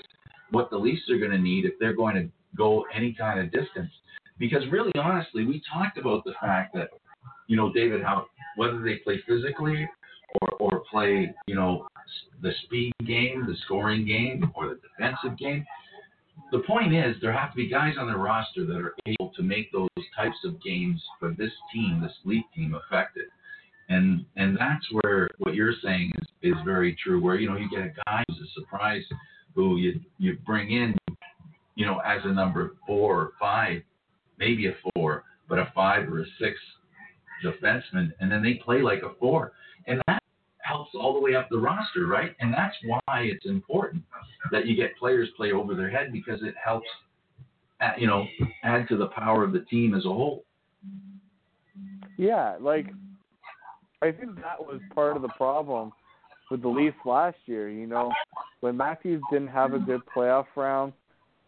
what 0.50 0.70
the 0.70 0.76
Leafs 0.76 1.08
are 1.10 1.18
going 1.18 1.30
to 1.30 1.38
need 1.38 1.64
if 1.64 1.74
they're 1.80 1.96
going 1.96 2.14
to 2.14 2.28
go 2.56 2.84
any 2.94 3.12
kind 3.12 3.40
of 3.40 3.52
distance. 3.52 3.90
Because 4.38 4.62
really, 4.70 4.92
honestly, 4.96 5.44
we 5.44 5.62
talked 5.72 5.98
about 5.98 6.24
the 6.24 6.34
fact 6.40 6.74
that, 6.74 6.90
you 7.46 7.56
know, 7.56 7.72
David, 7.72 8.02
how 8.02 8.26
whether 8.56 8.82
they 8.82 8.96
play 8.96 9.20
physically 9.26 9.88
or, 10.40 10.48
or 10.60 10.82
play, 10.90 11.34
you 11.46 11.54
know, 11.54 11.86
the 12.42 12.52
speed 12.64 12.92
game, 13.06 13.46
the 13.46 13.56
scoring 13.64 14.06
game, 14.06 14.50
or 14.54 14.68
the 14.68 14.78
defensive 14.80 15.38
game. 15.38 15.64
The 16.52 16.60
point 16.60 16.94
is, 16.94 17.16
there 17.20 17.32
have 17.32 17.50
to 17.52 17.56
be 17.56 17.66
guys 17.66 17.94
on 17.98 18.06
the 18.06 18.16
roster 18.16 18.66
that 18.66 18.76
are 18.76 18.94
able 19.06 19.32
to 19.36 19.42
make 19.42 19.72
those 19.72 19.88
types 20.14 20.36
of 20.44 20.62
games 20.62 21.02
for 21.18 21.32
this 21.32 21.52
team, 21.72 22.00
this 22.02 22.12
Leaf 22.24 22.44
team, 22.54 22.76
effective. 22.86 23.24
And 23.88 24.24
and 24.36 24.56
that's 24.56 24.84
where 24.90 25.28
what 25.38 25.54
you're 25.54 25.74
saying 25.82 26.12
is, 26.18 26.52
is 26.52 26.56
very 26.64 26.96
true. 27.02 27.22
Where 27.22 27.36
you 27.36 27.48
know 27.48 27.56
you 27.56 27.70
get 27.70 27.80
a 27.80 27.92
guy 28.04 28.24
who's 28.28 28.38
a 28.38 28.60
surprise, 28.60 29.04
who 29.54 29.76
you 29.76 30.00
you 30.18 30.38
bring 30.44 30.72
in, 30.72 30.96
you 31.76 31.86
know, 31.86 32.00
as 32.04 32.20
a 32.24 32.32
number 32.32 32.74
four 32.86 33.20
or 33.20 33.32
five, 33.38 33.82
maybe 34.38 34.66
a 34.66 34.74
four, 34.94 35.24
but 35.48 35.58
a 35.58 35.70
five 35.74 36.08
or 36.08 36.22
a 36.22 36.24
six 36.40 36.58
defenseman, 37.44 38.12
and 38.20 38.30
then 38.30 38.42
they 38.42 38.54
play 38.54 38.82
like 38.82 39.02
a 39.02 39.14
four, 39.20 39.52
and 39.86 40.02
that 40.08 40.22
helps 40.58 40.90
all 40.94 41.14
the 41.14 41.20
way 41.20 41.34
up 41.34 41.48
the 41.48 41.58
roster, 41.58 42.06
right? 42.06 42.34
And 42.40 42.52
that's 42.52 42.74
why 42.84 43.20
it's 43.22 43.46
important 43.46 44.02
that 44.50 44.66
you 44.66 44.74
get 44.74 44.96
players 44.96 45.28
play 45.36 45.52
over 45.52 45.74
their 45.74 45.90
head 45.90 46.12
because 46.12 46.42
it 46.42 46.54
helps, 46.62 46.88
uh, 47.80 47.92
you 47.96 48.06
know, 48.06 48.26
add 48.64 48.88
to 48.88 48.96
the 48.96 49.06
power 49.06 49.44
of 49.44 49.52
the 49.52 49.60
team 49.60 49.94
as 49.94 50.04
a 50.04 50.08
whole. 50.08 50.44
Yeah, 52.16 52.56
like 52.58 52.86
I 54.02 54.12
think 54.12 54.36
that 54.36 54.60
was 54.60 54.80
part 54.94 55.16
of 55.16 55.22
the 55.22 55.28
problem 55.30 55.92
with 56.50 56.62
the 56.62 56.68
Leafs 56.68 56.96
last 57.04 57.38
year. 57.46 57.70
You 57.70 57.86
know, 57.86 58.12
when 58.60 58.76
Matthews 58.76 59.22
didn't 59.30 59.48
have 59.48 59.72
a 59.72 59.78
good 59.78 60.02
playoff 60.14 60.46
round, 60.54 60.92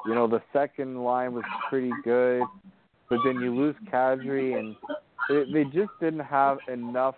you 0.07 0.15
know 0.15 0.27
the 0.27 0.43
second 0.53 1.03
line 1.03 1.35
was 1.35 1.45
pretty 1.69 1.93
good. 2.05 2.43
but 3.11 3.19
then 3.25 3.37
you 3.41 3.55
lose 3.55 3.75
Kadri, 3.93 4.59
and 4.59 4.77
they, 5.29 5.45
they 5.53 5.65
just 5.65 5.91
didn't 6.01 6.21
have 6.21 6.59
enough 6.73 7.17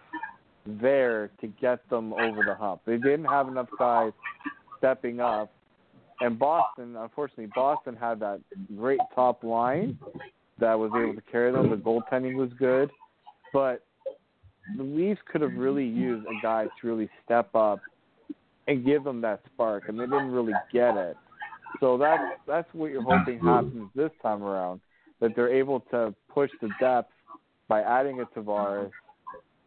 there 0.67 1.31
to 1.41 1.47
get 1.61 1.89
them 1.91 2.13
over 2.13 2.43
the 2.47 2.55
hump. 2.55 2.83
They 2.85 2.97
didn't 2.97 3.27
have 3.27 3.49
enough 3.49 3.69
guys 3.79 4.13
stepping 4.79 5.21
up. 5.21 5.53
And 6.21 6.39
Boston, 6.39 6.97
unfortunately, 6.97 7.51
Boston 7.55 7.97
had 7.97 8.21
that 8.21 8.41
great 8.77 9.01
top 9.15 9.43
line 9.43 9.99
that 10.59 10.79
was 10.79 10.91
able 10.95 11.15
to 11.15 11.23
carry 11.33 11.51
them. 11.51 11.71
The 11.71 11.77
goaltending 11.77 12.35
was 12.35 12.51
good, 12.59 12.91
but 13.55 13.85
the 14.77 14.83
Leafs 14.83 15.21
could 15.31 15.41
have 15.41 15.55
really 15.55 15.85
used 15.85 16.27
a 16.27 16.43
guy 16.43 16.65
to 16.65 16.87
really 16.87 17.09
step 17.25 17.55
up 17.55 17.81
and 18.67 18.85
give 18.85 19.05
them 19.05 19.21
that 19.21 19.41
spark, 19.53 19.89
and 19.89 19.99
they 19.99 20.05
didn't 20.05 20.31
really 20.31 20.53
get 20.73 20.97
it. 20.97 21.17
So 21.81 21.97
that's 21.97 22.23
that's 22.47 22.69
what 22.73 22.91
you're 22.91 23.03
hoping 23.03 23.39
happens 23.41 23.89
this 23.95 24.11
time 24.23 24.43
around, 24.43 24.81
that 25.21 25.33
they're 25.37 25.53
able 25.53 25.81
to 25.93 26.15
push 26.33 26.51
the 26.61 26.69
depth 26.81 27.13
by 27.69 27.83
adding 27.83 28.21
a 28.21 28.25
Tavares, 28.39 28.91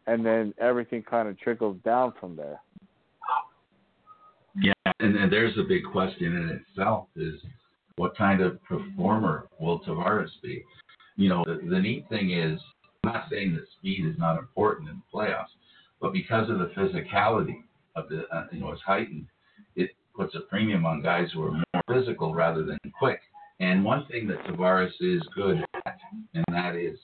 and 0.06 0.24
then 0.24 0.52
everything 0.60 1.02
kind 1.02 1.28
of 1.28 1.38
trickles 1.38 1.78
down 1.84 2.12
from 2.20 2.36
there. 2.36 2.60
Yeah, 4.60 4.72
and, 5.00 5.16
and 5.16 5.32
there's 5.32 5.56
a 5.58 5.62
big 5.62 5.82
question 5.90 6.36
in 6.36 6.60
itself: 6.60 7.08
is 7.16 7.40
what 7.96 8.16
kind 8.16 8.40
of 8.40 8.62
performer 8.64 9.46
will 9.58 9.80
Tavares 9.80 10.30
be? 10.42 10.62
You 11.16 11.28
know, 11.28 11.44
the, 11.46 11.60
the 11.68 11.78
neat 11.78 12.08
thing 12.08 12.32
is, 12.32 12.60
I'm 13.06 13.12
not 13.12 13.26
saying 13.30 13.54
that 13.54 13.64
speed 13.78 14.06
is 14.06 14.18
not 14.18 14.38
important 14.38 14.88
in 14.88 14.96
the 14.96 15.18
playoffs, 15.18 15.52
but 16.00 16.12
because 16.12 16.48
of 16.48 16.58
the 16.58 16.70
physicality 16.76 17.62
of 17.96 18.08
the, 18.08 18.24
uh, 18.32 18.46
you 18.50 18.60
know, 18.60 18.72
it's 18.72 18.80
heightened, 18.82 19.26
it 19.76 19.90
puts 20.16 20.34
a 20.34 20.40
premium 20.40 20.86
on 20.86 21.02
guys 21.02 21.28
who 21.32 21.42
are 21.42 21.52
more 21.52 21.82
physical 21.86 22.34
rather 22.34 22.64
than 22.64 22.78
quick. 22.98 23.20
And 23.60 23.84
one 23.84 24.06
thing 24.06 24.26
that 24.28 24.42
Tavares 24.44 24.92
is 25.00 25.22
good 25.34 25.62
at, 25.86 25.98
and 26.34 26.44
that 26.48 26.76
is 26.76 26.98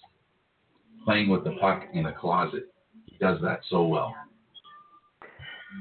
playing 1.04 1.28
with 1.28 1.44
the 1.44 1.52
puck 1.60 1.84
in 1.92 2.06
a 2.06 2.12
closet. 2.12 2.72
He 3.06 3.16
does 3.18 3.38
that 3.42 3.60
so 3.68 3.84
well. 3.84 4.14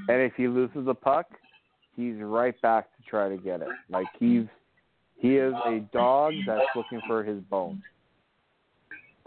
And 0.09 0.21
if 0.21 0.33
he 0.35 0.47
loses 0.47 0.85
the 0.85 0.93
puck, 0.93 1.27
he's 1.95 2.15
right 2.19 2.59
back 2.61 2.95
to 2.97 3.09
try 3.09 3.29
to 3.29 3.37
get 3.37 3.61
it. 3.61 3.69
Like 3.89 4.05
he's 4.19 4.45
he 5.17 5.35
is 5.35 5.53
a 5.65 5.79
dog 5.91 6.33
that's 6.45 6.61
looking 6.75 7.01
for 7.07 7.23
his 7.23 7.41
bone. 7.49 7.81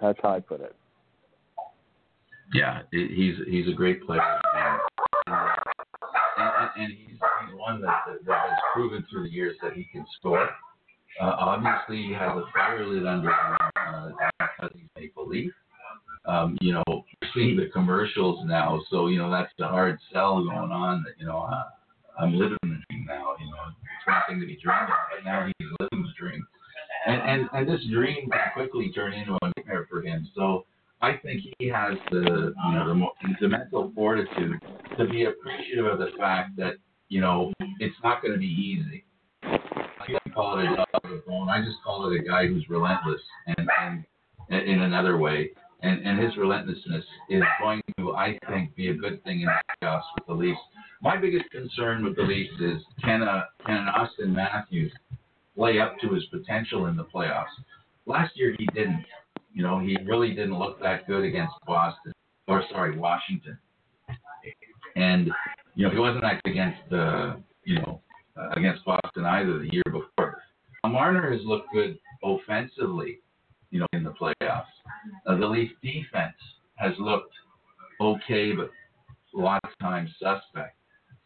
That's 0.01 0.19
how 0.23 0.31
I 0.31 0.41
put 0.41 0.61
it. 0.61 0.75
Yeah, 2.53 2.83
he's 2.91 3.37
he's 3.49 3.69
a 3.69 3.73
great 3.73 4.05
player, 4.05 4.21
and, 5.27 5.37
and, 6.37 6.71
and 6.77 6.93
he's, 6.93 7.17
he's 7.17 7.55
one 7.57 7.81
that, 7.81 8.03
that, 8.07 8.27
that 8.27 8.41
has 8.51 8.59
proven 8.75 9.07
through 9.11 9.25
the 9.25 9.33
years 9.33 9.57
that 9.63 9.73
he 9.73 9.85
can 9.85 10.05
score. 10.19 10.49
Uh, 11.21 11.35
obviously, 11.39 12.03
he 12.03 12.13
has 12.13 12.31
a 12.31 12.45
fire 12.55 12.87
lit 12.87 13.07
under 13.07 13.31
him 13.31 13.57
uh, 13.77 14.09
because 14.39 14.71
he's 14.75 14.89
Maple 14.97 15.29
Leaf. 15.29 15.53
Um, 16.25 16.57
you 16.61 16.73
know, 16.75 17.05
seeing 17.35 17.57
the 17.57 17.67
commercials 17.73 18.47
now, 18.47 18.81
so 18.91 19.09
you 19.09 19.19
know 19.19 19.31
that's 19.31 19.53
the 19.59 19.67
hard 19.67 19.99
sell 20.13 20.45
going 20.45 20.71
on. 20.71 21.03
That 21.05 21.15
you 21.19 21.27
know, 21.27 21.41
uh, 21.41 21.65
I'm 22.21 22.35
living 22.35 22.59
the 22.63 22.69
dream 22.69 23.07
now. 23.09 23.35
You 23.41 23.47
know, 23.47 23.57
it's 23.69 24.07
one 24.07 24.23
thing 24.29 24.41
to 24.41 24.47
be 24.47 24.59
dreaming, 24.63 24.87
but 24.87 25.25
now 25.25 25.47
he's 25.47 25.69
living 25.81 26.05
the 26.05 26.13
dream, 26.19 26.47
and 27.07 27.23
and 27.23 27.49
and 27.53 27.69
this 27.69 27.85
dream 27.91 28.31
can 28.31 28.41
quickly 28.55 28.93
turn 28.95 29.15
into 29.15 29.37
a 29.43 29.53
nightmare 29.57 29.87
for 29.91 30.03
him. 30.03 30.29
So 30.37 30.65
I 31.03 31.17
think 31.23 31.43
he 31.59 31.67
has 31.69 31.99
the 32.11 32.55
you 32.67 32.73
know 32.73 32.89
the, 32.89 32.95
mo- 32.95 33.13
the 33.41 33.49
mental 33.49 33.93
fortitude 33.95 34.61
to 34.97 35.07
be 35.07 35.25
appreciative 35.25 35.87
of 35.87 35.99
the 35.99 36.11
fact 36.17 36.57
that 36.57 36.75
you 37.09 37.21
know 37.21 37.53
it's 37.81 37.97
not 38.05 38.23
going 38.23 38.33
to 38.33 38.39
be 38.39 38.47
easy. 38.47 39.05
I 39.43 40.31
call 40.35 40.59
it 40.59 40.65
a 40.65 40.77
dog 40.77 41.27
bone. 41.27 41.49
I 41.49 41.61
just 41.61 41.77
call 41.85 42.11
it 42.11 42.21
a 42.21 42.23
guy 42.23 42.47
who's 42.47 42.69
relentless 42.69 43.21
and, 43.47 43.69
and 43.81 44.05
in 44.51 44.83
another 44.83 45.19
way. 45.19 45.51
And, 45.85 46.07
and 46.07 46.21
his 46.21 46.37
relentlessness 46.37 47.05
is 47.29 47.43
going 47.61 47.83
to, 47.99 48.15
I 48.15 48.39
think, 48.49 48.77
be 48.77 48.91
a 48.91 48.95
good 48.95 49.23
thing 49.25 49.41
in 49.41 49.47
the 49.47 49.87
playoffs 49.87 50.03
with 50.15 50.27
the 50.29 50.35
Leafs. 50.35 50.61
My 51.01 51.17
biggest 51.17 51.51
concern 51.51 52.05
with 52.05 52.15
the 52.15 52.23
Leafs 52.23 52.55
is 52.61 52.81
can, 53.03 53.23
a, 53.23 53.49
can 53.67 53.77
an 53.77 53.89
Auston 53.89 54.33
Matthews 54.33 54.93
play 55.57 55.81
up 55.81 55.97
to 56.03 56.15
his 56.15 56.25
potential 56.27 56.87
in 56.87 56.97
the 56.97 57.05
playoffs? 57.05 57.47
Last 58.07 58.37
year 58.37 58.55
he 58.57 58.67
didn't. 58.67 59.05
You 59.55 59.63
know, 59.63 59.79
he 59.79 59.97
really 60.07 60.31
didn't 60.31 60.59
look 60.59 60.81
that 60.81 61.07
good 61.07 61.25
against 61.25 61.55
Boston, 61.67 62.13
or 62.49 62.65
sorry, 62.71 62.97
Washington. 62.97 63.59
And 64.97 65.31
you 65.75 65.87
know, 65.87 65.93
he 65.93 65.99
wasn't 65.99 66.23
that 66.23 66.41
against 66.45 66.93
uh, 66.93 67.37
you 67.65 67.77
know 67.77 68.01
uh, 68.37 68.49
against 68.57 68.85
Boston 68.85 69.25
either 69.25 69.59
the 69.59 69.69
year 69.73 69.83
before. 69.85 70.43
Marner 70.85 71.31
has 71.33 71.41
looked 71.45 71.73
good 71.73 71.99
offensively, 72.25 73.21
you 73.71 73.81
know, 73.81 73.87
in 73.93 74.03
the 74.03 74.11
playoffs. 74.11 74.65
Uh, 75.27 75.37
the 75.37 75.47
Leaf 75.47 75.71
defense 75.83 76.35
has 76.77 76.93
looked 76.99 77.33
okay, 78.01 78.53
but 78.53 78.71
a 79.35 79.41
lot 79.41 79.61
of 79.65 79.71
times 79.81 80.11
suspect. 80.19 80.77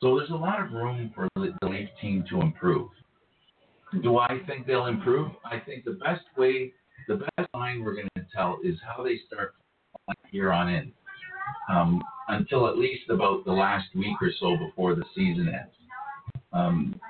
So 0.01 0.17
there's 0.17 0.31
a 0.31 0.35
lot 0.35 0.61
of 0.61 0.73
room 0.73 1.11
for 1.15 1.29
the 1.37 1.55
the 1.61 1.69
Leaf 1.69 1.89
team 2.01 2.25
to 2.31 2.41
improve. 2.41 2.91
Do 4.03 4.19
I 4.19 4.41
think 4.47 4.67
they'll 4.67 4.87
improve? 4.87 5.31
I 5.45 5.59
think 5.59 5.85
the 5.85 5.93
best 5.93 6.25
way, 6.37 6.73
the 7.09 7.17
best 7.17 7.51
sign 7.55 7.83
we're 7.83 7.95
going 7.95 8.09
to 8.17 8.27
tell 8.35 8.59
is 8.65 8.77
how 8.87 9.03
they 9.03 9.19
start 9.27 9.55
here 10.31 10.53
on 10.53 10.69
in, 10.69 10.93
um, 11.71 12.03
until 12.29 12.69
at 12.69 12.79
least 12.79 13.09
about 13.11 13.45
the 13.45 13.53
last 13.53 13.87
week 13.95 14.17
or 14.21 14.31
so 14.39 14.57
before 14.57 14.95
the 14.95 15.05
season 15.15 15.49
ends. 15.49 15.75
Um, 16.53 17.01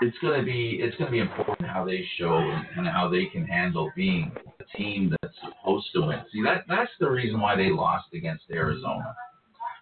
it's 0.00 0.16
going 0.20 0.38
to 0.38 0.44
be 0.44 0.80
it's 0.80 0.96
going 0.96 1.06
to 1.06 1.12
be 1.12 1.20
important 1.20 1.68
how 1.68 1.84
they 1.84 2.04
show 2.18 2.36
and, 2.36 2.66
and 2.76 2.86
how 2.86 3.08
they 3.08 3.26
can 3.26 3.44
handle 3.46 3.90
being 3.94 4.32
a 4.60 4.76
team 4.76 5.14
that's 5.22 5.34
supposed 5.40 5.86
to 5.94 6.02
win. 6.02 6.20
See 6.32 6.42
that 6.42 6.64
that's 6.68 6.90
the 7.00 7.10
reason 7.10 7.40
why 7.40 7.56
they 7.56 7.70
lost 7.70 8.06
against 8.12 8.44
Arizona. 8.52 9.14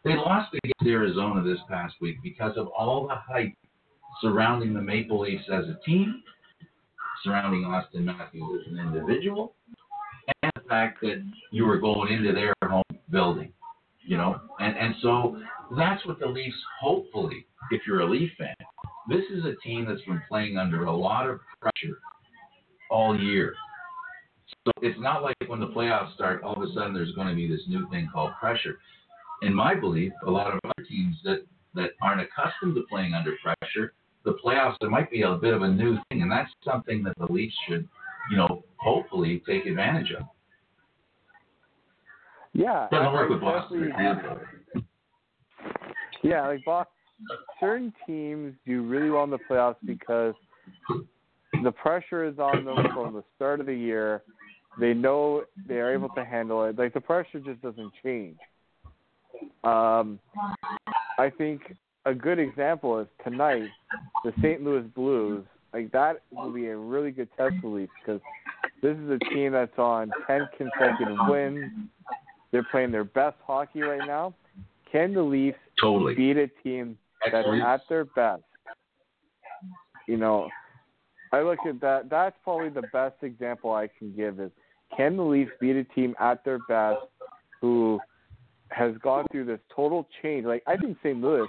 They 0.04 0.14
lost 0.14 0.54
against 0.64 0.86
Arizona 0.86 1.42
this 1.42 1.60
past 1.68 1.94
week 2.00 2.16
because 2.22 2.56
of 2.56 2.66
all 2.68 3.06
the 3.08 3.14
hype 3.14 3.54
surrounding 4.20 4.74
the 4.74 4.82
Maple 4.82 5.20
Leafs 5.20 5.44
as 5.52 5.64
a 5.64 5.78
team, 5.86 6.22
surrounding 7.24 7.62
Auston 7.62 8.04
Matthews 8.04 8.66
as 8.66 8.72
an 8.72 8.78
individual, 8.78 9.54
and 10.42 10.52
the 10.54 10.68
fact 10.68 11.00
that 11.02 11.22
you 11.50 11.64
were 11.64 11.78
going 11.78 12.12
into 12.12 12.32
their 12.32 12.54
home 12.64 12.82
building, 13.10 13.52
you 14.06 14.16
know, 14.16 14.40
and 14.60 14.76
and 14.76 14.94
so 15.02 15.40
that's 15.76 16.04
what 16.06 16.18
the 16.18 16.26
Leafs 16.26 16.56
hopefully, 16.80 17.46
if 17.70 17.82
you're 17.86 18.00
a 18.00 18.10
Leaf 18.10 18.30
fan, 18.38 18.54
this 19.08 19.24
is 19.32 19.44
a 19.44 19.54
team 19.66 19.86
that's 19.86 20.02
been 20.02 20.22
playing 20.28 20.58
under 20.58 20.84
a 20.84 20.96
lot 20.96 21.28
of 21.28 21.40
pressure 21.60 21.98
all 22.90 23.18
year. 23.18 23.55
So 24.66 24.72
it's 24.82 25.01
not 25.01 25.22
like 25.22 25.36
when 25.47 25.60
the 25.60 25.68
playoffs 25.68 26.14
start, 26.14 26.42
all 26.42 26.55
of 26.55 26.62
a 26.62 26.72
sudden 26.72 26.92
there's 26.94 27.14
going 27.14 27.28
to 27.28 27.34
be 27.34 27.48
this 27.48 27.62
new 27.68 27.88
thing 27.90 28.09
called 28.12 28.32
pressure. 28.38 28.78
In 29.42 29.55
my 29.55 29.74
belief, 29.74 30.12
a 30.26 30.30
lot 30.30 30.52
of 30.52 30.60
other 30.64 30.86
teams 30.88 31.16
that 31.24 31.44
that 31.74 31.90
aren't 32.02 32.20
accustomed 32.20 32.74
to 32.74 32.82
playing 32.90 33.14
under 33.14 33.34
pressure, 33.42 33.94
the 34.24 34.36
playoffs 34.44 34.77
there 34.81 34.90
might 34.90 35.11
be 35.11 35.23
a 35.23 35.35
bit 35.35 35.55
of 35.55 35.62
a 35.62 35.69
new 35.69 35.99
thing, 36.09 36.23
and 36.23 36.31
that's 36.31 36.51
something 36.65 37.03
that 37.05 37.19
the 37.19 37.32
Leafs 37.32 37.55
should, 37.69 37.89
you 38.31 38.36
know, 38.36 38.65
hopefully 38.77 39.43
take 39.47 39.66
advantage 39.66 40.12
of. 40.12 40.27
Yeah, 42.55 42.89
Doesn't 42.90 43.12
work 43.12 43.31
with 43.31 43.40
Boston. 43.40 43.93
Yeah, 46.23 46.47
like 46.47 46.65
Boston, 46.65 46.93
certain 47.59 47.93
teams 48.07 48.55
do 48.66 48.82
really 48.82 49.11
well 49.11 49.24
in 49.24 49.31
the 49.31 49.39
playoffs 49.51 49.77
because 49.85 50.35
the 51.62 51.73
pressure 51.73 52.24
is 52.24 52.39
on 52.39 52.65
them 52.65 52.77
from 52.94 53.15
the 53.15 53.24
start 53.36 53.61
of 53.61 53.66
the 53.66 53.74
year. 53.74 54.23
They 54.78 54.94
know 54.94 55.44
they 55.66 55.81
are 55.81 55.93
able 55.93 56.09
to 56.11 56.24
handle 56.24 56.65
it. 56.65 56.78
Like 56.78 56.94
the 56.94 57.01
pressure 57.01 57.40
just 57.40 57.61
doesn't 57.62 57.93
change. 58.03 58.39
Um, 59.65 60.19
I 61.19 61.31
think 61.36 61.62
a 62.04 62.14
good 62.14 62.38
example 62.38 62.98
is 62.98 63.06
tonight, 63.24 63.68
the 64.24 64.32
St. 64.40 64.62
Louis 64.62 64.82
Blues. 64.94 65.44
Like 65.72 65.90
that 65.92 66.22
will 66.30 66.52
be 66.52 66.66
a 66.66 66.76
really 66.76 67.10
good 67.10 67.28
test 67.36 67.54
Leafs 67.62 67.92
because 68.04 68.20
this 68.82 68.96
is 68.96 69.10
a 69.10 69.18
team 69.34 69.52
that's 69.52 69.78
on 69.78 70.10
ten 70.26 70.48
consecutive 70.56 71.16
wins. 71.28 71.64
They're 72.50 72.66
playing 72.70 72.92
their 72.92 73.04
best 73.04 73.36
hockey 73.46 73.80
right 73.80 74.06
now. 74.06 74.34
Can 74.90 75.14
the 75.14 75.22
Leafs 75.22 75.56
Totally. 75.80 76.14
beat 76.14 76.36
a 76.36 76.48
team 76.62 76.98
that's 77.30 77.46
at 77.64 77.80
their 77.88 78.04
best. 78.04 78.42
You 80.06 80.16
know, 80.16 80.48
I 81.32 81.40
look 81.42 81.58
at 81.66 81.80
that. 81.80 82.10
That's 82.10 82.36
probably 82.44 82.68
the 82.68 82.86
best 82.92 83.16
example 83.22 83.72
I 83.72 83.88
can 83.98 84.14
give 84.14 84.40
is 84.40 84.50
can 84.96 85.16
the 85.16 85.22
Leafs 85.22 85.52
beat 85.60 85.76
a 85.76 85.84
team 85.84 86.14
at 86.20 86.44
their 86.44 86.58
best 86.68 87.00
who 87.60 87.98
has 88.70 88.92
gone 89.02 89.24
through 89.30 89.46
this 89.46 89.60
total 89.74 90.06
change? 90.22 90.44
Like 90.44 90.62
I 90.66 90.76
think 90.76 90.98
St. 91.02 91.20
Louis, 91.20 91.48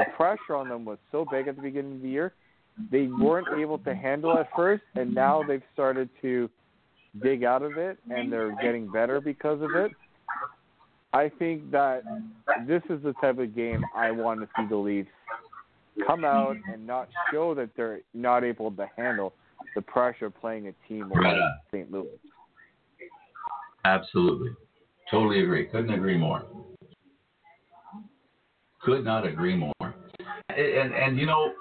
the 0.00 0.12
pressure 0.16 0.56
on 0.56 0.68
them 0.68 0.84
was 0.84 0.98
so 1.12 1.26
big 1.30 1.48
at 1.48 1.56
the 1.56 1.62
beginning 1.62 1.96
of 1.96 2.02
the 2.02 2.08
year, 2.08 2.32
they 2.90 3.06
weren't 3.06 3.48
able 3.58 3.78
to 3.78 3.94
handle 3.94 4.36
it 4.38 4.46
first, 4.56 4.82
and 4.94 5.14
now 5.14 5.42
they've 5.46 5.62
started 5.72 6.08
to 6.22 6.48
dig 7.22 7.44
out 7.44 7.62
of 7.62 7.76
it, 7.76 7.98
and 8.08 8.32
they're 8.32 8.56
getting 8.62 8.90
better 8.90 9.20
because 9.20 9.60
of 9.60 9.70
it. 9.74 9.92
I 11.12 11.28
think 11.38 11.70
that 11.72 12.02
this 12.66 12.82
is 12.88 13.02
the 13.02 13.12
type 13.20 13.38
of 13.38 13.54
game 13.54 13.84
I 13.96 14.10
want 14.12 14.40
to 14.40 14.48
see 14.56 14.66
the 14.68 14.76
Leafs 14.76 15.10
come 16.06 16.24
out 16.24 16.56
and 16.72 16.86
not 16.86 17.08
show 17.32 17.54
that 17.54 17.70
they're 17.76 18.00
not 18.14 18.44
able 18.44 18.70
to 18.70 18.88
handle 18.96 19.34
the 19.74 19.82
pressure 19.82 20.26
of 20.26 20.40
playing 20.40 20.68
a 20.68 20.72
team 20.88 21.10
like. 21.10 21.36
St. 21.72 21.90
Louis. 21.90 22.08
Absolutely. 23.84 24.50
Totally 25.10 25.42
agree. 25.42 25.66
Couldn't 25.66 25.92
agree 25.92 26.16
more. 26.16 26.44
Could 28.82 29.04
not 29.04 29.26
agree 29.26 29.56
more. 29.56 29.94
And, 30.48 30.94
and, 30.94 31.18
you 31.18 31.26
know, 31.26 31.52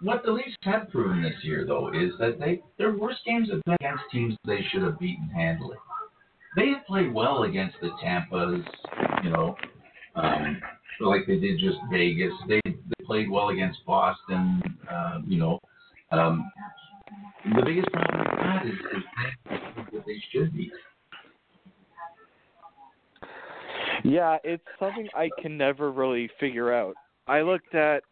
what 0.00 0.22
the 0.24 0.32
Leafs 0.32 0.56
have 0.62 0.90
proven 0.90 1.22
this 1.22 1.34
year, 1.42 1.64
though, 1.66 1.88
is 1.88 2.12
that 2.18 2.38
they 2.38 2.62
their 2.78 2.96
worst 2.96 3.20
games 3.26 3.48
have 3.50 3.62
been 3.64 3.76
against 3.80 4.02
teams 4.12 4.36
they 4.46 4.60
should 4.70 4.82
have 4.82 4.98
beaten 4.98 5.28
handily. 5.28 5.76
They 6.56 6.68
have 6.68 6.86
played 6.86 7.12
well 7.12 7.44
against 7.44 7.76
the 7.80 7.90
Tampas, 8.02 8.64
you 9.22 9.30
know, 9.30 9.56
um, 10.14 10.60
like 11.00 11.22
they 11.26 11.38
did 11.38 11.58
just 11.58 11.78
Vegas. 11.90 12.32
They, 12.48 12.60
they 12.64 13.04
played 13.04 13.30
well 13.30 13.48
against 13.48 13.84
Boston, 13.86 14.62
uh, 14.90 15.20
you 15.26 15.38
know. 15.38 15.60
Um, 16.12 16.50
the 17.56 17.62
biggest 17.64 17.88
problem 17.92 18.18
with 18.20 18.38
that 18.38 18.66
is, 18.66 18.74
is 18.96 19.02
that 19.92 20.06
they 20.06 20.22
should 20.32 20.54
be. 20.54 20.70
Yeah, 24.04 24.36
it's 24.44 24.62
something 24.78 25.08
I 25.16 25.30
can 25.40 25.56
never 25.56 25.90
really 25.90 26.30
figure 26.38 26.72
out. 26.72 26.94
I 27.26 27.40
looked 27.40 27.74
at 27.74 28.02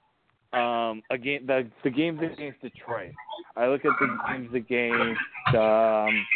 um 0.55 1.02
a 1.10 1.19
game 1.19 1.47
the 1.47 1.70
the 1.85 1.90
games 1.90 2.20
against 2.20 2.60
Detroit. 2.62 3.12
I 3.56 3.66
look 3.66 3.85
at 3.85 3.93
the 4.01 4.19
games 4.28 4.55
against 4.55 5.20
um 5.55 6.27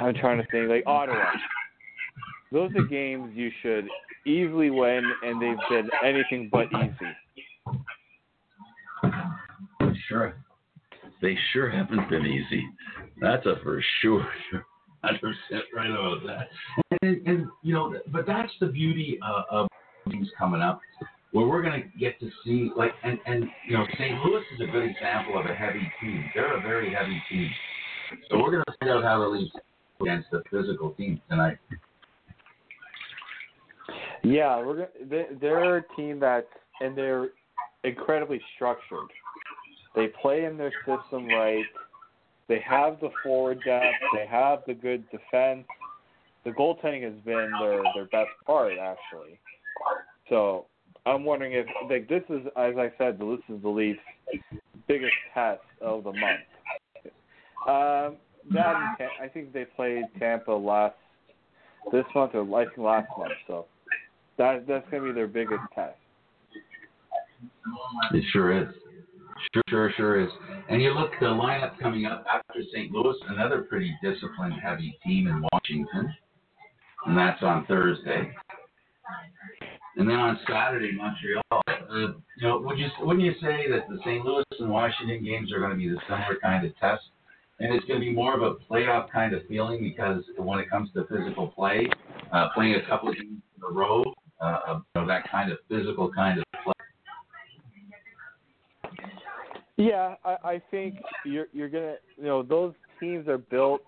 I'm 0.00 0.14
trying 0.20 0.38
to 0.38 0.46
think 0.50 0.68
like 0.68 0.84
Ottawa. 0.86 1.24
Those 2.52 2.70
are 2.76 2.84
games 2.86 3.32
you 3.34 3.50
should 3.62 3.88
easily 4.26 4.70
win 4.70 5.02
and 5.22 5.40
they've 5.40 5.56
been 5.70 5.90
anything 6.04 6.50
but 6.52 6.66
easy. 6.66 7.14
Sure. 10.08 10.34
They 11.20 11.36
sure 11.52 11.70
haven't 11.70 12.08
been 12.08 12.26
easy. 12.26 12.66
That's 13.20 13.44
a 13.46 13.56
for 13.62 13.82
sure. 14.00 14.26
Hundred 15.02 15.20
percent 15.20 15.64
right 15.74 15.90
about 15.90 16.26
that. 16.26 16.48
And, 17.02 17.26
and 17.26 17.46
you 17.62 17.74
know, 17.74 17.94
but 18.12 18.26
that's 18.26 18.52
the 18.60 18.66
beauty 18.66 19.18
uh, 19.22 19.42
of 19.50 19.68
things 20.10 20.28
coming 20.38 20.60
up, 20.60 20.80
where 21.32 21.46
we're 21.46 21.62
going 21.62 21.82
to 21.82 21.98
get 21.98 22.18
to 22.20 22.30
see 22.44 22.70
like, 22.76 22.92
and 23.04 23.18
and 23.26 23.44
you 23.68 23.76
know, 23.76 23.84
St. 23.94 24.18
Louis 24.24 24.42
is 24.54 24.68
a 24.68 24.72
good 24.72 24.84
example 24.84 25.38
of 25.38 25.46
a 25.46 25.54
heavy 25.54 25.90
team. 26.00 26.24
They're 26.34 26.56
a 26.56 26.62
very 26.62 26.92
heavy 26.92 27.22
team. 27.30 27.50
So 28.30 28.38
we're 28.38 28.50
going 28.50 28.64
to 28.66 28.74
find 28.80 28.90
out 28.92 29.04
how 29.04 29.20
the 29.20 29.28
Leafs 29.28 29.52
against 30.00 30.28
a 30.32 30.40
physical 30.50 30.90
team 30.92 31.20
tonight. 31.28 31.58
Yeah, 34.24 34.58
we're 34.58 34.88
they're 35.40 35.76
a 35.78 35.84
team 35.96 36.20
that's 36.20 36.46
and 36.80 36.96
they're 36.96 37.28
incredibly 37.84 38.40
structured. 38.54 39.08
They 39.94 40.08
play 40.20 40.44
in 40.44 40.56
their 40.56 40.72
system 40.86 41.26
right. 41.26 41.64
They 42.48 42.60
have 42.66 43.00
the 43.00 43.10
forward 43.22 43.60
depth. 43.64 43.96
They 44.14 44.26
have 44.26 44.60
the 44.66 44.74
good 44.74 45.04
defense. 45.10 45.66
The 46.44 46.50
goaltending 46.50 47.02
has 47.04 47.20
been 47.24 47.50
their 47.60 47.82
their 47.94 48.06
best 48.06 48.30
part 48.46 48.72
actually. 48.78 49.38
So 50.28 50.66
I'm 51.06 51.24
wondering 51.24 51.52
if 51.52 51.66
like 51.90 52.08
this 52.08 52.22
is 52.28 52.46
as 52.56 52.74
I 52.76 52.92
said, 52.98 53.18
this 53.18 53.40
is 53.48 53.62
the 53.62 53.68
Leafs' 53.68 54.00
biggest 54.86 55.12
test 55.34 55.60
of 55.80 56.04
the 56.04 56.12
month. 56.12 56.40
Um, 57.66 58.16
that 58.52 58.74
I 59.20 59.28
think 59.28 59.52
they 59.52 59.64
played 59.64 60.04
Tampa 60.18 60.52
last 60.52 60.94
this 61.92 62.04
month 62.14 62.34
or 62.34 62.42
think 62.42 62.78
last 62.78 63.08
month. 63.18 63.32
So 63.46 63.66
that 64.38 64.66
that's 64.66 64.88
gonna 64.90 65.04
be 65.04 65.12
their 65.12 65.26
biggest 65.26 65.62
test. 65.74 65.96
It 68.12 68.24
sure 68.32 68.62
is. 68.62 68.68
Sure, 69.54 69.62
sure, 69.68 69.92
sure 69.96 70.20
is. 70.20 70.30
And 70.68 70.82
you 70.82 70.92
look 70.92 71.10
the 71.20 71.26
lineup 71.26 71.78
coming 71.78 72.06
up 72.06 72.24
after 72.32 72.60
St. 72.72 72.90
Louis, 72.90 73.16
another 73.28 73.62
pretty 73.62 73.94
disciplined, 74.02 74.54
heavy 74.62 74.98
team 75.04 75.28
in 75.28 75.44
Washington, 75.52 76.14
and 77.06 77.16
that's 77.16 77.42
on 77.42 77.66
Thursday. 77.66 78.32
And 79.96 80.08
then 80.08 80.16
on 80.16 80.38
Saturday, 80.48 80.92
Montreal. 80.92 81.42
Uh, 81.66 82.12
you 82.36 82.42
know, 82.42 82.58
would 82.60 82.78
you 82.78 82.88
wouldn't 83.00 83.24
you 83.24 83.32
say 83.40 83.68
that 83.70 83.88
the 83.88 83.98
St. 84.04 84.24
Louis 84.24 84.44
and 84.60 84.70
Washington 84.70 85.24
games 85.24 85.52
are 85.52 85.58
going 85.58 85.70
to 85.70 85.76
be 85.76 85.88
the 85.88 85.98
similar 86.06 86.38
kind 86.40 86.64
of 86.64 86.76
test? 86.78 87.02
And 87.58 87.74
it's 87.74 87.84
going 87.86 87.98
to 87.98 88.06
be 88.06 88.12
more 88.12 88.36
of 88.36 88.42
a 88.42 88.54
playoff 88.70 89.10
kind 89.10 89.34
of 89.34 89.44
feeling 89.48 89.82
because 89.82 90.22
when 90.36 90.60
it 90.60 90.70
comes 90.70 90.90
to 90.92 91.04
physical 91.06 91.48
play, 91.48 91.88
uh, 92.32 92.50
playing 92.54 92.76
a 92.76 92.86
couple 92.88 93.08
of 93.08 93.16
games 93.16 93.42
in 93.56 93.62
a 93.68 93.72
row, 93.72 94.04
uh, 94.40 94.58
you 94.94 95.00
know, 95.00 95.06
that 95.08 95.28
kind 95.28 95.50
of 95.50 95.58
physical 95.68 96.12
kind 96.12 96.38
of 96.38 96.44
play. 96.62 96.74
Yeah, 99.76 100.14
I, 100.24 100.36
I 100.44 100.62
think 100.70 100.96
you're 101.24 101.46
you're 101.52 101.68
gonna 101.68 101.94
you 102.16 102.24
know 102.24 102.42
those 102.44 102.74
teams 103.00 103.26
are 103.26 103.38
built 103.38 103.82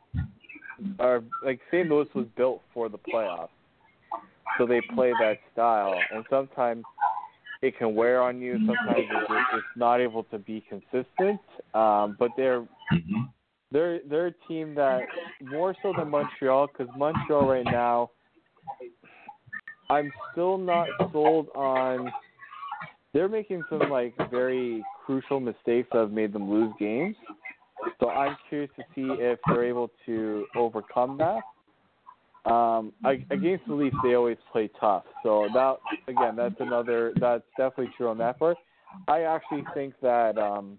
are 0.98 1.22
like 1.44 1.60
St. 1.70 1.88
Louis 1.88 2.08
was 2.14 2.26
built 2.36 2.62
for 2.72 2.88
the 2.88 2.98
playoffs, 2.98 3.48
so 4.58 4.66
they 4.66 4.80
play 4.94 5.12
that 5.20 5.38
style, 5.52 5.96
and 6.12 6.24
sometimes 6.30 6.84
it 7.62 7.76
can 7.78 7.94
wear 7.94 8.22
on 8.22 8.40
you. 8.40 8.58
Sometimes 8.66 9.04
it's, 9.10 9.44
it's 9.54 9.66
not 9.76 10.00
able 10.00 10.24
to 10.24 10.38
be 10.38 10.64
consistent. 10.68 11.40
Um, 11.74 12.16
but 12.18 12.30
they're 12.36 12.66
Mm-hmm. 12.92 13.20
they're 13.70 14.00
they're 14.08 14.26
a 14.28 14.34
team 14.48 14.74
that 14.74 15.06
more 15.44 15.74
so 15.82 15.92
than 15.92 16.10
Montreal 16.10 16.66
because 16.66 16.92
Montreal 16.96 17.46
right 17.46 17.64
now, 17.64 18.10
I'm 19.88 20.12
still 20.32 20.58
not 20.58 20.88
sold 21.12 21.48
on. 21.54 22.12
They're 23.12 23.28
making 23.28 23.64
some 23.70 23.90
like 23.90 24.14
very 24.30 24.84
crucial 25.04 25.40
mistakes 25.40 25.88
that 25.92 25.98
have 25.98 26.12
made 26.12 26.32
them 26.32 26.50
lose 26.50 26.72
games. 26.78 27.16
So 27.98 28.10
I'm 28.10 28.36
curious 28.48 28.70
to 28.76 28.82
see 28.94 29.08
if 29.20 29.38
they're 29.46 29.64
able 29.64 29.90
to 30.06 30.46
overcome 30.56 31.18
that. 31.18 31.42
Um, 32.50 32.92
against 33.04 33.66
the 33.66 33.74
Leafs, 33.74 33.96
they 34.02 34.14
always 34.14 34.38
play 34.50 34.70
tough. 34.80 35.04
So 35.22 35.48
that 35.52 35.76
again, 36.08 36.36
that's 36.36 36.54
another. 36.60 37.12
That's 37.20 37.44
definitely 37.58 37.92
true 37.96 38.08
on 38.08 38.18
that 38.18 38.38
part. 38.38 38.56
I 39.08 39.22
actually 39.22 39.64
think 39.74 39.94
that 40.02 40.38
um, 40.38 40.78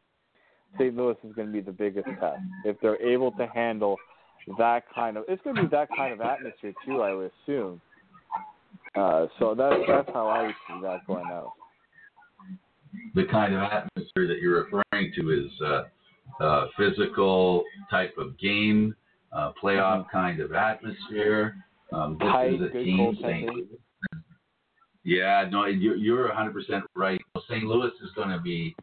St. 0.78 0.96
Louis 0.96 1.16
is 1.24 1.34
going 1.34 1.48
to 1.48 1.54
be 1.54 1.62
the 1.62 1.72
biggest 1.72 2.08
test 2.20 2.42
if 2.66 2.80
they're 2.82 3.02
able 3.02 3.32
to 3.34 3.48
handle 3.48 3.96
that 4.58 4.84
kind 4.94 5.18
of. 5.18 5.26
It's 5.28 5.42
going 5.44 5.56
to 5.58 5.62
be 5.64 5.68
that 5.70 5.90
kind 5.96 6.14
of 6.14 6.22
atmosphere 6.22 6.74
too. 6.86 7.02
I 7.02 7.14
would 7.14 7.32
assume. 7.44 7.80
Uh, 8.96 9.28
so 9.40 9.54
that's 9.56 9.76
that's 9.88 10.10
how 10.14 10.28
I 10.28 10.44
would 10.44 10.56
see 10.68 10.82
that 10.82 11.06
going 11.06 11.28
out. 11.28 11.54
the 13.16 13.26
kind 13.26 13.54
of 13.54 13.62
atmosphere 13.62 14.28
that 14.28 14.40
you're 14.42 14.64
referring 14.64 15.14
to 15.16 15.30
is 15.30 15.52
uh, 15.66 15.84
uh, 16.40 16.68
physical 16.78 17.64
type 17.90 18.14
of 18.18 18.38
game, 18.40 18.96
uh, 19.32 19.52
playoff 19.62 20.10
kind 20.12 20.40
of 20.40 20.54
atmosphere. 20.54 21.56
Um, 21.94 22.18
this 22.20 22.28
Tight, 22.30 22.54
is 22.54 22.62
a 22.62 22.70
team. 22.70 23.18
thing. 23.22 23.68
Yeah, 25.04 25.48
no, 25.52 25.66
you're, 25.66 25.96
you're 25.96 26.30
100% 26.30 26.82
right. 26.96 27.20
St. 27.50 27.64
Louis 27.64 27.92
is 28.04 28.12
going 28.16 28.30
to 28.30 28.40
be 28.40 28.76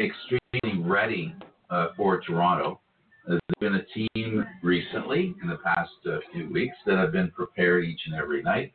extremely 0.00 0.82
ready 0.82 1.34
uh, 1.70 1.88
for 1.96 2.20
Toronto. 2.20 2.80
There's 3.26 3.40
been 3.60 3.76
a 3.76 3.84
team 3.84 4.44
recently 4.62 5.34
in 5.42 5.48
the 5.48 5.56
past 5.56 5.90
uh, 6.06 6.18
few 6.32 6.50
weeks 6.50 6.76
that 6.86 6.98
have 6.98 7.12
been 7.12 7.30
prepared 7.30 7.84
each 7.84 8.00
and 8.06 8.14
every 8.14 8.42
night. 8.42 8.72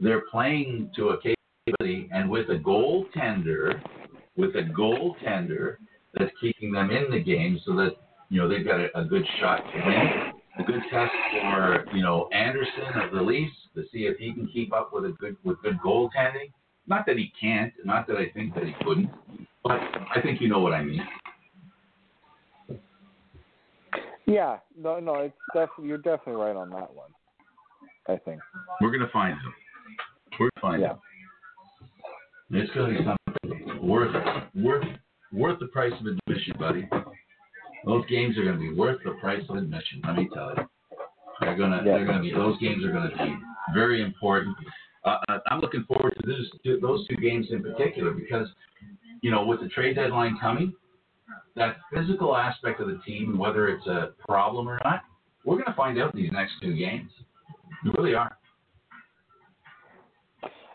They're 0.00 0.24
playing 0.30 0.90
to 0.96 1.08
a 1.08 1.16
capability 1.16 2.08
and 2.12 2.30
with 2.30 2.48
a 2.50 2.58
goaltender, 2.58 3.80
with 4.36 4.54
a 4.54 4.62
goaltender 4.62 5.78
that's 6.18 6.32
keeping 6.40 6.72
them 6.72 6.90
in 6.90 7.10
the 7.10 7.22
game 7.22 7.60
so 7.64 7.74
that, 7.76 7.96
you 8.28 8.40
know, 8.40 8.48
they've 8.48 8.64
got 8.64 8.80
a, 8.80 8.98
a 8.98 9.04
good 9.04 9.24
shot 9.40 9.58
to 9.58 9.86
win. 9.86 10.32
A 10.58 10.62
good 10.64 10.80
test 10.90 11.12
for, 11.40 11.84
you 11.94 12.02
know, 12.02 12.28
Andersen 12.32 13.00
of 13.00 13.12
the 13.12 13.22
Leafs 13.22 13.54
to 13.76 13.84
see 13.92 14.06
if 14.06 14.18
he 14.18 14.32
can 14.32 14.48
keep 14.48 14.72
up 14.72 14.92
with 14.92 15.04
a 15.04 15.12
good 15.20 15.36
with 15.44 15.62
good 15.62 15.78
goaltending. 15.84 16.50
Not 16.88 17.06
that 17.06 17.16
he 17.16 17.32
can't, 17.40 17.72
not 17.84 18.08
that 18.08 18.16
I 18.16 18.28
think 18.30 18.54
that 18.54 18.64
he 18.64 18.72
couldn't, 18.82 19.08
but 19.62 19.72
I 19.72 20.20
think 20.20 20.40
you 20.40 20.48
know 20.48 20.58
what 20.58 20.72
I 20.72 20.82
mean. 20.82 21.06
Yeah, 24.26 24.58
no, 24.76 24.98
no, 24.98 25.14
it's 25.20 25.34
definitely 25.54 25.86
you're 25.86 25.98
definitely 25.98 26.42
right 26.42 26.56
on 26.56 26.70
that 26.70 26.92
one. 26.92 27.10
I 28.08 28.16
think. 28.16 28.40
We're 28.80 28.90
gonna 28.90 29.10
find 29.12 29.34
him. 29.34 29.54
We're 30.40 30.50
gonna 30.56 30.72
find 30.72 30.82
Yeah. 30.82 30.92
him. 30.92 30.98
It's 32.50 32.74
gonna 32.74 32.98
be 32.98 33.04
something 33.04 33.88
worth 33.88 34.14
worth 34.54 34.86
worth 35.32 35.58
the 35.60 35.66
price 35.66 35.92
of 36.00 36.06
admission, 36.06 36.54
buddy. 36.58 36.88
Those 37.84 38.04
games 38.06 38.36
are 38.38 38.44
gonna 38.44 38.58
be 38.58 38.72
worth 38.72 38.98
the 39.04 39.12
price 39.12 39.42
of 39.48 39.56
admission. 39.56 40.00
Let 40.04 40.16
me 40.16 40.28
tell 40.32 40.54
you. 40.56 40.68
They're 41.40 41.56
gonna 41.56 41.78
Yeah. 41.78 41.98
they're 41.98 42.06
gonna 42.06 42.22
be 42.22 42.32
those 42.32 42.58
games 42.58 42.84
are 42.84 42.92
gonna 42.92 43.16
be 43.16 43.38
very 43.72 44.02
important. 44.02 44.56
Uh, 45.04 45.18
uh, 45.28 45.38
I'm 45.46 45.60
looking 45.60 45.84
forward 45.84 46.14
to 46.20 46.26
those 46.26 46.50
to 46.64 46.80
those 46.80 47.06
two 47.06 47.16
games 47.16 47.50
in 47.50 47.62
particular 47.62 48.12
because 48.12 48.48
you 49.22 49.30
know 49.30 49.46
with 49.46 49.60
the 49.60 49.68
trade 49.68 49.94
deadline 49.94 50.36
coming, 50.38 50.74
that 51.54 51.76
physical 51.92 52.36
aspect 52.36 52.80
of 52.80 52.88
the 52.88 52.98
team, 53.06 53.38
whether 53.38 53.68
it's 53.68 53.86
a 53.86 54.14
problem 54.26 54.68
or 54.68 54.80
not, 54.84 55.04
we're 55.44 55.58
gonna 55.58 55.76
find 55.76 56.00
out 56.00 56.14
in 56.14 56.20
these 56.22 56.32
next 56.32 56.54
two 56.60 56.74
games. 56.74 57.10
We 57.84 57.90
really 57.92 58.14
are. 58.14 58.36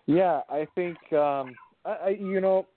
Yeah, 0.06 0.42
I 0.50 0.66
think 0.76 0.98
um 1.14 1.56
I 1.86 2.18
you 2.20 2.40
know 2.40 2.68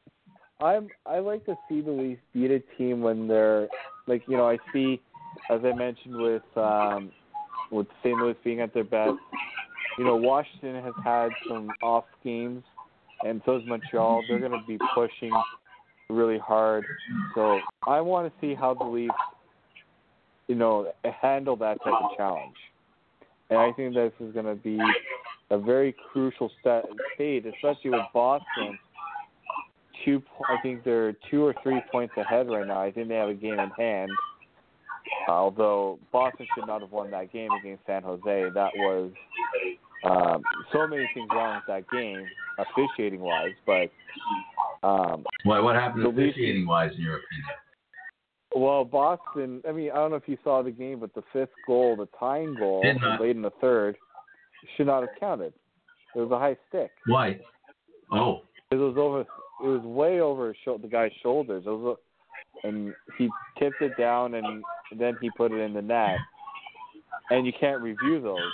I'm 0.60 0.88
I 1.04 1.18
like 1.18 1.44
to 1.46 1.56
see 1.68 1.80
the 1.80 1.90
Leafs 1.90 2.20
beat 2.32 2.50
a 2.50 2.60
team 2.78 3.00
when 3.02 3.28
they're 3.28 3.68
like 4.06 4.22
you 4.26 4.36
know 4.36 4.48
I 4.48 4.58
see 4.72 5.00
as 5.50 5.60
I 5.64 5.74
mentioned 5.74 6.16
with 6.16 6.42
um 6.56 7.12
with 7.70 7.86
St. 8.02 8.16
Louis 8.16 8.36
being 8.44 8.60
at 8.60 8.72
their 8.74 8.84
best. 8.84 9.18
You 9.98 10.04
know, 10.04 10.16
Washington 10.16 10.82
has 10.82 10.94
had 11.04 11.28
some 11.48 11.70
off 11.82 12.04
games, 12.22 12.62
and 13.24 13.40
so 13.44 13.56
is 13.56 13.62
Montreal. 13.66 14.22
They're 14.28 14.38
going 14.38 14.52
to 14.52 14.66
be 14.66 14.78
pushing 14.94 15.32
really 16.10 16.38
hard. 16.38 16.84
So 17.34 17.60
I 17.86 18.00
want 18.00 18.32
to 18.32 18.40
see 18.40 18.54
how 18.54 18.74
the 18.74 18.84
Leafs, 18.84 19.14
you 20.48 20.54
know, 20.54 20.92
handle 21.22 21.56
that 21.56 21.78
type 21.82 21.94
of 22.02 22.16
challenge. 22.16 22.56
And 23.48 23.58
I 23.58 23.72
think 23.72 23.94
this 23.94 24.12
is 24.20 24.34
going 24.34 24.46
to 24.46 24.54
be 24.54 24.78
a 25.50 25.58
very 25.58 25.94
crucial 26.12 26.50
sta 26.60 26.82
state, 27.14 27.46
especially 27.46 27.90
with 27.90 28.06
Boston. 28.12 28.78
Two, 30.06 30.22
I 30.48 30.56
think 30.62 30.84
they're 30.84 31.14
two 31.30 31.44
or 31.44 31.54
three 31.62 31.82
points 31.92 32.14
ahead 32.16 32.48
right 32.48 32.66
now. 32.66 32.80
I 32.80 32.92
think 32.92 33.08
they 33.08 33.16
have 33.16 33.28
a 33.28 33.34
game 33.34 33.58
in 33.58 33.70
hand. 33.76 34.10
Although 35.28 35.98
Boston 36.12 36.46
should 36.54 36.66
not 36.66 36.80
have 36.80 36.92
won 36.92 37.10
that 37.10 37.32
game 37.32 37.50
against 37.60 37.84
San 37.86 38.02
Jose, 38.02 38.50
that 38.54 38.70
was 38.76 39.10
um, 40.04 40.42
so 40.72 40.86
many 40.86 41.08
things 41.12 41.28
wrong 41.32 41.56
with 41.56 41.64
that 41.68 41.90
game, 41.90 42.24
officiating 42.58 43.20
wise. 43.20 43.52
But 43.66 43.90
um, 44.86 45.24
What 45.44 45.64
what 45.64 45.74
happened 45.74 46.06
officiating 46.06 46.66
wise 46.66 46.92
in 46.96 47.02
your 47.02 47.16
opinion? 47.16 47.44
well, 48.54 48.84
Boston. 48.84 49.60
I 49.68 49.72
mean, 49.72 49.90
I 49.90 49.96
don't 49.96 50.10
know 50.10 50.16
if 50.16 50.26
you 50.28 50.38
saw 50.44 50.62
the 50.62 50.70
game, 50.70 51.00
but 51.00 51.14
the 51.14 51.22
fifth 51.32 51.50
goal, 51.66 51.96
the 51.96 52.08
tying 52.18 52.54
goal, 52.54 52.82
late 53.20 53.36
in 53.36 53.42
the 53.42 53.50
third, 53.60 53.96
should 54.76 54.86
not 54.86 55.00
have 55.00 55.10
counted. 55.20 55.52
It 56.14 56.20
was 56.20 56.30
a 56.30 56.38
high 56.38 56.56
stick. 56.68 56.90
Why? 57.06 57.38
Oh, 58.12 58.42
It 58.70 58.76
was 58.76 58.96
over. 58.96 59.26
It 59.62 59.66
was 59.66 59.82
way 59.82 60.20
over 60.20 60.54
sho- 60.64 60.78
the 60.78 60.88
guy's 60.88 61.12
shoulders. 61.22 61.64
It 61.66 61.70
was, 61.70 61.96
a, 62.64 62.66
and 62.66 62.94
he 63.16 63.28
tipped 63.58 63.80
it 63.80 63.96
down, 63.96 64.34
and 64.34 64.62
then 64.96 65.16
he 65.20 65.30
put 65.36 65.52
it 65.52 65.60
in 65.60 65.72
the 65.72 65.82
net. 65.82 66.18
And 67.30 67.46
you 67.46 67.52
can't 67.58 67.82
review 67.82 68.20
those. 68.20 68.52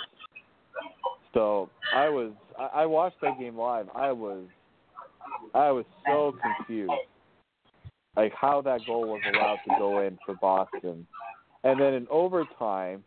So 1.33 1.69
I 1.93 2.09
was. 2.09 2.31
I, 2.57 2.81
I 2.81 2.85
watched 2.85 3.17
that 3.21 3.37
game 3.39 3.57
live. 3.57 3.87
I 3.95 4.11
was. 4.11 4.45
I 5.53 5.71
was 5.71 5.85
so 6.05 6.35
confused, 6.41 6.91
like 8.15 8.33
how 8.39 8.61
that 8.61 8.81
goal 8.85 9.07
was 9.07 9.21
allowed 9.33 9.59
to 9.67 9.75
go 9.77 10.01
in 10.01 10.17
for 10.25 10.35
Boston, 10.35 11.07
and 11.63 11.79
then 11.79 11.93
in 11.93 12.07
overtime, 12.09 13.03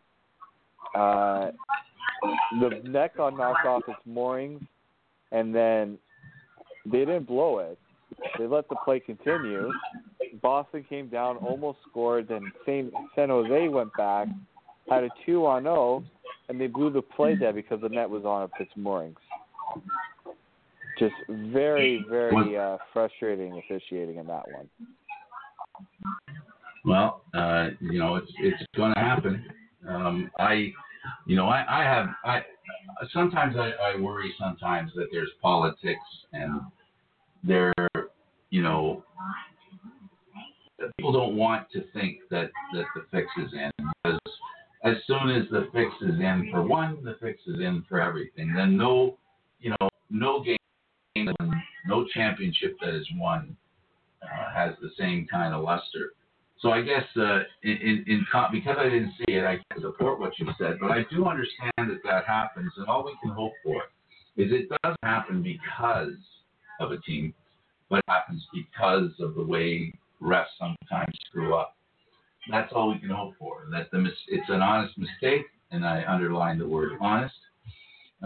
uh, 0.94 1.50
the 2.60 2.80
net 2.84 3.16
got 3.16 3.36
knocked 3.36 3.66
off 3.66 3.82
its 3.88 3.98
moorings, 4.06 4.62
and 5.32 5.54
then 5.54 5.98
they 6.84 7.00
didn't 7.00 7.26
blow 7.26 7.58
it. 7.58 7.78
They 8.38 8.46
let 8.46 8.68
the 8.68 8.76
play 8.84 9.00
continue. 9.00 9.70
Boston 10.42 10.84
came 10.88 11.08
down, 11.08 11.36
almost 11.38 11.78
scored. 11.88 12.28
Then 12.28 12.52
San, 12.64 12.90
San 13.14 13.28
Jose 13.28 13.68
went 13.68 13.90
back, 13.96 14.28
had 14.88 15.04
a 15.04 15.08
two 15.24 15.46
on 15.46 15.64
zero, 15.64 16.04
and 16.48 16.60
they 16.60 16.66
blew 16.66 16.90
the 16.90 17.02
play 17.02 17.34
dead 17.34 17.54
because 17.54 17.80
the 17.80 17.88
net 17.88 18.08
was 18.08 18.24
on 18.24 18.48
its 18.60 18.70
moorings. 18.76 19.16
Just 20.98 21.14
very, 21.28 22.04
very 22.08 22.56
uh, 22.56 22.78
frustrating 22.92 23.58
officiating 23.58 24.16
in 24.16 24.26
that 24.26 24.44
one. 24.50 24.68
well, 26.84 27.22
uh, 27.34 27.68
you 27.80 27.98
know, 27.98 28.16
it's 28.16 28.32
it's 28.38 28.62
going 28.76 28.94
to 28.94 29.00
happen. 29.00 29.44
Um, 29.86 30.30
I, 30.38 30.72
you 31.26 31.36
know, 31.36 31.48
I, 31.48 31.64
I 31.68 31.84
have 31.84 32.06
I 32.24 32.42
sometimes 33.12 33.56
I, 33.56 33.72
I 33.82 34.00
worry 34.00 34.32
sometimes 34.38 34.92
that 34.96 35.08
there's 35.12 35.30
politics 35.42 36.00
and 36.32 36.60
there, 37.44 37.72
you 38.56 38.62
know, 38.62 39.04
people 40.96 41.12
don't 41.12 41.36
want 41.36 41.70
to 41.72 41.84
think 41.92 42.20
that 42.30 42.50
that 42.72 42.86
the 42.94 43.04
fix 43.10 43.26
is 43.36 43.52
in 43.52 43.70
because 44.02 44.18
as 44.82 44.94
soon 45.06 45.28
as 45.28 45.46
the 45.50 45.68
fix 45.74 45.90
is 46.00 46.18
in 46.18 46.48
for 46.50 46.62
one, 46.62 47.04
the 47.04 47.18
fix 47.20 47.38
is 47.46 47.60
in 47.60 47.84
for 47.86 48.00
everything. 48.00 48.54
Then 48.54 48.74
no, 48.74 49.18
you 49.60 49.74
know, 49.78 49.90
no 50.08 50.42
game, 50.42 51.34
no 51.86 52.06
championship 52.14 52.78
that 52.80 52.94
is 52.94 53.06
won 53.16 53.54
uh, 54.22 54.54
has 54.54 54.72
the 54.80 54.88
same 54.98 55.26
kind 55.30 55.52
of 55.52 55.62
luster. 55.62 56.14
So 56.60 56.70
I 56.70 56.80
guess 56.80 57.04
uh, 57.14 57.40
in, 57.62 57.76
in, 57.76 58.04
in 58.06 58.26
because 58.52 58.76
I 58.78 58.84
didn't 58.84 59.12
see 59.18 59.34
it, 59.34 59.44
I 59.44 59.60
can 59.70 59.82
support 59.82 60.18
what 60.18 60.32
you 60.38 60.46
said, 60.58 60.78
but 60.80 60.92
I 60.92 61.04
do 61.10 61.26
understand 61.26 61.90
that 61.90 62.00
that 62.04 62.24
happens, 62.24 62.72
and 62.78 62.86
all 62.86 63.04
we 63.04 63.18
can 63.22 63.32
hope 63.32 63.52
for 63.62 63.82
is 64.38 64.50
it 64.50 64.70
doesn't 64.82 64.96
happen 65.02 65.42
because 65.42 66.16
of 66.80 66.92
a 66.92 66.98
team, 67.02 67.34
it 67.90 68.04
happens 68.08 68.46
because 68.52 69.10
of 69.20 69.34
the 69.34 69.44
way 69.44 69.92
refs 70.22 70.46
sometimes 70.58 71.14
screw 71.28 71.54
up. 71.54 71.76
That's 72.50 72.72
all 72.72 72.92
we 72.92 72.98
can 72.98 73.10
hope 73.10 73.34
for. 73.38 73.66
That 73.70 73.90
the 73.90 73.98
mis- 73.98 74.12
it's 74.28 74.48
an 74.48 74.62
honest 74.62 74.96
mistake, 74.98 75.46
and 75.70 75.84
I 75.84 76.04
underline 76.06 76.58
the 76.58 76.68
word 76.68 76.92
honest. 77.00 77.34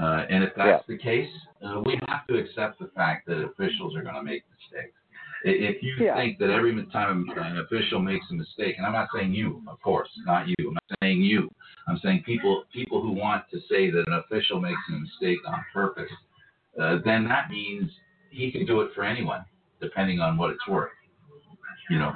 Uh, 0.01 0.25
and 0.31 0.45
if 0.45 0.51
that's 0.57 0.87
the 0.87 0.97
case, 0.97 1.31
uh, 1.65 1.83
we 1.85 1.99
have 2.09 2.27
to 2.29 2.39
accept 2.39 2.79
the 2.79 2.91
fact 2.95 3.27
that 3.27 3.43
officials 3.43 3.97
are 3.97 4.03
going 4.03 4.15
to 4.15 4.23
make 4.23 4.45
mistakes. 4.51 4.95
If 5.43 5.83
you 5.83 5.95
Yeah. 5.99 6.17
think 6.17 6.39
that 6.39 6.51
every 6.51 6.85
time 6.87 7.29
an 7.31 7.59
official 7.59 7.99
makes 7.99 8.31
a 8.31 8.35
mistake, 8.35 8.77
and 8.77 8.87
I'm 8.87 8.93
not 8.93 9.09
saying 9.15 9.33
you, 9.33 9.63
of 9.67 9.81
course, 9.81 10.11
not 10.27 10.47
you. 10.47 10.55
I'm 10.61 10.75
not 10.75 10.99
saying 11.03 11.23
you. 11.23 11.51
I'm 11.89 11.99
saying 11.99 12.23
people 12.25 12.67
people 12.73 13.01
who 13.01 13.13
want 13.13 13.49
to 13.51 13.61
say 13.61 13.91
that 13.91 14.07
an 14.07 14.13
official 14.13 14.61
makes 14.61 14.81
a 14.91 14.93
mistake 14.93 15.39
on 15.47 15.65
purpose, 15.73 16.11
uh, 16.79 16.99
then 17.05 17.27
that 17.29 17.51
means 17.51 17.91
he 18.31 18.51
can 18.51 18.67
do 18.67 18.81
it 18.81 18.91
for 18.95 19.05
anyone, 19.05 19.45
depending 19.81 20.21
on 20.21 20.37
what 20.37 20.51
it's 20.51 20.67
worth. 20.69 20.91
You 21.89 21.99
know, 21.99 22.13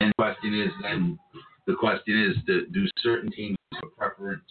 and 0.00 0.10
the 0.10 0.14
question 0.14 0.60
is 0.60 0.70
then 0.82 1.18
the 1.66 1.74
question 1.74 2.30
is 2.30 2.42
do, 2.46 2.66
do 2.68 2.86
certain 3.02 3.30
teams 3.30 3.56
have 3.74 3.84
a 3.84 3.96
preference? 3.96 4.42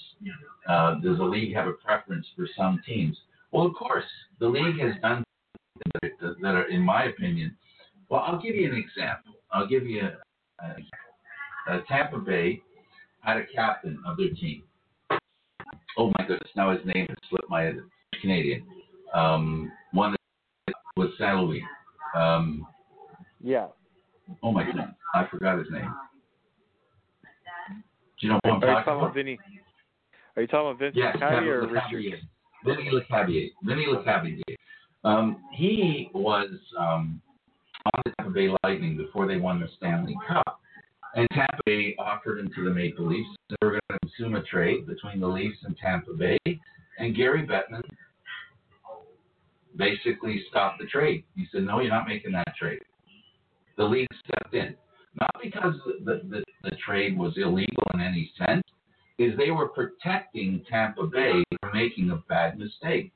Uh, 0.69 0.95
does 0.95 1.18
the 1.18 1.23
league 1.23 1.56
have 1.56 1.68
a 1.68 1.73
preference 1.73 2.27
for 2.35 2.48
some 2.56 2.80
teams? 2.85 3.18
Well, 3.52 3.65
of 3.65 3.73
course, 3.73 4.06
the 4.39 4.48
league 4.48 4.80
has 4.80 4.94
done 5.02 5.23
that, 6.02 6.56
are, 6.56 6.69
in 6.69 6.81
my 6.81 7.06
opinion, 7.06 7.56
well, 8.10 8.22
I'll 8.22 8.41
give 8.41 8.56
you 8.56 8.72
an 8.72 8.77
example. 8.77 9.34
I'll 9.52 9.68
give 9.68 9.85
you 9.85 10.02
a, 10.02 11.73
a, 11.73 11.77
a 11.77 11.81
Tampa 11.88 12.19
Bay 12.19 12.61
had 13.22 13.38
a 13.38 13.45
captain 13.53 13.99
of 14.06 14.18
their 14.18 14.30
team. 14.30 14.64
Oh 15.98 16.11
my 16.19 16.27
goodness! 16.27 16.52
Now 16.56 16.72
his 16.72 16.85
name 16.85 17.07
has 17.10 17.18
slipped 17.30 17.49
my 17.49 17.64
head. 17.64 17.80
Canadian. 18.22 18.64
Um, 19.14 19.72
one 19.94 20.15
was 20.98 21.10
Saint 21.18 21.64
Um, 22.15 22.68
Yeah. 23.41 23.68
oh 24.44 24.52
my 24.52 24.64
goodness, 24.64 24.90
I 25.14 25.26
forgot 25.28 25.60
his 25.60 25.68
name. 25.72 25.94
Do 28.19 28.26
you 28.28 28.30
know 28.34 28.40
who 28.44 28.49
I'm 28.52 28.64
Are 28.64 28.68
you 28.68 28.76
talking 28.84 28.94
about? 28.94 29.14
Vinny? 29.14 29.40
Are 30.36 30.41
you 30.41 30.48
talking 30.48 30.68
about 30.68 30.80
Vince 30.80 30.95
Yes, 30.95 31.18
or 31.22 31.68
Richard? 31.68 32.19
Vinny 32.65 32.90
Lecavalier. 32.91 33.49
Vinny 33.64 33.86
Lecavalier. 33.86 34.56
Um, 35.03 35.38
he 35.53 36.10
was 36.14 36.49
um, 36.80 37.22
on 37.86 38.02
the 38.06 38.11
Tampa 38.18 38.34
Bay 38.34 38.49
Lightning 38.64 38.98
before 38.98 39.28
they 39.28 39.38
won 39.38 39.60
the 39.60 39.68
Stanley 39.78 40.18
Cup. 40.28 40.60
And 41.15 41.28
Tampa 41.32 41.61
Bay 41.65 41.95
offered 41.98 42.40
him 42.40 42.49
to 42.56 42.65
the 42.65 42.72
Maple 42.72 43.07
Leafs. 43.07 43.30
They 43.49 43.56
were 43.61 43.72
going 43.72 43.82
to 43.91 43.99
consume 43.99 44.36
a 44.36 44.44
trade 44.44 44.86
between 44.88 45.19
the 45.19 45.28
Leafs 45.28 45.57
and 45.64 45.78
Tampa 45.78 46.14
Bay. 46.14 46.38
And 46.99 47.15
Gary 47.15 47.45
Bettman 47.45 47.84
basically 49.77 50.43
stopped 50.49 50.79
the 50.79 50.87
trade. 50.87 51.23
He 51.35 51.47
said, 51.51 51.63
no, 51.63 51.79
you're 51.79 51.91
not 51.91 52.07
making 52.07 52.31
that 52.33 52.55
trade. 52.57 52.81
The 53.77 53.83
league 53.83 54.07
stepped 54.25 54.53
in. 54.53 54.75
Not 55.19 55.31
because 55.41 55.73
the, 56.03 56.21
the, 56.29 56.43
the 56.63 56.75
trade 56.85 57.17
was 57.17 57.33
illegal 57.37 57.83
in 57.93 58.01
any 58.01 58.31
sense, 58.37 58.63
is 59.17 59.35
they 59.37 59.51
were 59.51 59.67
protecting 59.67 60.63
Tampa 60.69 61.07
Bay 61.07 61.43
from 61.59 61.71
making 61.73 62.11
a 62.11 62.17
bad 62.29 62.59
mistake. 62.59 63.11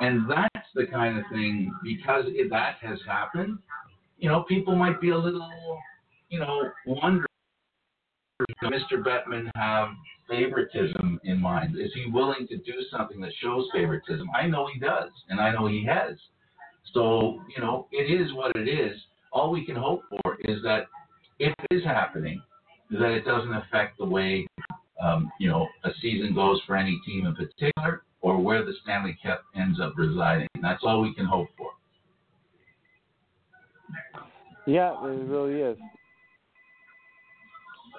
And 0.00 0.28
that's 0.28 0.68
the 0.74 0.86
kind 0.86 1.16
of 1.16 1.24
thing, 1.32 1.72
because 1.82 2.24
that 2.50 2.76
has 2.80 2.98
happened, 3.06 3.58
you 4.18 4.28
know, 4.28 4.42
people 4.42 4.74
might 4.74 5.00
be 5.00 5.10
a 5.10 5.16
little, 5.16 5.48
you 6.28 6.40
know, 6.40 6.70
wondering, 6.86 7.27
does 8.38 8.70
Mr. 8.70 9.02
Bettman 9.02 9.50
have 9.54 9.88
favoritism 10.28 11.20
in 11.24 11.40
mind? 11.40 11.76
Is 11.78 11.90
he 11.94 12.10
willing 12.10 12.46
to 12.48 12.56
do 12.58 12.74
something 12.90 13.20
that 13.20 13.32
shows 13.40 13.66
favoritism? 13.72 14.28
I 14.34 14.46
know 14.46 14.68
he 14.72 14.78
does, 14.78 15.10
and 15.28 15.40
I 15.40 15.52
know 15.52 15.66
he 15.66 15.84
has. 15.86 16.16
So, 16.94 17.42
you 17.54 17.62
know, 17.62 17.88
it 17.92 18.10
is 18.10 18.32
what 18.34 18.56
it 18.56 18.68
is. 18.68 18.98
All 19.32 19.50
we 19.50 19.66
can 19.66 19.76
hope 19.76 20.02
for 20.10 20.38
is 20.44 20.62
that 20.62 20.86
if 21.38 21.54
it 21.70 21.74
is 21.74 21.84
happening, 21.84 22.40
that 22.90 23.10
it 23.10 23.24
doesn't 23.24 23.52
affect 23.52 23.98
the 23.98 24.06
way 24.06 24.46
um, 25.00 25.30
you 25.38 25.48
know, 25.48 25.68
a 25.84 25.90
season 26.00 26.34
goes 26.34 26.60
for 26.66 26.76
any 26.76 27.00
team 27.06 27.26
in 27.26 27.34
particular, 27.34 28.02
or 28.20 28.38
where 28.38 28.64
the 28.64 28.72
Stanley 28.82 29.16
Cup 29.24 29.42
ends 29.54 29.78
up 29.80 29.94
residing. 29.96 30.48
That's 30.60 30.82
all 30.82 31.00
we 31.00 31.14
can 31.14 31.24
hope 31.24 31.48
for. 31.56 31.70
Yeah, 34.66 34.92
it 35.04 35.28
really 35.28 35.60
is. 35.60 35.78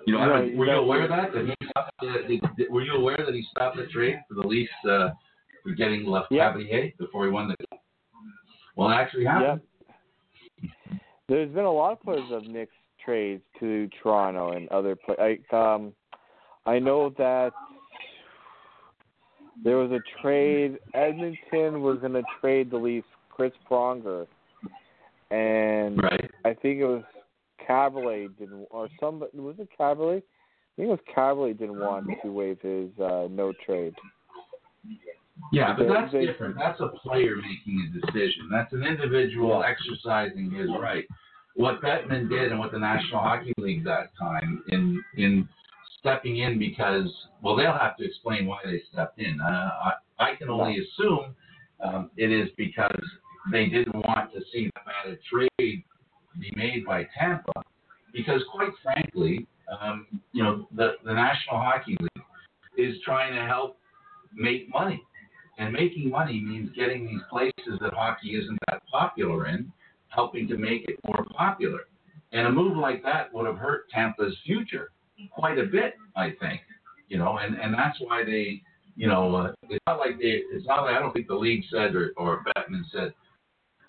You 0.05 0.13
know, 0.13 0.19
I 0.19 0.41
mean, 0.41 0.57
were 0.57 0.65
you 0.65 0.73
aware 0.73 1.03
of 1.03 1.09
that? 1.09 1.33
That 1.33 1.45
he 1.45 1.67
stopped, 1.69 1.91
uh, 2.01 2.27
the, 2.27 2.67
were 2.69 2.81
you 2.81 2.93
aware 2.93 3.17
that 3.17 3.33
he 3.33 3.45
stopped 3.51 3.77
the 3.77 3.85
trade 3.87 4.15
for 4.27 4.35
the 4.35 4.47
Leafs 4.47 4.71
uh, 4.89 5.09
for 5.63 5.73
getting 5.75 6.05
left 6.05 6.27
Yeah. 6.31 6.49
Cavalier 6.49 6.91
before 6.97 7.25
he 7.25 7.31
won 7.31 7.49
the? 7.49 7.55
Well, 8.75 8.89
actually 8.89 9.25
happened. 9.25 9.61
Yep. 10.61 10.99
There's 11.27 11.49
been 11.51 11.65
a 11.65 11.71
lot 11.71 11.93
of 11.93 12.01
players 12.01 12.23
have 12.31 12.45
mixed 12.45 12.75
trades 13.03 13.43
to 13.59 13.89
Toronto 14.01 14.51
and 14.53 14.67
other 14.69 14.95
pla 14.95 15.15
Like, 15.19 15.53
um, 15.53 15.93
I 16.65 16.79
know 16.79 17.13
that 17.17 17.51
there 19.63 19.77
was 19.77 19.91
a 19.91 19.99
trade. 20.21 20.79
Edmonton 20.93 21.81
was 21.81 21.99
going 21.99 22.13
to 22.13 22.23
trade 22.39 22.71
the 22.71 22.77
Leafs 22.77 23.07
Chris 23.29 23.51
Pronger, 23.69 24.27
and 25.31 26.01
Right. 26.01 26.31
I 26.45 26.53
think 26.53 26.79
it 26.79 26.85
was 26.85 27.03
Kaberle 27.69 28.35
didn't, 28.37 28.67
or 28.71 28.89
some 28.99 29.19
was 29.19 29.55
it 29.59 29.69
Kaberle? 29.79 30.17
I 30.17 30.21
think 30.75 30.87
it 30.87 30.87
was 30.87 30.99
Kaberle 31.15 31.57
didn't 31.57 31.79
want 31.79 32.07
to 32.23 32.31
waive 32.31 32.59
his 32.61 32.89
uh, 32.99 33.27
no 33.29 33.53
trade. 33.65 33.93
Yeah, 35.51 35.75
but 35.77 35.87
that's 35.87 36.11
they- 36.11 36.25
different. 36.25 36.55
That's 36.57 36.79
a 36.79 36.87
player 36.87 37.35
making 37.35 37.89
a 37.89 38.05
decision. 38.05 38.49
That's 38.51 38.73
an 38.73 38.83
individual 38.83 39.63
exercising 39.63 40.51
his 40.51 40.69
right. 40.79 41.05
What 41.55 41.81
Bettman 41.81 42.29
did 42.29 42.51
and 42.51 42.59
what 42.59 42.71
the 42.71 42.79
National 42.79 43.19
Hockey 43.19 43.53
League 43.57 43.83
that 43.83 44.11
time 44.17 44.63
in 44.69 45.03
in 45.17 45.47
stepping 45.99 46.37
in 46.37 46.57
because 46.57 47.11
well 47.41 47.55
they'll 47.55 47.77
have 47.77 47.97
to 47.97 48.05
explain 48.05 48.45
why 48.45 48.59
they 48.63 48.81
stepped 48.91 49.19
in. 49.19 49.39
Uh, 49.41 49.45
I 49.47 49.91
I 50.19 50.35
can 50.35 50.49
only 50.49 50.77
assume 50.77 51.35
um, 51.83 52.11
it 52.17 52.31
is 52.31 52.49
because 52.57 53.01
they 53.51 53.65
didn't 53.67 53.95
want 53.95 54.31
to 54.33 54.41
see 54.51 54.69
that 54.75 54.85
bad 54.85 55.17
trade 55.29 55.83
be 56.39 56.51
made 56.55 56.85
by 56.85 57.07
Tampa 57.17 57.51
because 58.13 58.41
quite 58.51 58.71
frankly, 58.83 59.47
um, 59.81 60.07
you 60.31 60.43
know 60.43 60.67
the 60.75 60.93
the 61.05 61.13
National 61.13 61.57
Hockey 61.57 61.97
League 61.99 62.25
is 62.77 62.95
trying 63.03 63.35
to 63.35 63.45
help 63.45 63.77
make 64.33 64.69
money. 64.69 65.03
And 65.57 65.73
making 65.73 66.09
money 66.09 66.39
means 66.39 66.69
getting 66.75 67.05
these 67.05 67.21
places 67.29 67.79
that 67.81 67.93
hockey 67.93 68.29
isn't 68.29 68.57
that 68.69 68.81
popular 68.89 69.47
in, 69.47 69.71
helping 70.07 70.47
to 70.47 70.57
make 70.57 70.87
it 70.87 70.97
more 71.05 71.25
popular. 71.35 71.81
And 72.31 72.47
a 72.47 72.51
move 72.51 72.77
like 72.77 73.03
that 73.03 73.33
would 73.33 73.45
have 73.45 73.57
hurt 73.57 73.89
Tampa's 73.89 74.35
future 74.45 74.91
quite 75.31 75.59
a 75.59 75.65
bit, 75.65 75.95
I 76.15 76.29
think. 76.39 76.61
You 77.09 77.17
know, 77.17 77.39
and, 77.39 77.55
and 77.55 77.73
that's 77.73 77.97
why 77.99 78.23
they, 78.23 78.61
you 78.95 79.07
know, 79.07 79.35
uh, 79.35 79.51
it's 79.69 79.83
not 79.85 79.99
like 79.99 80.17
they, 80.17 80.43
it's 80.53 80.65
not 80.65 80.83
like 80.83 80.95
I 80.95 80.99
don't 80.99 81.11
think 81.11 81.27
the 81.27 81.35
league 81.35 81.63
said 81.69 81.93
or, 81.95 82.13
or 82.15 82.43
Bettman 82.55 82.83
said, 82.93 83.13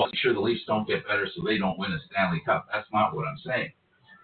make 0.07 0.17
sure 0.17 0.35
the 0.35 0.41
Leafs 0.41 0.63
don't 0.67 0.87
get 0.87 1.07
better 1.07 1.29
so 1.35 1.43
they 1.45 1.59
don't 1.59 1.79
win 1.79 1.93
a 1.93 1.99
Stanley 2.11 2.43
Cup. 2.45 2.67
That's 2.73 2.89
not 2.93 3.15
what 3.15 3.27
I'm 3.27 3.39
saying. 3.45 3.73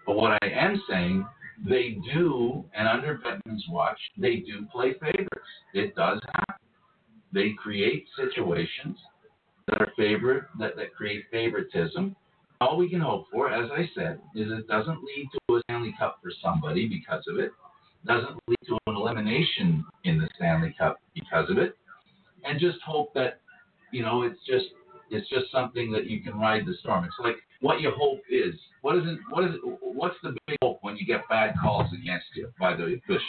But 0.05 0.15
what 0.15 0.37
I 0.41 0.47
am 0.47 0.81
saying, 0.89 1.25
they 1.67 1.97
do, 2.13 2.63
and 2.73 2.87
under 2.87 3.19
Bettman's 3.19 3.65
watch, 3.69 3.99
they 4.17 4.37
do 4.37 4.65
play 4.71 4.93
favorites. 4.93 5.29
It 5.73 5.95
does 5.95 6.19
happen 6.33 6.47
they 7.33 7.51
create 7.51 8.05
situations 8.15 8.97
that 9.67 9.81
are 9.81 9.91
favorite 9.97 10.45
that, 10.59 10.75
that 10.75 10.93
create 10.95 11.25
favoritism. 11.31 12.15
All 12.61 12.77
we 12.77 12.89
can 12.89 13.01
hope 13.01 13.27
for, 13.31 13.51
as 13.51 13.69
I 13.71 13.89
said, 13.95 14.19
is 14.35 14.51
it 14.51 14.67
doesn't 14.67 15.03
lead 15.03 15.29
to 15.33 15.55
a 15.55 15.61
Stanley 15.69 15.93
Cup 15.99 16.19
for 16.23 16.31
somebody 16.41 16.87
because 16.87 17.23
of 17.27 17.37
it, 17.37 17.51
doesn't 18.05 18.39
lead 18.47 18.57
to 18.67 18.77
an 18.87 18.95
elimination 18.95 19.85
in 20.05 20.19
the 20.19 20.27
Stanley 20.35 20.73
Cup 20.77 20.97
because 21.13 21.49
of 21.49 21.57
it, 21.57 21.77
and 22.43 22.59
just 22.59 22.79
hope 22.83 23.13
that 23.13 23.41
you 23.91 24.01
know 24.01 24.23
it's 24.23 24.39
just 24.47 24.67
it's 25.09 25.29
just 25.29 25.51
something 25.51 25.91
that 25.91 26.07
you 26.07 26.21
can 26.21 26.37
ride 26.37 26.65
the 26.65 26.73
storm. 26.79 27.05
It's 27.05 27.15
like 27.19 27.35
what 27.61 27.81
your 27.81 27.93
hope 27.95 28.21
is. 28.29 28.55
What 28.81 28.97
is 28.97 29.03
it? 29.05 29.19
What 29.29 29.43
is 29.45 29.55
it? 29.55 29.61
What's 29.81 30.15
the 30.23 30.35
big 30.47 30.57
hope 30.61 30.79
when 30.81 30.97
you 30.97 31.05
get 31.05 31.27
bad 31.29 31.55
calls 31.61 31.91
against 31.93 32.27
you 32.35 32.51
by 32.59 32.75
the 32.75 32.83
officials? 32.83 33.21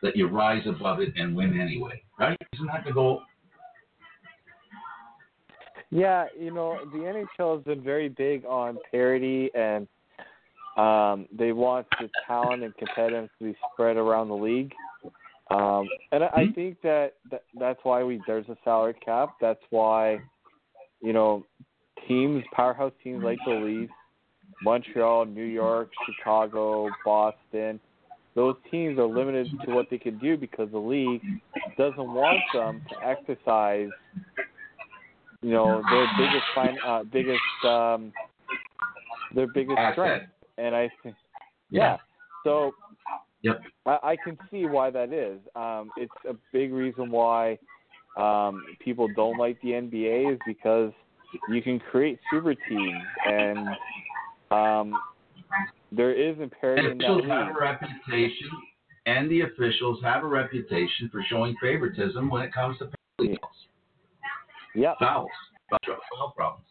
That 0.00 0.16
you 0.16 0.28
rise 0.28 0.62
above 0.64 1.00
it 1.00 1.12
and 1.16 1.34
win 1.34 1.60
anyway, 1.60 2.00
right? 2.20 2.38
Isn't 2.54 2.66
that 2.66 2.84
the 2.86 2.92
goal? 2.92 3.22
Yeah, 5.90 6.26
you 6.38 6.52
know, 6.52 6.78
the 6.92 6.98
NHL 6.98 7.56
has 7.56 7.64
been 7.64 7.82
very 7.82 8.08
big 8.08 8.44
on 8.44 8.78
parity 8.90 9.50
and 9.54 9.88
um 10.76 11.26
they 11.36 11.50
want 11.50 11.86
the 11.98 12.08
talent 12.26 12.62
and 12.62 12.72
competitiveness 12.76 13.30
to 13.40 13.46
be 13.46 13.56
spread 13.72 13.96
around 13.96 14.28
the 14.28 14.36
league. 14.36 14.72
Um 15.50 15.88
and 16.12 16.22
I, 16.22 16.28
I 16.28 16.52
think 16.54 16.80
that, 16.82 17.14
that 17.30 17.42
that's 17.58 17.80
why 17.82 18.04
we 18.04 18.20
there's 18.26 18.48
a 18.48 18.56
salary 18.64 18.94
cap. 19.04 19.30
That's 19.40 19.62
why 19.70 20.20
you 21.00 21.12
know, 21.12 21.44
teams, 22.06 22.44
powerhouse 22.52 22.92
teams 23.02 23.22
like 23.22 23.38
the 23.44 23.50
Leafs, 23.50 23.92
Montreal, 24.62 25.26
New 25.26 25.44
York, 25.44 25.90
Chicago, 26.06 26.90
Boston, 27.04 27.80
those 28.34 28.56
teams 28.70 28.98
are 28.98 29.06
limited 29.06 29.50
to 29.64 29.72
what 29.72 29.90
they 29.90 29.98
can 29.98 30.18
do 30.18 30.36
because 30.36 30.70
the 30.70 30.78
league 30.78 31.22
doesn't 31.76 32.12
want 32.12 32.38
them 32.52 32.80
to 32.88 33.06
exercise 33.06 33.90
you 35.42 35.50
know 35.50 35.82
their 35.90 36.06
biggest 36.18 36.44
fin- 36.54 36.78
uh, 36.84 37.02
biggest 37.04 37.40
um 37.64 38.12
their 39.34 39.46
biggest 39.46 39.78
Asset. 39.78 39.94
strength 39.94 40.26
and 40.56 40.74
i 40.74 40.90
think 41.02 41.14
yeah 41.70 41.96
so 42.44 42.72
Yep. 43.42 43.62
I, 43.86 43.98
I 44.02 44.16
can 44.16 44.36
see 44.50 44.66
why 44.66 44.90
that 44.90 45.12
is 45.12 45.38
um 45.54 45.90
it's 45.96 46.12
a 46.28 46.34
big 46.52 46.72
reason 46.72 47.10
why 47.10 47.58
um 48.18 48.64
people 48.80 49.08
don't 49.16 49.38
like 49.38 49.60
the 49.62 49.68
nba 49.68 50.32
is 50.34 50.38
because 50.46 50.92
you 51.48 51.62
can 51.62 51.78
create 51.78 52.18
super 52.30 52.54
teams 52.54 53.02
and 53.26 53.68
um 54.50 54.94
there 55.92 56.12
is 56.12 56.38
imperative 56.38 56.98
that 56.98 57.04
officials 57.04 57.30
have 57.30 57.48
a 57.48 57.58
reputation, 57.58 58.50
and 59.06 59.30
the 59.30 59.40
officials 59.42 59.98
have 60.02 60.22
a 60.22 60.26
reputation 60.26 61.08
for 61.10 61.22
showing 61.28 61.54
favoritism 61.62 62.28
when 62.28 62.42
it 62.42 62.52
comes 62.52 62.76
to 62.78 62.90
penalty 63.18 63.38
calls, 63.38 63.54
yeah. 64.74 64.92
Fouls, 64.98 65.30
foul 65.70 66.32
problems. 66.36 66.66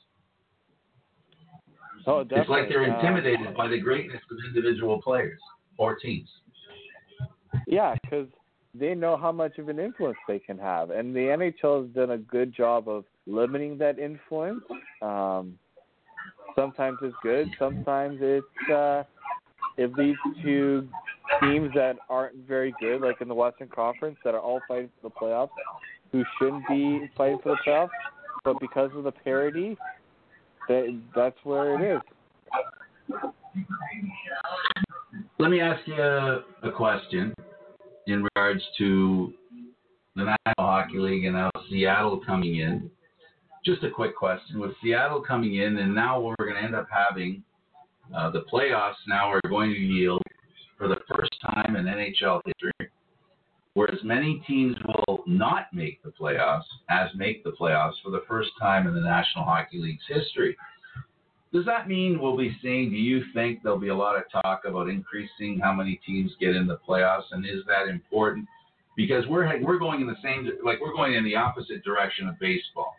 oh 2.06 2.19
It's 2.30 2.49
like 2.49 2.69
they're 2.69 2.84
Uh, 2.84 2.95
intimidated 2.95 3.56
by 3.56 3.68
the 3.68 3.80
greatness 3.80 4.22
of 4.30 4.38
individual 4.48 5.02
players 5.02 5.41
or 5.78 5.95
teams. 5.95 6.30
Yeah, 7.65 7.95
because 8.03 8.28
they 8.80 8.95
know 8.95 9.18
how 9.18 9.32
much 9.32 9.58
of 9.58 9.70
an 9.70 9.80
influence 9.80 10.18
they 10.28 10.40
can 10.40 10.58
have, 10.58 10.90
and 10.90 11.16
the 11.16 11.20
NHL 11.20 11.86
has 11.86 11.95
done 11.95 12.12
a 12.12 12.18
good 12.18 12.54
job 12.56 12.88
of 12.88 13.06
limiting 13.26 13.78
that 13.78 13.99
influence. 13.99 14.64
Um, 15.02 15.58
sometimes 16.56 16.98
it's 17.02 17.16
good, 17.22 17.48
sometimes 17.60 18.20
it's 18.22 18.72
uh, 18.72 19.04
it 19.78 19.94
leads 19.94 20.20
to 20.44 20.88
teams 21.41 21.72
that 21.76 21.98
aren't 22.10 22.36
very 22.48 22.74
good, 22.80 23.02
like 23.02 23.22
in 23.22 23.28
the 23.28 23.36
Western 23.36 23.68
Conference, 23.68 24.18
that 24.24 24.34
are 24.34 24.40
all 24.40 24.62
fighting 24.68 24.90
for 25.02 25.10
the 25.10 25.16
playoffs, 25.16 25.49
who 26.12 26.24
shouldn't 26.40 26.68
be 26.68 27.10
fighting 27.16 27.40
for 27.44 27.49
the 27.49 27.58
playoffs, 27.66 27.90
but 28.44 28.60
because 28.60 28.90
of 28.95 29.04
the 29.04 29.12
parity, 29.12 29.78
that 30.68 30.99
that's 31.16 31.38
where 31.44 31.76
it 31.76 31.95
is. 31.95 32.02
Let 35.40 35.52
me 35.52 35.62
ask 35.62 35.88
you 35.88 36.02
a, 36.02 36.44
a 36.64 36.72
question 36.72 37.34
in 38.07 38.23
regards 38.23 38.63
to 38.77 39.34
the 40.15 40.23
National 40.23 40.71
Hockey 40.71 40.97
League 40.97 41.25
and 41.25 41.35
now 41.35 41.51
Seattle 41.69 42.19
coming 42.25 42.57
in. 42.57 42.89
Just 43.63 43.84
a 43.84 43.91
quick 43.91 44.15
question. 44.15 44.59
With 44.59 44.71
Seattle 44.81 45.21
coming 45.21 45.55
in, 45.55 45.77
and 45.77 45.93
now 45.93 46.19
we're 46.19 46.35
going 46.38 46.55
to 46.55 46.63
end 46.63 46.75
up 46.75 46.88
having 46.89 47.43
uh, 48.15 48.31
the 48.31 48.45
playoffs 48.51 48.95
now 49.07 49.29
are 49.29 49.41
going 49.47 49.71
to 49.73 49.79
yield 49.79 50.21
for 50.77 50.88
the 50.88 50.97
first 51.13 51.35
time 51.41 51.75
in 51.75 51.85
NHL 51.85 52.41
history, 52.45 52.89
whereas 53.73 53.99
many 54.03 54.41
teams 54.47 54.77
will 54.85 55.23
not 55.27 55.65
make 55.73 56.01
the 56.03 56.11
playoffs 56.11 56.63
as 56.89 57.09
make 57.15 57.43
the 57.43 57.51
playoffs 57.51 57.95
for 58.03 58.11
the 58.11 58.23
first 58.27 58.49
time 58.59 58.88
in 58.88 58.93
the 58.93 59.01
National 59.01 59.43
Hockey 59.43 59.79
League's 59.79 60.03
history. 60.07 60.55
Does 61.53 61.65
that 61.65 61.88
mean 61.88 62.19
we'll 62.19 62.38
be 62.38 62.57
seeing? 62.61 62.90
Do 62.90 62.98
you 62.98 63.24
think 63.34 63.64
there'll 63.64 63.80
be 63.80 63.88
a 63.88 63.95
lot 63.95 64.18
of 64.18 64.24
talk 64.32 64.64
about 64.65 64.90
increasing 64.90 65.60
how 65.61 65.74
many 65.74 65.99
teams 66.06 66.32
get 66.40 66.56
in 66.56 66.68
the 66.68 66.78
playoffs, 66.88 67.32
and 67.32 67.45
is 67.45 67.64
that 67.68 67.88
important? 67.90 68.48
Because 68.98 69.26
we're 69.28 69.61
we're 69.64 69.80
going 69.80 70.02
in 70.02 70.07
the 70.07 70.18
same 70.22 70.49
like 70.64 70.82
we're 70.82 70.94
going 70.94 71.14
in 71.14 71.24
the 71.24 71.36
opposite 71.36 71.84
direction 71.84 72.28
of 72.28 72.38
baseball 72.40 72.95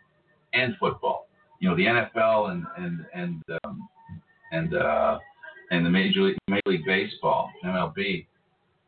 and 0.53 0.75
football. 0.79 1.27
You 1.59 1.69
know, 1.69 1.75
the 1.75 1.85
NFL 1.85 2.51
and 2.51 2.65
and 2.77 3.05
and 3.13 3.43
um, 3.63 3.87
and 4.51 4.73
uh, 4.75 5.19
and 5.69 5.85
the 5.85 5.89
Major 5.89 6.21
League, 6.21 6.37
Major 6.47 6.61
League 6.65 6.85
Baseball 6.85 7.51
(MLB). 7.63 8.25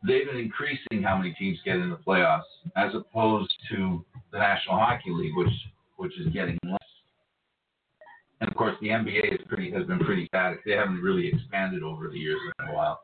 They've 0.04 0.26
been 0.26 0.38
increasing 0.38 1.02
how 1.04 1.16
many 1.16 1.32
teams 1.34 1.58
get 1.64 1.76
in 1.76 1.88
the 1.88 1.98
playoffs, 2.04 2.42
as 2.76 2.92
opposed 2.94 3.54
to 3.70 4.04
the 4.32 4.38
National 4.38 4.76
Hockey 4.76 5.10
League, 5.10 5.36
which 5.36 5.52
which 5.96 6.18
is 6.18 6.32
getting. 6.32 6.58
And 8.42 8.50
of 8.50 8.56
course, 8.56 8.74
the 8.80 8.88
NBA 8.88 9.34
is 9.34 9.40
pretty 9.46 9.70
has 9.70 9.86
been 9.86 10.00
pretty 10.00 10.26
static. 10.26 10.64
They 10.64 10.72
haven't 10.72 11.00
really 11.00 11.28
expanded 11.28 11.84
over 11.84 12.08
the 12.08 12.18
years 12.18 12.40
in 12.58 12.66
a 12.66 12.74
while, 12.74 13.02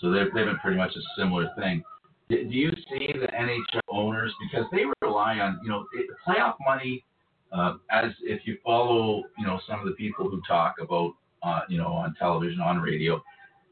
so 0.00 0.10
they've 0.10 0.26
they've 0.34 0.44
been 0.44 0.58
pretty 0.58 0.76
much 0.76 0.90
a 0.96 1.00
similar 1.16 1.48
thing. 1.56 1.84
Do 2.28 2.36
you 2.36 2.72
see 2.90 3.12
the 3.12 3.28
NHL 3.28 3.80
owners 3.88 4.34
because 4.42 4.66
they 4.72 4.82
rely 5.00 5.38
on 5.38 5.60
you 5.62 5.68
know 5.68 5.86
it, 5.94 6.06
playoff 6.26 6.54
money? 6.66 7.04
Uh, 7.52 7.74
as 7.92 8.10
if 8.22 8.40
you 8.44 8.58
follow 8.64 9.22
you 9.38 9.46
know 9.46 9.60
some 9.68 9.78
of 9.78 9.86
the 9.86 9.92
people 9.92 10.28
who 10.28 10.42
talk 10.48 10.74
about 10.80 11.12
uh, 11.44 11.60
you 11.68 11.78
know 11.78 11.86
on 11.86 12.16
television 12.18 12.60
on 12.60 12.80
radio, 12.80 13.22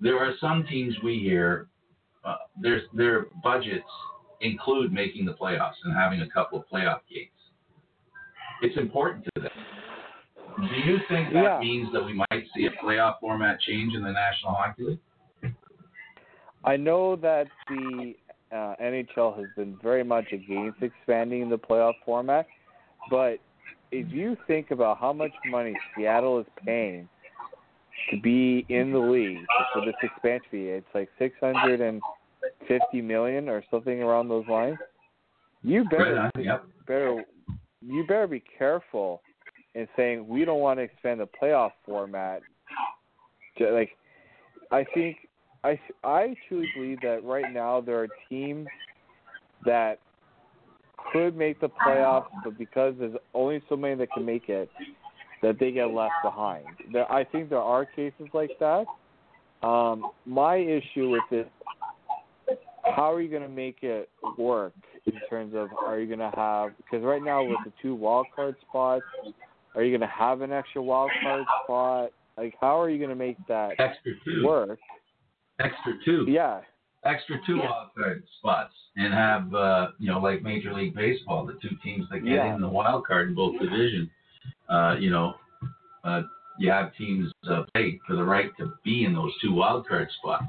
there 0.00 0.16
are 0.16 0.34
some 0.40 0.64
teams 0.70 0.94
we 1.02 1.18
hear 1.18 1.66
uh, 2.24 2.36
their 2.62 2.82
their 2.94 3.26
budgets 3.42 3.82
include 4.42 4.92
making 4.92 5.24
the 5.24 5.32
playoffs 5.32 5.74
and 5.82 5.92
having 5.92 6.20
a 6.20 6.30
couple 6.30 6.56
of 6.56 6.64
playoff 6.72 7.00
games. 7.12 7.30
It's 8.62 8.78
important 8.78 9.24
to 9.34 9.40
them. 9.40 9.50
Do 10.68 10.76
you 10.76 10.98
think 11.08 11.32
that 11.32 11.42
Yeah. 11.42 11.58
means 11.60 11.92
that 11.92 12.04
we 12.04 12.12
might 12.12 12.46
see 12.54 12.66
a 12.66 12.70
playoff 12.72 13.18
format 13.20 13.60
change 13.60 13.94
in 13.94 14.02
the 14.02 14.12
National 14.12 14.52
Hockey 14.52 14.82
League? 14.84 15.54
I 16.64 16.76
know 16.76 17.16
that 17.16 17.48
the 17.68 18.14
uh, 18.52 18.74
NHL 18.80 19.36
has 19.36 19.46
been 19.56 19.76
very 19.82 20.04
much 20.04 20.32
against 20.32 20.82
expanding 20.82 21.48
the 21.48 21.58
playoff 21.58 21.94
format. 22.04 22.46
But 23.08 23.38
if 23.92 24.12
you 24.12 24.36
think 24.46 24.70
about 24.70 24.98
how 24.98 25.12
much 25.12 25.32
money 25.46 25.74
Seattle 25.94 26.40
is 26.40 26.46
paying 26.64 27.08
to 28.10 28.20
be 28.20 28.66
in 28.68 28.92
the 28.92 28.98
league 28.98 29.44
for 29.72 29.84
this 29.84 29.94
expansion 30.02 30.46
fee, 30.50 30.68
it's 30.68 30.86
like 30.94 31.08
six 31.18 31.36
hundred 31.40 31.80
and 31.80 32.02
fifty 32.66 33.00
million 33.00 33.48
or 33.48 33.62
something 33.70 34.02
around 34.02 34.28
those 34.28 34.46
lines. 34.48 34.78
You 35.62 35.84
better 35.84 36.14
Right 36.14 36.30
on, 36.36 36.44
yep. 36.44 36.64
better 36.86 37.22
you 37.80 38.04
better 38.06 38.26
be 38.26 38.42
careful 38.58 39.22
in 39.74 39.86
saying 39.96 40.26
we 40.26 40.44
don't 40.44 40.60
want 40.60 40.78
to 40.78 40.82
expand 40.82 41.20
the 41.20 41.28
playoff 41.40 41.72
format. 41.86 42.42
Like, 43.58 43.90
I 44.70 44.84
think 44.94 45.16
I 45.64 45.78
I 46.02 46.34
truly 46.48 46.68
believe 46.74 47.00
that 47.02 47.24
right 47.24 47.52
now 47.52 47.80
there 47.80 48.02
are 48.02 48.08
teams 48.28 48.66
that 49.64 49.98
could 51.12 51.36
make 51.36 51.60
the 51.60 51.68
playoffs, 51.68 52.28
but 52.44 52.56
because 52.58 52.94
there's 52.98 53.16
only 53.34 53.62
so 53.68 53.76
many 53.76 53.94
that 53.96 54.12
can 54.12 54.24
make 54.24 54.48
it, 54.48 54.70
that 55.42 55.58
they 55.58 55.72
get 55.72 55.90
left 55.90 56.14
behind. 56.22 56.66
There, 56.92 57.10
I 57.10 57.24
think 57.24 57.50
there 57.50 57.58
are 57.58 57.84
cases 57.84 58.28
like 58.32 58.50
that. 58.60 58.86
Um, 59.66 60.10
my 60.24 60.56
issue 60.56 61.10
with 61.10 61.22
this 61.30 61.46
how 62.84 63.12
are 63.12 63.20
you 63.20 63.28
going 63.28 63.42
to 63.42 63.48
make 63.48 63.78
it 63.82 64.08
work 64.38 64.72
in 65.06 65.12
terms 65.28 65.54
of 65.54 65.68
are 65.86 65.98
you 66.00 66.06
going 66.06 66.30
to 66.30 66.36
have 66.36 66.72
because 66.76 67.04
right 67.04 67.22
now 67.22 67.42
with 67.44 67.58
the 67.64 67.72
two 67.80 67.94
wild 67.94 68.26
card 68.34 68.56
spots, 68.68 69.02
are 69.74 69.82
you 69.82 69.90
going 69.96 70.08
to 70.08 70.14
have 70.14 70.40
an 70.40 70.52
extra 70.52 70.82
wild 70.82 71.10
card 71.22 71.44
spot? 71.64 72.10
Like, 72.36 72.54
how 72.60 72.80
are 72.80 72.88
you 72.90 72.98
going 72.98 73.10
to 73.10 73.16
make 73.16 73.36
that 73.48 73.72
Extra 73.78 74.12
two. 74.24 74.44
work? 74.46 74.78
Extra 75.58 75.92
two. 76.04 76.24
Yeah, 76.28 76.60
Extra 77.04 77.36
two 77.46 77.58
wild 77.58 77.88
card 77.96 78.22
spots 78.38 78.74
and 78.96 79.12
have 79.12 79.54
uh, 79.54 79.88
you 79.98 80.10
know 80.10 80.18
like 80.20 80.42
Major 80.42 80.72
League 80.74 80.94
Baseball, 80.94 81.46
the 81.46 81.54
two 81.54 81.74
teams 81.82 82.06
that 82.10 82.20
get 82.20 82.32
Yeah. 82.32 82.54
in 82.54 82.60
the 82.60 82.68
wild 82.68 83.06
card 83.06 83.28
in 83.28 83.34
both 83.34 83.58
divisions. 83.60 84.08
Uh, 84.68 84.96
you 84.98 85.10
know, 85.10 85.34
uh, 86.04 86.22
you 86.58 86.70
have 86.70 86.94
teams 86.96 87.32
uh, 87.50 87.62
play 87.74 87.98
for 88.06 88.16
the 88.16 88.22
right 88.22 88.50
to 88.58 88.74
be 88.84 89.04
in 89.04 89.14
those 89.14 89.32
two 89.42 89.52
wild 89.52 89.86
card 89.88 90.08
spots, 90.18 90.44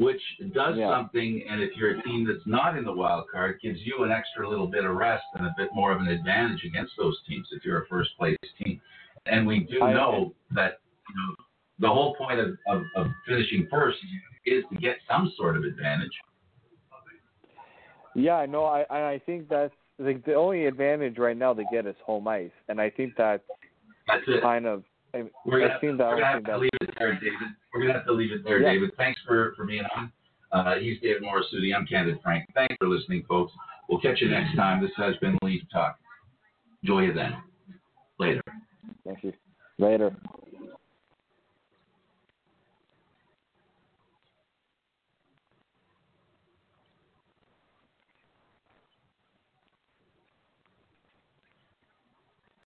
which 0.00 0.22
does 0.54 0.78
Yeah. 0.78 0.88
something. 0.88 1.42
And 1.46 1.60
if 1.62 1.76
you're 1.76 1.90
a 1.98 2.02
team 2.02 2.24
that's 2.26 2.46
not 2.46 2.76
in 2.76 2.84
the 2.84 2.92
wild 2.92 3.28
card, 3.28 3.60
gives 3.60 3.84
you 3.86 4.02
an 4.04 4.10
extra 4.10 4.48
little 4.48 4.66
bit 4.66 4.84
of 4.86 4.96
rest 4.96 5.24
and 5.34 5.46
a 5.46 5.54
bit 5.58 5.68
more 5.74 5.92
of 5.92 6.00
an 6.00 6.08
advantage 6.08 6.64
against 6.64 6.96
those 6.96 7.20
teams 7.28 7.46
if 7.52 7.64
you're 7.66 7.82
a 7.82 7.86
first 7.86 8.16
place 8.16 8.36
team. 8.58 8.80
And 9.26 9.46
we 9.46 9.60
do 9.60 9.82
I- 9.82 9.92
know 9.92 10.34
that 10.52 10.80
you 11.08 11.14
know 11.16 11.34
the 11.80 11.88
whole 11.88 12.14
point 12.16 12.40
of, 12.40 12.56
of, 12.66 12.82
of 12.96 13.06
finishing 13.26 13.66
first 13.70 13.98
is 14.46 14.64
to 14.72 14.76
get 14.76 14.96
some 15.08 15.30
sort 15.36 15.56
of 15.56 15.64
advantage. 15.64 16.12
yeah, 18.14 18.44
no, 18.46 18.64
I 18.64 18.84
I 19.14 19.18
think 19.26 19.48
that's 19.48 19.74
like 19.98 20.24
the 20.24 20.34
only 20.34 20.66
advantage 20.66 21.18
right 21.18 21.36
now 21.36 21.52
they 21.54 21.64
get 21.70 21.86
is 21.86 21.96
home 22.04 22.26
ice, 22.26 22.50
and 22.68 22.80
I 22.80 22.88
think 22.90 23.14
that's 23.16 23.42
That's 24.06 24.24
kind 24.42 24.66
of. 24.66 24.82
I, 25.14 25.24
We're 25.44 25.60
gonna, 25.60 25.74
I 25.74 25.78
think 25.80 25.98
that 25.98 26.06
we're 26.08 26.20
gonna 26.20 26.26
have 26.26 26.44
to 26.44 26.58
leave 26.58 26.70
it 26.80 26.90
there, 26.98 27.14
David. 27.14 27.32
We're 27.74 27.80
gonna 27.82 27.94
have 27.94 28.06
to 28.06 28.12
leave 28.12 28.32
it 28.32 28.44
there, 28.44 28.60
Yeah. 28.60 28.72
David. 28.72 28.90
Thanks 28.96 29.20
for, 29.26 29.54
for 29.56 29.64
being 29.64 29.84
on. 29.96 30.12
Uh, 30.52 30.74
he's 30.76 31.00
David 31.00 31.22
Morisuti. 31.22 31.74
I'm 31.74 31.86
Candid 31.86 32.18
Frank. 32.22 32.48
Thanks 32.54 32.74
for 32.80 32.88
listening, 32.88 33.24
folks. 33.28 33.52
We'll 33.88 34.00
catch 34.00 34.20
you 34.20 34.28
next 34.28 34.56
time. 34.56 34.82
This 34.82 34.92
has 34.96 35.16
been 35.16 35.36
Leaf 35.42 35.62
Talk. 35.72 35.98
Enjoy 36.82 37.00
you 37.00 37.12
then. 37.12 37.34
Later. 38.18 38.42
Thank 39.04 39.24
you. 39.24 39.32
Later. 39.78 40.14